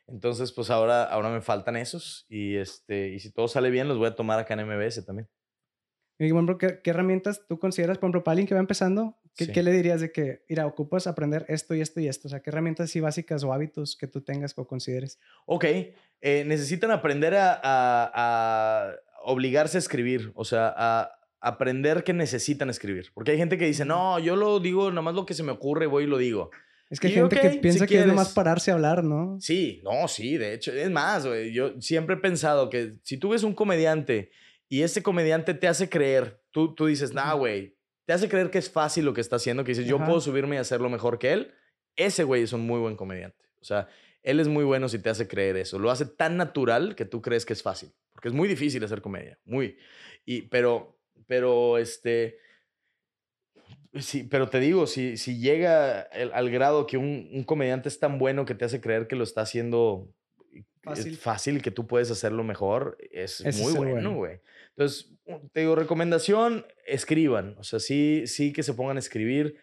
Entonces, 0.08 0.52
pues 0.52 0.70
ahora, 0.70 1.04
ahora 1.04 1.28
me 1.30 1.40
faltan 1.42 1.76
esos 1.76 2.26
y, 2.28 2.56
este, 2.56 3.10
y 3.10 3.20
si 3.20 3.30
todo 3.30 3.46
sale 3.46 3.70
bien, 3.70 3.86
los 3.88 3.98
voy 3.98 4.08
a 4.08 4.16
tomar 4.16 4.38
acá 4.38 4.54
en 4.54 4.60
MBS 4.66 5.02
también. 5.04 5.28
Y 6.18 6.30
bueno, 6.32 6.58
¿qué, 6.58 6.80
qué 6.82 6.90
herramientas 6.90 7.42
tú 7.48 7.58
consideras, 7.58 7.98
por 7.98 8.06
ejemplo, 8.06 8.24
para 8.24 8.32
alguien 8.32 8.46
que 8.48 8.54
va 8.54 8.60
empezando? 8.60 9.16
¿Qué, 9.36 9.44
Sí. 9.46 9.52
qué 9.52 9.62
le 9.62 9.70
dirías 9.72 10.00
de 10.00 10.10
que, 10.10 10.42
mira, 10.48 10.66
ocupas 10.66 11.06
aprender 11.06 11.44
esto 11.48 11.74
y 11.74 11.80
esto 11.80 12.00
y 12.00 12.08
esto? 12.08 12.26
O 12.26 12.30
sea, 12.30 12.40
¿qué 12.40 12.50
herramientas 12.50 12.90
así 12.90 12.98
básicas 13.00 13.44
o 13.44 13.52
hábitos 13.52 13.96
que 13.96 14.08
tú 14.08 14.20
tengas 14.20 14.52
o 14.56 14.66
consideres? 14.66 15.20
Ok, 15.46 15.64
eh, 16.20 16.44
necesitan 16.44 16.90
aprender 16.90 17.34
a, 17.36 17.52
a- 17.52 18.10
a- 18.14 18.92
obligarse 19.24 19.76
a 19.76 19.80
escribir, 19.80 20.32
o 20.34 20.44
sea, 20.44 20.74
a 20.76 21.10
aprender 21.40 22.02
que 22.02 22.12
necesitan 22.12 22.68
escribir. 22.68 23.10
Porque 23.14 23.30
hay 23.30 23.36
gente 23.38 23.56
que 23.58 23.66
dice, 23.66 23.84
no, 23.84 24.18
yo 24.18 24.34
lo 24.34 24.58
digo, 24.58 24.90
nomás 24.90 25.14
lo 25.14 25.24
que 25.24 25.34
se 25.34 25.44
me 25.44 25.52
ocurre, 25.52 25.86
voy 25.86 26.04
y 26.04 26.06
lo 26.08 26.18
digo. 26.18 26.50
Es 26.90 26.98
que 26.98 27.08
hay 27.08 27.12
gente 27.12 27.36
ok, 27.36 27.42
que 27.42 27.50
si 27.52 27.58
piensa 27.58 27.86
que 27.86 28.00
es 28.00 28.06
nomás 28.06 28.30
pararse 28.32 28.70
a 28.70 28.74
hablar, 28.74 29.04
¿no? 29.04 29.36
Sí, 29.40 29.80
no, 29.84 30.08
sí, 30.08 30.36
de 30.38 30.54
hecho, 30.54 30.72
es 30.72 30.90
más, 30.90 31.26
güey, 31.26 31.52
yo 31.52 31.80
siempre 31.80 32.16
he 32.16 32.18
pensado 32.18 32.70
que 32.70 32.94
si 33.02 33.18
tú 33.18 33.28
ves 33.28 33.42
un 33.44 33.54
comediante 33.54 34.30
y 34.68 34.82
ese 34.82 35.02
comediante 35.02 35.54
te 35.54 35.66
hace 35.68 35.88
creer, 35.88 36.42
tú, 36.50 36.74
tú 36.74 36.86
dices, 36.86 37.12
nah, 37.14 37.32
güey, 37.34 37.76
te 38.04 38.12
hace 38.12 38.28
creer 38.28 38.50
que 38.50 38.58
es 38.58 38.70
fácil 38.70 39.04
lo 39.04 39.14
que 39.14 39.20
está 39.20 39.36
haciendo, 39.36 39.64
que 39.64 39.72
dices, 39.72 39.86
yo 39.86 39.96
Ajá. 39.96 40.06
puedo 40.06 40.20
subirme 40.20 40.56
y 40.56 40.58
hacerlo 40.58 40.88
mejor 40.88 41.18
que 41.18 41.32
él, 41.32 41.54
ese 41.96 42.24
güey 42.24 42.42
es 42.42 42.52
un 42.52 42.66
muy 42.66 42.80
buen 42.80 42.96
comediante. 42.96 43.44
O 43.60 43.64
sea, 43.64 43.88
él 44.22 44.40
es 44.40 44.48
muy 44.48 44.64
bueno 44.64 44.88
si 44.88 44.98
te 44.98 45.10
hace 45.10 45.26
creer 45.28 45.56
eso. 45.56 45.78
Lo 45.78 45.90
hace 45.90 46.06
tan 46.06 46.36
natural 46.36 46.94
que 46.94 47.04
tú 47.04 47.20
crees 47.22 47.44
que 47.44 47.52
es 47.52 47.62
fácil, 47.62 47.92
porque 48.12 48.28
es 48.28 48.34
muy 48.34 48.48
difícil 48.48 48.82
hacer 48.84 49.00
comedia, 49.02 49.38
muy. 49.44 49.76
Y, 50.24 50.42
pero, 50.42 50.98
pero, 51.26 51.76
este... 51.78 52.38
Sí, 53.94 54.22
pero 54.24 54.48
te 54.48 54.60
digo, 54.60 54.86
si, 54.86 55.16
si 55.16 55.38
llega 55.40 56.02
el- 56.02 56.32
al 56.32 56.50
grado 56.50 56.86
que 56.86 56.98
un, 56.98 57.28
un 57.32 57.42
comediante 57.44 57.88
es 57.88 57.98
tan 57.98 58.18
bueno 58.18 58.44
que 58.44 58.54
te 58.54 58.64
hace 58.66 58.80
creer 58.80 59.08
que 59.08 59.16
lo 59.16 59.24
está 59.24 59.40
haciendo 59.40 60.12
Fácil. 60.82 61.04
fácil, 61.04 61.16
fácil 61.16 61.62
que 61.62 61.70
tú 61.70 61.86
puedes 61.86 62.10
hacerlo 62.10 62.44
mejor, 62.44 62.96
es 63.10 63.40
Ese 63.40 63.62
muy 63.62 63.72
bueno. 63.72 64.14
güey. 64.14 64.40
Entonces, 64.78 65.10
te 65.52 65.60
digo, 65.60 65.74
recomendación, 65.74 66.64
escriban. 66.86 67.56
O 67.58 67.64
sea, 67.64 67.80
sí, 67.80 68.22
sí 68.26 68.52
que 68.52 68.62
se 68.62 68.74
pongan 68.74 68.96
a 68.96 69.00
escribir, 69.00 69.56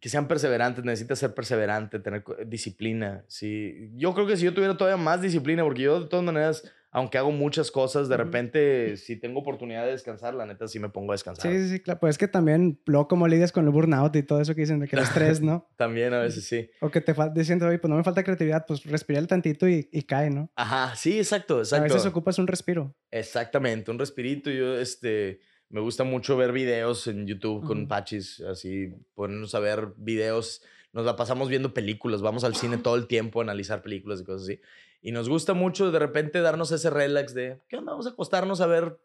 que 0.00 0.08
sean 0.08 0.26
perseverantes, 0.26 0.82
necesitas 0.86 1.18
ser 1.18 1.34
perseverante, 1.34 1.98
tener 1.98 2.24
disciplina. 2.46 3.26
Sí. 3.28 3.90
Yo 3.94 4.14
creo 4.14 4.26
que 4.26 4.38
si 4.38 4.46
yo 4.46 4.54
tuviera 4.54 4.74
todavía 4.74 4.96
más 4.96 5.20
disciplina, 5.20 5.64
porque 5.64 5.82
yo 5.82 6.00
de 6.00 6.08
todas 6.08 6.24
maneras, 6.24 6.72
aunque 6.94 7.18
hago 7.18 7.32
muchas 7.32 7.72
cosas, 7.72 8.08
de 8.08 8.16
repente, 8.16 8.96
si 8.96 9.16
tengo 9.16 9.40
oportunidad 9.40 9.84
de 9.84 9.90
descansar, 9.90 10.32
la 10.32 10.46
neta 10.46 10.68
sí 10.68 10.78
me 10.78 10.90
pongo 10.90 11.10
a 11.10 11.14
descansar. 11.14 11.50
Sí, 11.50 11.58
sí, 11.58 11.68
sí, 11.68 11.80
claro. 11.80 11.98
Pues 11.98 12.12
es 12.12 12.18
que 12.18 12.28
también, 12.28 12.80
luego, 12.86 13.08
como 13.08 13.26
lidias 13.26 13.50
con 13.50 13.64
el 13.64 13.72
burnout 13.72 14.14
y 14.14 14.22
todo 14.22 14.40
eso 14.40 14.54
que 14.54 14.60
dicen 14.60 14.78
de 14.78 14.86
que 14.86 14.94
el 14.94 15.02
estrés, 15.02 15.40
¿no? 15.40 15.68
También 15.76 16.14
a 16.14 16.20
veces 16.20 16.44
sí. 16.44 16.70
O 16.80 16.92
que 16.92 17.00
te 17.00 17.12
diciendo, 17.34 17.66
oye, 17.66 17.80
pues 17.80 17.90
no 17.90 17.96
me 17.96 18.04
falta 18.04 18.22
creatividad, 18.22 18.64
pues 18.64 18.84
respirar 18.84 19.26
tantito 19.26 19.68
y, 19.68 19.88
y 19.90 20.02
cae, 20.02 20.30
¿no? 20.30 20.52
Ajá, 20.54 20.94
sí, 20.94 21.18
exacto, 21.18 21.56
A 21.56 21.62
exacto. 21.62 21.94
veces 21.94 22.06
ocupas 22.06 22.38
un 22.38 22.46
respiro. 22.46 22.94
Exactamente, 23.10 23.90
un 23.90 23.98
respirito. 23.98 24.48
Yo, 24.48 24.78
este, 24.78 25.40
me 25.70 25.80
gusta 25.80 26.04
mucho 26.04 26.36
ver 26.36 26.52
videos 26.52 27.08
en 27.08 27.26
YouTube 27.26 27.64
con. 27.64 27.88
Pachis, 27.88 28.40
así, 28.42 28.94
ponernos 29.14 29.56
a 29.56 29.58
ver 29.58 29.94
videos. 29.96 30.62
Nos 30.92 31.04
la 31.04 31.16
pasamos 31.16 31.48
viendo 31.48 31.74
películas, 31.74 32.22
vamos 32.22 32.44
al 32.44 32.54
cine 32.54 32.76
todo 32.78 32.94
el 32.94 33.08
tiempo 33.08 33.40
a 33.40 33.42
analizar 33.42 33.82
películas 33.82 34.20
y 34.20 34.24
cosas 34.24 34.42
así. 34.42 34.60
Y 35.06 35.12
nos 35.12 35.28
gusta 35.28 35.52
mucho 35.52 35.90
de 35.92 35.98
repente 35.98 36.40
darnos 36.40 36.72
ese 36.72 36.88
relax 36.88 37.34
de, 37.34 37.60
¿qué 37.68 37.76
onda? 37.76 37.92
Vamos 37.92 38.06
a 38.06 38.10
acostarnos 38.10 38.62
a 38.62 38.66
ver 38.66 38.98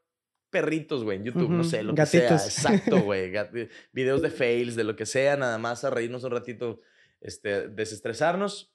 perritos, 0.49 1.03
güey, 1.03 1.17
en 1.17 1.25
YouTube, 1.25 1.49
no 1.49 1.63
sé, 1.65 1.83
lo 1.83 1.93
que 1.93 2.05
sea. 2.05 2.31
Exacto, 2.35 3.01
güey. 3.03 3.29
gat- 3.31 3.51
Videos 3.91 4.21
de 4.21 4.29
fails, 4.29 4.75
de 4.77 4.85
lo 4.85 4.95
que 4.95 5.05
sea, 5.05 5.35
nada 5.35 5.57
más 5.57 5.83
a 5.83 5.89
reírnos 5.89 6.23
un 6.23 6.31
ratito, 6.31 6.79
este, 7.19 7.67
desestresarnos 7.67 8.73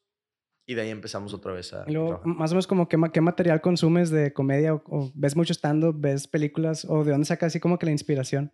y 0.66 0.74
de 0.74 0.82
ahí 0.82 0.90
empezamos 0.90 1.32
otra 1.34 1.52
vez 1.52 1.72
a 1.72 1.84
luego, 1.88 2.20
más 2.24 2.50
o 2.50 2.54
menos 2.54 2.66
como 2.66 2.88
qué, 2.88 2.98
qué 3.12 3.20
material 3.22 3.60
consumes 3.62 4.10
de 4.10 4.32
comedia 4.34 4.74
o, 4.74 4.82
o 4.86 5.10
ves 5.14 5.34
mucho 5.34 5.52
stand-up, 5.54 5.96
ves 5.98 6.28
películas 6.28 6.84
o 6.84 7.04
de 7.04 7.12
dónde 7.12 7.26
sacas 7.26 7.48
así 7.48 7.58
como 7.60 7.78
que 7.78 7.86
la 7.86 7.92
inspiración. 7.92 8.52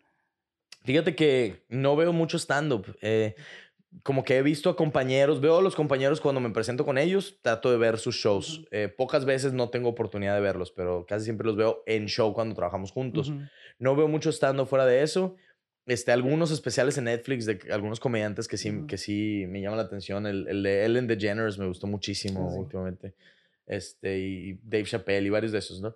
Fíjate 0.84 1.14
que 1.14 1.64
no 1.68 1.94
veo 1.96 2.12
mucho 2.12 2.38
stand-up. 2.38 2.96
eh, 3.02 3.34
como 4.02 4.24
que 4.24 4.38
he 4.38 4.42
visto 4.42 4.70
a 4.70 4.76
compañeros, 4.76 5.40
veo 5.40 5.58
a 5.58 5.62
los 5.62 5.74
compañeros 5.74 6.20
cuando 6.20 6.40
me 6.40 6.50
presento 6.50 6.84
con 6.84 6.96
ellos, 6.96 7.38
trato 7.42 7.70
de 7.70 7.76
ver 7.76 7.98
sus 7.98 8.16
shows. 8.16 8.64
Eh, 8.70 8.88
pocas 8.88 9.24
veces 9.24 9.52
no 9.52 9.68
tengo 9.68 9.88
oportunidad 9.88 10.34
de 10.34 10.40
verlos, 10.40 10.70
pero 10.70 11.04
casi 11.06 11.24
siempre 11.24 11.46
los 11.46 11.56
veo 11.56 11.82
en 11.86 12.06
show 12.06 12.32
cuando 12.32 12.54
trabajamos 12.54 12.92
juntos. 12.92 13.32
No 13.78 13.96
veo 13.96 14.08
mucho 14.08 14.30
stand-up 14.30 14.68
fuera 14.68 14.86
de 14.86 15.02
eso. 15.02 15.36
Este, 15.86 16.12
algunos 16.12 16.50
especiales 16.50 16.98
en 16.98 17.04
Netflix 17.04 17.46
de 17.46 17.58
algunos 17.72 17.98
comediantes 17.98 18.46
que 18.46 18.56
sí, 18.56 18.84
que 18.86 18.96
sí 18.96 19.44
me 19.48 19.60
llaman 19.60 19.78
la 19.78 19.84
atención. 19.84 20.26
El, 20.26 20.46
el 20.46 20.62
de 20.62 20.84
Ellen 20.84 21.06
DeGeneres 21.06 21.58
me 21.58 21.66
gustó 21.66 21.86
muchísimo 21.86 22.46
últimamente. 22.54 23.14
Este, 23.66 24.18
y 24.18 24.60
Dave 24.62 24.84
Chappelle 24.84 25.26
y 25.26 25.30
varios 25.30 25.52
de 25.52 25.58
esos, 25.58 25.80
¿no? 25.80 25.94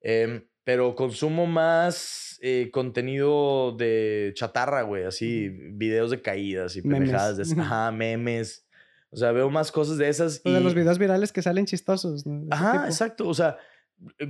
Em, 0.00 0.44
pero 0.64 0.94
consumo 0.94 1.46
más 1.46 2.38
eh, 2.42 2.70
contenido 2.72 3.72
de 3.76 4.32
chatarra, 4.34 4.82
güey. 4.82 5.04
Así, 5.04 5.48
videos 5.48 6.10
de 6.10 6.20
caídas 6.22 6.76
y 6.76 6.82
Memes. 6.82 6.98
pendejadas. 7.10 7.36
De, 7.54 7.60
ajá, 7.62 7.90
memes. 7.92 8.66
O 9.10 9.16
sea, 9.16 9.30
veo 9.32 9.48
más 9.50 9.70
cosas 9.70 9.96
de 9.98 10.08
esas. 10.08 10.40
O 10.44 10.50
de 10.50 10.60
los 10.60 10.72
y- 10.72 10.76
videos 10.76 10.98
virales 10.98 11.32
que 11.32 11.40
salen 11.42 11.66
chistosos, 11.66 12.24
Ajá, 12.50 12.72
tipo. 12.72 12.84
exacto. 12.86 13.28
O 13.28 13.34
sea, 13.34 13.56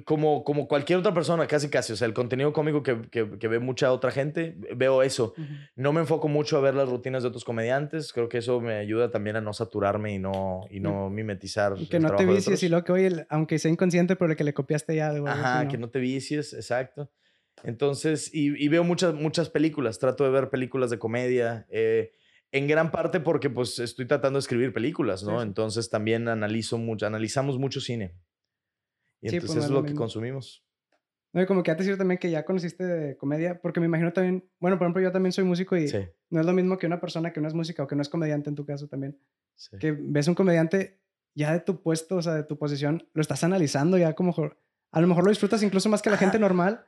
como, 0.05 0.45
como 0.45 0.69
cualquier 0.69 0.99
otra 0.99 1.13
persona, 1.15 1.47
casi 1.47 1.69
casi. 1.69 1.93
O 1.93 1.97
sea, 1.97 2.07
el 2.07 2.15
contenido 2.15 2.53
cómico 2.53 2.83
que, 2.83 3.03
que, 3.11 3.39
que 3.39 3.49
ve 3.49 3.59
mucha 3.59 3.93
otra 3.93 4.11
gente, 4.11 4.57
veo 4.77 5.03
eso. 5.03 5.35
No 5.75 5.93
me 5.93 6.01
enfoco 6.01 6.29
mucho 6.29 6.57
a 6.57 6.61
ver 6.61 6.75
las 6.75 6.89
rutinas 6.89 7.23
de 7.23 7.29
otros 7.29 7.45
comediantes. 7.45 8.13
Creo 8.13 8.29
que 8.29 8.39
eso 8.39 8.61
me 8.61 8.75
ayuda 8.75 9.11
también 9.11 9.37
a 9.37 9.41
no 9.41 9.53
saturarme 9.53 10.15
y 10.15 10.19
no, 10.19 10.63
y 10.71 10.81
no 10.81 11.11
mimetizar. 11.11 11.75
Y 11.79 11.87
que 11.87 11.97
el 11.97 12.03
no 12.03 12.15
te 12.15 12.27
de 12.27 12.35
vicies 12.35 12.63
y 12.63 12.69
lo 12.69 12.85
que, 12.85 12.93
oye, 12.93 13.27
aunque 13.29 13.59
sea 13.59 13.71
inconsciente, 13.71 14.17
pero 14.17 14.37
que 14.37 14.45
le 14.45 14.55
copiaste 14.55 14.95
ya 14.95 15.09
algo 15.09 15.29
Ajá, 15.29 15.61
así, 15.61 15.69
que 15.69 15.77
¿no? 15.79 15.87
no 15.87 15.91
te 15.91 15.99
vicies, 15.99 16.53
exacto. 16.53 17.11
Entonces, 17.63 18.31
y, 18.35 18.63
y 18.63 18.69
veo 18.69 18.85
muchas, 18.85 19.15
muchas 19.15 19.49
películas. 19.49 19.99
Trato 19.99 20.25
de 20.25 20.31
ver 20.31 20.51
películas 20.51 20.91
de 20.91 20.99
comedia. 20.99 21.67
eh, 21.71 22.13
en 22.55 22.69
gran 22.69 22.93
parte 22.93 23.19
porque 23.19 23.51
pues 23.51 23.81
estoy 23.81 24.07
tratando 24.07 24.37
de 24.37 24.43
escribir 24.43 24.73
películas, 24.73 25.25
¿no? 25.25 25.33
Sí, 25.33 25.43
sí. 25.43 25.49
Entonces 25.49 25.91
también 25.91 26.29
analizo 26.29 26.79
mucho, 26.79 27.05
analizamos 27.05 27.59
mucho 27.59 27.81
cine. 27.81 28.15
Y 29.25 29.31
Sí, 29.31 29.41
pues, 29.41 29.51
entonces 29.51 29.57
no 29.57 29.65
es 29.65 29.71
lo 29.71 29.81
lo 29.81 29.87
que 29.87 29.95
consumimos. 29.95 30.63
No, 31.33 31.43
y 31.43 31.47
como 31.47 31.63
que 31.63 31.71
antes 31.71 31.87
decir 31.87 31.99
también 31.99 32.19
que 32.19 32.31
ya 32.31 32.45
conociste 32.45 32.85
de 32.85 33.17
comedia, 33.17 33.61
porque 33.61 33.81
me 33.81 33.87
imagino 33.87 34.13
también, 34.13 34.49
bueno, 34.61 34.79
por 34.79 34.87
ejemplo, 34.87 35.03
yo 35.03 35.11
también 35.11 35.33
soy 35.33 35.45
músico 35.45 35.77
y 35.77 35.89
Sí, 35.89 35.99
no 36.31 36.41
es 36.41 36.47
lo 36.47 36.53
mismo 36.53 36.77
que 36.77 36.87
una 36.87 37.01
persona 37.01 37.33
que 37.33 37.41
no 37.41 37.49
es 37.49 37.55
música 37.55 37.83
o 37.83 37.87
que 37.87 37.97
no 37.97 38.03
es 38.03 38.09
comediante 38.11 38.51
en 38.51 38.55
tu 38.55 38.65
caso 38.67 38.87
también. 38.87 39.19
sí. 39.57 39.77
Que 39.79 39.93
ves 39.93 40.29
un 40.29 40.35
comediante 40.35 41.01
ya 41.35 41.53
de 41.53 41.61
tu 41.61 41.83
puesto, 41.83 42.17
o 42.17 42.23
sea, 42.23 42.35
de 42.35 42.45
tu 42.45 42.59
posición, 42.59 43.09
lo 43.15 43.23
estás 43.23 43.43
analizando 43.43 43.97
ya 43.99 44.13
como, 44.13 44.33
a 44.93 45.01
lo 45.01 45.07
mejor 45.07 45.25
lo 45.25 45.31
disfrutas 45.31 45.63
incluso 45.63 45.89
más 45.89 46.03
que 46.03 46.11
la 46.11 46.19
gente 46.19 46.39
normal, 46.39 46.85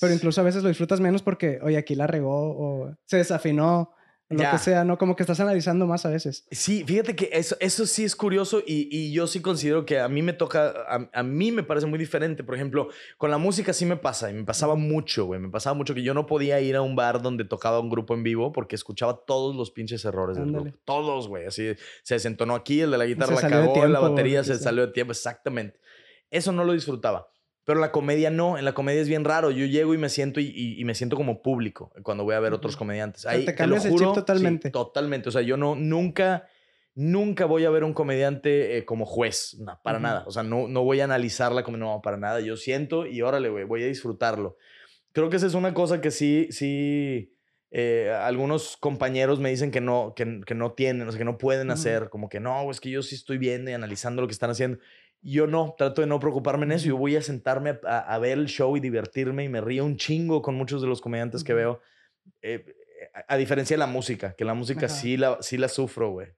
pero 0.00 0.14
incluso 0.14 0.40
a 0.40 0.44
veces 0.44 0.62
lo 0.62 0.68
disfrutas 0.68 1.00
menos 1.00 1.22
porque, 1.22 1.58
oye, 1.60 1.76
aquí 1.76 1.94
la 1.96 2.06
regó 2.06 2.56
o 2.56 2.96
se 3.04 3.16
desafinó, 3.18 3.92
lo 4.30 4.50
que 4.50 4.58
sea, 4.58 4.84
¿no? 4.84 4.96
Como 4.96 5.16
que 5.16 5.24
estás 5.24 5.40
analizando 5.40 5.86
más 5.86 6.06
a 6.06 6.10
veces. 6.10 6.46
Sí, 6.52 6.84
fíjate 6.84 7.16
que 7.16 7.30
eso, 7.32 7.56
eso 7.58 7.84
sí 7.84 8.04
es 8.04 8.14
curioso 8.14 8.62
y, 8.64 8.88
y 8.90 9.12
yo 9.12 9.26
sí 9.26 9.42
considero 9.42 9.84
que 9.84 9.98
a 9.98 10.08
mí 10.08 10.22
me 10.22 10.32
toca, 10.32 10.72
a, 10.88 11.10
a 11.12 11.22
mí 11.24 11.50
me 11.50 11.64
parece 11.64 11.86
muy 11.86 11.98
diferente. 11.98 12.44
Por 12.44 12.54
ejemplo, 12.54 12.88
con 13.18 13.30
la 13.30 13.38
música 13.38 13.72
sí 13.72 13.84
me 13.86 13.96
pasa 13.96 14.30
y 14.30 14.34
me 14.34 14.44
pasaba 14.44 14.76
mucho, 14.76 15.26
güey. 15.26 15.40
Me 15.40 15.48
pasaba 15.48 15.74
mucho 15.74 15.94
que 15.94 16.02
yo 16.02 16.14
no 16.14 16.26
podía 16.26 16.60
ir 16.60 16.76
a 16.76 16.82
un 16.82 16.94
bar 16.94 17.22
donde 17.22 17.44
tocaba 17.44 17.80
un 17.80 17.90
grupo 17.90 18.14
en 18.14 18.22
vivo 18.22 18.52
porque 18.52 18.76
escuchaba 18.76 19.24
todos 19.26 19.56
los 19.56 19.72
pinches 19.72 20.04
errores 20.04 20.36
del 20.36 20.52
grupo. 20.52 20.78
Todos, 20.84 21.26
güey. 21.26 21.46
Así 21.46 21.74
se 22.04 22.14
desentonó 22.14 22.54
aquí, 22.54 22.80
el 22.80 22.92
de 22.92 22.98
la 22.98 23.06
guitarra 23.06 23.34
la 23.34 23.40
cagó, 23.40 23.66
la 23.66 23.72
tiempo, 23.72 24.00
batería 24.00 24.38
lo 24.38 24.46
que 24.46 24.54
se 24.54 24.58
salió 24.58 24.86
de 24.86 24.92
tiempo, 24.92 25.10
exactamente. 25.12 25.80
Eso 26.30 26.52
no 26.52 26.64
lo 26.64 26.72
disfrutaba. 26.72 27.28
Pero 27.64 27.78
la 27.78 27.92
comedia 27.92 28.30
no, 28.30 28.58
en 28.58 28.64
la 28.64 28.72
comedia 28.72 29.00
es 29.00 29.08
bien 29.08 29.24
raro. 29.24 29.50
Yo 29.50 29.66
llego 29.66 29.94
y 29.94 29.98
me 29.98 30.08
siento 30.08 30.40
y, 30.40 30.46
y- 30.54 30.80
y 30.80 30.84
me 30.84 30.94
siento 30.94 31.16
como 31.16 31.42
público 31.42 31.92
cuando 32.02 32.24
voy 32.24 32.34
a 32.34 32.40
ver 32.40 32.52
otros 32.52 32.76
comediantes. 32.76 33.26
Ahí, 33.26 33.44
te 33.44 33.52
lo 33.52 33.56
cambias 33.58 33.84
el 33.84 33.90
chip 33.92 33.98
juro, 34.00 34.14
sí, 34.14 34.20
totalmente. 34.20 34.70
totalmente. 34.70 35.28
O 35.28 35.32
sea, 35.32 35.42
yo 35.42 35.56
no, 35.56 35.74
nunca, 35.76 36.46
nunca 36.94 37.44
voy 37.44 37.64
a 37.64 37.70
ver 37.70 37.84
un 37.84 37.92
comediante 37.92 38.78
eh, 38.78 38.84
como 38.84 39.04
juez, 39.06 39.56
no, 39.60 39.78
para 39.84 39.98
nada. 39.98 40.24
O 40.26 40.30
sea, 40.30 40.42
no, 40.42 40.68
no 40.68 40.82
voy 40.84 41.00
a 41.00 41.04
analizarla 41.04 41.62
como, 41.62 41.76
no, 41.76 42.00
para 42.02 42.16
nada. 42.16 42.40
Yo 42.40 42.56
siento 42.56 43.06
y 43.06 43.20
órale, 43.22 43.48
güey, 43.50 43.64
voy 43.64 43.82
a 43.82 43.86
disfrutarlo. 43.86 44.56
Creo 45.12 45.28
que 45.28 45.36
esa 45.36 45.46
es 45.46 45.54
una 45.54 45.74
cosa 45.74 46.00
que 46.00 46.10
sí, 46.10 46.48
sí, 46.50 47.34
eh, 47.72 48.10
algunos 48.22 48.76
compañeros 48.76 49.38
me 49.38 49.50
dicen 49.50 49.70
que 49.70 49.80
no, 49.80 50.12
que, 50.16 50.40
que 50.46 50.54
no 50.54 50.72
tienen, 50.72 51.06
o 51.06 51.10
sea, 51.12 51.18
que 51.18 51.24
no 51.24 51.36
pueden 51.38 51.70
hacer, 51.70 52.08
como 52.10 52.28
que 52.28 52.40
no, 52.40 52.70
es 52.70 52.80
que 52.80 52.90
yo 52.90 53.02
sí 53.02 53.14
estoy 53.16 53.38
viendo 53.38 53.70
y 53.70 53.74
analizando 53.74 54.22
lo 54.22 54.28
que 54.28 54.32
están 54.32 54.50
haciendo. 54.50 54.78
Yo 55.22 55.46
no, 55.46 55.74
trato 55.76 56.00
de 56.00 56.06
no 56.06 56.18
preocuparme 56.18 56.64
en 56.64 56.72
eso. 56.72 56.86
Yo 56.86 56.96
voy 56.96 57.14
a 57.16 57.22
sentarme 57.22 57.78
a, 57.86 57.98
a 57.98 58.18
ver 58.18 58.38
el 58.38 58.46
show 58.46 58.76
y 58.76 58.80
divertirme 58.80 59.44
y 59.44 59.48
me 59.48 59.60
río 59.60 59.84
un 59.84 59.96
chingo 59.96 60.40
con 60.42 60.54
muchos 60.54 60.80
de 60.80 60.88
los 60.88 61.00
comediantes 61.00 61.44
que 61.44 61.52
veo. 61.54 61.80
Eh, 62.42 62.64
a, 63.14 63.34
a 63.34 63.36
diferencia 63.36 63.74
de 63.74 63.78
la 63.78 63.86
música, 63.86 64.34
que 64.34 64.44
la 64.44 64.54
música 64.54 64.86
Ajá. 64.86 64.94
sí 64.94 65.16
la, 65.16 65.38
sí 65.40 65.56
la 65.58 65.68
sufro, 65.68 66.10
güey. 66.10 66.28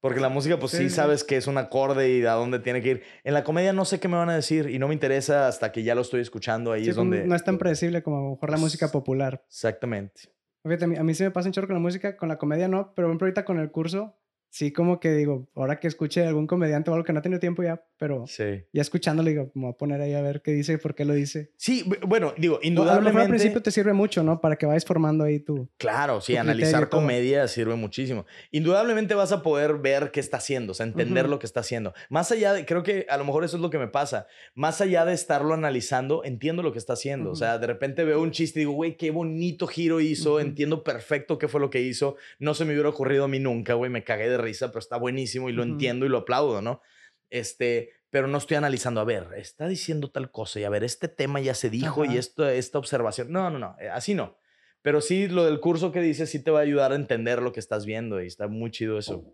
Porque 0.00 0.18
la 0.18 0.28
música, 0.28 0.58
pues 0.58 0.72
sí, 0.72 0.78
Sí, 0.78 0.88
sí. 0.90 0.96
sabes 0.96 1.22
que 1.22 1.36
es 1.36 1.46
un 1.46 1.58
acorde 1.58 2.10
y 2.10 2.24
a 2.26 2.32
dónde 2.32 2.58
tiene 2.58 2.82
que 2.82 2.88
ir. 2.90 3.02
En 3.22 3.34
la 3.34 3.44
comedia 3.44 3.72
no 3.72 3.84
sé 3.84 4.00
qué 4.00 4.08
me 4.08 4.16
van 4.16 4.30
a 4.30 4.34
decir 4.34 4.68
y 4.68 4.80
no 4.80 4.88
me 4.88 4.94
interesa 4.94 5.46
hasta 5.46 5.70
que 5.70 5.84
ya 5.84 5.94
lo 5.94 6.00
estoy 6.00 6.20
escuchando. 6.20 6.72
Ahí 6.72 6.82
Sí, 6.84 6.90
es 6.90 6.96
donde. 6.96 7.24
No 7.24 7.36
es 7.36 7.44
tan 7.44 7.56
predecible 7.56 8.02
como 8.02 8.16
a 8.18 8.20
lo 8.22 8.30
mejor 8.30 8.50
la 8.50 8.56
música 8.56 8.88
popular. 8.90 9.44
Exactamente. 9.46 10.22
Fíjate, 10.64 10.84
a 10.84 10.88
mí, 10.88 10.96
a 10.96 11.04
mí 11.04 11.14
sí 11.14 11.22
me 11.22 11.30
pasa 11.30 11.48
un 11.48 11.52
chorro 11.52 11.68
con 11.68 11.74
la 11.76 11.80
música, 11.80 12.16
con 12.16 12.28
la 12.28 12.36
comedia 12.36 12.66
no, 12.68 12.92
pero 12.94 13.06
por 13.06 13.10
ejemplo 13.12 13.26
ahorita 13.26 13.44
con 13.44 13.58
el 13.60 13.70
curso, 13.70 14.18
sí 14.54 14.70
como 14.70 15.00
que 15.00 15.12
digo, 15.12 15.48
ahora 15.54 15.80
que 15.80 15.88
escuche 15.88 16.26
algún 16.26 16.46
comediante 16.46 16.90
o 16.90 16.94
algo 16.94 17.04
que 17.06 17.12
no 17.14 17.20
ha 17.20 17.22
tenido 17.22 17.40
tiempo 17.40 17.62
ya, 17.62 17.82
pero 17.96 18.26
Sí. 18.26 18.64
ya 18.70 18.82
escuchándolo 18.82 19.30
digo, 19.30 19.50
me 19.54 19.62
voy 19.62 19.70
a 19.70 19.76
poner 19.78 20.00
ahí 20.02 20.12
a 20.12 20.20
ver 20.20 20.42
qué 20.42 20.50
dice 20.52 20.76
por 20.76 20.94
qué 20.94 21.06
lo 21.06 21.14
dice. 21.14 21.52
Sí, 21.56 21.84
bu- 21.86 22.06
bueno, 22.06 22.34
digo, 22.36 22.56
O 22.56 22.60
indudablemente. 22.62 23.22
al 23.22 23.28
principio 23.28 23.62
te 23.62 23.70
sirve 23.70 23.94
mucho, 23.94 24.22
¿no? 24.22 24.42
Para 24.42 24.56
que 24.56 24.66
vayas 24.66 24.84
formando 24.84 25.24
ahí 25.24 25.38
tu... 25.40 25.70
Claro, 25.78 26.20
sí, 26.20 26.34
tu 26.34 26.40
analizar 26.40 26.82
y 26.82 26.86
todo. 26.86 27.00
comedia 27.00 27.48
sirve 27.48 27.76
muchísimo. 27.76 28.26
Indudablemente 28.50 29.14
vas 29.14 29.32
a 29.32 29.42
poder 29.42 29.78
ver 29.78 30.10
qué 30.10 30.20
está 30.20 30.36
haciendo, 30.36 30.72
o 30.72 30.74
sea, 30.74 30.84
entender 30.84 31.24
Ujú. 31.24 31.30
lo 31.30 31.38
que 31.38 31.46
está 31.46 31.60
haciendo. 31.60 31.94
Más 32.10 32.30
allá 32.30 32.52
de, 32.52 32.66
creo 32.66 32.82
que 32.82 33.06
a 33.08 33.16
lo 33.16 33.24
mejor 33.24 33.44
eso 33.44 33.56
es 33.56 33.62
lo 33.62 33.70
que 33.70 33.78
me 33.78 33.88
pasa, 33.88 34.26
más 34.54 34.82
allá 34.82 35.06
de 35.06 35.14
estarlo 35.14 35.54
analizando, 35.54 36.24
entiendo 36.24 36.62
lo 36.62 36.72
que 36.72 36.78
está 36.78 36.92
haciendo. 36.92 37.30
O 37.30 37.32
Ujú. 37.32 37.38
sea, 37.38 37.58
de 37.58 37.66
repente 37.66 38.04
veo 38.04 38.20
un 38.20 38.32
chiste 38.32 38.60
y 38.60 38.62
digo, 38.62 38.72
güey, 38.72 38.96
qué 38.98 39.10
bonito 39.10 39.66
giro 39.66 40.00
hizo, 40.00 40.32
Ujú. 40.32 40.40
entiendo 40.40 40.84
perfecto 40.84 41.38
qué 41.38 41.48
fue 41.48 41.60
lo 41.60 41.70
que 41.70 41.80
hizo. 41.80 42.16
No 42.38 42.52
se 42.52 42.66
me 42.66 42.72
hubiera 42.74 42.90
ocurrido 42.90 43.24
a 43.24 43.28
mí 43.28 43.38
nunca, 43.38 43.72
güey, 43.74 43.90
me 43.90 44.04
cagué 44.04 44.28
de 44.28 44.41
risa, 44.42 44.68
pero 44.68 44.80
está 44.80 44.96
buenísimo 44.98 45.48
y 45.48 45.52
lo 45.52 45.62
Ujú. 45.62 45.72
entiendo 45.72 46.04
y 46.04 46.10
lo 46.10 46.18
aplaudo, 46.18 46.60
¿no? 46.60 46.82
Este, 47.30 47.90
pero 48.10 48.26
no 48.28 48.36
estoy 48.36 48.58
analizando, 48.58 49.00
a 49.00 49.04
ver, 49.04 49.28
está 49.36 49.66
diciendo 49.66 50.10
tal 50.10 50.30
cosa 50.30 50.60
y 50.60 50.64
a 50.64 50.68
ver, 50.68 50.84
este 50.84 51.08
tema 51.08 51.40
ya 51.40 51.54
se 51.54 51.70
dijo 51.70 52.04
y 52.04 52.08
Ajá. 52.08 52.18
esto, 52.18 52.46
esta 52.48 52.78
observación. 52.78 53.32
No, 53.32 53.48
no, 53.48 53.58
no, 53.58 53.76
eh, 53.80 53.88
así 53.88 54.14
no. 54.14 54.36
Pero 54.82 55.00
sí, 55.00 55.28
lo 55.28 55.44
del 55.46 55.60
curso 55.60 55.92
que 55.92 56.02
dices 56.02 56.28
sí 56.28 56.42
te 56.42 56.50
va 56.50 56.58
a 56.58 56.62
ayudar 56.62 56.92
a 56.92 56.96
entender 56.96 57.40
lo 57.40 57.52
que 57.52 57.60
estás 57.60 57.86
viendo 57.86 58.22
y 58.22 58.26
está 58.26 58.48
muy 58.48 58.70
chido 58.70 58.98
eso. 58.98 59.24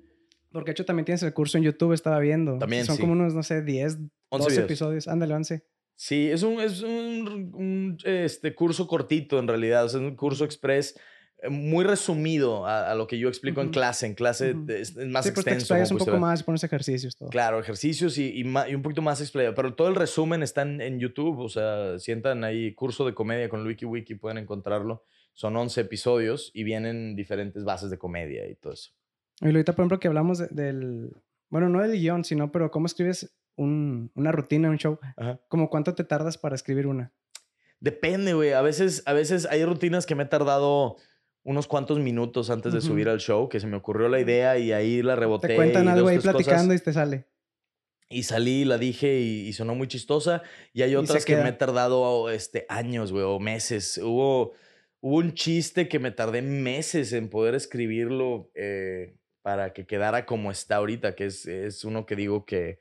Porque 0.53 0.69
de 0.71 0.73
hecho 0.73 0.85
también 0.85 1.05
tienes 1.07 1.23
el 1.23 1.33
curso 1.35 1.59
en 1.59 1.65
YouTube, 1.65 1.93
estaba 1.93 2.21
viendo. 2.21 2.59
También, 2.59 2.85
Son 2.85 2.97
sí. 2.97 3.01
como 3.01 3.15
unos, 3.15 3.35
no 3.35 3.43
sé, 3.43 3.63
10, 3.63 3.95
11 3.95 4.09
12 4.31 4.51
videos. 4.51 4.65
episodios. 4.65 5.09
Ándale, 5.09 5.35
11. 5.35 5.65
Sí, 5.97 6.31
es 6.31 6.43
un, 6.45 6.61
es 6.61 6.83
un, 6.83 7.51
un, 7.55 7.99
este, 8.05 8.55
curso 8.55 8.87
cortito 8.87 9.39
en 9.41 9.49
realidad, 9.49 9.85
o 9.85 9.89
sea, 9.89 9.99
es 10.01 10.07
un 10.07 10.15
curso 10.15 10.45
express 10.45 10.99
muy 11.49 11.85
resumido 11.85 12.67
a, 12.67 12.91
a 12.91 12.95
lo 12.95 13.07
que 13.07 13.19
yo 13.19 13.29
explico 13.29 13.61
en 13.61 13.71
clase. 13.71 14.07
En 14.07 14.15
clase 14.15 14.57
es, 14.69 14.97
es 14.97 15.07
más 15.09 15.25
sí, 15.25 15.31
pues 15.33 15.45
te 15.45 15.53
extenso. 15.53 15.75
como 15.75 15.93
un 15.95 15.99
poco 15.99 16.11
ver. 16.13 16.21
más 16.21 16.43
pones 16.43 16.65
ejercicios, 16.65 17.17
todo. 17.17 17.29
Claro, 17.29 17.61
ejercicios 17.61 18.19
y, 18.19 18.41
y, 18.41 18.43
un 18.45 18.83
poquito 18.83 19.03
más 19.03 19.21
explayado. 19.21 19.55
Pero 19.55 19.75
todo 19.75 19.89
el 19.89 19.95
resumen 19.95 20.43
está 20.43 20.63
en, 20.63 20.81
en 20.81 20.99
YouTube. 20.99 21.39
O 21.39 21.49
sea, 21.49 21.99
sientan 21.99 22.43
ahí 22.45 22.75
curso 22.75 23.05
de 23.07 23.15
comedia 23.15 23.49
con 23.49 23.65
Wiki 23.67 23.85
Wiki, 23.85 24.15
pueden 24.17 24.39
encontrarlo. 24.39 25.05
Son 25.35 25.57
11 25.57 25.81
episodios 25.83 26.51
y 26.53 26.65
vienen 26.65 27.15
diferentes 27.15 27.65
bases 27.65 27.91
de 27.91 27.99
comedia 27.99 28.49
y 28.49 28.57
todo 28.57 28.73
eso. 28.73 28.91
Y 29.41 29.47
ahorita, 29.47 29.73
por 29.75 29.83
ejemplo, 29.85 30.01
que 30.01 30.09
hablamos 30.09 30.39
de- 30.39 30.49
del... 30.51 31.11
Bueno, 31.51 31.69
no 31.69 31.81
del 31.81 31.93
guion, 31.93 32.25
sino, 32.25 32.51
pero 32.51 32.73
cómo 32.73 32.87
escribes 32.87 33.33
un- 33.55 34.11
una 34.17 34.33
rutina, 34.33 34.69
un 34.69 34.79
show. 34.79 34.99
Ajá. 35.17 35.41
Como 35.49 35.71
cuánto 35.71 35.95
te 35.95 36.03
tardas 36.03 36.37
para 36.37 36.57
escribir 36.57 36.89
una. 36.89 37.13
Depende, 37.81 38.35
güey. 38.35 38.53
A 38.53 38.63
veces, 38.63 39.05
a 39.07 39.13
veces 39.13 39.47
hay 39.47 39.65
rutinas 39.65 40.05
que 40.07 40.17
me 40.17 40.25
he 40.25 40.27
tardado 40.27 40.97
unos 41.49 41.67
cuantos 41.67 41.99
minutos 41.99 42.51
antes 42.51 42.75
de 42.75 42.83
subir 42.83 43.09
al 43.09 43.21
show, 43.21 43.49
que 43.49 43.59
se 43.59 43.67
me 43.67 43.79
ocurrió 43.79 44.11
la 44.11 44.21
idea 44.21 44.59
y 44.59 44.71
ahí 44.71 45.01
la 45.01 45.17
reboté. 45.17 45.49
Te 45.49 45.57
cuentan 45.57 45.87
y 45.87 45.89
algo 45.89 46.09
ahí 46.09 46.17
cosas, 46.17 46.35
platicando 46.35 46.75
y 46.75 46.79
te 46.79 46.93
sale. 46.93 47.25
y 48.11 48.25
salí, 48.25 48.67
la 48.67 48.77
dije 48.77 49.19
y, 49.19 49.49
y 49.49 49.53
sonó 49.55 49.75
muy 49.75 49.89
chistosa. 49.89 50.43
Y 50.75 50.83
hay 50.83 50.93
Y 50.93 50.97
otras 50.97 51.25
que 51.25 51.37
me 51.37 51.49
he 51.49 51.53
tardado 51.53 52.29
este, 52.29 52.67
años, 52.69 53.13
güey, 53.13 53.25
o 53.25 53.41
meses. 53.41 53.97
Hubo, 53.97 54.53
hubo 55.01 55.17
un 55.17 55.33
chiste 55.33 55.89
que 55.89 55.99
me 55.99 56.11
tardé 56.11 56.43
meses 56.43 57.15
en 57.15 57.31
poder 57.31 57.55
escribirlo 57.55 58.51
eh, 58.55 59.15
para 59.41 59.73
que 59.73 59.87
quedara 59.87 60.27
como 60.27 60.51
está 60.51 60.77
ahorita, 60.77 61.15
que 61.15 61.25
es, 61.25 61.47
es 61.47 61.83
uno 61.83 62.05
que 62.05 62.15
digo 62.15 62.45
que, 62.45 62.79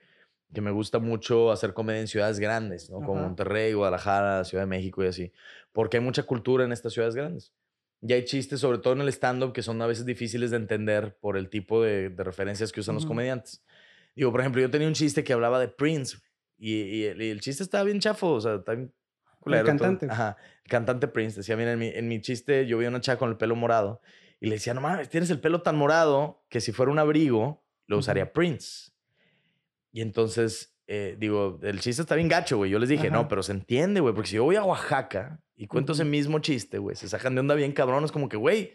que 0.53 0.59
me 0.59 0.71
gusta 0.71 0.99
mucho 0.99 1.53
hacer 1.53 1.73
comedia 1.73 2.01
en 2.01 2.07
ciudades 2.07 2.37
grandes, 2.37 2.89
¿no? 2.89 2.97
Como. 2.97 3.21
Monterrey, 3.21 3.71
Guadalajara, 3.71 4.43
Ciudad 4.43 4.63
de 4.63 4.67
México 4.67 5.05
y 5.05 5.07
así. 5.07 5.31
Porque 5.71 5.95
hay 5.95 6.03
mucha 6.03 6.23
cultura 6.23 6.65
en 6.65 6.73
estas 6.73 6.91
ciudades 6.91 7.15
grandes. 7.15 7.53
Y 8.01 8.13
hay 8.13 8.25
chistes, 8.25 8.59
sobre 8.59 8.77
todo 8.77 8.93
en 8.93 9.01
el 9.01 9.09
stand-up, 9.09 9.53
que 9.53 9.63
son 9.63 9.81
a 9.81 9.87
veces 9.87 10.05
difíciles 10.05 10.51
de 10.51 10.57
entender 10.57 11.17
por 11.19 11.37
el 11.37 11.49
tipo 11.49 11.81
de, 11.81 12.09
de 12.09 12.23
referencias 12.23 12.71
que 12.71 12.81
usan 12.81 12.95
los 12.95 13.05
comediantes. 13.05 13.63
Digo, 14.15 14.31
por 14.31 14.41
ejemplo, 14.41 14.61
yo 14.61 14.69
tenía 14.69 14.87
un 14.87 14.93
chiste 14.93 15.23
que 15.23 15.33
hablaba 15.33 15.59
de 15.59 15.67
Prince 15.67 16.17
y, 16.57 16.73
y 16.73 17.03
el, 17.05 17.21
y 17.21 17.29
el 17.29 17.39
chiste 17.39 17.63
estaba 17.63 17.83
bien 17.83 17.99
chafo, 17.99 18.33
o 18.33 18.41
sea, 18.41 18.55
está 18.55 18.73
bien 18.73 18.93
culero. 19.39 19.63
todo. 19.63 19.77
cantante. 19.77 20.07
Ajá, 20.09 20.37
el 20.63 20.69
cantante 20.69 21.07
Prince. 21.07 21.37
Decía, 21.37 21.55
mira, 21.55 21.73
en 21.73 21.79
mi, 21.79 21.87
en 21.87 22.07
mi 22.07 22.21
chiste 22.21 22.65
yo 22.67 22.77
vi 22.77 22.85
a 22.85 22.89
una 22.89 23.01
chava 23.01 23.19
con 23.19 23.29
el 23.29 23.37
pelo 23.37 23.55
morado 23.55 24.01
y 24.39 24.47
le 24.47 24.55
decía, 24.55 24.73
no 24.73 24.81
mames, 24.81 25.09
tienes 25.09 25.29
el 25.29 25.39
pelo 25.39 25.61
tan 25.61 25.75
morado 25.75 26.45
que 26.49 26.61
si 26.61 26.71
fuera 26.71 26.91
un 26.91 26.99
abrigo 26.99 27.63
lo 27.87 27.97
usaría 27.97 28.33
Prince. 28.33 28.91
Y 29.91 30.01
entonces, 30.01 30.76
eh, 30.87 31.15
digo, 31.19 31.59
el 31.63 31.79
chiste 31.79 32.01
está 32.01 32.15
bien 32.15 32.27
gacho, 32.29 32.57
güey. 32.57 32.71
Yo 32.71 32.79
les 32.79 32.89
dije, 32.89 33.09
no, 33.11 33.27
pero 33.27 33.43
se 33.43 33.51
entiende, 33.51 33.99
güey, 33.99 34.13
porque 34.13 34.29
si 34.29 34.35
yo 34.37 34.43
voy 34.45 34.55
a 34.55 34.63
Oaxaca 34.63 35.39
y 35.55 35.67
cuento 35.67 35.93
ese 35.93 36.05
mismo 36.05 36.39
chiste, 36.39 36.77
güey, 36.77 36.95
se 36.95 37.09
sacan 37.09 37.35
de 37.35 37.41
onda 37.41 37.55
bien 37.55 37.71
cabrones, 37.73 38.11
como 38.11 38.29
que, 38.29 38.37
güey, 38.37 38.73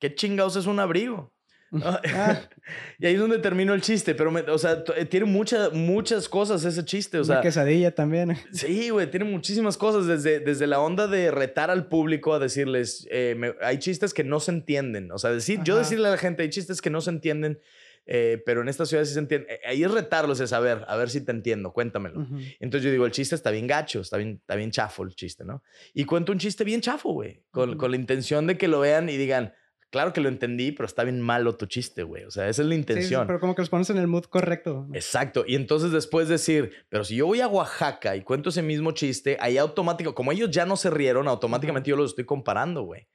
¿qué 0.00 0.14
chingados 0.14 0.56
es 0.56 0.66
un 0.66 0.80
abrigo? 0.80 1.32
¿no? 1.70 1.80
Ah, 1.86 2.40
y 3.00 3.06
ahí 3.06 3.14
es 3.14 3.20
donde 3.20 3.38
termino 3.38 3.74
el 3.74 3.80
chiste, 3.82 4.14
pero, 4.14 4.30
me- 4.30 4.42
o 4.42 4.58
sea, 4.58 4.84
eh, 4.96 5.04
tiene 5.06 5.26
muchas, 5.26 5.72
muchas 5.72 6.28
cosas 6.28 6.64
ese 6.64 6.84
chiste, 6.84 7.18
o 7.18 7.22
una 7.22 7.34
sea, 7.34 7.40
quesadilla 7.42 7.92
también. 7.94 8.36
sí, 8.52 8.90
güey, 8.90 9.10
tiene 9.10 9.24
muchísimas 9.26 9.76
cosas, 9.76 10.06
desde, 10.06 10.38
desde 10.40 10.66
la 10.68 10.78
onda 10.80 11.08
de 11.08 11.30
retar 11.32 11.70
al 11.70 11.88
público 11.88 12.32
a 12.32 12.38
decirles, 12.38 13.06
eh, 13.10 13.34
me- 13.36 13.54
hay 13.60 13.78
chistes 13.78 14.14
que 14.14 14.22
no 14.24 14.38
se 14.40 14.52
entienden, 14.52 15.10
o 15.10 15.18
sea, 15.18 15.30
decir, 15.30 15.60
yo 15.64 15.76
decirle 15.76 16.08
a 16.08 16.12
la 16.12 16.18
gente, 16.18 16.42
hay 16.44 16.50
chistes 16.50 16.80
que 16.80 16.90
no 16.90 17.00
se 17.00 17.10
entienden, 17.10 17.58
eh, 18.06 18.42
pero 18.44 18.62
en 18.62 18.68
esta 18.68 18.86
ciudad 18.86 19.04
sí 19.04 19.14
se 19.14 19.18
entienden, 19.18 19.50
Eh, 19.50 19.60
ahí 19.66 19.82
es 19.84 19.90
retarlos, 19.90 20.40
es 20.40 20.52
a 20.52 20.60
ver, 20.60 20.84
a 20.88 20.96
ver 20.96 21.10
si 21.10 21.20
te 21.20 21.32
entiendo, 21.32 21.72
cuéntamelo. 21.72 22.26
Entonces 22.60 22.84
yo 22.84 22.90
digo, 22.90 23.06
el 23.06 23.12
chiste 23.12 23.34
está 23.34 23.50
bien 23.50 23.66
gacho, 23.66 24.00
está 24.00 24.16
bien, 24.16 24.38
está 24.40 24.56
bien 24.56 24.70
chafo 24.70 25.02
el 25.02 25.14
chiste, 25.14 25.44
¿no? 25.44 25.62
Y 25.92 26.04
cuento 26.04 26.32
un 26.32 26.38
chiste 26.38 26.64
bien 26.64 26.80
chafo, 26.80 27.12
güey, 27.12 27.42
con, 27.50 27.76
con 27.76 27.90
la 27.90 27.96
intención 27.96 28.46
de 28.46 28.58
que 28.58 28.68
lo 28.68 28.80
vean 28.80 29.08
y 29.08 29.16
digan, 29.16 29.52
claro 29.90 30.12
que 30.12 30.20
lo 30.20 30.28
entendí, 30.28 30.72
pero 30.72 30.86
está 30.86 31.04
bien 31.04 31.20
malo 31.20 31.56
tu 31.56 31.66
chiste, 31.66 32.02
güey. 32.02 32.24
O 32.24 32.30
sea, 32.32 32.48
esa 32.48 32.62
es 32.62 32.68
la 32.68 32.74
sí, 32.74 32.80
intención. 32.80 33.28
pero 33.28 33.38
como 33.38 33.54
que 33.54 33.62
los 33.62 33.68
pones 33.70 33.88
en 33.90 33.98
el 33.98 34.08
mood 34.08 34.24
correcto. 34.24 34.86
¿no? 34.88 34.94
Exacto. 34.94 35.44
Y 35.46 35.54
entonces 35.54 35.92
después 35.92 36.28
decir, 36.28 36.72
pero 36.88 37.04
si 37.04 37.14
yo 37.14 37.26
voy 37.26 37.40
a 37.40 37.46
Oaxaca 37.46 38.16
y 38.16 38.22
cuento 38.22 38.48
ese 38.48 38.60
mismo 38.62 38.90
chiste, 38.90 39.36
ahí 39.38 39.56
automático, 39.56 40.12
como 40.12 40.32
ellos 40.32 40.50
ya 40.50 40.66
no 40.66 40.76
se 40.76 40.90
rieron, 40.90 41.28
automáticamente 41.28 41.90
yo 41.90 41.96
los 41.96 42.10
estoy 42.10 42.24
comparando, 42.24 42.82
güey. 42.82 43.06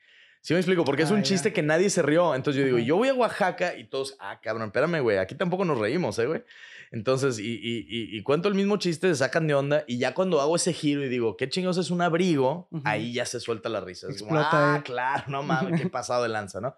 ¿Sí 0.42 0.54
me 0.54 0.60
explico? 0.60 0.86
Porque 0.86 1.04
es 1.04 1.12
un 1.12 1.18
ya. 1.18 1.24
chiste 1.24 1.54
que 1.54 1.62
nadie 1.62 1.90
se 1.90 2.02
rió. 2.02 2.34
Entonces 2.34 2.60
yo 2.60 2.66
digo, 2.66 2.78
Ajá. 2.78 2.86
yo 2.86 2.96
voy 2.96 3.10
a 3.10 3.14
Oaxaca 3.14 3.76
y 3.76 3.84
todos, 3.86 4.16
ah, 4.20 4.40
cabrón, 4.42 4.68
espérame, 4.68 5.02
güey, 5.02 5.18
aquí 5.18 5.36
tampoco 5.36 5.66
nos 5.66 5.78
reímos, 5.78 6.18
¿eh, 6.20 6.26
güey? 6.28 6.44
Entonces, 6.92 7.38
y, 7.38 7.54
y, 7.56 7.86
y, 7.88 8.18
y 8.18 8.24
cuento 8.24 8.48
el 8.48 8.56
mismo 8.56 8.78
chiste, 8.78 9.10
se 9.10 9.16
sacan 9.16 9.46
de 9.46 9.54
onda 9.54 9.84
y 9.86 10.00
ya 10.00 10.14
cuando 10.14 10.42
hago 10.42 10.56
ese 10.56 10.74
giro 10.74 11.04
y 11.04 11.10
digo, 11.10 11.38
¿qué 11.38 11.48
chingados 11.48 11.78
es 11.78 11.92
un 11.92 12.02
abrigo? 12.02 12.68
Ahí 12.84 13.14
ya 13.14 13.26
se 13.26 13.40
suelta 13.40 13.70
la 13.70 13.82
risa. 13.82 14.08
Es 14.10 14.24
como, 14.24 14.32
Explota 14.40 14.50
ah, 14.52 14.76
ahí. 14.76 14.82
claro, 14.82 15.24
no 15.28 15.44
mames, 15.44 15.80
qué 15.80 15.88
pasado 15.90 16.24
de 16.24 16.30
lanza, 16.30 16.62
¿no? 16.62 16.76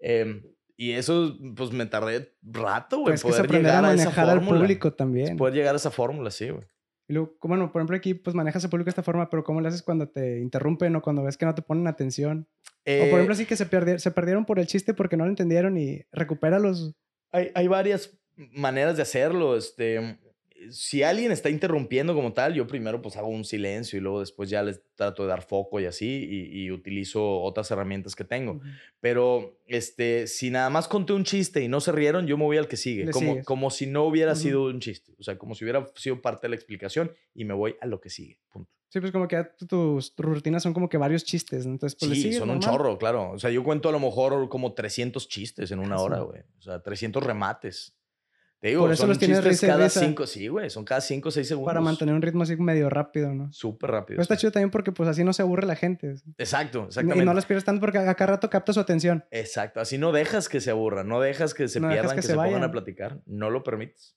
Em, 0.00 0.42
y 0.76 0.92
eso, 0.92 1.36
pues 1.56 1.72
me 1.72 1.86
tardé 1.86 2.36
rato, 2.42 2.98
güey, 2.98 3.14
que 3.16 3.22
poder 3.22 3.46
a 3.46 3.48
llegar 3.48 3.84
a 3.84 3.94
esa 3.94 4.04
manejar 4.04 4.30
al 4.30 4.44
público 4.44 4.92
también. 4.92 5.36
Poder 5.36 5.54
llegar 5.54 5.74
a 5.74 5.76
esa 5.76 5.90
fórmula, 5.90 6.30
sí, 6.30 6.50
güey. 6.50 6.64
Y 7.08 7.14
luego, 7.14 7.36
bueno, 7.42 7.72
por 7.72 7.80
ejemplo, 7.80 7.96
aquí 7.96 8.12
pues 8.14 8.36
manejas 8.36 8.62
al 8.64 8.70
público 8.70 8.86
de 8.86 8.90
esta 8.90 9.02
forma, 9.02 9.30
pero 9.30 9.42
¿cómo 9.42 9.60
le 9.62 9.68
haces 9.68 9.82
cuando 9.82 10.08
te 10.08 10.40
interrumpen 10.40 10.94
o 10.96 11.00
cuando 11.02 11.22
ves 11.24 11.36
que 11.38 11.46
no 11.46 11.54
te 11.54 11.62
ponen 11.62 11.86
atención? 11.86 12.46
o 12.66 12.70
por 12.70 12.84
Eh, 12.84 13.10
ejemplo, 13.14 13.34
sí 13.34 13.46
que 13.46 13.56
se, 13.56 13.68
perdi- 13.68 13.98
se 13.98 14.10
perdieron 14.10 14.44
por 14.44 14.58
el 14.58 14.66
chiste 14.66 14.92
porque 14.94 15.16
no 15.16 15.24
lo 15.24 15.30
entendieron 15.30 15.76
y 15.78 16.02
recupéralos. 16.12 16.94
hay, 17.32 17.50
hay 17.54 17.66
varias 17.66 18.18
maneras 18.36 18.96
de 18.96 19.02
hacerlo. 19.02 19.56
Este, 19.56 20.18
si 20.70 21.02
alguien 21.02 21.32
está 21.32 21.50
interrumpiendo 21.50 22.14
como 22.14 22.32
tal, 22.32 22.54
yo 22.54 22.66
primero 22.66 23.00
pues 23.00 23.16
hago 23.16 23.28
un 23.28 23.44
silencio 23.44 23.98
y 23.98 24.02
luego 24.02 24.20
después 24.20 24.50
ya 24.50 24.62
les 24.62 24.82
trato 24.94 25.22
de 25.22 25.28
dar 25.28 25.42
foco 25.42 25.80
y 25.80 25.86
así 25.86 26.26
y, 26.28 26.64
y 26.64 26.70
utilizo 26.70 27.40
otras 27.42 27.70
herramientas 27.70 28.16
que 28.16 28.24
tengo. 28.24 28.52
Ujú. 28.52 28.62
Pero 29.00 29.58
este, 29.66 30.26
si 30.26 30.50
nada 30.50 30.70
más 30.70 30.88
conté 30.88 31.12
un 31.12 31.24
chiste 31.24 31.62
y 31.62 31.68
no 31.68 31.80
se 31.80 31.92
rieron, 31.92 32.26
yo 32.26 32.36
me 32.36 32.44
voy 32.44 32.56
al 32.56 32.68
que 32.68 32.76
sigue. 32.76 33.10
Como, 33.10 33.42
como 33.44 33.70
si 33.70 33.86
no 33.86 34.04
hubiera 34.04 34.32
Ujú. 34.32 34.40
sido 34.40 34.64
un 34.66 34.80
chiste. 34.80 35.14
O 35.18 35.22
sea, 35.22 35.38
como 35.38 35.54
si 35.54 35.64
hubiera 35.64 35.86
sido 35.94 36.20
parte 36.20 36.46
de 36.46 36.50
la 36.50 36.56
explicación 36.56 37.12
y 37.34 37.44
me 37.44 37.54
voy 37.54 37.76
a 37.80 37.86
lo 37.86 38.00
que 38.00 38.10
sigue. 38.10 38.38
Punto. 38.48 38.70
Sí, 38.90 39.00
pues 39.00 39.12
como 39.12 39.28
que 39.28 39.44
tus, 39.68 40.14
rutinas 40.16 40.62
son 40.62 40.72
como 40.72 40.88
que 40.88 40.96
varios 40.96 41.22
chistes, 41.22 41.66
¿no? 41.66 41.72
entonces 41.72 41.98
pues 42.00 42.10
Sí, 42.18 42.32
son 42.32 42.48
un 42.48 42.58
normal. 42.58 42.70
chorro, 42.70 42.98
claro. 42.98 43.32
O 43.32 43.38
sea, 43.38 43.50
yo 43.50 43.62
cuento 43.62 43.90
a 43.90 43.92
lo 43.92 44.00
mejor 44.00 44.48
como 44.48 44.72
300 44.72 45.28
chistes 45.28 45.70
en 45.70 45.78
una 45.78 46.00
hora, 46.00 46.20
güey. 46.20 46.40
O 46.58 46.62
sea, 46.62 46.82
300 46.82 47.22
remates. 47.22 47.94
Te 48.60 48.68
digo, 48.68 48.82
Por 48.82 48.90
eso 48.92 49.02
son 49.02 49.10
los 49.10 49.18
tienes 49.20 49.44
risa 49.44 49.66
y 49.66 49.68
cada 49.68 49.84
risa. 49.84 50.00
5, 50.00 50.26
sí, 50.26 50.48
güey, 50.48 50.68
son 50.68 50.84
cada 50.84 51.00
5 51.00 51.28
o 51.28 51.30
6 51.30 51.46
segundos. 51.46 51.70
Para 51.70 51.80
mantener 51.80 52.12
un 52.12 52.22
ritmo 52.22 52.42
así 52.42 52.56
medio 52.56 52.90
rápido, 52.90 53.32
¿no? 53.32 53.52
Súper 53.52 53.90
rápido. 53.92 54.16
Pero 54.16 54.22
está 54.22 54.36
chido 54.36 54.50
también 54.50 54.70
porque 54.72 54.90
pues 54.90 55.08
así 55.08 55.22
no 55.22 55.32
se 55.32 55.42
aburre 55.42 55.64
la 55.64 55.76
gente. 55.76 56.16
Exacto, 56.38 56.80
Y 56.82 56.86
exactamente. 56.88 57.24
no 57.24 57.34
las 57.34 57.46
pierdes 57.46 57.64
tanto 57.64 57.80
porque 57.80 57.98
a 57.98 58.14
cada 58.14 58.32
rato 58.32 58.50
capta 58.50 58.72
su 58.72 58.80
atención. 58.80 59.24
Exacto, 59.30 59.80
así 59.80 59.96
no 59.96 60.10
dejas 60.10 60.48
que 60.48 60.60
se 60.60 60.70
aburran, 60.70 61.06
no 61.08 61.20
dejas 61.20 61.54
que 61.54 61.68
se 61.68 61.78
No 61.78 61.88
pierdan, 61.88 62.10
que 62.10 62.16
que, 62.16 62.22
se 62.22 62.28
se, 62.28 62.34
pongan 62.34 62.64
a 62.64 62.72
platicar. 62.72 63.20
No 63.26 63.48
lo 63.48 63.62
permites. 63.62 64.16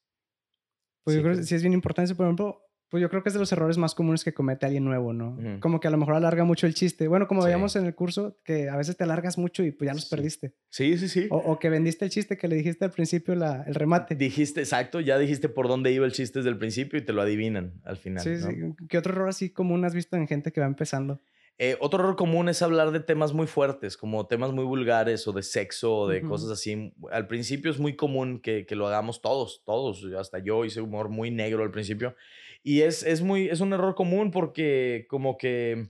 Pues 1.04 1.16
Sí, 1.16 1.20
yo 1.20 1.24
creo 1.24 1.38
que 1.38 1.44
sí 1.44 1.54
es 1.56 1.62
bien 1.62 1.74
importante, 1.74 2.16
por 2.16 2.26
ejemplo, 2.26 2.64
pues 2.92 3.02
yo 3.02 3.10
creo 3.10 3.24
que 3.24 3.30
es 3.30 3.34
de 3.34 3.40
los 3.40 3.52
errores 3.54 3.78
más 3.78 3.96
comunes 3.96 4.24
que 4.24 4.34
comete 4.34 4.66
alguien 4.68 4.84
nuevo, 4.86 5.14
¿no? 5.14 5.38
Como 5.62 5.80
que 5.80 5.88
a 5.88 5.92
lo 5.92 5.98
mejor 5.98 6.14
alarga 6.16 6.44
mucho 6.44 6.68
el 6.68 6.74
chiste. 6.74 7.08
Bueno, 7.08 7.26
como 7.28 7.42
Sí. 7.42 7.46
veíamos 7.46 7.76
en 7.78 7.86
el 7.86 7.96
curso, 7.96 8.38
que 8.44 8.68
a 8.70 8.76
veces 8.76 8.98
te 8.98 9.06
alargas 9.06 9.38
mucho 9.38 9.64
y 9.64 9.72
pues 9.72 9.88
ya 9.88 9.94
los 9.94 10.04
Sí. 10.04 10.10
perdiste. 10.16 10.54
Sí, 10.70 10.98
sí, 10.98 11.08
sí. 11.08 11.28
O, 11.32 11.38
o 11.38 11.58
que 11.58 11.70
vendiste 11.70 12.04
el 12.06 12.12
chiste 12.12 12.38
que 12.38 12.48
le 12.50 12.58
dijiste 12.58 12.84
al 12.86 12.92
principio, 12.92 13.34
la, 13.34 13.64
el 13.66 13.76
remate. 13.76 14.16
Dijiste, 14.16 14.60
exacto, 14.60 15.00
ya 15.00 15.18
dijiste 15.18 15.48
por 15.50 15.68
dónde 15.70 15.92
iba 15.92 16.06
el 16.06 16.12
chiste 16.12 16.40
desde 16.40 16.50
el 16.50 16.58
principio 16.58 17.00
y 17.00 17.02
te 17.06 17.14
lo 17.14 17.22
adivinan 17.22 17.82
al 17.86 17.96
final. 17.98 18.22
Sí, 18.24 18.32
¿no? 18.32 18.52
sí. 18.52 18.86
¿Qué 18.90 18.98
otro 18.98 19.14
error 19.14 19.30
así 19.30 19.50
común 19.52 19.86
has 19.86 19.96
visto 19.96 20.18
en 20.18 20.28
gente 20.28 20.52
que 20.52 20.60
va 20.60 20.68
empezando? 20.68 21.22
Eh, 21.58 21.78
otro 21.80 22.00
error 22.00 22.16
común 22.16 22.50
es 22.50 22.62
hablar 22.64 22.90
de 22.92 23.02
temas 23.02 23.34
muy 23.34 23.46
fuertes, 23.46 23.96
como 23.96 24.26
temas 24.26 24.52
muy 24.52 24.66
vulgares 24.66 25.28
o 25.28 25.32
de 25.32 25.44
sexo 25.44 25.94
o 25.96 26.08
de 26.08 26.22
cosas 26.24 26.50
así. 26.50 26.92
Al 27.12 27.28
principio 27.28 27.70
es 27.70 27.78
muy 27.78 27.96
común 27.96 28.40
que, 28.42 28.66
que 28.66 28.76
lo 28.76 28.88
hagamos 28.88 29.22
todos, 29.22 29.62
todos. 29.64 30.04
Hasta 30.18 30.40
yo 30.40 30.66
hice 30.66 30.82
humor 30.82 31.10
muy 31.10 31.30
negro 31.30 31.62
al 31.64 31.70
principio. 31.70 32.16
Y 32.64 32.82
es, 32.82 33.04
es, 33.04 33.22
muy, 33.22 33.50
es 33.50 33.60
un 33.60 33.74
error 33.74 33.96
común 33.96 34.32
porque 34.32 35.06
como 35.10 35.38
que 35.38 35.90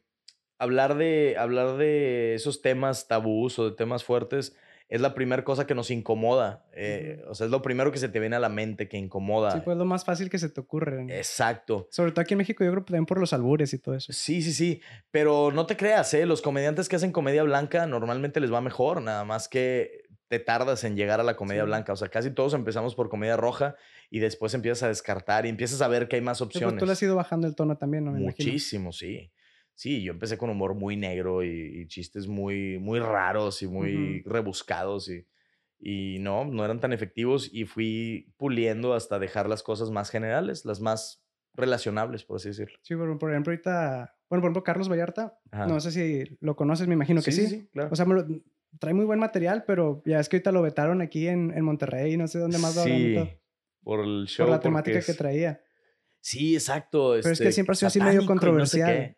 hablar 0.58 0.96
de, 0.96 1.36
hablar 1.38 1.78
de 1.78 2.36
esos 2.36 2.62
temas 2.62 3.08
tabús 3.08 3.60
o 3.60 3.70
de 3.70 3.76
temas 3.76 4.04
fuertes 4.04 4.56
es 4.92 5.00
la 5.00 5.14
primera 5.14 5.46
cosa 5.46 5.66
que 5.66 5.74
nos 5.74 5.90
incomoda. 5.90 6.66
eh, 6.74 7.24
O 7.28 7.34
sea, 7.34 7.46
es 7.46 7.52
lo 7.52 7.62
primero 7.62 7.94
que 7.94 7.98
se 7.98 8.10
te 8.10 8.20
viene 8.20 8.36
a 8.36 8.40
la 8.40 8.50
mente 8.50 8.90
que 8.90 8.98
incomoda. 8.98 9.52
Sí, 9.52 9.62
pues 9.64 9.78
lo 9.78 9.86
más 9.86 10.04
fácil 10.04 10.30
que 10.30 10.38
se 10.38 10.50
te 10.50 10.60
ocurre. 10.60 11.06
¿no? 11.06 11.14
Exacto. 11.14 11.88
Sobre 11.92 12.12
todo 12.12 12.22
aquí 12.22 12.34
en 12.34 12.40
México, 12.40 12.66
yo 12.66 12.72
creo 12.72 12.84
que 12.84 12.92
también 12.92 13.06
por 13.06 13.18
los 13.18 13.32
albures 13.32 13.74
y 13.74 13.80
todo 13.80 13.96
eso. 13.96 14.12
Sí, 14.12 14.42
sí, 14.42 14.52
sí. 14.52 14.82
Pero 15.10 15.50
no 15.54 15.66
te 15.66 15.78
creas, 15.78 16.14
¿eh? 16.14 16.26
Los 16.26 16.42
comediantes 16.42 16.90
que 16.90 16.98
hacen 16.98 17.14
comedia 17.14 17.44
blanca 17.44 17.88
normalmente 17.88 18.42
les 18.42 18.52
va 18.52 18.60
mejor, 18.60 19.02
nada 19.02 19.24
más 19.24 19.48
que 19.48 20.01
te 20.32 20.40
tardas 20.40 20.86
en 20.86 20.96
llegar 20.96 21.20
a 21.20 21.24
la 21.24 21.36
comedia 21.36 21.64
Sí. 21.64 21.68
blanca. 21.68 21.92
O 21.92 21.96
sea, 21.98 22.08
casi 22.08 22.32
todos 22.32 22.54
empezamos 22.54 22.96
por 22.96 23.10
comedia 23.10 23.36
roja 23.36 23.76
y 24.10 24.20
después 24.20 24.54
empiezas 24.54 24.84
a 24.84 24.88
descartar 24.88 25.46
y 25.46 25.50
empiezas 25.50 25.82
a 25.82 25.90
ver 25.90 26.08
que 26.08 26.16
hay 26.16 26.22
más 26.22 26.38
Sí, 26.38 26.46
opciones. 26.46 26.80
tú 26.80 26.86
le 26.86 26.94
has 26.94 27.04
ido 27.04 27.18
bajando 27.18 27.48
el 27.48 27.54
tono 27.56 27.78
también, 27.78 28.06
¿no? 28.06 28.14
Me 28.14 28.22
imagino. 28.22 28.48
Muchísimo, 28.50 28.94
sí. 28.94 29.30
Sí, 29.74 30.02
yo 30.04 30.14
empecé 30.14 30.38
con 30.38 30.50
humor 30.50 30.74
muy 30.74 30.96
negro 30.96 31.44
y, 31.44 31.82
y 31.82 31.88
chistes 31.88 32.28
muy, 32.28 32.80
muy 32.80 33.00
raros 33.02 33.62
y 33.62 33.68
muy 33.68 34.22
rebuscados 34.26 35.10
y, 35.10 35.28
y 35.80 36.20
no, 36.20 36.46
no 36.46 36.64
eran 36.64 36.80
tan 36.80 36.94
efectivos 36.94 37.50
y 37.52 37.66
fui 37.66 38.34
puliendo 38.38 38.94
hasta 38.94 39.20
dejar 39.20 39.50
las 39.50 39.64
cosas 39.64 39.90
más 39.92 40.10
generales, 40.12 40.64
las 40.64 40.80
más 40.80 41.26
relacionables, 41.56 42.24
por 42.24 42.38
así 42.38 42.48
decirlo. 42.48 42.78
Sí, 42.84 42.96
por, 42.96 43.18
por 43.20 43.32
ejemplo, 43.32 43.52
ahorita, 43.52 44.16
bueno, 44.30 44.42
por 44.42 44.48
ejemplo, 44.48 44.64
Carlos 44.64 44.88
Vallarta, 44.90 45.38
Ajá. 45.52 45.66
no 45.68 45.78
sé 45.82 45.92
si 45.92 46.38
lo 46.40 46.56
conoces, 46.56 46.88
me 46.88 46.94
imagino 46.94 47.22
que 47.22 47.34
sí. 47.34 47.68
claro. 47.74 47.90
O 47.92 47.96
sea, 47.98 48.06
me 48.06 48.14
lo- 48.16 48.28
trae 48.80 48.94
muy 48.94 49.06
buen 49.06 49.20
material, 49.20 49.64
pero 49.66 50.02
ya 50.06 50.20
es 50.20 50.30
que 50.30 50.38
ahorita 50.38 50.52
lo 50.52 50.62
vetaron 50.62 51.02
aquí 51.02 51.28
en, 51.28 51.52
en 51.56 51.64
Monterrey, 51.64 52.18
no 52.18 52.28
sé 52.28 52.40
dónde 52.40 52.58
más 52.58 52.76
lo 52.76 52.84
Sí, 52.84 53.16
por 53.84 54.00
el 54.06 54.26
show. 54.28 54.46
por 54.46 54.52
la 54.56 54.60
temática 54.60 55.00
es- 55.00 55.06
que 55.06 55.14
traía. 55.14 55.62
Sí, 56.20 56.54
exacto. 56.56 57.16
es 57.16 57.26
que 57.26 57.32
este, 57.32 57.52
siempre 57.52 57.74
ha 57.74 57.76
sido 57.76 57.88
así 57.88 58.00
medio 58.00 58.16
no 58.16 58.22
sé 58.22 58.28
controversial. 58.28 59.18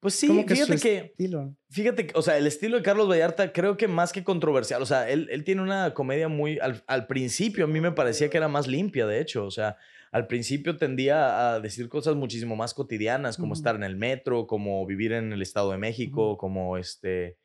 Pues 0.00 0.14
sí, 0.14 0.28
fíjate 0.48 0.78
que, 0.78 0.96
estilo. 0.96 1.54
fíjate, 1.68 2.06
que, 2.06 2.18
o 2.18 2.22
sea, 2.22 2.38
el 2.38 2.46
estilo 2.46 2.78
de 2.78 2.82
Carlos 2.82 3.06
Vallarta 3.06 3.52
creo 3.52 3.76
que 3.76 3.86
más 3.86 4.12
que 4.14 4.24
controversial, 4.24 4.80
o 4.80 4.86
sea, 4.86 5.10
él, 5.10 5.28
él 5.30 5.44
tiene 5.44 5.60
una 5.60 5.92
comedia 5.92 6.26
muy, 6.28 6.58
al, 6.60 6.82
al 6.86 7.06
principio 7.06 7.66
a 7.66 7.68
mí 7.68 7.82
me 7.82 7.92
parecía 7.92 8.30
que 8.30 8.38
era 8.38 8.48
más 8.48 8.66
limpia, 8.66 9.06
de 9.06 9.20
hecho, 9.20 9.44
o 9.44 9.50
sea, 9.50 9.76
al 10.10 10.26
principio 10.26 10.78
tendía 10.78 11.52
a 11.52 11.60
decir 11.60 11.90
cosas 11.90 12.16
muchísimo 12.16 12.56
más 12.56 12.72
cotidianas, 12.72 13.36
como 13.36 13.52
estar 13.52 13.76
en 13.76 13.82
el 13.84 13.96
metro, 13.96 14.46
como 14.46 14.86
vivir 14.86 15.12
en 15.12 15.34
el 15.34 15.42
Estado 15.42 15.70
de 15.72 15.76
México, 15.76 16.38
como 16.38 16.78
este, 16.78 17.36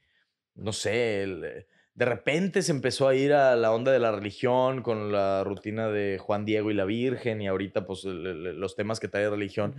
no 0.56 0.74
sé, 0.74 1.24
el, 1.24 1.66
de 1.94 2.06
repente 2.06 2.62
se 2.62 2.72
empezó 2.74 3.08
a 3.08 3.16
ir 3.16 3.32
a 3.34 3.56
la 3.56 3.72
onda 3.72 3.92
de 3.92 4.00
la 4.00 4.12
religión 4.12 4.82
con 4.82 5.12
la 5.14 5.44
rutina 5.46 5.88
de 5.90 6.18
Juan 6.18 6.44
Diego 6.44 6.70
y 6.70 6.74
la 6.74 6.84
Virgen 6.86 7.42
y 7.42 7.48
ahorita 7.48 7.86
pues 7.86 8.04
el- 8.04 8.26
el- 8.26 8.60
los 8.60 8.76
temas 8.76 9.00
que 9.00 9.08
trae 9.08 9.30
religión 9.30 9.72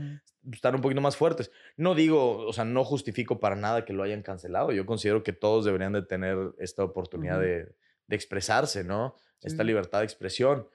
Ujú. 0.42 0.52
están 0.54 0.74
un 0.74 0.80
poquito 0.80 1.00
más 1.02 1.16
fuertes. 1.16 1.50
No 1.76 1.94
digo, 1.94 2.38
o 2.46 2.52
sea, 2.54 2.64
no 2.64 2.84
justifico 2.84 3.38
para 3.38 3.54
nada 3.56 3.84
que 3.84 3.92
lo 3.92 4.02
hayan 4.02 4.22
cancelado. 4.22 4.72
Yo 4.72 4.86
considero 4.86 5.22
que 5.22 5.32
todos 5.34 5.64
deberían 5.66 5.92
de 5.92 6.02
tener 6.02 6.38
esta 6.58 6.84
oportunidad 6.84 7.38
de, 7.40 7.74
de 8.06 8.16
expresarse, 8.16 8.82
¿no? 8.82 9.14
Sí, 9.38 9.48
esta 9.48 9.62
libertad 9.64 9.98
de 9.98 10.04
expresión. 10.06 10.68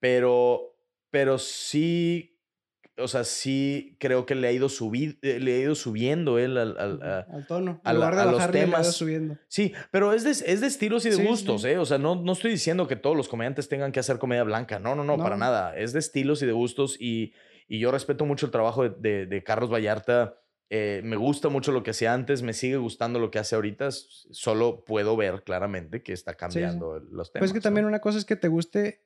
Pero, 0.00 0.74
pero 1.10 1.38
sí, 1.38 2.31
o 2.98 3.08
sea, 3.08 3.24
sí 3.24 3.96
creo 3.98 4.26
que 4.26 4.34
le 4.34 4.48
ha 4.48 4.52
ido, 4.52 4.68
subi- 4.68 5.18
eh, 5.22 5.40
le 5.40 5.54
ha 5.54 5.58
ido 5.60 5.74
subiendo 5.74 6.38
él 6.38 6.58
al... 6.58 6.76
al- 6.78 6.94
Ujú, 6.96 7.04
a- 7.04 7.18
al 7.34 7.46
tono. 7.46 7.80
a 7.84 7.90
En 7.92 7.98
la- 7.98 8.06
lugar 8.06 8.14
de 8.16 8.20
a 8.20 8.24
los 8.26 8.34
bajarle, 8.34 8.52
le 8.58 8.58
ha 8.64 8.66
ido 8.68 8.76
temas. 8.76 8.94
subiendo. 8.96 9.38
Sí, 9.48 9.72
pero 9.90 10.12
es 10.12 10.24
de, 10.24 10.30
es 10.30 10.60
de 10.60 10.66
estilos 10.66 11.06
y 11.06 11.10
de 11.10 11.16
Sí, 11.16 11.24
gustos, 11.24 11.62
sí. 11.62 11.68
¿eh? 11.68 11.78
O 11.78 11.84
sea, 11.86 11.98
no, 11.98 12.16
no 12.16 12.32
estoy 12.32 12.50
diciendo 12.50 12.86
que 12.88 12.96
todos 12.96 13.16
los 13.16 13.28
comediantes 13.28 13.68
tengan 13.68 13.92
que 13.92 14.00
hacer 14.00 14.18
comedia 14.18 14.44
blanca. 14.44 14.78
No, 14.78 14.94
no, 14.94 15.04
no, 15.04 15.16
para 15.18 15.36
nada. 15.36 15.76
Es 15.76 15.92
de 15.92 15.98
estilos 16.00 16.42
y 16.42 16.46
de 16.46 16.52
gustos 16.52 16.96
y, 17.00 17.32
y 17.68 17.78
yo 17.78 17.90
respeto 17.90 18.26
mucho 18.26 18.46
el 18.46 18.52
trabajo 18.52 18.82
de, 18.88 18.90
de- 18.98 19.26
de 19.26 19.42
Carlos 19.42 19.70
Vallarta. 19.72 20.38
Eh, 20.74 21.02
me 21.04 21.16
gusta 21.16 21.50
mucho 21.50 21.70
lo 21.70 21.82
que 21.82 21.90
hacía 21.90 22.14
antes, 22.14 22.40
me 22.42 22.54
sigue 22.54 22.78
gustando 22.78 23.18
lo 23.18 23.30
que 23.30 23.38
hace 23.38 23.54
ahorita. 23.56 23.90
Solo 23.90 24.84
puedo 24.86 25.16
ver 25.16 25.42
claramente 25.44 26.02
que 26.02 26.12
está 26.14 26.34
cambiando 26.34 26.98
los 26.98 27.30
temas. 27.30 27.42
Pues 27.42 27.50
es 27.50 27.52
que 27.52 27.58
¿no? 27.58 27.62
también 27.62 27.84
una 27.86 28.00
cosa 28.00 28.16
es 28.18 28.24
que 28.24 28.36
te 28.36 28.48
guste 28.48 29.02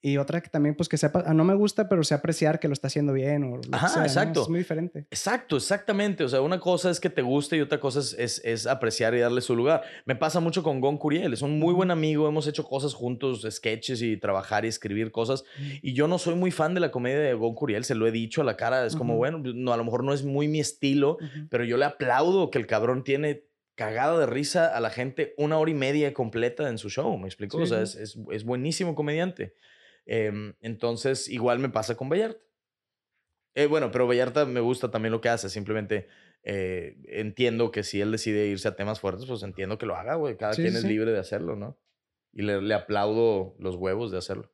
y 0.00 0.16
otra 0.16 0.40
que 0.40 0.48
también, 0.48 0.76
pues 0.76 0.88
que 0.88 0.96
sepa, 0.96 1.22
no 1.34 1.42
me 1.44 1.54
gusta, 1.54 1.88
pero 1.88 2.04
sé 2.04 2.14
apreciar 2.14 2.60
que 2.60 2.68
lo 2.68 2.72
está 2.72 2.86
haciendo 2.86 3.12
bien 3.12 3.42
o 3.44 3.56
lo 3.56 3.62
que 3.62 3.68
Ajá, 3.72 3.88
sea, 3.88 3.98
¿no? 4.02 4.06
exacto. 4.06 4.42
Es 4.42 4.48
muy 4.48 4.58
diferente. 4.60 5.06
Exacto, 5.10 5.56
exactamente. 5.56 6.22
O 6.22 6.28
sea, 6.28 6.40
una 6.40 6.60
cosa 6.60 6.90
es 6.90 7.00
que 7.00 7.10
te 7.10 7.22
guste 7.22 7.56
y 7.56 7.60
otra 7.60 7.80
cosa 7.80 7.98
es, 7.98 8.14
es, 8.18 8.40
es 8.44 8.66
apreciar 8.68 9.14
y 9.14 9.18
darle 9.18 9.40
su 9.40 9.56
lugar. 9.56 9.82
Me 10.04 10.14
pasa 10.14 10.38
mucho 10.40 10.62
con 10.62 10.80
Gon 10.80 10.98
Curiel. 10.98 11.32
Es 11.32 11.42
un 11.42 11.58
muy 11.58 11.74
buen 11.74 11.90
amigo. 11.90 12.28
Hemos 12.28 12.46
hecho 12.46 12.62
cosas 12.64 12.94
juntos, 12.94 13.44
sketches 13.50 14.00
y 14.02 14.16
trabajar 14.16 14.64
y 14.64 14.68
escribir 14.68 15.10
cosas. 15.10 15.42
Y 15.82 15.94
yo 15.94 16.06
no 16.06 16.18
soy 16.18 16.36
muy 16.36 16.52
fan 16.52 16.74
de 16.74 16.80
la 16.80 16.90
comedia 16.92 17.18
de 17.18 17.34
Gon 17.34 17.54
Curiel. 17.54 17.84
Se 17.84 17.96
lo 17.96 18.06
he 18.06 18.12
dicho 18.12 18.40
a 18.42 18.44
la 18.44 18.56
cara. 18.56 18.86
Es 18.86 18.94
como, 18.94 19.14
Ujú. 19.14 19.18
bueno, 19.18 19.42
pues, 19.42 19.54
no, 19.56 19.72
a 19.72 19.76
lo 19.76 19.84
mejor 19.84 20.04
no 20.04 20.12
es 20.12 20.22
muy 20.22 20.46
mi 20.46 20.60
estilo, 20.60 21.14
Ujú. 21.20 21.48
pero 21.50 21.64
yo 21.64 21.76
le 21.76 21.84
aplaudo 21.86 22.50
que 22.50 22.58
el 22.58 22.66
cabrón 22.68 23.02
tiene 23.02 23.44
cagada 23.74 24.18
de 24.18 24.26
risa 24.26 24.76
a 24.76 24.80
la 24.80 24.90
gente 24.90 25.34
una 25.38 25.56
hora 25.58 25.70
y 25.70 25.74
media 25.74 26.12
completa 26.12 26.68
en 26.68 26.78
su 26.78 26.88
show. 26.90 27.16
¿Me 27.16 27.26
explico? 27.26 27.58
Sí, 27.58 27.62
o 27.62 27.66
sea, 27.66 27.82
es, 27.82 27.94
es, 27.94 28.18
es 28.32 28.44
buenísimo 28.44 28.94
comediante. 28.96 29.54
Em, 30.08 30.54
entonces, 30.60 31.28
igual 31.28 31.58
me 31.60 31.68
pasa 31.68 31.94
con 31.94 32.08
Vallarta. 32.08 32.40
Eh, 33.54 33.66
bueno, 33.66 33.90
pero 33.90 34.06
Vallarta 34.06 34.44
me 34.46 34.60
gusta 34.60 34.90
también 34.90 35.12
lo 35.12 35.20
que 35.20 35.28
hace. 35.28 35.48
Simplemente 35.50 36.08
eh, 36.42 36.96
entiendo 37.08 37.70
que 37.70 37.82
si 37.82 38.00
él 38.00 38.10
decide 38.12 38.46
irse 38.46 38.68
a 38.68 38.76
temas 38.76 39.00
fuertes, 39.00 39.26
pues 39.26 39.42
entiendo 39.42 39.78
que 39.78 39.86
lo 39.86 39.96
haga, 39.96 40.14
güey. 40.14 40.36
Cada 40.36 40.54
Sí, 40.54 40.62
quien 40.62 40.72
sí, 40.72 40.78
es 40.78 40.84
libre 40.84 41.12
de 41.12 41.18
hacerlo, 41.18 41.56
¿no? 41.56 41.78
Y 42.32 42.42
le, 42.42 42.62
le 42.62 42.74
aplaudo 42.74 43.54
los 43.58 43.76
huevos 43.76 44.10
de 44.10 44.18
hacerlo. 44.18 44.50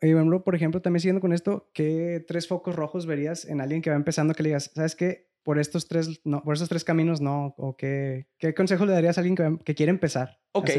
Oye, 0.00 0.14
bueno, 0.14 0.44
por 0.44 0.54
ejemplo, 0.54 0.80
también 0.80 1.00
siguiendo 1.00 1.20
con 1.20 1.32
esto, 1.32 1.70
¿qué 1.74 2.24
tres 2.26 2.46
focos 2.46 2.76
rojos 2.76 3.06
verías 3.06 3.44
en 3.44 3.60
alguien 3.60 3.82
que 3.82 3.90
va 3.90 3.96
empezando 3.96 4.34
que 4.34 4.44
le 4.44 4.50
digas, 4.50 4.70
¿sabes 4.74 4.94
qué? 4.94 5.28
Por 5.42 5.58
estos 5.58 5.88
tres, 5.88 6.20
no, 6.24 6.42
por 6.44 6.54
estos 6.54 6.68
tres 6.68 6.84
caminos 6.84 7.20
no, 7.20 7.54
o 7.58 7.76
qué, 7.76 8.28
qué 8.38 8.54
consejo 8.54 8.86
le 8.86 8.92
darías 8.92 9.18
a 9.18 9.22
alguien 9.22 9.60
que, 9.64 9.74
quiere 9.74 9.90
empezar 9.90 10.40
Ok. 10.52 10.70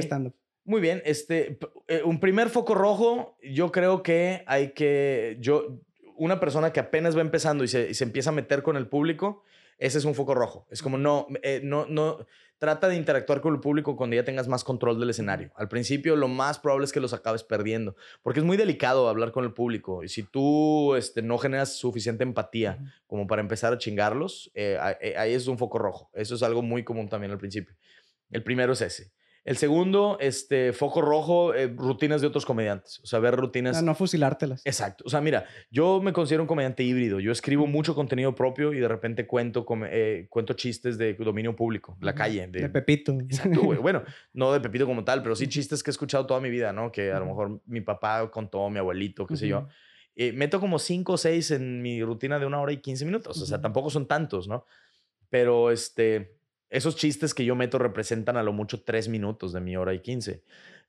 Muy 0.66 0.82
bien, 0.82 1.02
este, 1.06 1.58
eh, 1.88 2.02
un 2.04 2.20
primer 2.20 2.50
foco 2.50 2.76
rojo, 2.76 3.38
yo 3.42 3.72
creo 3.72 4.04
que 4.04 4.44
hay 4.46 4.74
que, 4.74 5.38
yo, 5.40 5.80
una 6.16 6.40
persona 6.40 6.72
que 6.72 6.80
apenas 6.80 7.18
va 7.18 7.22
empezando 7.22 7.64
y 7.64 7.68
se, 7.68 7.90
y 7.90 7.94
se 7.94 8.04
empieza 8.04 8.30
a 8.30 8.34
meter 8.34 8.62
con 8.62 8.76
el 8.78 8.88
público, 8.88 9.44
ese 9.80 9.98
es 9.98 10.06
un 10.06 10.14
foco 10.14 10.36
rojo. 10.36 10.68
Es 10.70 10.82
como, 10.82 10.98
no, 10.98 11.28
eh, 11.42 11.62
no, 11.64 11.86
no, 11.88 12.26
trata 12.60 12.90
de 12.90 12.98
interactuar 12.98 13.40
con 13.40 13.54
el 13.56 13.62
público 13.62 13.96
cuando 13.96 14.18
ya 14.18 14.26
tengas 14.26 14.48
más 14.50 14.66
control 14.66 15.00
del 15.00 15.10
escenario. 15.10 15.52
Al 15.56 15.70
principio 15.70 16.18
lo 16.18 16.28
más 16.28 16.60
probable 16.60 16.86
es 16.86 16.92
que 16.92 17.00
los 17.00 17.14
acabes 17.14 17.44
perdiendo, 17.44 17.96
porque 18.22 18.42
es 18.42 18.46
muy 18.46 18.58
delicado 18.58 19.08
hablar 19.08 19.32
con 19.32 19.46
el 19.46 19.54
público. 19.54 20.04
Y 20.04 20.10
si 20.10 20.24
tú 20.24 20.96
este, 20.96 21.22
no 21.22 21.38
generas 21.38 21.78
suficiente 21.78 22.24
empatía 22.24 22.78
como 23.08 23.26
para 23.26 23.42
empezar 23.42 23.74
a 23.74 23.78
chingarlos, 23.78 24.52
eh, 24.54 24.78
eh, 25.00 25.16
ahí 25.18 25.34
es 25.34 25.48
un 25.48 25.58
foco 25.58 25.80
rojo. 25.80 26.12
Eso 26.14 26.36
es 26.36 26.44
algo 26.44 26.62
muy 26.62 26.84
común 26.84 27.08
también 27.08 27.32
al 27.32 27.38
principio. 27.38 27.76
El 28.30 28.44
primero 28.44 28.74
es 28.74 28.82
ese. 28.82 29.12
El 29.46 29.58
segundo, 29.58 30.18
este, 30.20 30.74
foco 30.74 31.02
rojo, 31.02 31.54
eh, 31.54 31.74
rutinas 31.76 32.22
de 32.22 32.28
otros 32.28 32.46
comediantes. 32.46 33.00
O 33.04 33.08
sea, 33.08 33.20
ver 33.20 33.36
rutinas. 33.36 33.78
A 33.78 33.82
no 33.82 33.96
fusilártelas. 33.96 34.62
Exacto. 34.66 35.04
O 35.08 35.10
sea, 35.10 35.22
mira, 35.22 35.46
yo 35.72 36.02
me 36.02 36.14
considero 36.14 36.44
un 36.44 36.48
comediante 36.48 36.84
híbrido. 36.84 37.20
Yo 37.20 37.32
escribo 37.32 37.66
mucho 37.66 37.96
contenido 37.96 38.36
propio 38.36 38.74
y 38.74 38.80
de 38.80 38.88
repente 38.88 39.26
cuento, 39.26 39.66
eh, 39.86 40.28
cuento 40.30 40.54
chistes 40.54 40.98
de 40.98 41.14
dominio 41.14 41.56
público, 41.56 41.98
la 42.02 42.14
calle. 42.14 42.48
De, 42.48 42.70
Pepito. 42.70 43.14
Exacto, 43.30 43.62
güey. 43.62 43.80
Bueno, 43.80 44.04
no 44.34 44.52
de 44.54 44.60
Pepito 44.60 44.86
como 44.86 45.04
tal, 45.04 45.24
pero 45.24 45.36
sí 45.36 45.48
chistes 45.48 45.84
que 45.84 45.90
he 45.90 45.94
escuchado 45.94 46.26
toda 46.26 46.40
mi 46.40 46.50
vida, 46.50 46.74
¿no? 46.74 46.92
Que 46.92 47.12
a 47.12 47.20
lo 47.20 47.26
mejor 47.26 47.62
mi 47.66 47.82
papá 47.82 48.30
contó, 48.32 48.70
mi 48.70 48.80
abuelito, 48.80 49.26
qué 49.26 49.38
sé 49.38 49.48
yo. 49.48 49.68
Eh, 50.16 50.34
meto 50.34 50.60
como 50.60 50.80
cinco 50.80 51.14
o 51.14 51.18
seis 51.18 51.50
en 51.52 51.82
mi 51.82 52.04
rutina 52.04 52.40
de 52.40 52.46
una 52.46 52.60
hora 52.60 52.74
y 52.74 52.78
15 52.78 53.06
minutos. 53.06 53.42
O 53.42 53.46
sea, 53.46 53.62
tampoco 53.62 53.90
son 53.90 54.06
tantos, 54.06 54.50
¿no? 54.50 54.66
Pero 55.30 55.72
este, 55.72 56.39
esos 56.70 56.96
chistes 56.96 57.34
que 57.34 57.46
yo 57.46 57.56
meto 57.56 57.78
representan 57.80 58.38
a 58.38 58.44
lo 58.44 58.54
mucho 58.54 58.82
tres 58.82 59.08
minutos 59.08 59.54
de 59.54 59.62
mi 59.62 59.76
hora 59.76 59.94
y 59.94 60.00
15. 60.00 60.44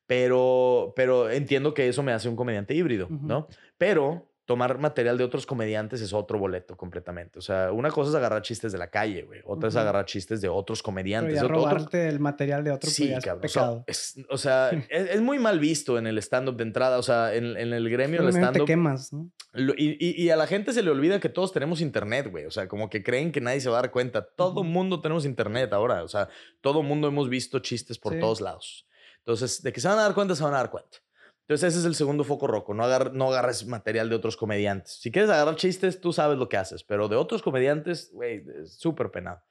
Pero, 0.07 0.93
pero 0.97 1.31
entiendo 1.31 1.73
que 1.73 1.89
eso 1.89 2.03
me 2.03 2.13
hace 2.13 2.29
un 2.29 2.37
comediante 2.37 2.75
híbrido. 2.75 3.09
¿no? 3.09 3.49
Pero 3.79 4.30
tomar 4.51 4.77
material 4.79 5.17
de 5.17 5.23
otros 5.23 5.47
comediantes 5.47 6.01
es 6.01 6.13
otro 6.13 6.37
boleto 6.37 6.77
completamente. 6.77 7.39
O 7.39 7.43
sea, 7.43 7.71
una 7.71 7.89
cosa 7.93 8.11
es 8.11 8.17
agarrar 8.17 8.43
chistes 8.43 8.73
de 8.73 8.79
la 8.79 8.91
calle, 8.91 9.23
güey. 9.23 9.41
Otra 9.45 9.69
es 9.69 9.77
agarrar 9.77 10.07
chistes 10.07 10.41
de 10.41 10.49
otros 10.49 10.81
Pero 10.81 10.87
comediantes. 10.87 11.37
ya 11.37 11.45
otro- 11.45 11.59
otro- 11.61 11.71
robarte 11.71 12.09
el 12.09 12.19
material 12.19 12.65
de 12.65 12.73
otro 12.73 12.91
Sí, 12.91 13.07
ya 13.11 13.21
cabrón. 13.21 13.45
O 13.45 13.49
sea, 13.49 13.63
pecado. 13.63 13.85
es, 13.87 14.17
o 14.29 14.37
sea, 14.39 14.71
es, 14.71 14.85
es 15.15 15.21
muy 15.21 15.39
mal 15.39 15.61
visto 15.61 15.99
en 15.99 16.09
el 16.09 16.19
stand-up 16.19 16.57
de 16.57 16.65
entrada. 16.65 16.99
O 16.99 17.03
sea, 17.05 17.33
en, 17.33 17.57
en 17.57 17.73
el 17.73 17.89
gremio 17.89 18.23
del 18.23 18.33
Simplemente 18.33 18.59
te 18.59 18.65
stand-up. 18.65 18.67
quemas, 18.67 19.13
¿no? 19.13 19.31
Y, 19.77 19.97
y- 20.05 20.21
y 20.21 20.31
a 20.31 20.37
la 20.37 20.49
gente 20.49 20.73
se 20.73 20.83
le 20.83 20.91
olvida 20.91 21.21
que 21.21 21.29
todos 21.29 21.53
tenemos 21.53 21.81
internet, 21.81 22.29
güey. 22.29 22.45
O 22.47 22.51
sea, 22.51 22.67
como 22.67 22.91
que 22.91 23.05
creen 23.05 23.31
que 23.31 23.41
nadie 23.41 23.61
se 23.61 23.69
va 23.71 23.79
a 23.79 23.83
dar 23.83 23.93
cuenta. 23.93 24.27
Todo 24.27 24.63
Ujú. 24.63 24.65
mundo 24.65 25.01
tenemos 25.01 25.25
internet 25.25 25.73
ahora. 25.73 26.03
O 26.03 26.09
sea, 26.09 26.29
todo 26.61 26.83
mundo 26.83 27.07
hemos 27.07 27.29
visto 27.29 27.61
chistes 27.61 27.99
por 28.01 28.15
Sí. 28.15 28.19
todos 28.19 28.41
lados. 28.41 28.89
Entonces, 29.19 29.63
de 29.63 29.73
que 29.73 29.81
se 29.81 29.87
van 29.87 29.99
a 30.01 30.03
dar 30.03 30.15
cuenta, 30.15 30.35
se 30.35 30.43
van 30.43 30.55
a 30.55 30.57
dar 30.57 30.71
cuenta. 30.71 30.99
Entonces 31.51 31.71
ese 31.73 31.81
es 31.81 31.85
el 31.87 31.97
segundo 31.97 32.23
foco 32.23 32.47
rojo. 32.47 32.75
No, 32.75 32.85
agar- 32.85 33.11
agarres 33.13 33.67
material 33.67 34.09
de 34.09 34.15
otros 34.15 34.37
comediantes. 34.37 35.01
Si 35.01 35.11
quieres 35.11 35.29
agarrar 35.33 35.57
chistes, 35.57 36.01
tú 36.01 36.13
sabes 36.13 36.39
lo 36.39 36.49
que 36.49 36.57
haces, 36.57 36.85
pero 36.85 37.09
de 37.09 37.17
otros 37.17 37.43
comediantes, 37.43 38.13
güey, 38.13 38.45
es 38.63 38.75
súper 38.75 39.11
penado. 39.11 39.43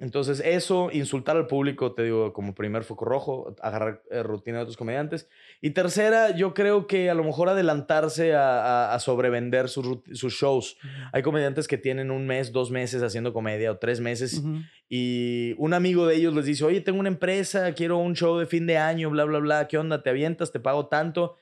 Entonces 0.00 0.42
eso, 0.44 0.90
insultar 0.92 1.36
al 1.36 1.46
público, 1.46 1.92
te 1.92 2.02
digo, 2.02 2.32
como 2.32 2.52
primer 2.54 2.82
foco 2.82 3.04
rojo, 3.04 3.54
agarrar 3.62 4.02
eh, 4.10 4.24
rutina 4.24 4.56
de 4.58 4.62
otros 4.64 4.76
comediantes. 4.76 5.28
Y 5.60 5.70
tercera, 5.70 6.34
yo 6.34 6.52
creo 6.52 6.88
que 6.88 7.10
a 7.10 7.14
lo 7.14 7.22
mejor 7.22 7.48
adelantarse 7.48 8.34
a, 8.34 8.88
a- 8.90 8.94
a 8.94 8.98
sobrevender 8.98 9.68
sus, 9.68 9.98
sus 10.12 10.34
shows. 10.34 10.76
Hay 11.12 11.22
comediantes 11.22 11.68
que 11.68 11.78
tienen 11.78 12.10
un 12.10 12.26
mes, 12.26 12.50
dos 12.50 12.72
meses 12.72 13.02
haciendo 13.02 13.32
comedia 13.32 13.70
o 13.70 13.78
tres 13.78 14.00
meses 14.00 14.34
Ujú. 14.38 14.58
y 14.88 15.54
un 15.58 15.74
amigo 15.74 16.06
de 16.06 16.16
ellos 16.16 16.34
les 16.34 16.46
dice, 16.46 16.64
oye, 16.64 16.80
tengo 16.80 16.98
una 16.98 17.08
empresa, 17.08 17.72
quiero 17.72 17.98
un 17.98 18.14
show 18.16 18.36
de 18.38 18.46
fin 18.46 18.66
de 18.66 18.78
año, 18.78 19.10
bla, 19.10 19.24
bla, 19.24 19.38
bla, 19.38 19.68
¿qué 19.68 19.78
onda? 19.78 20.02
¿Te 20.02 20.10
avientas? 20.10 20.50
¿Te 20.50 20.58
pago 20.60 20.86
tanto? 20.88 21.36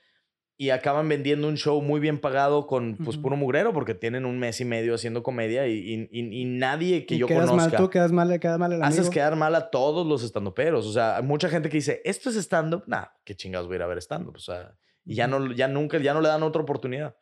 Y 0.55 0.69
acaban 0.69 1.09
vendiendo 1.09 1.47
un 1.47 1.57
show 1.57 1.81
muy 1.81 1.99
bien 1.99 2.19
pagado 2.19 2.67
con, 2.67 2.95
pues, 2.97 3.17
puro 3.17 3.35
mugrero 3.35 3.73
porque 3.73 3.95
tienen 3.95 4.23
un 4.23 4.37
mes 4.37 4.61
y 4.61 4.65
medio 4.65 4.93
haciendo 4.93 5.23
comedia 5.23 5.67
y, 5.67 5.73
y- 5.73 6.09
y- 6.11 6.41
y 6.41 6.45
nadie 6.45 7.05
que 7.07 7.17
yo 7.17 7.25
quedas 7.25 7.49
conozca 7.49 7.71
mal 7.71 7.77
tú, 7.77 7.89
quedas 7.89 8.11
mal, 8.11 8.39
quedas 8.39 8.59
mal 8.59 8.71
amigo. 8.73 8.85
haces 8.87 9.09
quedar 9.09 9.35
mal 9.35 9.55
a 9.55 9.71
todos 9.71 10.05
los 10.05 10.23
estandoperos. 10.23 10.85
O 10.85 10.93
sea, 10.93 11.21
mucha 11.23 11.49
gente 11.49 11.69
que 11.69 11.77
dice, 11.77 12.01
esto 12.05 12.29
es 12.29 12.35
stand-up. 12.35 12.83
Nah, 12.85 13.05
qué 13.23 13.35
chingados 13.35 13.65
voy 13.67 13.75
a 13.75 13.77
ir 13.77 13.81
a 13.83 13.87
ver 13.87 13.97
stand-up. 13.97 14.35
O 14.35 14.39
sea, 14.39 14.75
y 15.05 15.15
ya, 15.15 15.27
no, 15.27 15.51
ya 15.53 15.67
nunca, 15.67 15.97
ya 15.97 16.13
no 16.13 16.21
le 16.21 16.27
dan 16.29 16.43
otra 16.43 16.61
oportunidad. 16.61 17.15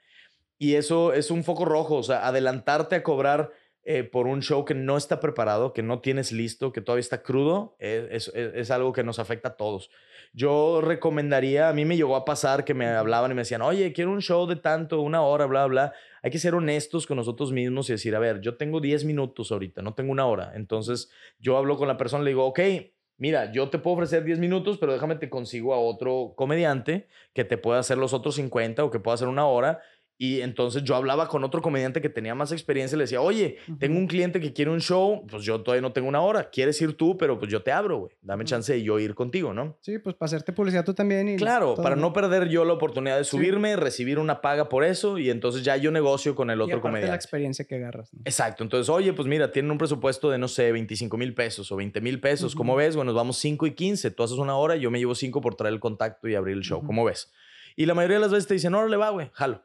Y 0.58 0.76
eso 0.76 1.14
es 1.14 1.32
un 1.32 1.44
foco 1.45 1.64
rojo. 1.66 1.95
O 1.95 2.03
sea, 2.03 2.28
adelantarte 2.28 2.95
a 2.98 3.02
cobrar 3.03 3.49
eh, 3.84 4.03
por 4.03 4.28
un 4.28 4.41
show 4.41 4.64
que 4.66 4.76
no 4.76 4.95
está 4.98 5.20
preparado, 5.20 5.74
que 5.74 5.82
no 5.84 5.99
tienes 6.02 6.32
listo, 6.32 6.72
que 6.72 6.82
todavía 6.82 7.02
está 7.02 7.24
crudo, 7.24 7.76
es, 7.80 8.28
es- 8.28 8.28
es- 8.36 8.53
es 8.56 8.72
algo 8.72 8.94
que 8.94 9.03
nos 9.03 9.18
afecta 9.20 9.49
a 9.49 9.56
todos. 9.58 9.90
Yo 10.34 10.82
recomendaría, 10.82 11.68
a 11.70 11.74
mí 11.74 11.84
me 11.86 11.98
llegó 11.98 12.16
a 12.16 12.24
pasar 12.26 12.64
que 12.64 12.74
me 12.74 12.88
hablaban 12.88 13.32
y 13.32 13.34
me 13.34 13.41
decían, 13.41 13.62
oye, 13.62 13.91
quiero 13.91 14.12
un 14.12 14.22
show 14.22 14.45
de 14.48 14.56
tanto, 14.56 15.02
una 15.02 15.22
hora, 15.22 15.45
bla, 15.45 15.66
bla. 15.66 15.94
Hay 16.22 16.32
que 16.32 16.40
ser 16.40 16.53
honestos 16.56 17.08
con 17.08 17.18
nosotros 17.18 17.52
mismos 17.52 17.90
y 17.90 17.94
decir, 17.94 18.16
a 18.16 18.20
ver, 18.20 18.40
yo 18.41 18.56
tengo 18.56 18.80
10 18.80 19.03
minutos 19.03 19.52
ahorita, 19.52 19.82
no 19.82 19.94
tengo 19.94 20.12
una 20.12 20.26
hora. 20.28 20.52
Entonces, 20.56 21.10
yo 21.40 21.58
hablo 21.58 21.78
con 21.78 21.88
la 21.88 21.98
persona, 21.98 22.24
le 22.24 22.30
digo, 22.30 22.45
ok, 22.45 22.60
mira, 23.18 23.52
yo 23.52 23.70
te 23.70 23.80
puedo 23.80 23.95
ofrecer 23.95 24.24
10 24.24 24.40
minutos, 24.40 24.78
pero 24.78 24.94
déjame 24.94 25.16
te 25.16 25.30
consigo 25.30 25.74
a 25.74 25.80
otro 25.80 26.34
comediante 26.36 27.08
que 27.34 27.44
te 27.44 27.58
pueda 27.58 27.80
hacer 27.80 27.98
los 27.98 28.14
otros 28.14 28.36
50 28.36 28.84
o 28.84 28.91
que 28.91 28.99
pueda 28.99 29.16
hacer 29.16 29.28
una 29.28 29.45
hora. 29.48 29.82
Y 30.23 30.41
entonces 30.41 30.84
yo 30.84 30.95
hablaba 30.95 31.27
con 31.27 31.43
otro 31.43 31.64
comediante 31.64 31.99
que 31.99 32.07
tenía 32.07 32.35
más 32.35 32.52
experiencia 32.52 32.95
y 32.95 32.99
le 32.99 33.06
decía, 33.06 33.22
oye, 33.22 33.57
tengo 33.80 33.98
un 33.98 34.06
cliente 34.06 34.39
que 34.39 34.53
quiere 34.53 34.69
un 34.69 34.80
show, 34.80 35.26
pues 35.27 35.41
yo 35.43 35.61
todavía 35.61 35.81
no 35.81 35.93
tengo 35.93 36.07
una 36.07 36.22
hora. 36.22 36.52
¿Quieres 36.52 36.80
ir 36.80 36.93
tú? 36.93 37.18
Pero 37.18 37.39
pues 37.39 37.49
yo 37.52 37.64
te 37.64 37.72
abro, 37.72 37.98
güey. 38.02 38.11
Dame 38.22 38.45
chance 38.45 38.72
de 38.72 38.84
yo 38.84 38.99
ir 38.99 39.15
contigo, 39.15 39.52
¿no? 39.52 39.80
Sí, 39.81 39.98
pues 39.98 40.15
para 40.15 40.27
hacerte 40.27 40.53
publicidad 40.53 40.85
tú 40.85 40.93
también. 40.93 41.27
Y 41.27 41.38
Claro, 41.38 41.73
todo, 41.73 41.81
para 41.81 41.95
no 41.95 42.14
perder 42.14 42.49
yo 42.49 42.65
la 42.65 42.73
oportunidad 42.73 43.18
de 43.18 43.23
Sí. 43.23 43.31
subirme, 43.31 43.76
recibir 43.77 44.19
una 44.19 44.41
paga 44.41 44.69
por 44.69 44.84
eso 44.84 45.18
y 45.18 45.31
entonces 45.31 45.64
ya 45.64 45.76
yo 45.77 45.89
negocio 45.89 46.35
con 46.35 46.52
el 46.52 46.60
Y 46.60 46.61
otro 46.61 46.76
la 46.76 46.81
comediante. 46.84 47.15
experiencia 47.15 47.65
que 47.65 47.77
agarras. 47.77 48.14
¿no? 48.14 48.22
Exacto. 48.23 48.64
Entonces, 48.64 48.89
oye, 48.89 49.14
pues 49.14 49.27
mira, 49.27 49.52
tienen 49.52 49.72
un 49.72 49.80
presupuesto 49.80 50.30
de, 50.30 50.38
no 50.38 50.48
sé, 50.48 50.72
25 50.72 51.18
mil 51.18 51.34
pesos 51.34 51.72
o 51.72 51.76
20 51.77 51.99
mil 51.99 52.19
pesos. 52.19 52.53
¿Cómo 52.53 52.76
ves? 52.76 52.95
Bueno, 52.95 53.10
nos 53.11 53.15
vamos 53.15 53.38
5 53.39 53.65
y 53.65 53.72
15. 53.72 54.11
Tú 54.11 54.22
haces 54.22 54.38
una 54.38 54.56
hora 54.56 54.76
y 54.76 54.81
yo 54.81 54.91
me 54.91 54.99
llevo 54.99 55.15
5 55.15 55.41
por 55.41 55.56
traer 55.56 55.73
el 55.73 55.80
contacto 55.80 56.27
y 56.27 56.35
abrir 56.35 56.56
el 56.57 56.61
show. 56.61 56.84
¿Cómo 56.85 57.06
ves? 57.06 57.31
Y 57.76 57.88
la 57.88 57.95
mayoría 57.95 58.18
de 58.18 58.22
las 58.22 58.31
veces 58.31 58.45
te 58.45 58.53
dicen, 58.53 58.73
no, 58.73 58.85
le 58.88 58.98
va, 58.98 59.10
güey, 59.10 59.31
jalo. 59.34 59.64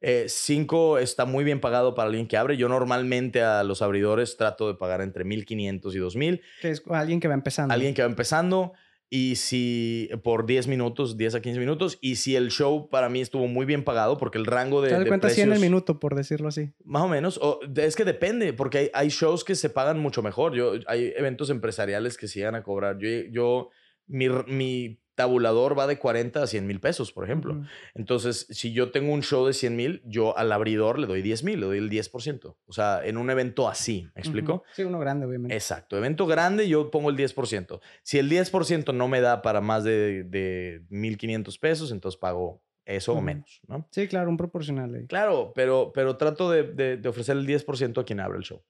5 0.00 0.98
está 0.98 1.24
muy 1.24 1.44
bien 1.44 1.60
pagado 1.60 1.94
para 1.94 2.08
alguien 2.08 2.26
que 2.28 2.36
abre. 2.36 2.56
Yo 2.56 2.68
normalmente 2.68 3.42
a 3.42 3.64
los 3.64 3.82
abridores 3.82 4.36
trato 4.36 4.68
de 4.68 4.74
pagar 4.74 5.00
entre 5.00 5.24
1500 5.24 5.94
y 5.94 5.98
2000. 5.98 6.42
Que 6.60 6.70
es 6.70 6.82
alguien 6.90 7.20
que 7.20 7.28
va 7.28 7.34
empezando. 7.34 7.74
Alguien 7.74 7.94
que 7.94 8.02
va 8.02 8.08
empezando 8.08 8.72
y 9.10 9.36
si 9.36 10.10
por 10.22 10.44
10 10.44 10.66
minutos, 10.66 11.16
10 11.16 11.36
a 11.36 11.40
15 11.40 11.58
minutos. 11.58 11.98
Y 12.00 12.16
si 12.16 12.36
el 12.36 12.50
show 12.50 12.88
para 12.90 13.08
mí 13.08 13.20
estuvo 13.20 13.46
muy 13.46 13.64
bien 13.64 13.82
pagado, 13.82 14.18
porque 14.18 14.38
el 14.38 14.46
rango 14.46 14.82
de, 14.82 14.88
Te 14.88 14.94
das 14.94 15.04
de 15.04 15.08
cuenta 15.08 15.30
100 15.30 15.52
el 15.52 15.60
minuto, 15.60 15.98
por 15.98 16.14
decirlo 16.14 16.48
así. 16.48 16.72
más 16.84 17.02
o 17.02 17.08
menos. 17.08 17.38
O, 17.42 17.60
es 17.76 17.96
que 17.96 18.04
depende, 18.04 18.52
porque 18.52 18.78
hay, 18.78 18.90
hay 18.92 19.08
shows 19.08 19.44
que 19.44 19.54
se 19.54 19.70
pagan 19.70 19.98
mucho 19.98 20.22
mejor. 20.22 20.54
Yo, 20.54 20.74
hay 20.86 21.12
eventos 21.16 21.48
empresariales 21.50 22.18
que 22.18 22.28
se 22.28 22.40
llegan 22.40 22.54
a 22.54 22.62
cobrar. 22.62 22.98
Yo, 22.98 23.08
yo 23.30 23.70
mi, 24.06 24.28
mi 24.28 25.00
tabulador 25.18 25.78
va 25.78 25.86
de 25.86 25.98
40 25.98 26.42
a 26.42 26.46
100 26.46 26.66
mil 26.66 26.80
pesos, 26.80 27.12
por 27.12 27.24
ejemplo. 27.24 27.60
Entonces, 27.94 28.46
si 28.50 28.72
yo 28.72 28.90
tengo 28.90 29.12
un 29.12 29.22
show 29.22 29.44
de 29.46 29.52
100 29.52 29.76
mil, 29.76 30.00
yo 30.06 30.38
al 30.38 30.50
abridor 30.52 30.98
le 30.98 31.06
doy 31.06 31.20
10 31.20 31.44
mil, 31.44 31.60
le 31.60 31.66
doy 31.66 31.78
el 31.78 31.90
10%. 31.90 32.56
O 32.66 32.72
sea, 32.72 33.04
en 33.04 33.16
un 33.18 33.28
evento 33.28 33.68
así, 33.68 34.08
¿me 34.14 34.20
explico? 34.22 34.62
Sí, 34.72 34.84
uno 34.84 34.98
grande, 34.98 35.26
obviamente. 35.26 35.54
Exacto. 35.54 35.98
Evento 35.98 36.26
grande, 36.26 36.68
yo 36.68 36.90
pongo 36.90 37.10
el 37.10 37.16
10%. 37.16 37.80
Si 38.02 38.18
el 38.18 38.30
10% 38.30 38.94
no 38.94 39.08
me 39.08 39.20
da 39.20 39.42
para 39.42 39.60
más 39.60 39.84
de, 39.84 40.24
de 40.24 40.82
1.500 40.90 41.58
pesos, 41.58 41.90
entonces 41.92 42.18
pago 42.18 42.62
eso 42.86 43.12
o 43.12 43.20
menos, 43.20 43.60
¿no? 43.66 43.86
Sí, 43.90 44.08
claro, 44.08 44.30
un 44.30 44.38
proporcional. 44.38 44.94
ahí. 44.94 45.06
Claro, 45.08 45.52
pero, 45.54 45.92
pero 45.94 46.16
trato 46.16 46.50
de, 46.50 46.62
de- 46.62 46.96
de 46.96 47.08
ofrecer 47.08 47.36
el 47.36 47.46
10% 47.46 48.00
a 48.00 48.04
quien 48.04 48.20
abre 48.20 48.38
el 48.38 48.44
show. 48.44 48.62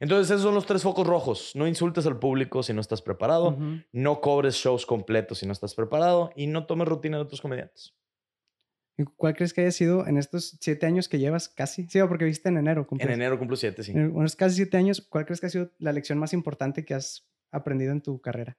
Entonces, 0.00 0.30
esos 0.30 0.42
son 0.42 0.54
los 0.54 0.66
tres 0.66 0.82
focos 0.82 1.06
rojos. 1.06 1.52
No 1.54 1.68
insultes 1.68 2.06
al 2.06 2.18
público 2.18 2.62
si 2.62 2.72
no 2.72 2.80
estás 2.80 3.02
preparado. 3.02 3.50
Ujú. 3.50 3.82
No 3.92 4.20
cobres 4.20 4.54
shows 4.54 4.86
completos 4.86 5.38
si 5.38 5.46
no 5.46 5.52
estás 5.52 5.74
preparado. 5.74 6.30
Y 6.34 6.46
no 6.46 6.66
tomes 6.66 6.88
rutina 6.88 7.18
de 7.18 7.22
otros 7.22 7.42
comediantes. 7.42 7.94
¿Y 8.96 9.04
¿Cuál 9.04 9.34
crees 9.34 9.52
que 9.52 9.60
haya 9.60 9.70
sido 9.70 10.06
en 10.06 10.16
estos 10.16 10.56
siete 10.60 10.86
años 10.86 11.08
que 11.08 11.18
llevas 11.18 11.48
casi? 11.48 11.86
Sí, 11.88 12.00
porque 12.08 12.24
viste 12.24 12.48
en 12.48 12.56
enero. 12.56 12.86
En 12.98 13.10
enero 13.10 13.38
cumplo 13.38 13.56
siete, 13.56 13.82
sí. 13.82 13.92
En 13.92 14.16
unos 14.16 14.36
casi 14.36 14.56
siete 14.56 14.78
años, 14.78 15.06
¿cuál 15.06 15.26
crees 15.26 15.40
que 15.40 15.46
ha 15.46 15.50
sido 15.50 15.70
la 15.78 15.92
lección 15.92 16.18
más 16.18 16.32
importante 16.32 16.84
que 16.84 16.94
has 16.94 17.28
aprendido 17.50 17.92
en 17.92 18.00
tu 18.00 18.20
carrera? 18.20 18.58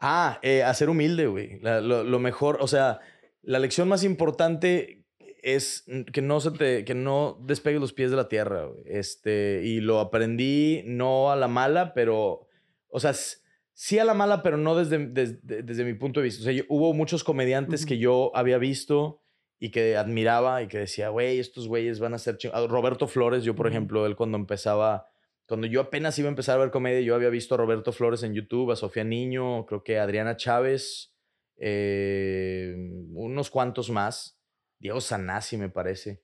Ah, 0.00 0.38
eh, 0.42 0.62
a 0.64 0.74
ser 0.74 0.90
humilde, 0.90 1.26
güey. 1.26 1.60
Lo, 1.60 2.02
lo 2.04 2.18
mejor, 2.18 2.58
o 2.60 2.66
sea, 2.66 3.00
la 3.42 3.58
lección 3.58 3.88
más 3.88 4.02
importante 4.04 5.04
es 5.42 5.84
que 6.12 6.22
no 6.22 6.40
se 6.40 6.50
te, 6.52 6.84
que 6.84 6.94
no 6.94 7.38
despegues 7.44 7.80
los 7.80 7.92
pies 7.92 8.10
de 8.10 8.16
la 8.16 8.28
tierra, 8.28 8.64
güey. 8.66 8.82
Este, 8.86 9.62
y 9.64 9.80
lo 9.80 10.00
aprendí 10.00 10.82
no 10.86 11.30
a 11.30 11.36
la 11.36 11.48
mala, 11.48 11.94
pero, 11.94 12.46
o 12.88 13.00
sea, 13.00 13.12
sí 13.72 13.98
a 13.98 14.04
la 14.04 14.14
mala, 14.14 14.42
pero 14.42 14.56
no 14.56 14.76
desde, 14.76 14.98
desde, 15.06 15.62
desde 15.62 15.84
mi 15.84 15.94
punto 15.94 16.20
de 16.20 16.24
vista. 16.24 16.42
O 16.42 16.44
sea, 16.44 16.52
yo- 16.52 16.64
hubo 16.68 16.92
muchos 16.94 17.24
comediantes 17.24 17.86
que 17.86 17.98
yo 17.98 18.30
había 18.34 18.58
visto 18.58 19.22
y 19.58 19.70
que 19.70 19.96
admiraba 19.96 20.62
y 20.62 20.68
que 20.68 20.78
decía, 20.78 21.08
güey, 21.10 21.38
estos 21.38 21.68
güeyes 21.68 22.00
van 22.00 22.14
a 22.14 22.18
ser 22.18 22.36
ching-". 22.38 22.52
Ah, 22.54 22.66
Roberto 22.68 23.06
Flores, 23.06 23.44
yo, 23.44 23.54
por 23.54 23.66
ejemplo, 23.66 24.06
él 24.06 24.16
cuando 24.16 24.36
empezaba 24.38 25.06
cuando 25.46 25.66
yo 25.66 25.80
apenas 25.80 26.16
iba 26.16 26.28
a 26.28 26.30
empezar 26.30 26.54
a 26.56 26.62
ver 26.62 26.70
comedia, 26.70 27.00
yo 27.00 27.16
había 27.16 27.28
visto 27.28 27.56
a 27.56 27.58
Roberto 27.58 27.90
Flores 27.90 28.22
en 28.22 28.34
YouTube, 28.34 28.70
a 28.70 28.76
Sofía 28.76 29.02
Niño, 29.02 29.66
creo 29.66 29.82
que 29.82 29.98
a 29.98 30.04
Adriana 30.04 30.36
Chávez, 30.36 31.12
eh, 31.56 32.74
unos 33.12 33.50
cuantos 33.50 33.90
más, 33.90 34.39
Diego 34.80 35.00
Sanasi 35.00 35.56
me 35.56 35.68
parece. 35.68 36.22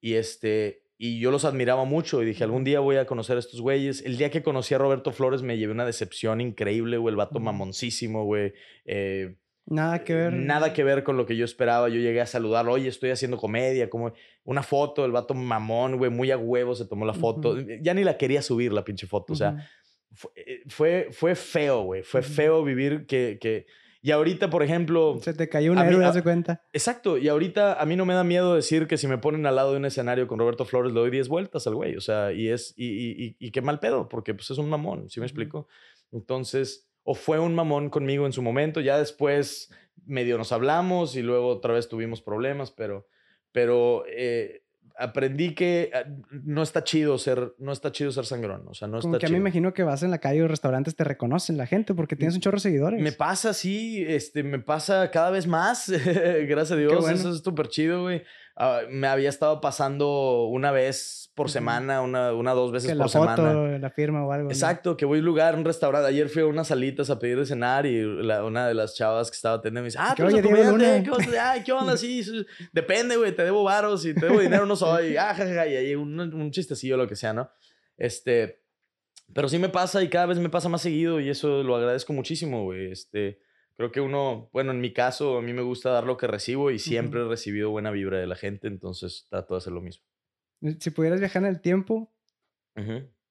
Y 0.00 0.14
este, 0.14 0.82
y 0.98 1.18
yo 1.20 1.30
los 1.30 1.44
admiraba 1.44 1.84
mucho 1.84 2.22
y 2.22 2.26
dije, 2.26 2.44
algún 2.44 2.64
día 2.64 2.80
voy 2.80 2.96
a 2.96 3.06
conocer 3.06 3.36
a 3.36 3.40
estos 3.40 3.60
güeyes. 3.60 4.04
El 4.04 4.18
día 4.18 4.30
que 4.30 4.42
conocí 4.42 4.74
a 4.74 4.78
Roberto 4.78 5.12
Flores 5.12 5.42
me 5.42 5.56
llevé 5.56 5.72
una 5.72 5.86
decepción 5.86 6.40
increíble, 6.40 6.98
güey, 6.98 7.12
el 7.12 7.16
vato 7.16 7.40
mamoncísimo, 7.40 8.24
güey. 8.24 8.52
eh, 8.84 9.36
Nada 9.64 10.02
que 10.02 10.14
ver. 10.14 10.32
Nada 10.32 10.72
que 10.72 10.82
ver 10.82 11.04
con 11.04 11.16
lo 11.16 11.24
que 11.24 11.36
yo 11.36 11.44
esperaba. 11.44 11.88
Yo 11.88 12.00
llegué 12.00 12.20
a 12.20 12.26
saludarlo. 12.26 12.72
Oye, 12.72 12.88
estoy 12.88 13.10
haciendo 13.10 13.36
comedia. 13.36 13.88
Como 13.88 14.12
una 14.42 14.64
foto, 14.64 15.04
el 15.04 15.12
vato 15.12 15.34
mamón, 15.34 15.98
güey, 15.98 16.10
muy 16.10 16.32
a 16.32 16.36
huevo 16.36 16.74
se 16.74 16.84
tomó 16.84 17.04
la 17.06 17.14
foto. 17.14 17.52
Ujú. 17.52 17.64
Ya 17.80 17.94
ni 17.94 18.02
la 18.02 18.18
quería 18.18 18.42
subir 18.42 18.72
la 18.72 18.84
pinche 18.84 19.06
foto. 19.06 19.32
O 19.32 19.36
sea, 19.36 19.70
fue, 20.12 20.30
eh, 20.34 20.62
fue, 20.66 21.08
fue 21.12 21.36
feo, 21.36 21.82
güey. 21.82 22.02
Fue 22.02 22.22
feo 22.22 22.64
vivir 22.64 23.06
que, 23.06 23.38
que... 23.40 23.66
Y 24.04 24.10
ahorita, 24.10 24.50
por 24.50 24.64
ejemplo... 24.64 25.18
Se 25.22 25.32
te 25.32 25.48
cayó 25.48 25.70
un 25.70 25.78
a 25.78 25.84
mí- 25.84 25.94
héroe, 25.94 26.10
de 26.12 26.22
cuenta. 26.24 26.62
Exacto. 26.72 27.18
Y 27.18 27.28
ahorita 27.28 27.80
a 27.80 27.86
mí 27.86 27.94
no 27.94 28.04
me 28.04 28.14
da 28.14 28.24
miedo 28.24 28.54
decir 28.56 28.88
que 28.88 28.98
si 28.98 29.06
me 29.06 29.16
ponen 29.18 29.46
al 29.46 29.54
lado 29.54 29.70
de 29.70 29.76
un 29.78 29.84
escenario 29.84 30.26
con 30.26 30.40
Roberto 30.40 30.64
Flores 30.64 30.92
le 30.92 30.98
doy 31.00 31.10
10 31.12 31.28
vueltas 31.28 31.66
al 31.68 31.76
güey. 31.76 31.94
O 31.96 32.00
sea, 32.00 32.32
y 32.32 32.48
es... 32.48 32.74
Y, 32.76 32.86
y, 32.88 33.26
y, 33.26 33.36
y 33.38 33.50
qué 33.52 33.62
mal 33.62 33.78
pedo, 33.78 34.08
porque 34.08 34.34
pues 34.34 34.50
es 34.50 34.58
un 34.58 34.68
mamón, 34.68 35.08
¿sí 35.08 35.20
me 35.20 35.26
explico? 35.26 35.68
Entonces, 36.10 36.88
o 37.04 37.14
fue 37.14 37.38
un 37.38 37.54
mamón 37.54 37.90
conmigo 37.90 38.26
en 38.26 38.32
su 38.32 38.42
momento. 38.42 38.80
Ya 38.80 38.98
después 38.98 39.70
medio 40.04 40.36
nos 40.36 40.50
hablamos 40.50 41.14
y 41.16 41.22
luego 41.22 41.46
otra 41.48 41.72
vez 41.74 41.88
tuvimos 41.88 42.20
problemas, 42.22 42.72
pero... 42.72 43.06
Pero... 43.52 44.04
eh, 44.08 44.61
aprendí 44.98 45.54
que 45.54 45.90
ah, 45.94 46.04
no 46.30 46.62
está 46.62 46.84
chido 46.84 47.18
ser 47.18 47.54
no 47.58 47.72
está 47.72 47.90
chido 47.92 48.12
ser 48.12 48.26
sangrón 48.26 48.66
o 48.68 48.74
sea 48.74 48.88
no 48.88 49.00
Como 49.00 49.14
está 49.14 49.20
que 49.20 49.26
chido 49.26 49.38
me 49.38 49.42
imagino 49.42 49.72
que 49.72 49.82
vas 49.82 50.02
en 50.02 50.10
la 50.10 50.18
calle 50.18 50.42
o 50.42 50.48
restaurantes, 50.48 50.94
te 50.94 51.04
reconocen 51.04 51.56
la 51.56 51.66
gente 51.66 51.94
porque 51.94 52.16
tienes 52.16 52.34
un 52.34 52.40
chorro 52.40 52.56
de 52.56 52.60
seguidores. 52.60 53.00
Me 53.00 53.12
pasa, 53.12 53.52
sí, 53.52 54.04
este, 54.06 54.42
me 54.42 54.58
pasa 54.58 55.10
cada 55.10 55.30
vez 55.30 55.46
más, 55.46 55.88
gracias 55.90 56.72
a 56.72 56.76
Dios, 56.76 57.00
bueno. 57.00 57.16
eso 57.16 57.30
es 57.30 57.40
súper 57.40 57.68
chido, 57.68 58.02
güey. 58.02 58.22
Ah, 58.56 58.82
me 58.90 59.06
había 59.06 59.28
estado 59.30 59.60
pasando 59.60 60.44
una 60.44 60.70
vez 60.70 61.30
por 61.34 61.48
semana, 61.50 62.02
una, 62.02 62.34
una 62.34 62.52
dos 62.52 62.70
veces 62.72 62.90
que 62.90 62.96
por 62.96 63.06
la 63.06 63.08
foto, 63.08 63.36
semana. 63.36 63.78
la 63.78 63.90
firma 63.90 64.26
o 64.26 64.30
algo. 64.32 64.44
¿no? 64.44 64.50
Exacto, 64.50 64.96
que 64.96 65.06
voy 65.06 65.18
a 65.18 65.20
un 65.20 65.24
lugar, 65.24 65.54
un 65.56 65.64
restaurante. 65.64 66.06
Ayer 66.08 66.28
fui 66.28 66.42
a 66.42 66.46
unas 66.46 66.68
salitas 66.68 67.08
a 67.08 67.18
pedir 67.18 67.38
de 67.38 67.46
cenar 67.46 67.86
y 67.86 68.02
la- 68.22 68.44
una 68.44 68.68
de 68.68 68.74
las 68.74 68.94
chavas 68.94 69.30
que 69.30 69.36
estaba 69.36 69.54
atendiendo 69.56 69.80
me 69.82 69.86
dice, 69.86 69.98
ah, 70.00 70.12
tú 70.14 70.22
eres 70.24 70.34
"Oye, 70.34 70.40
el 70.40 70.54
Diego 70.54 70.70
comediante, 70.72 71.08
Luna". 71.10 71.22
¿qué 71.24 71.26
onda? 71.30 71.50
Ay, 71.52 71.62
¿qué 71.64 71.72
onda? 71.94 71.96
Sí, 71.96 72.22
sí, 72.22 72.46
depende, 72.72 73.16
güey, 73.16 73.34
te 73.34 73.42
debo 73.44 73.64
varos 73.64 74.04
y 74.04 74.12
te 74.14 74.26
debo 74.26 74.40
dinero, 74.40 74.66
no 74.66 74.76
soy. 74.76 75.16
Ah, 75.16 75.34
ja, 75.34 75.46
ja, 75.46 75.54
ja, 75.54 75.66
y 75.66 75.76
ahí 75.76 75.94
un, 75.94 76.20
un 76.20 76.50
chistecillo, 76.50 76.98
lo 76.98 77.08
que 77.08 77.16
sea, 77.16 77.32
¿no? 77.32 77.50
Este, 77.96 78.62
pero 79.32 79.48
sí 79.48 79.58
me 79.58 79.70
pasa 79.70 80.02
y 80.02 80.08
cada 80.08 80.26
vez 80.26 80.38
me 80.38 80.50
pasa 80.50 80.68
más 80.68 80.82
seguido 80.82 81.20
y 81.20 81.30
eso 81.30 81.62
lo 81.62 81.74
agradezco 81.76 82.12
muchísimo, 82.12 82.64
güey. 82.64 82.92
Este, 82.92 83.40
creo 83.82 83.90
que 83.90 84.00
uno, 84.00 84.48
bueno, 84.52 84.70
en 84.70 84.80
mi 84.80 84.92
caso, 84.92 85.38
a 85.38 85.42
mí 85.42 85.52
me 85.52 85.62
gusta 85.62 85.90
dar 85.90 86.04
lo 86.04 86.16
que 86.16 86.28
recibo 86.28 86.70
y 86.70 86.78
siempre 86.78 87.20
he 87.20 87.24
recibido 87.24 87.70
buena 87.70 87.90
vibra 87.90 88.18
de 88.18 88.28
la 88.28 88.36
gente, 88.36 88.68
entonces 88.68 89.26
trato 89.28 89.54
de 89.54 89.58
hacer 89.58 89.72
lo 89.72 89.80
mismo. 89.80 90.04
Si 90.78 90.90
pudieras 90.90 91.18
viajar 91.18 91.42
en 91.42 91.48
el 91.48 91.60
tiempo. 91.60 92.14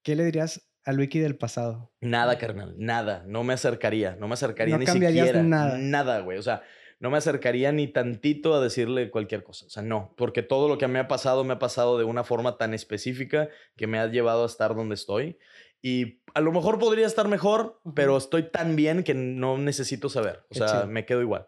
¿qué 0.04 0.16
le 0.16 0.26
dirías 0.26 0.70
al 0.84 1.00
Wiki 1.00 1.20
del 1.20 1.38
pasado? 1.38 1.94
Nada, 2.02 2.38
carnal, 2.38 2.76
nada. 2.78 3.24
No 3.28 3.46
me 3.46 3.54
acercaría, 3.54 4.18
no 4.18 4.28
me 4.28 4.34
acercaría 4.34 4.76
No 4.76 4.80
ni 4.80 4.86
cambiarías 4.86 5.28
siquiera. 5.28 5.48
nada. 5.48 5.78
Nada, 5.78 6.20
güey. 6.20 6.38
O 6.38 6.44
sea, 6.44 6.64
no 7.00 7.10
me 7.10 7.18
acercaría 7.18 7.72
ni 7.72 7.88
tantito 7.88 8.54
a 8.54 8.62
decirle 8.62 9.10
cualquier 9.10 9.44
cosa. 9.44 9.66
O 9.68 9.70
sea, 9.70 9.84
no, 9.84 10.14
porque 10.18 10.44
todo 10.44 10.68
lo 10.68 10.78
que 10.78 10.88
me 10.88 11.00
ha 11.00 11.08
pasado 11.08 11.46
me 11.46 11.54
ha 11.54 11.60
pasado 11.60 11.98
de 11.98 12.04
una 12.04 12.26
forma 12.26 12.58
tan 12.58 12.74
específica 12.74 13.48
que 13.78 13.88
me 13.88 14.00
ha 14.00 14.08
llevado 14.08 14.44
a 14.44 14.48
estar 14.48 14.76
donde 14.76 14.96
estoy. 14.96 15.38
Y 15.82 16.22
a 16.34 16.42
lo 16.42 16.52
mejor 16.52 16.78
podría 16.80 17.08
estar 17.08 17.28
mejor, 17.28 17.80
pero 17.96 18.18
estoy 18.18 18.44
tan 18.52 18.76
bien 18.76 19.04
que 19.04 19.14
no 19.14 19.58
necesito 19.58 20.10
saber. 20.10 20.42
O 20.46 20.54
Qué 20.54 20.60
sea, 20.60 20.68
chido. 20.68 20.88
me 20.88 21.06
quedo 21.06 21.22
igual. 21.22 21.48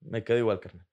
Me 0.00 0.22
quedo 0.24 0.38
igual, 0.38 0.60
carnal. 0.60 0.86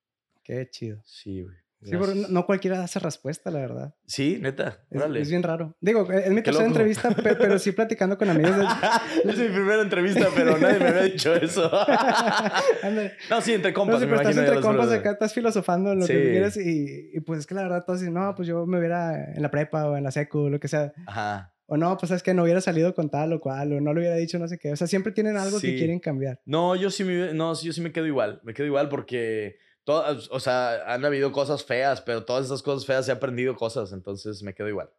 Qué 0.44 0.68
chido. 0.70 1.00
Sí, 1.06 1.42
güey. 1.42 1.56
Sí, 1.84 1.92
pero 1.92 2.16
no, 2.16 2.30
no 2.30 2.46
cualquiera 2.46 2.82
esa 2.86 3.02
respuesta, 3.02 3.52
la 3.52 3.60
verdad. 3.60 3.94
Sí, 4.06 4.38
neta. 4.40 4.80
Es, 4.90 5.02
es 5.04 5.30
bien 5.30 5.44
raro. 5.44 5.76
Digo, 5.82 6.10
es 6.10 6.30
mi 6.30 6.38
Qué 6.38 6.44
tercera 6.44 6.66
loco. 6.68 6.78
entrevista, 6.80 7.10
pe- 7.12 7.36
pero, 7.36 7.60
sí 7.60 7.74
platicando 7.74 8.18
con 8.18 8.30
amigos. 8.30 8.56
De... 8.56 8.64
es 9.32 9.38
mi 9.38 9.48
primera 9.50 9.82
entrevista, 9.82 10.28
pero 10.34 10.58
nadie 10.58 10.80
me 10.80 10.88
había 10.88 11.04
dicho 11.04 11.36
eso. 11.36 11.70
No, 13.30 13.42
sí, 13.42 13.54
entre 13.54 13.72
No, 13.72 13.76
compas, 13.78 14.00
sí, 14.00 14.06
me 14.06 14.16
pero 14.18 14.30
estás 14.30 14.46
entre 14.46 14.62
compas 14.62 14.92
acá, 14.92 15.12
estás 15.12 15.34
filosofando 15.34 15.92
en 15.92 16.00
lo 16.00 16.08
que 16.08 16.14
Sí. 16.14 16.32
quieras 16.32 16.58
y, 16.58 17.12
y 17.14 17.20
pues 17.22 17.40
es 17.40 17.48
que 17.48 17.56
la 17.56 17.64
verdad 17.64 17.84
todos 17.86 18.00
dicen, 18.00 18.14
no, 18.14 18.34
pues 18.36 18.48
yo 18.48 18.66
me 18.66 18.78
hubiera 18.80 19.34
en 19.34 19.42
la 19.42 19.52
prepa 19.52 19.86
o 19.90 19.98
en 19.98 20.04
la 20.04 20.12
secu, 20.12 20.50
lo 20.50 20.60
que 20.60 20.68
sea. 20.68 20.94
Ajá. 21.06 21.53
O 21.74 21.78
no, 21.78 21.98
pues 21.98 22.12
es 22.12 22.22
que 22.22 22.36
no 22.36 22.44
hubiera 22.44 22.62
salido 22.62 22.94
con 22.94 23.10
tal 23.10 23.34
o 23.34 23.42
cual, 23.42 23.74
o 23.74 23.82
no 23.82 23.96
le 23.96 24.02
hubiera 24.02 24.16
dicho 24.16 24.38
no 24.38 24.48
sé 24.48 24.60
qué. 24.60 24.72
O 24.72 24.76
sea, 24.76 24.86
siempre 24.86 25.12
tienen 25.12 25.38
algo 25.38 25.60
que 25.60 25.76
quieren 25.76 26.00
cambiar. 26.00 26.40
No, 26.46 26.76
yo 26.76 26.92
sí 26.92 27.04
me, 27.04 27.34
no, 27.34 27.60
yo 27.60 27.74
sí 27.74 27.82
me 27.82 27.92
quedo 27.92 28.06
igual. 28.06 28.42
Me 28.44 28.54
quedo 28.54 28.68
igual 28.68 28.90
porque 28.90 29.58
todas, 29.84 30.30
o 30.30 30.40
sea, 30.40 30.84
han 30.86 31.04
habido 31.04 31.32
cosas 31.32 31.64
feas, 31.64 32.00
pero 32.02 32.26
todas 32.26 32.46
esas 32.46 32.62
cosas 32.62 32.86
feas 32.86 33.10
he 33.10 33.12
aprendido 33.12 33.56
cosas, 33.56 33.92
entonces 33.92 34.44
me 34.44 34.54
quedo 34.54 34.70
igual. 34.70 34.92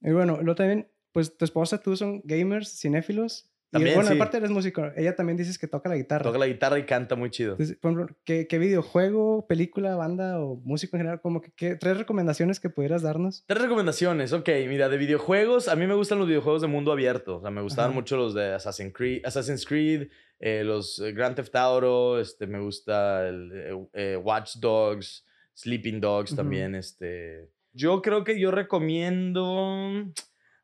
Y 0.00 0.12
bueno, 0.12 0.38
luego 0.40 0.54
también, 0.54 0.90
pues 1.12 1.36
tu 1.36 1.44
esposa, 1.44 1.82
tú 1.82 1.94
son 1.94 2.22
gamers, 2.24 2.80
cinéfilos. 2.80 3.51
Y 3.74 3.94
bueno, 3.94 4.10
sí. 4.10 4.14
aparte 4.16 4.36
eres 4.36 4.50
músico, 4.50 4.84
ella 4.96 5.16
también 5.16 5.36
dices 5.38 5.58
que 5.58 5.66
toca 5.66 5.88
la 5.88 5.96
guitarra. 5.96 6.24
Toca 6.24 6.38
la 6.38 6.46
guitarra 6.46 6.78
y 6.78 6.84
canta 6.84 7.16
muy 7.16 7.30
chido. 7.30 7.52
Entonces, 7.52 7.78
por 7.80 7.92
ejemplo, 7.92 8.16
¿qué, 8.24 8.46
qué 8.46 8.58
videojuego, 8.58 9.46
película, 9.46 9.96
banda 9.96 10.40
o 10.40 10.56
músico 10.64 10.96
en 10.96 11.00
general? 11.00 11.20
Como 11.22 11.40
que 11.40 11.52
¿qué- 11.56 11.76
tres 11.76 11.96
recomendaciones 11.96 12.60
que 12.60 12.68
pudieras 12.68 13.02
darnos. 13.02 13.44
Tres 13.46 13.62
recomendaciones, 13.62 14.32
ok, 14.32 14.48
mira, 14.68 14.88
de 14.90 14.98
videojuegos, 14.98 15.68
a 15.68 15.76
mí 15.76 15.86
me 15.86 15.94
gustan 15.94 16.18
los 16.18 16.28
videojuegos 16.28 16.60
de 16.60 16.68
mundo 16.68 16.92
abierto, 16.92 17.38
o 17.38 17.40
sea, 17.40 17.50
me 17.50 17.62
gustaban 17.62 17.92
Ajá. 17.92 18.00
mucho 18.00 18.16
los 18.16 18.34
de 18.34 18.52
Assassin's 18.52 18.92
Creed, 18.92 19.22
Assassin's 19.24 19.64
Creed 19.64 20.08
eh, 20.44 20.64
los 20.64 20.98
eh, 20.98 21.12
Grand 21.12 21.36
Theft 21.36 21.54
Auto, 21.54 22.18
este, 22.20 22.48
me 22.48 22.58
gusta 22.60 23.28
el 23.28 23.88
eh, 23.92 24.16
Watch 24.16 24.56
Dogs, 24.56 25.24
Sleeping 25.54 26.00
Dogs 26.00 26.34
también, 26.34 26.74
este. 26.74 27.48
Yo 27.72 28.02
creo 28.02 28.24
que 28.24 28.38
yo 28.40 28.50
recomiendo, 28.50 30.12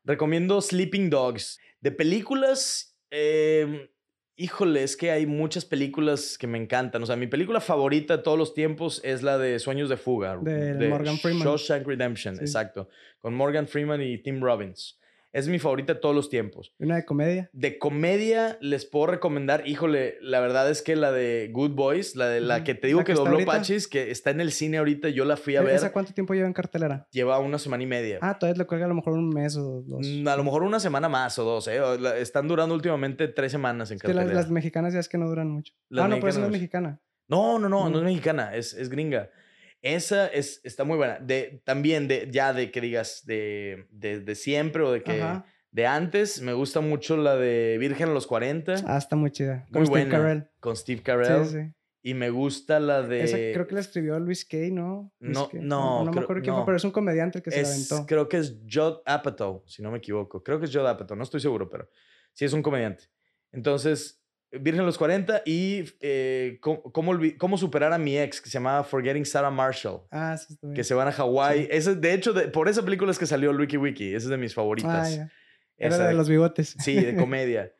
recomiendo 0.03 0.61
Sleeping 0.61 1.09
Dogs. 1.09 1.59
De 1.81 1.91
películas, 1.91 2.88
eh, 3.11 3.89
híjole, 4.35 4.83
es 4.83 4.95
que 4.95 5.11
hay 5.11 5.25
muchas 5.25 5.65
películas 5.65 6.37
que 6.37 6.47
me 6.47 6.57
encantan, 6.57 7.03
o 7.03 7.05
sea, 7.05 7.15
mi 7.15 7.27
película 7.27 7.59
favorita 7.59 8.17
de 8.17 8.23
todos 8.23 8.37
los 8.37 8.53
tiempos 8.53 9.01
es 9.03 9.21
la 9.21 9.37
de 9.37 9.59
Sueños 9.59 9.89
de 9.89 9.97
Fuga. 9.97 10.37
De 10.37 10.87
Morgan 10.89 11.17
Freeman. 11.17 11.43
Shawshank 11.45 11.85
Redemption, 11.85 12.35
Sí. 12.37 12.41
exacto. 12.41 12.89
Con 13.19 13.33
Morgan 13.33 13.67
Freeman 13.67 14.01
y 14.01 14.17
Tim 14.19 14.41
Robbins. 14.41 14.97
Es 15.31 15.47
mi 15.47 15.59
favorita 15.59 15.93
de 15.93 15.99
todos 15.99 16.15
los 16.15 16.29
tiempos. 16.29 16.73
Una 16.79 16.95
de 16.95 17.05
comedia. 17.05 17.49
De 17.53 17.77
comedia 17.77 18.57
les 18.61 18.85
puedo 18.85 19.05
recomendar, 19.07 19.67
híjole, 19.67 20.17
la 20.21 20.39
verdad 20.39 20.69
es 20.71 20.81
que 20.81 20.95
la 20.95 21.11
de 21.11 21.49
Good 21.53 21.71
Boys, 21.75 22.15
la 22.15 22.27
de 22.29 22.41
la 22.41 22.63
que 22.63 22.73
te 22.73 22.87
digo 22.87 22.99
La 23.01 23.05
que, 23.05 23.13
dobló 23.13 23.33
ahorita. 23.33 23.51
Pachis, 23.51 23.87
que 23.87 24.09
está 24.09 24.31
en 24.31 24.41
el 24.41 24.51
cine 24.51 24.79
ahorita, 24.79 25.09
yo 25.09 25.25
la 25.25 25.37
fui 25.37 25.55
a 25.55 25.61
¿E- 25.61 25.65
ver, 25.65 25.75
¿Esa 25.75 25.91
cuánto 25.91 26.13
tiempo 26.13 26.33
lleva 26.33 26.47
en 26.47 26.53
cartelera? 26.53 27.07
lleva 27.11 27.37
una 27.39 27.59
semana 27.59 27.83
y 27.83 27.85
media. 27.85 28.17
Ah, 28.21 28.39
todavía 28.39 28.57
le 28.63 28.65
cuelga 28.65 28.85
a 28.85 28.89
lo 28.89 28.95
mejor 28.95 29.13
un 29.13 29.29
mes 29.29 29.55
o 29.55 29.83
dos. 29.85 30.07
Mm, 30.07 30.27
A 30.27 30.35
lo 30.35 30.43
mejor 30.43 30.63
una 30.63 30.79
semana 30.79 31.09
más 31.09 31.37
o 31.37 31.43
dos, 31.43 31.67
¿eh? 31.67 31.79
Están 32.17 32.47
durando 32.47 32.73
últimamente 32.73 33.27
tres 33.27 33.51
semanas 33.51 33.91
en 33.91 33.97
Es 33.97 34.01
que 34.01 34.07
las, 34.07 34.15
cartelera. 34.15 34.41
las 34.41 34.49
mexicanas 34.51 34.93
ya 34.93 34.99
es 34.99 35.09
que 35.09 35.19
no 35.19 35.27
duran 35.29 35.49
mucho. 35.51 35.73
Las 35.89 36.05
ah, 36.05 36.07
no, 36.07 36.15
pero 36.15 36.29
esa 36.29 36.39
no 36.39 36.45
es 36.47 36.51
mexicana. 36.51 37.01
No, 37.27 37.59
no, 37.59 37.69
no, 37.69 37.87
no 37.91 37.97
es 37.97 38.01
Mm. 38.01 38.05
mexicana, 38.07 38.55
es, 38.55 38.73
es 38.73 38.89
gringa. 38.89 39.29
Esa 39.81 40.27
es, 40.27 40.59
está 40.63 40.83
muy 40.83 40.97
buena. 40.97 41.19
De, 41.19 41.61
también 41.65 42.07
de, 42.07 42.27
ya 42.31 42.53
de 42.53 42.71
que 42.71 42.81
digas 42.81 43.25
de, 43.25 43.87
de, 43.91 44.19
de 44.19 44.35
siempre 44.35 44.83
o 44.83 44.91
de 44.91 45.03
que 45.03 45.21
Ajá. 45.21 45.45
de 45.71 45.85
antes, 45.87 46.41
me 46.41 46.53
gusta 46.53 46.81
mucho 46.81 47.15
la 47.17 47.35
de 47.37 47.77
Virgen 47.79 48.09
a 48.09 48.13
los 48.13 48.27
40 48.27 48.75
Ah, 48.85 48.97
está 48.97 49.15
muy 49.15 49.31
chida. 49.31 49.65
Con 49.71 49.81
Muy 49.81 49.87
Steve 49.87 50.03
buena. 50.05 50.17
Carell. 50.17 50.49
con 50.59 50.75
Steve 50.75 51.01
Carell. 51.01 51.45
Sí, 51.45 51.51
sí. 51.53 51.73
Y 52.01 52.13
me 52.13 52.29
gusta 52.29 52.79
la 52.79 53.01
de... 53.03 53.23
Esa 53.23 53.35
creo 53.37 53.67
que 53.67 53.75
la 53.75 53.81
escribió 53.81 54.17
Luis 54.19 54.45
Kay, 54.45 54.71
¿no? 54.71 55.13
Luis 55.19 55.37
No, 55.37 55.49
Kay. 55.49 55.59
no, 55.61 55.99
No, 55.99 56.05
me 56.05 56.11
creo- 56.11 56.23
acuerdo 56.23 56.41
quién 56.41 56.53
no. 56.53 56.59
fue, 56.59 56.65
pero 56.67 56.77
es 56.77 56.83
un 56.85 56.91
comediante 56.91 57.39
el 57.39 57.43
que 57.43 57.51
se 57.51 57.61
la 57.61 57.67
es, 57.69 57.91
aventó. 57.91 58.07
creo 58.07 58.29
que 58.29 58.37
es 58.37 58.57
Judd 58.71 58.99
Apatow, 59.05 59.63
si 59.65 59.81
no 59.81 59.91
me 59.91 59.97
equivoco. 59.97 60.41
Creo 60.43 60.59
que 60.59 60.65
es 60.65 60.71
Judd 60.75 60.87
Apatow, 60.87 61.17
no 61.17 61.23
estoy 61.23 61.41
seguro, 61.41 61.69
pero 61.69 61.89
sí 62.33 62.45
es 62.45 62.53
un 62.53 62.61
comediante. 62.63 63.05
Entonces, 63.51 64.18
Virgen 64.51 64.85
los 64.85 64.97
40 64.97 65.43
y 65.45 65.85
eh, 66.01 66.57
¿cómo, 66.61 66.81
cómo, 67.37 67.57
superar 67.57 67.93
a 67.93 67.97
mi 67.99 68.17
ex, 68.17 68.41
que 68.41 68.49
se 68.49 68.53
llamaba 68.53 68.83
Forgetting 68.83 69.25
Sarah 69.25 69.51
Marshall. 69.51 70.01
Ah, 70.09 70.35
sí, 70.37 70.53
está 70.53 70.67
bien. 70.67 70.75
que 70.75 70.83
se 70.83 70.93
van 70.95 71.07
a 71.07 71.11
Hawái. 71.11 71.63
Sí. 71.63 71.67
Ese, 71.71 71.95
de 71.95 72.13
hecho, 72.13 72.33
de- 72.33 72.47
por 72.47 72.67
esa 72.67 72.83
película 72.83 73.11
es 73.11 73.19
que 73.19 73.25
salió 73.27 73.51
Wiki 73.51 73.77
Wiki. 73.77 74.07
Esa 74.15 74.25
es 74.25 74.29
de 74.29 74.37
mis 74.37 74.53
Ah, 74.53 74.55
favoritas. 74.55 75.15
ya. 75.15 75.29
Era 75.77 75.95
Esa 75.95 76.07
de 76.07 76.13
los 76.15 76.27
bigotes. 76.29 76.75
Sí, 76.79 76.95
de 76.95 77.15
comedia. 77.15 77.71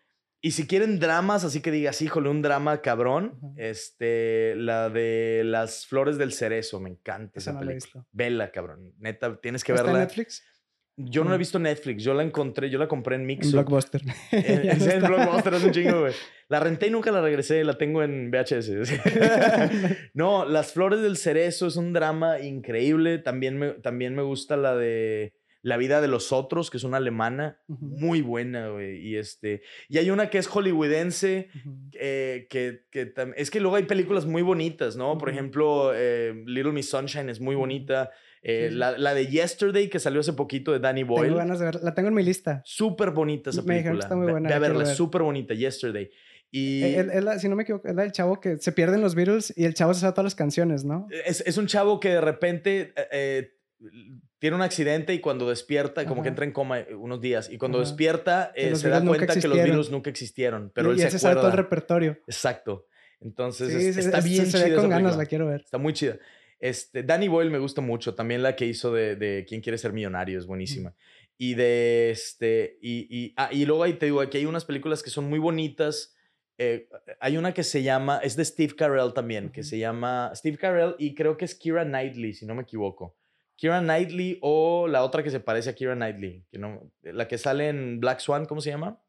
y 0.42 0.52
si 0.52 0.68
quieren 0.68 1.00
dramas, 1.00 1.44
así 1.44 1.60
que 1.60 1.70
digas, 1.72 2.02
híjole, 2.02 2.30
un 2.30 2.42
drama 2.42 2.82
cabrón, 2.82 3.38
Ujú. 3.42 3.56
este, 3.58 4.54
la 4.56 4.90
de 4.90 5.42
Las 5.44 5.86
Flores 5.88 6.18
del 6.18 6.32
Cerezo, 6.32 6.80
me 6.80 6.90
encanta 6.92 7.40
Esa 7.40 7.52
esa, 7.52 7.60
no 7.60 7.66
película. 7.68 8.06
Vela, 8.14 8.52
cabrón. 8.52 8.94
Neta, 9.00 9.42
tienes 9.42 9.64
que 9.66 9.74
¿Está 9.74 9.82
en 9.82 9.88
verla. 9.88 10.00
Netflix? 10.06 10.44
Yo 11.02 11.24
no 11.24 11.30
la 11.30 11.36
he 11.36 11.40
visto 11.40 11.58
en 11.58 11.64
Netflix, 11.64 12.04
yo 12.04 12.14
la 12.14 12.24
encontré, 12.24 12.70
yo 12.70 12.78
la 12.78 12.88
compré 12.90 13.16
en 13.16 13.22
En 13.22 13.28
Mixup. 13.28 13.54
Blockbuster. 13.54 14.02
En. 14.32 15.02
Blockbuster 15.02 15.54
hace 15.56 15.66
un 15.68 15.72
chingo, 15.72 16.02
güey. 16.02 16.14
La 16.50 16.60
renté 16.60 16.88
y 16.88 16.90
nunca 16.92 17.10
la 17.12 17.22
regresé, 17.22 17.64
la 17.64 17.78
tengo 17.78 18.04
en 18.04 18.32
VHS. 18.32 18.70
no, 20.14 20.46
Las 20.46 20.74
Flores 20.74 21.02
del 21.02 21.16
Cerezo 21.18 21.68
es 21.68 21.76
un 21.76 21.94
drama 21.94 22.40
increíble. 22.42 23.18
También 23.20 23.58
me, 23.58 23.70
también 23.72 24.16
me 24.16 24.24
gusta 24.24 24.58
la 24.58 24.76
de 24.76 25.34
La 25.62 25.78
vida 25.78 26.02
de 26.02 26.08
los 26.08 26.32
otros, 26.32 26.70
que 26.70 26.78
es 26.78 26.84
una 26.84 26.98
alemana. 26.98 27.60
Muy 27.68 28.22
buena, 28.22 28.70
güey. 28.70 28.98
Y, 29.06 29.18
este, 29.18 29.62
y 29.90 29.98
hay 30.00 30.10
una 30.10 30.30
que 30.30 30.38
es 30.38 30.48
hollywoodense. 30.48 31.50
Eh, 31.94 32.48
que, 32.50 32.82
que 32.92 33.14
es 33.36 33.52
que 33.52 33.60
luego 33.60 33.76
hay 33.76 33.84
películas 33.84 34.26
muy 34.26 34.42
bonitas, 34.42 34.96
¿no? 34.96 35.18
Por 35.18 35.30
Ujú. 35.30 35.38
ejemplo, 35.38 35.92
eh, 35.94 36.34
Little 36.46 36.72
Miss 36.72 36.90
Sunshine 36.90 37.30
es 37.30 37.40
muy 37.40 37.56
bonita. 37.56 38.10
Eh, 38.42 38.68
Sí. 38.70 38.76
La, 38.76 38.98
la 38.98 39.14
de 39.14 39.28
Yesterday, 39.28 39.90
que 39.90 40.00
salió 40.00 40.22
hace 40.22 40.34
poquito 40.34 40.72
de 40.72 40.80
Danny 40.80 41.02
Tengo 41.02 41.16
Boyle. 41.16 41.36
ganas 41.36 41.60
de 41.60 41.66
ver. 41.66 41.76
La 41.84 41.94
tengo 41.94 42.08
en 42.10 42.16
mi 42.16 42.24
lista. 42.24 42.62
Súper 42.66 43.12
bonita 43.12 43.50
esa 43.50 43.62
Me 43.64 43.76
dijeron 43.76 43.98
película. 43.98 44.00
que 44.00 44.06
está 44.06 44.16
muy 44.16 44.26
Ve- 44.28 44.32
buena, 44.32 44.50
Ve 44.50 44.56
a 44.56 44.60
la 44.60 44.66
quiero 44.66 44.74
verla, 44.80 44.88
ver. 44.90 44.96
súper 44.98 45.22
bonita, 45.24 45.54
Yesterday. 45.54 46.10
Y 46.52 46.84
Eh, 46.84 47.00
él- 47.00 47.10
él 47.12 47.26
la- 47.26 47.38
si 47.38 47.48
no 47.50 47.56
me 47.56 47.64
equivoco, 47.64 47.88
es 47.88 47.94
la 47.96 48.02
del 48.04 48.12
chavo 48.12 48.40
que 48.40 48.58
se 48.58 48.72
pierden 48.72 49.02
los 49.02 49.14
Beatles 49.14 49.54
y 49.56 49.66
el 49.66 49.74
chavo 49.74 49.94
se 49.94 50.00
sabe 50.02 50.14
todas 50.14 50.24
las 50.26 50.36
canciones, 50.36 50.84
¿no? 50.84 51.08
es, 51.26 51.42
es 51.46 51.58
un 51.58 51.68
chavo 51.68 52.00
que 52.00 52.10
de 52.10 52.22
repente 52.22 52.94
eh, 52.96 53.08
eh, 53.12 53.52
tiene 54.40 54.56
un 54.56 54.62
accidente 54.62 55.14
y 55.14 55.20
cuando 55.20 55.50
despierta, 55.50 56.06
como 56.06 56.22
que 56.24 56.30
Ajá. 56.30 56.30
entra 56.30 56.46
en 56.46 56.52
coma 56.54 56.80
eh, 56.80 56.96
unos 56.96 57.20
días. 57.22 57.50
Y 57.52 57.58
cuando 57.58 57.78
Ajá. 57.80 57.88
despierta, 57.88 58.52
eh, 58.56 58.74
se 58.76 58.88
da 58.90 59.00
Beatles 59.00 59.18
cuenta 59.28 59.40
que 59.42 59.48
los 59.48 59.64
virus 59.64 59.92
nunca 59.92 60.10
existieron. 60.10 60.72
Pero 60.74 60.90
y, 60.90 60.94
él 60.94 61.00
y 61.00 61.02
se 61.02 61.12
se 61.12 61.20
sabe 61.20 61.36
todo 61.36 61.44
el 61.48 61.52
acuerda. 61.52 61.64
repertorio. 61.64 62.18
Exacto. 62.26 62.86
Entonces, 63.22 63.68
Sí, 63.70 63.88
es- 63.90 63.98
está 63.98 64.20
es- 64.20 64.24
bien 64.26 64.46
se 64.46 64.52
chida 64.54 64.64
ve 64.64 64.72
esa 64.72 64.82
con 64.82 64.90
ganas, 64.90 65.04
película. 65.04 65.24
la 65.24 65.30
quiero 65.30 65.48
ver. 65.48 65.62
Está 65.62 65.78
muy 65.78 65.92
chida. 65.94 66.18
Este, 66.60 67.04
Danny 67.04 67.28
Boyle 67.28 67.50
me 67.50 67.58
gusta 67.60 67.82
mucho. 67.82 68.16
También 68.16 68.44
la 68.44 68.56
que 68.56 68.66
hizo 68.66 68.94
de, 68.94 69.16
de 69.16 69.46
¿Quién 69.48 69.62
quiere 69.62 69.78
ser 69.78 69.94
millonario? 69.94 70.38
Es 70.38 70.46
buenísima. 70.46 70.94
Y 71.38 71.54
de 71.54 72.12
este. 72.12 72.78
Y, 72.82 73.08
y, 73.10 73.34
ah, 73.38 73.50
y 73.52 73.66
luego 73.66 73.84
ahí 73.84 73.94
te 73.94 74.06
digo, 74.08 74.20
aquí 74.22 74.38
hay 74.40 74.46
unas 74.46 74.66
películas 74.66 75.02
que 75.02 75.10
son 75.10 75.30
muy 75.30 75.40
bonitas. 75.40 76.16
Eh, 76.58 76.90
hay 77.22 77.38
una 77.38 77.54
que 77.54 77.64
se 77.64 77.82
llama. 77.84 78.20
Es 78.22 78.36
de 78.36 78.44
Steve 78.44 78.76
Carell 78.76 79.14
también. 79.14 79.50
Que 79.50 79.64
se 79.64 79.78
llama 79.80 80.32
Steve 80.36 80.58
Carell 80.58 80.96
y 81.00 81.16
creo 81.16 81.38
que 81.38 81.46
es 81.46 81.56
Kira 81.56 81.86
Knightley, 81.86 82.34
si 82.34 82.46
no 82.46 82.56
me 82.56 82.64
equivoco. 82.64 83.16
Kira 83.56 83.80
Knightley 83.80 84.38
o 84.42 84.88
la 84.90 85.04
otra 85.04 85.24
que 85.24 85.30
se 85.32 85.40
parece 85.40 85.70
a 85.70 85.76
Kira 85.76 85.96
Knightley. 85.96 86.44
Que 86.52 86.58
no, 86.58 86.92
la 87.04 87.28
que 87.30 87.38
sale 87.38 87.70
en 87.70 88.00
Black 88.02 88.20
Swan, 88.20 88.46
¿cómo 88.46 88.60
se 88.60 88.70
llama? 88.72 89.02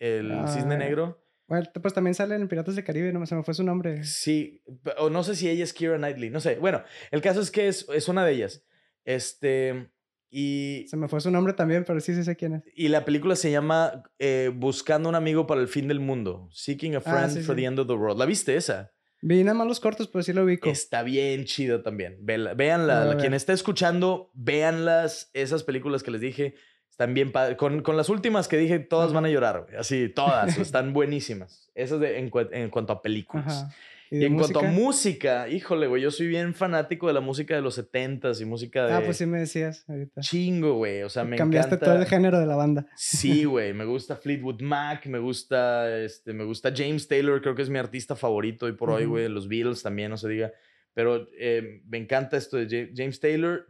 El 0.00 0.32
cisne 0.48 0.74
Ah, 0.74 0.78
negro. 0.78 1.20
Bueno, 1.48 1.66
pues 1.80 1.94
también 1.94 2.14
sale 2.14 2.34
en 2.34 2.46
Piratas 2.46 2.76
del 2.76 2.84
Caribe, 2.84 3.12
no 3.12 3.24
se 3.26 3.34
me 3.34 3.42
fue 3.42 3.54
su 3.54 3.64
nombre. 3.64 4.04
Sí, 4.04 4.62
o 4.98 5.08
no 5.10 5.24
sé 5.24 5.34
si 5.34 5.48
ella 5.48 5.64
es 5.64 5.72
Kira 5.72 5.96
Knightley, 5.96 6.28
no 6.30 6.40
sé. 6.40 6.56
Bueno, 6.56 6.82
el 7.10 7.20
caso 7.22 7.40
es 7.40 7.50
que 7.50 7.68
es, 7.68 7.86
es 7.94 8.08
una 8.08 8.24
de 8.24 8.32
ellas. 8.32 8.64
Este, 9.04 9.90
y, 10.30 10.84
Se 10.88 10.96
me 10.98 11.08
fue 11.08 11.20
su 11.22 11.30
nombre 11.30 11.54
también, 11.54 11.84
pero 11.86 12.00
sí, 12.00 12.14
sí 12.14 12.22
sé 12.22 12.36
quién 12.36 12.54
es. 12.56 12.62
y 12.74 12.88
la 12.88 13.06
película 13.06 13.34
se 13.34 13.50
llama 13.50 14.02
eh, 14.18 14.50
Buscando 14.54 15.08
un 15.08 15.14
amigo 15.14 15.46
para 15.46 15.62
el 15.62 15.68
fin 15.68 15.88
del 15.88 16.00
mundo. 16.00 16.48
Seeking 16.52 16.94
a 16.96 16.98
Ah, 16.98 17.00
friend 17.00 17.30
sí, 17.30 17.40
for 17.42 17.56
sí. 17.56 17.62
the 17.62 17.66
end 17.66 17.78
of 17.78 17.86
the 17.86 17.94
world. 17.94 18.18
¿La 18.18 18.26
viste 18.26 18.54
esa? 18.54 18.92
Vi 19.22 19.42
nada 19.42 19.54
más 19.56 19.66
los 19.66 19.80
cortos, 19.80 20.06
pero 20.08 20.22
sí 20.22 20.32
lo 20.34 20.44
ubico. 20.44 20.68
Está 20.68 21.02
bien 21.02 21.44
chida 21.46 21.82
también. 21.82 22.18
Véanla. 22.20 22.54
véanla. 22.54 23.16
Quien 23.18 23.32
esté 23.34 23.52
escuchando, 23.54 24.30
véanlas. 24.34 25.30
Esas 25.32 25.64
películas 25.64 26.02
que 26.02 26.10
les 26.10 26.20
dije 26.20 26.54
Están 26.98 27.14
bien 27.14 27.30
padres. 27.30 27.56
Con, 27.56 27.82
con 27.82 27.96
las 27.96 28.08
últimas 28.08 28.48
que 28.48 28.56
dije, 28.56 28.80
todas 28.80 29.12
van 29.12 29.24
a 29.24 29.28
llorar, 29.28 29.62
güey. 29.68 29.76
Así, 29.76 30.08
todas. 30.08 30.58
están 30.58 30.92
buenísimas. 30.92 31.70
Eso 31.76 31.94
es 31.94 32.00
de, 32.00 32.18
en, 32.18 32.30
en 32.50 32.70
cuanto 32.70 32.92
a 32.92 33.02
películas. 33.02 33.46
Ajá. 33.46 33.74
Y, 34.10 34.18
de 34.18 34.26
en 34.26 34.36
cuanto 34.36 34.58
a 34.60 34.62
música? 34.62 34.82
música, 34.82 35.48
híjole, 35.48 35.86
güey, 35.86 36.02
yo 36.02 36.10
soy 36.10 36.26
bien 36.28 36.54
fanático 36.54 37.06
de 37.06 37.12
la 37.12 37.20
música 37.20 37.54
de 37.54 37.60
los 37.60 37.78
70s 37.78 38.40
y 38.40 38.46
música 38.46 38.86
de 38.86 38.92
Ah, 38.94 39.02
pues 39.04 39.18
sí 39.18 39.26
me 39.26 39.38
decías 39.38 39.84
ahorita. 39.86 40.22
chingo, 40.22 40.74
güey. 40.76 41.02
O 41.02 41.08
sea, 41.10 41.22
me 41.24 41.36
Cambiaste 41.36 41.74
encanta. 41.76 41.86
todo 41.92 42.02
el 42.02 42.06
género 42.08 42.40
de 42.40 42.46
la 42.46 42.56
banda. 42.56 42.86
Sí, 42.96 43.44
güey, 43.44 43.74
me 43.74 43.84
gusta 43.84 44.16
Fleetwood 44.16 44.60
Mac, 44.62 45.06
me 45.06 45.18
gusta, 45.20 45.94
este, 46.00 46.32
me 46.32 46.42
gusta 46.44 46.72
James 46.74 47.06
Taylor, 47.06 47.40
creo 47.42 47.54
que 47.54 47.62
es 47.62 47.68
mi 47.70 47.78
artista 47.78 48.16
favorito 48.16 48.66
hoy 48.66 48.72
por 48.72 48.90
hoy, 48.90 49.04
güey. 49.04 49.28
Los 49.28 49.46
Beatles 49.46 49.82
también, 49.84 50.10
no 50.10 50.16
se 50.16 50.28
diga. 50.28 50.52
Pero 50.94 51.28
eh, 51.38 51.82
me 51.86 51.98
encanta 51.98 52.36
esto 52.38 52.56
de 52.56 52.66
Ja- 52.66 52.92
James 52.96 53.20
Taylor. 53.20 53.66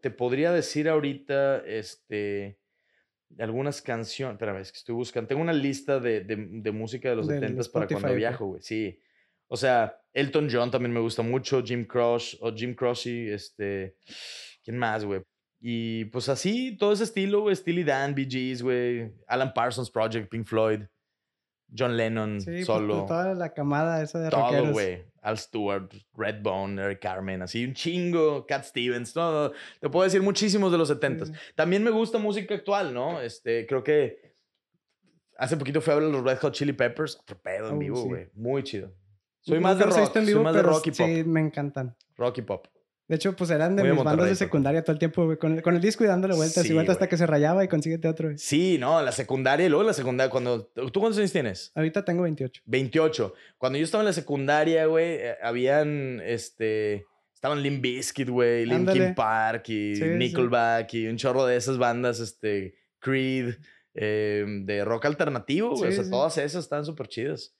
Te 0.00 0.10
podría 0.10 0.52
decir 0.52 0.88
ahorita, 0.88 1.58
este, 1.66 2.58
algunas 3.38 3.80
canciones. 3.82 4.34
Espérame, 4.34 4.60
es 4.60 4.72
que 4.72 4.78
estoy 4.78 4.94
buscando. 4.94 5.28
Tengo 5.28 5.42
una 5.42 5.52
lista 5.52 6.00
de, 6.00 6.20
de- 6.20 6.48
de 6.50 6.70
música 6.72 7.10
de 7.10 7.16
los 7.16 7.26
Del 7.28 7.40
70 7.40 7.62
para 7.72 7.86
cuando 7.86 8.14
viajo, 8.14 8.46
güey. 8.46 8.62
Sí. 8.62 8.98
O 9.48 9.56
sea, 9.56 9.96
Elton 10.12 10.48
John 10.50 10.70
también 10.70 10.92
me 10.92 11.00
gusta 11.00 11.22
mucho, 11.22 11.62
Jim 11.62 11.84
Croce 11.84 12.36
o 12.40 12.52
Jim 12.54 12.74
Croce, 12.74 13.34
este, 13.34 13.96
¿quién 14.64 14.78
más, 14.78 15.04
güey? 15.04 15.22
Y 15.60 16.04
pues 16.06 16.28
así, 16.28 16.76
todo 16.78 16.92
ese 16.92 17.04
estilo, 17.04 17.40
güey, 17.42 17.54
Steely 17.56 17.84
Dan, 17.84 18.14
Bee 18.14 18.26
Gees, 18.30 18.62
güey, 18.62 19.12
Alan 19.26 19.52
Parsons 19.52 19.90
Project, 19.90 20.30
Pink 20.30 20.46
Floyd, 20.46 20.82
John 21.76 21.96
Lennon, 21.96 22.40
Sí, 22.40 22.50
pues, 22.50 22.66
solo, 22.66 23.04
toda 23.06 23.34
la 23.34 23.52
camada 23.54 24.02
esa 24.02 24.18
de 24.20 24.30
todo, 24.30 24.72
güey, 24.72 25.04
Al 25.22 25.38
Stewart, 25.38 25.88
Redbone, 26.16 26.82
Eric 26.82 27.00
Carmen, 27.00 27.42
así 27.42 27.64
un 27.64 27.74
chingo, 27.74 28.46
Cat 28.46 28.64
Stevens, 28.64 29.14
no, 29.14 29.48
no, 29.48 29.52
te 29.80 29.88
puedo 29.88 30.04
decir 30.04 30.22
muchísimos 30.22 30.72
de 30.72 30.78
los 30.78 30.88
70 30.88 31.26
Sí, 31.26 31.32
sí. 31.32 31.38
También 31.54 31.84
me 31.84 31.90
gusta 31.90 32.18
música 32.18 32.54
actual, 32.54 32.92
¿no? 32.92 33.20
Este, 33.20 33.66
creo 33.66 33.84
que 33.84 34.34
hace 35.38 35.56
poquito 35.56 35.80
fui 35.80 35.92
a 35.92 35.96
ver 35.96 36.04
los 36.10 36.24
Red 36.24 36.38
Hot 36.38 36.52
Chili 36.54 36.72
Peppers, 36.72 37.16
otro 37.20 37.38
pedo 37.40 37.68
en 37.68 37.74
Oh, 37.76 37.78
vivo, 37.78 38.02
sí. 38.02 38.08
güey, 38.08 38.28
muy 38.34 38.62
chido. 38.62 38.92
Soy 39.42 39.58
más 39.60 39.78
de 39.78 39.84
rock, 39.84 39.98
en 39.98 40.06
soy 40.12 40.24
vivo, 40.26 40.42
más 40.42 40.54
de 40.54 40.62
rock 40.62 40.86
y 40.86 40.90
pop, 40.90 41.06
Sí, 41.06 41.24
me 41.24 41.40
encantan. 41.40 41.96
rock 42.16 42.38
y 42.38 42.42
pop. 42.42 42.66
De 43.10 43.16
hecho, 43.16 43.34
pues 43.34 43.50
eran 43.50 43.74
de 43.74 43.82
Muy 43.82 43.92
mis 43.92 44.04
bandas 44.04 44.28
de 44.28 44.36
secundaria 44.36 44.82
todo 44.84 44.92
el 44.92 45.00
tiempo, 45.00 45.24
güey. 45.24 45.36
Con, 45.36 45.56
el- 45.56 45.62
con 45.62 45.74
el 45.74 45.80
disco 45.80 46.04
y 46.04 46.06
dándole 46.06 46.34
vueltas 46.36 46.62
Sí, 46.62 46.70
y 46.70 46.74
vueltas 46.74 46.94
hasta 46.94 47.08
que 47.08 47.16
se 47.16 47.26
rayaba 47.26 47.64
y 47.64 47.68
consíguete 47.68 48.06
otro. 48.06 48.28
güey. 48.28 48.38
Sí, 48.38 48.78
no, 48.78 49.02
la 49.02 49.10
secundaria 49.10 49.66
y 49.66 49.68
luego 49.68 49.82
la 49.84 49.92
secundaria, 49.94 50.30
cuando... 50.30 50.66
¿Tú 50.66 51.00
cuántos 51.00 51.18
años 51.18 51.32
tienes? 51.32 51.72
Ahorita 51.74 52.04
tengo 52.04 52.22
28. 52.22 52.62
28. 52.66 53.34
Cuando 53.58 53.78
yo 53.78 53.84
estaba 53.84 54.02
en 54.02 54.06
la 54.06 54.12
secundaria, 54.12 54.86
güey, 54.86 55.14
eh, 55.14 55.34
habían, 55.42 56.20
este... 56.24 57.04
Estaban 57.34 57.62
Limp 57.62 57.82
Bizkit, 57.82 58.28
güey, 58.28 58.64
Linkin. 58.66 59.14
Park 59.16 59.68
y 59.70 59.96
Sí, 59.96 60.02
sí. 60.02 60.08
Nickelback 60.10 60.94
y 60.94 61.08
un 61.08 61.16
chorro 61.16 61.46
de 61.46 61.56
esas 61.56 61.78
bandas, 61.78 62.20
este... 62.20 62.76
Creed, 63.00 63.54
eh, 63.94 64.44
de 64.64 64.84
rock 64.84 65.06
alternativo, 65.06 65.74
güey. 65.74 65.90
O 65.90 65.92
sea, 66.02 66.08
todas 66.10 66.38
esas 66.38 66.62
están 66.64 66.84
súper 66.84 67.08
chidas. 67.08 67.56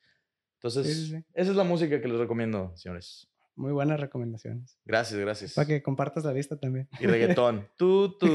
Entonces, 0.59 1.13
esa 1.35 1.51
es 1.51 1.57
la 1.57 1.65
música 1.65 2.01
que 2.01 2.07
les 2.07 2.19
recomiendo, 2.19 2.73
señores. 2.77 3.27
Muy 3.61 3.73
buenas 3.73 4.01
recomendaciones. 4.01 4.79
Gracias, 4.87 5.21
gracias. 5.21 5.53
Para 5.53 5.67
que 5.69 5.83
compartas 5.83 6.25
la 6.25 6.33
lista 6.33 6.59
también. 6.59 6.89
Y 6.99 7.07
reggaetón. 7.07 7.69
Tú, 7.77 8.17
tú. 8.19 8.27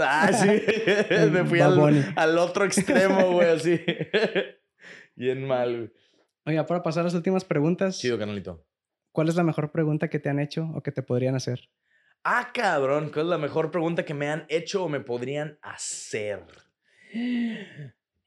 Ah, 0.00 0.30
sí. 0.32 0.46
Me 1.32 1.44
fui 1.44 1.58
al, 1.58 2.12
al 2.14 2.38
otro 2.38 2.64
extremo, 2.64 3.32
güey, 3.32 3.48
así. 3.56 3.80
Bien 5.16 5.44
mal, 5.44 5.76
güey. 5.76 5.92
Oiga, 6.46 6.66
para 6.66 6.84
pasar 6.84 7.00
a 7.00 7.04
las 7.04 7.14
últimas 7.14 7.44
preguntas, 7.44 7.98
Chido, 7.98 8.16
canalito. 8.16 8.64
¿cuál 9.10 9.28
es 9.28 9.34
la 9.34 9.42
mejor 9.42 9.72
pregunta 9.72 10.06
que 10.06 10.20
te 10.20 10.28
han 10.28 10.38
hecho 10.38 10.70
o 10.72 10.84
que 10.84 10.92
te 10.92 11.02
podrían 11.02 11.34
hacer? 11.34 11.68
Ah, 12.22 12.52
cabrón, 12.54 13.10
¿cuál 13.12 13.26
es 13.26 13.30
la 13.30 13.38
mejor 13.38 13.72
pregunta 13.72 14.04
que 14.04 14.14
me 14.14 14.28
han 14.28 14.46
hecho 14.48 14.84
o 14.84 14.88
me 14.88 15.00
podrían 15.00 15.58
hacer? 15.62 16.46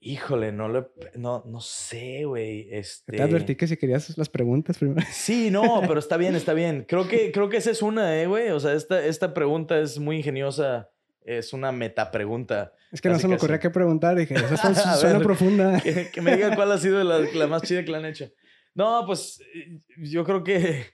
Híjole, 0.06 0.52
no 0.52 0.68
lo 0.68 0.92
no, 1.16 1.44
no 1.46 1.62
sé, 1.62 2.26
güey. 2.26 2.68
Este... 2.70 3.16
Te 3.16 3.22
advertí 3.22 3.56
que 3.56 3.68
si 3.68 3.78
querías 3.78 4.18
las 4.18 4.28
preguntas 4.28 4.78
primero. 4.78 5.00
Sí, 5.12 5.50
no, 5.50 5.82
pero 5.88 5.98
está 5.98 6.18
bien, 6.18 6.36
está 6.36 6.54
bien. 6.54 6.86
Creo 6.86 7.08
que, 7.08 7.32
creo 7.32 7.48
que 7.48 7.56
esa 7.56 7.72
es 7.72 7.82
una, 7.82 8.22
eh, 8.22 8.28
güey. 8.28 8.50
O 8.50 8.60
sea, 8.60 8.74
esta, 8.74 9.06
esta 9.06 9.34
pregunta 9.34 9.80
es 9.80 10.00
muy 10.00 10.18
ingeniosa. 10.18 10.90
Es 11.22 11.54
una 11.54 11.72
metapregunta. 11.72 12.74
Es 12.92 13.00
que 13.00 13.08
no 13.08 13.18
se 13.18 13.30
me 13.30 13.36
ocurría 13.36 13.60
qué 13.60 13.70
preguntar. 13.70 14.18
Dije, 14.18 14.36
esa 14.36 14.76
suena 14.98 15.20
ver. 15.20 15.24
profunda. 15.24 15.80
Que, 15.84 16.12
que 16.12 16.22
me 16.22 16.36
digan 16.36 16.56
cuál 16.56 16.74
ha 16.74 16.78
sido 16.78 17.02
la, 17.02 17.20
la 17.20 17.48
más 17.48 17.62
chida 17.62 17.86
que 17.86 17.92
le 17.92 17.98
han 17.98 18.06
hecho. 18.06 18.30
No, 18.76 19.04
pues 19.06 19.40
eh, 19.56 19.80
yo 20.00 20.26
creo 20.26 20.44
que. 20.44 20.86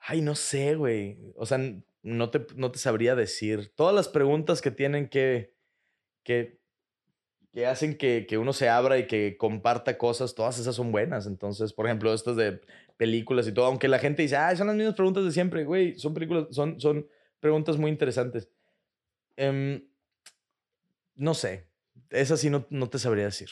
Ay, 0.00 0.22
no 0.22 0.34
sé, 0.34 0.74
güey. 0.74 1.18
O 1.36 1.46
sea, 1.46 1.60
no 2.02 2.30
te, 2.30 2.44
no 2.56 2.72
te 2.72 2.80
sabría 2.80 3.14
decir. 3.14 3.72
Todas 3.76 3.94
las 3.94 4.08
preguntas 4.08 4.60
que 4.60 4.72
tienen 4.72 5.08
que. 5.08 5.54
que, 6.24 6.58
que 7.58 7.66
hacen 7.66 7.96
que, 7.96 8.24
que 8.28 8.38
uno 8.38 8.52
se 8.52 8.68
abra 8.68 8.98
y 8.98 9.08
que 9.08 9.36
comparta 9.36 9.98
cosas, 9.98 10.36
todas 10.36 10.60
esas 10.60 10.76
son 10.76 10.92
buenas. 10.92 11.26
Entonces, 11.26 11.72
por 11.72 11.86
ejemplo, 11.86 12.14
estas 12.14 12.36
de 12.36 12.60
películas 12.96 13.48
y 13.48 13.52
todo, 13.52 13.66
aunque 13.66 13.88
la 13.88 13.98
gente 13.98 14.22
dice, 14.22 14.36
ay, 14.36 14.56
son 14.56 14.68
las 14.68 14.76
mismas 14.76 14.94
preguntas 14.94 15.24
de 15.24 15.32
siempre, 15.32 15.64
güey. 15.64 15.98
Son 15.98 16.14
películas, 16.14 16.46
son, 16.52 16.78
son 16.78 17.08
preguntas 17.40 17.76
muy 17.76 17.90
interesantes. 17.90 18.48
Em, 19.34 19.82
no 21.16 21.34
sé. 21.34 21.66
Esa 22.10 22.36
sí 22.36 22.48
no, 22.48 22.64
no 22.70 22.88
te 22.90 23.00
sabría 23.00 23.24
decir. 23.24 23.48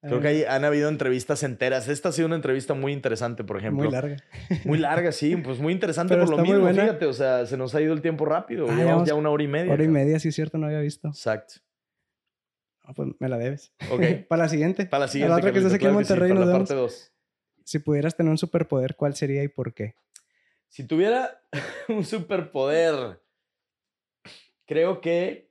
Creo 0.00 0.20
que 0.20 0.28
hay, 0.28 0.44
han 0.44 0.64
habido 0.64 0.88
entrevistas 0.88 1.42
enteras. 1.42 1.88
Esta 1.88 2.10
ha 2.10 2.12
sido 2.12 2.26
una 2.26 2.36
entrevista 2.36 2.74
muy 2.74 2.92
interesante, 2.92 3.42
por 3.42 3.56
ejemplo. 3.56 3.86
Muy 3.86 3.92
larga. 3.92 4.16
Muy 4.64 4.78
larga, 4.78 5.10
sí. 5.10 5.34
Pues 5.42 5.58
muy 5.58 5.72
interesante 5.72 6.14
Pero 6.14 6.26
por 6.26 6.36
lo 6.36 6.42
mismo, 6.44 6.68
fíjate. 6.68 7.06
O 7.06 7.12
sea, 7.12 7.44
se 7.46 7.56
nos 7.56 7.74
ha 7.74 7.80
ido 7.80 7.92
el 7.92 8.02
tiempo 8.02 8.24
rápido. 8.24 8.68
Ah, 8.70 8.76
Llevamos 8.76 9.08
ya 9.08 9.16
una 9.16 9.30
hora 9.30 9.42
y 9.42 9.48
media. 9.48 9.72
Hora 9.72 9.82
y 9.82 9.88
media, 9.88 10.20
sí 10.20 10.28
es 10.28 10.34
cierto, 10.36 10.58
no 10.58 10.66
había 10.66 10.78
visto. 10.78 11.08
Exacto. 11.08 11.63
Ah, 12.84 12.92
pues 12.92 13.08
me 13.18 13.28
la 13.28 13.38
debes. 13.38 13.72
Ok. 13.90 14.00
Para 14.28 14.44
la 14.44 14.48
siguiente. 14.48 14.86
Para 14.86 15.06
la 15.06 15.08
siguiente. 15.08 15.34
otra 15.34 15.52
que 15.52 15.58
estás 15.58 15.72
aquí 15.72 15.86
en 15.86 15.92
sí, 15.92 15.94
Monterrey, 15.94 16.28
para 16.28 16.40
nos 16.40 16.48
la 16.48 16.58
parte 16.58 16.74
2. 16.74 17.12
Si 17.64 17.78
pudieras 17.78 18.14
tener 18.14 18.30
un 18.30 18.38
superpoder, 18.38 18.94
¿cuál 18.94 19.14
sería 19.16 19.42
y 19.42 19.48
por 19.48 19.72
qué? 19.72 19.94
Si 20.68 20.84
tuviera 20.84 21.42
un 21.88 22.04
superpoder, 22.04 23.22
creo 24.66 25.00
que 25.00 25.50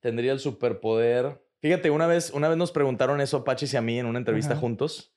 tendría 0.00 0.32
el 0.32 0.40
superpoder. 0.40 1.42
Fíjate, 1.60 1.90
una 1.90 2.06
vez, 2.06 2.30
una 2.30 2.48
vez 2.48 2.56
nos 2.56 2.72
preguntaron 2.72 3.20
eso 3.20 3.44
Pachis 3.44 3.74
y 3.74 3.76
a 3.76 3.82
mí 3.82 3.98
en 3.98 4.06
una 4.06 4.18
entrevista 4.18 4.52
Ajá. 4.52 4.60
juntos. 4.60 5.14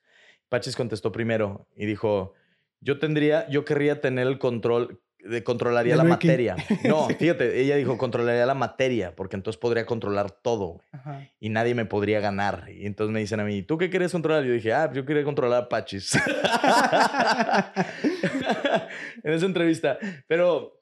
Pachis 0.50 0.76
contestó 0.76 1.12
primero 1.12 1.68
y 1.76 1.86
dijo: 1.86 2.34
Yo 2.82 3.00
tendría, 3.00 3.48
yo 3.50 3.64
querría 3.64 4.02
tener 4.02 4.28
el 4.28 4.40
control, 4.40 5.02
de 5.24 5.44
controlaría 5.44 5.94
De 5.94 5.98
la 5.98 6.04
materia. 6.04 6.56
No, 6.84 7.08
fíjate, 7.10 7.60
ella 7.62 7.76
dijo: 7.76 7.98
controlaría 7.98 8.46
la 8.46 8.54
materia, 8.54 9.16
porque 9.16 9.36
entonces 9.36 9.60
podría 9.60 9.86
controlar 9.86 10.32
todo. 10.32 10.82
Ajá. 10.92 11.28
y 11.40 11.50
nadie 11.50 11.76
me 11.76 11.86
podría 11.86 12.20
ganar. 12.20 12.66
Y 12.70 12.86
entonces 12.86 13.14
me 13.14 13.20
dicen 13.20 13.40
a 13.40 13.44
mí, 13.44 13.62
¿tú 13.64 13.78
qué 13.78 13.90
quieres 13.90 14.12
controlar? 14.12 14.44
Yo 14.44 14.54
dije, 14.54 14.74
ah, 14.74 14.92
yo 14.94 15.06
quería 15.06 15.24
controlar 15.24 15.64
a 15.64 15.70
Pachis. 15.70 16.16
en 19.24 19.34
esa 19.34 19.46
entrevista. 19.46 19.98
Pero 20.28 20.80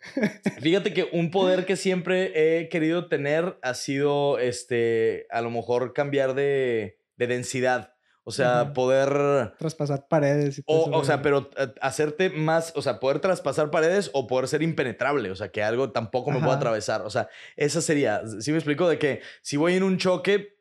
fíjate 0.62 0.94
que 0.94 1.08
un 1.12 1.32
poder 1.32 1.66
que 1.66 1.76
siempre 1.76 2.60
he 2.60 2.70
querido 2.70 3.08
tener 3.08 3.58
ha 3.62 3.74
sido, 3.74 4.40
este, 4.40 5.28
a 5.30 5.42
lo 5.42 5.50
mejor 5.50 5.94
cambiar 5.94 6.34
de, 6.34 7.00
de 7.16 7.28
densidad. 7.28 7.97
O 8.28 8.32
sea, 8.32 8.74
poder... 8.74 9.54
Traspasar 9.58 10.06
paredes 10.10 10.58
y 10.60 10.64
todo 10.64 10.78
O, 10.78 10.90
eso, 10.90 10.98
o 11.00 11.04
sea, 11.06 11.22
pero 11.22 11.50
eh, 11.58 11.74
hacerte 11.80 12.30
más, 12.30 12.74
o 12.76 12.82
sea, 12.82 13.00
poder 13.00 13.20
traspasar 13.20 13.72
paredes 13.72 14.10
o 14.14 14.28
poder 14.28 14.50
ser 14.50 14.62
impenetrable, 14.64 15.32
o 15.32 15.36
sea, 15.36 15.48
que 15.50 15.64
algo 15.64 15.92
tampoco 15.94 16.32
me 16.32 16.40
pueda 16.40 16.56
atravesar. 16.56 17.04
O 17.04 17.10
sea, 17.10 17.30
esa 17.56 17.80
sería, 17.80 18.22
¿sí 18.42 18.52
me 18.52 18.58
explico? 18.58 18.90
De 18.90 19.00
que 19.00 19.22
si 19.42 19.56
voy 19.56 19.76
en 19.76 19.84
un 19.84 19.98
choque, 19.98 20.58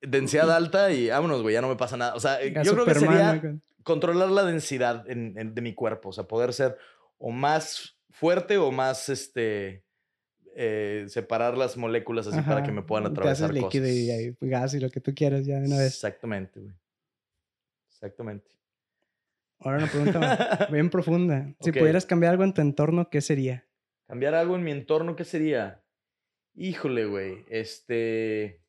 densidad 0.00 0.50
alta 0.50 0.90
y 0.92 1.10
vámonos, 1.10 1.42
güey, 1.42 1.52
ya 1.52 1.60
no 1.60 1.68
me 1.68 1.76
pasa 1.76 1.98
nada. 1.98 2.14
O 2.14 2.20
sea, 2.20 2.42
yo 2.42 2.72
creo 2.72 2.86
que 2.86 2.94
sería 2.94 3.40
controlar 3.82 4.30
la 4.30 4.44
densidad 4.44 5.04
en- 5.10 5.34
en- 5.38 5.54
de 5.54 5.60
mi 5.60 5.74
cuerpo, 5.74 6.08
o 6.08 6.12
sea, 6.12 6.24
poder 6.24 6.54
ser 6.54 6.78
o 7.18 7.30
más 7.30 7.98
fuerte 8.08 8.56
o 8.56 8.70
más, 8.72 9.10
este, 9.10 9.84
eh, 10.56 11.04
separar 11.08 11.56
las 11.58 11.76
moléculas 11.76 12.26
así 12.26 12.40
para 12.42 12.62
que 12.62 12.72
me 12.72 12.82
puedan 12.82 13.04
Te 13.14 13.20
haces 13.20 13.42
atravesar 13.44 13.54
líquido 13.54 13.84
cosas. 13.84 13.96
y 13.96 14.10
ahí 14.10 14.36
gas 14.40 14.74
y 14.74 14.80
lo 14.80 14.88
que 14.90 15.00
tú 15.00 15.14
quieras 15.14 15.44
ya 15.46 15.60
de 15.60 15.66
una 15.66 15.76
vez. 15.78 15.86
Exactamente, 15.94 16.60
güey. 16.60 16.74
Exactamente. 18.00 18.50
Ahora 19.58 19.78
una 19.78 19.86
pregunta 19.88 20.68
bien 20.72 20.88
profunda. 20.90 21.54
Si 21.60 21.70
pudieras 21.70 22.06
cambiar 22.06 22.32
algo 22.32 22.44
en 22.44 22.54
tu 22.54 22.62
entorno, 22.62 23.10
¿qué 23.10 23.20
sería? 23.20 23.66
Cambiar 24.06 24.34
algo 24.34 24.56
en 24.56 24.64
mi 24.64 24.70
entorno, 24.70 25.16
¿qué 25.16 25.24
sería? 25.24 25.84
Híjole, 26.54 27.04
güey. 27.04 27.44
Este. 27.48 28.62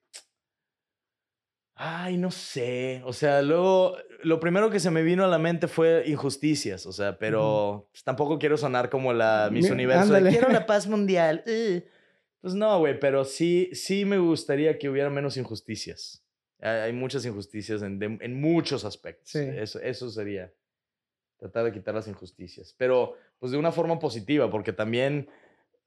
Ay, 1.76 2.18
no 2.18 2.30
sé. 2.30 3.02
O 3.06 3.14
sea, 3.14 3.42
luego. 3.42 3.96
Lo 4.24 4.40
primero 4.40 4.70
que 4.70 4.80
se 4.80 4.92
me 4.92 5.02
vino 5.02 5.24
a 5.24 5.28
la 5.28 5.40
mente 5.40 5.68
fue 5.68 6.04
injusticias. 6.08 6.86
O 6.86 6.92
sea, 6.92 7.18
pero 7.18 7.88
pues, 7.92 8.04
tampoco 8.04 8.38
quiero 8.38 8.58
sonar 8.58 8.90
como 8.90 9.14
la 9.14 9.50
Miss 9.52 9.66
Mi- 9.68 9.72
Universo. 9.72 10.14
de, 10.14 10.30
quiero 10.30 10.50
la 10.50 10.66
paz 10.68 10.88
mundial. 10.88 11.44
uh". 11.48 11.80
Pues 12.42 12.54
no, 12.54 12.78
güey. 12.80 13.00
Pero 13.00 13.24
sí, 13.24 13.70
sí 13.74 14.04
me 14.06 14.18
gustaría 14.20 14.78
que 14.78 14.90
hubiera 14.90 15.10
menos 15.10 15.38
injusticias. 15.38 16.24
Hay 16.62 16.94
muchas 16.94 17.26
injusticias 17.26 17.82
en, 17.82 17.98
de- 18.00 18.18
en 18.22 18.40
muchos 18.40 18.86
aspectos. 18.86 19.30
Sí. 19.32 19.40
Eso, 19.40 19.80
eso 19.80 20.10
sería. 20.10 20.54
Tratar 21.38 21.64
de 21.66 21.72
quitar 21.72 21.96
las 21.96 22.08
injusticias. 22.08 22.76
Pero, 22.78 23.16
pues 23.40 23.52
de 23.52 23.58
una 23.58 23.72
forma 23.72 23.98
positiva, 23.98 24.50
porque 24.52 24.74
también 24.74 25.28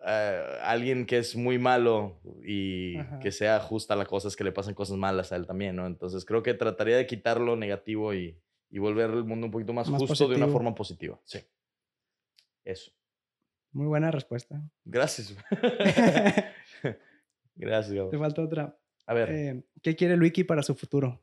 eh, 0.04 0.58
alguien 0.62 1.06
que 1.06 1.18
es 1.18 1.36
muy 1.36 1.58
malo 1.60 2.18
y 2.44 2.96
Ajá. 2.98 3.20
que 3.20 3.30
sea 3.30 3.60
justa 3.60 3.94
la 3.94 4.04
cosa 4.04 4.26
es 4.28 4.34
que 4.34 4.42
le 4.42 4.50
pasan 4.50 4.74
cosas 4.74 4.96
malas 4.96 5.30
a 5.30 5.36
él 5.36 5.46
también, 5.46 5.76
¿no? 5.76 5.86
Entonces 5.86 6.24
creo 6.24 6.42
que 6.42 6.54
trataría 6.54 6.96
de 6.96 7.06
quitar 7.06 7.40
lo 7.40 7.54
negativo 7.54 8.12
y, 8.12 8.36
y 8.68 8.78
volver 8.80 9.10
el 9.10 9.22
mundo 9.24 9.46
un 9.46 9.52
poquito 9.52 9.72
más, 9.72 9.88
Más 9.88 10.00
justo 10.00 10.24
de 10.26 10.34
una 10.34 10.46
positivo. 10.46 10.52
forma 10.52 10.74
positiva. 10.74 11.20
Sí. 11.24 11.38
Eso. 12.64 12.90
Muy 13.70 13.86
buena 13.86 14.10
respuesta. 14.10 14.60
Gracias. 14.84 15.36
Gracias, 17.54 17.92
Gabo. 17.94 18.10
Te 18.10 18.18
falta 18.18 18.42
otra. 18.42 18.76
A 19.06 19.14
ver. 19.14 19.30
Eh, 19.30 19.62
¿Qué 19.82 19.96
quiere 19.96 20.16
Luiki 20.16 20.44
para 20.44 20.62
su 20.62 20.74
futuro? 20.74 21.20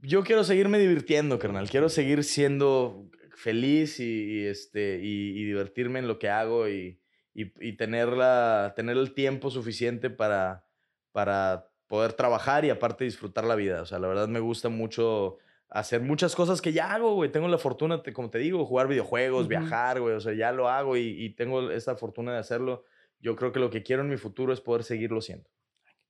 Yo 0.00 0.22
quiero 0.22 0.44
seguirme 0.44 0.78
divirtiendo, 0.78 1.38
carnal. 1.38 1.70
Quiero 1.70 1.88
seguir 1.88 2.24
siendo 2.24 3.08
feliz 3.36 4.00
y, 4.00 4.04
y, 4.40 4.44
este, 4.46 5.00
y, 5.02 5.30
y 5.40 5.44
divertirme 5.44 5.98
en 6.00 6.08
lo 6.08 6.18
que 6.18 6.28
hago 6.28 6.68
y, 6.68 7.00
y, 7.34 7.72
tener, 7.76 8.08
la, 8.08 8.74
tener 8.76 8.96
el 8.96 9.14
tiempo 9.14 9.50
suficiente 9.50 10.10
para, 10.10 10.66
para 11.12 11.70
poder 11.86 12.12
trabajar 12.12 12.64
y 12.64 12.70
aparte 12.70 13.04
disfrutar 13.04 13.44
la 13.44 13.54
vida. 13.56 13.82
O 13.82 13.86
sea, 13.86 13.98
la 13.98 14.08
verdad 14.08 14.28
me 14.28 14.40
gusta 14.40 14.68
mucho 14.68 15.38
hacer 15.70 16.00
muchas 16.02 16.34
cosas 16.36 16.60
que 16.60 16.72
ya 16.72 16.92
hago, 16.92 17.14
güey. 17.14 17.32
Tengo 17.32 17.48
la 17.48 17.58
fortuna, 17.58 18.02
te- 18.02 18.12
como 18.12 18.30
te 18.30 18.38
digo, 18.38 18.64
jugar 18.66 18.88
videojuegos, 18.88 19.48
viajar, 19.48 20.00
güey. 20.00 20.14
O 20.14 20.20
sea, 20.20 20.34
ya 20.34 20.52
lo 20.52 20.68
hago 20.68 20.96
y, 20.96 21.08
y 21.24 21.30
tengo 21.34 21.70
esta 21.70 21.96
fortuna 21.96 22.32
de 22.32 22.38
hacerlo. 22.38 22.84
Yo 23.20 23.36
creo 23.36 23.52
que 23.52 23.58
lo 23.60 23.70
que 23.70 23.82
quiero 23.82 24.02
en 24.02 24.10
mi 24.10 24.16
futuro 24.18 24.52
es 24.52 24.60
poder 24.60 24.84
seguirlo 24.84 25.20
siendo. 25.22 25.48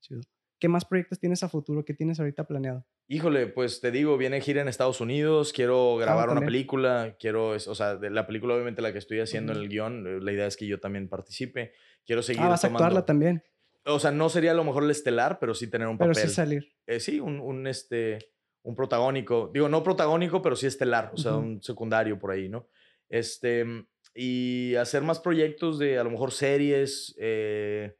Chido. 0.00 0.20
¿Qué 0.64 0.68
más 0.68 0.86
proyectos 0.86 1.18
tienes 1.18 1.42
a 1.42 1.50
futuro? 1.50 1.84
¿Qué 1.84 1.92
tienes 1.92 2.18
ahorita 2.18 2.46
planeado? 2.46 2.86
Híjole, 3.06 3.48
pues 3.48 3.82
te 3.82 3.90
digo, 3.90 4.16
viene 4.16 4.40
gira 4.40 4.62
en 4.62 4.68
Estados 4.68 5.02
Unidos, 5.02 5.52
quiero 5.52 5.98
grabar 5.98 6.30
una 6.30 6.40
película, 6.40 7.16
quiero, 7.20 7.50
o 7.50 7.74
sea, 7.74 7.96
de 7.96 8.08
la 8.08 8.26
película 8.26 8.54
obviamente 8.54 8.80
la 8.80 8.90
que 8.90 8.98
estoy 8.98 9.20
haciendo 9.20 9.52
en 9.52 9.58
el 9.58 9.68
guion, 9.68 10.06
eh, 10.06 10.20
la 10.22 10.32
idea 10.32 10.46
es 10.46 10.56
que 10.56 10.66
yo 10.66 10.80
también 10.80 11.10
participe, 11.10 11.74
quiero 12.06 12.22
seguir 12.22 12.40
Ah, 12.44 12.48
vas 12.48 12.64
a 12.64 12.68
actuarla 12.68 13.04
también, 13.04 13.42
O 13.84 13.98
sea, 13.98 14.10
no 14.10 14.30
sería 14.30 14.52
a 14.52 14.54
lo 14.54 14.64
mejor 14.64 14.84
el 14.84 14.90
estelar, 14.90 15.38
pero 15.38 15.54
sí 15.54 15.66
tener 15.68 15.86
un 15.86 15.98
pero 15.98 16.12
papel. 16.14 16.30
sí 16.30 16.34
salir. 16.34 16.72
Eh, 16.86 16.98
sí, 16.98 17.20
un, 17.20 17.40
un, 17.40 17.66
este, 17.66 18.20
un 18.62 18.74
protagónico, 18.74 19.50
digo, 19.52 19.68
no 19.68 19.82
protagónico, 19.82 20.40
pero 20.40 20.56
sí 20.56 20.66
estelar, 20.66 21.10
o 21.12 21.18
sea, 21.18 21.36
un 21.36 21.62
secundario 21.62 22.18
por 22.18 22.30
ahí, 22.30 22.48
¿no? 22.48 22.68
Este, 23.10 23.66
y 24.14 24.76
hacer 24.76 25.02
más 25.02 25.20
proyectos 25.20 25.78
de 25.78 25.98
a 25.98 26.04
lo 26.04 26.10
mejor 26.10 26.32
series, 26.32 27.14
eh, 27.18 27.98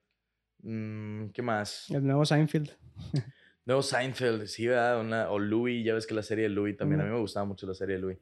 mm, 0.65 1.29
¿qué 1.33 1.43
más? 1.43 1.87
El 1.91 2.05
nuevo 2.05 2.25
Seinfeld. 2.25 2.71
Nuevo 3.67 3.83
Seinfeld, 3.83 4.47
sí, 4.47 4.67
¿verdad? 4.67 5.01
Una- 5.01 5.31
o 5.31 5.39
Louis, 5.39 5.85
ya 5.87 5.95
ves 5.95 6.07
que 6.07 6.13
la 6.15 6.23
serie 6.23 6.45
de 6.45 6.51
Louis 6.51 6.77
también, 6.77 7.01
a 7.01 7.05
mí 7.05 7.11
me 7.11 7.19
gustaba 7.19 7.47
mucho 7.47 7.67
la 7.67 7.73
serie 7.75 7.95
de 7.97 8.03
Louis. 8.03 8.19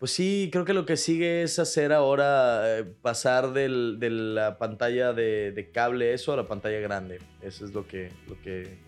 Pues 0.00 0.10
sí, 0.10 0.48
creo 0.50 0.64
que 0.64 0.72
lo 0.72 0.84
que 0.86 0.96
sigue 0.96 1.42
es 1.42 1.58
hacer 1.60 1.92
ahora, 1.92 2.78
eh, 2.78 2.84
pasar 2.84 3.52
del- 3.52 3.98
de 4.00 4.10
la 4.10 4.58
pantalla 4.58 5.12
de, 5.12 5.52
de 5.52 5.70
cable 5.70 6.12
eso 6.14 6.32
a 6.32 6.36
la 6.36 6.48
pantalla 6.48 6.80
grande. 6.80 7.18
Eso 7.42 7.64
es 7.66 7.72
lo 7.74 7.86
que, 7.86 8.10
lo 8.28 8.40
que... 8.40 8.78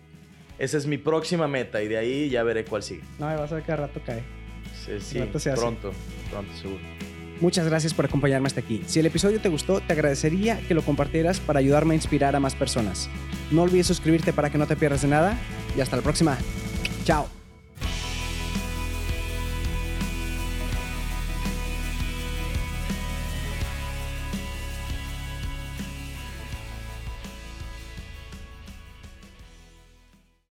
Esa 0.59 0.77
es 0.77 0.87
mi 0.87 0.97
próxima 0.97 1.47
meta 1.47 1.81
y 1.81 1.87
de 1.87 1.97
ahí 1.97 2.29
ya 2.29 2.43
veré 2.43 2.65
cuál 2.65 2.83
sigue. 2.83 3.03
No, 3.19 3.27
vas 3.27 3.51
a 3.51 3.55
ver 3.55 3.63
que 3.63 3.71
al 3.71 3.77
rato 3.77 4.01
cae. 4.05 4.23
Sí, 4.75 4.99
sí, 4.99 5.19
rato 5.19 5.39
pronto, 5.55 5.91
pronto 6.31 6.53
seguro. 6.55 6.81
Muchas 7.41 7.67
gracias 7.67 7.93
por 7.93 8.05
acompañarme 8.05 8.47
hasta 8.47 8.61
aquí. 8.61 8.81
Si 8.85 8.99
el 8.99 9.05
episodio 9.05 9.41
te 9.41 9.49
gustó, 9.49 9.81
te 9.81 9.93
agradecería 9.93 10.59
que 10.67 10.73
lo 10.73 10.81
compartieras 10.81 11.39
para 11.39 11.59
ayudarme 11.59 11.93
a 11.93 11.95
inspirar 11.95 12.35
a 12.35 12.39
más 12.39 12.55
personas. 12.55 13.09
No 13.51 13.63
olvides 13.63 13.87
suscribirte 13.87 14.33
para 14.33 14.49
que 14.49 14.57
no 14.57 14.67
te 14.67 14.75
pierdas 14.75 15.01
de 15.01 15.09
nada 15.09 15.37
y 15.75 15.81
hasta 15.81 15.97
la 15.97 16.01
próxima. 16.03 16.37
Chao. 17.03 17.32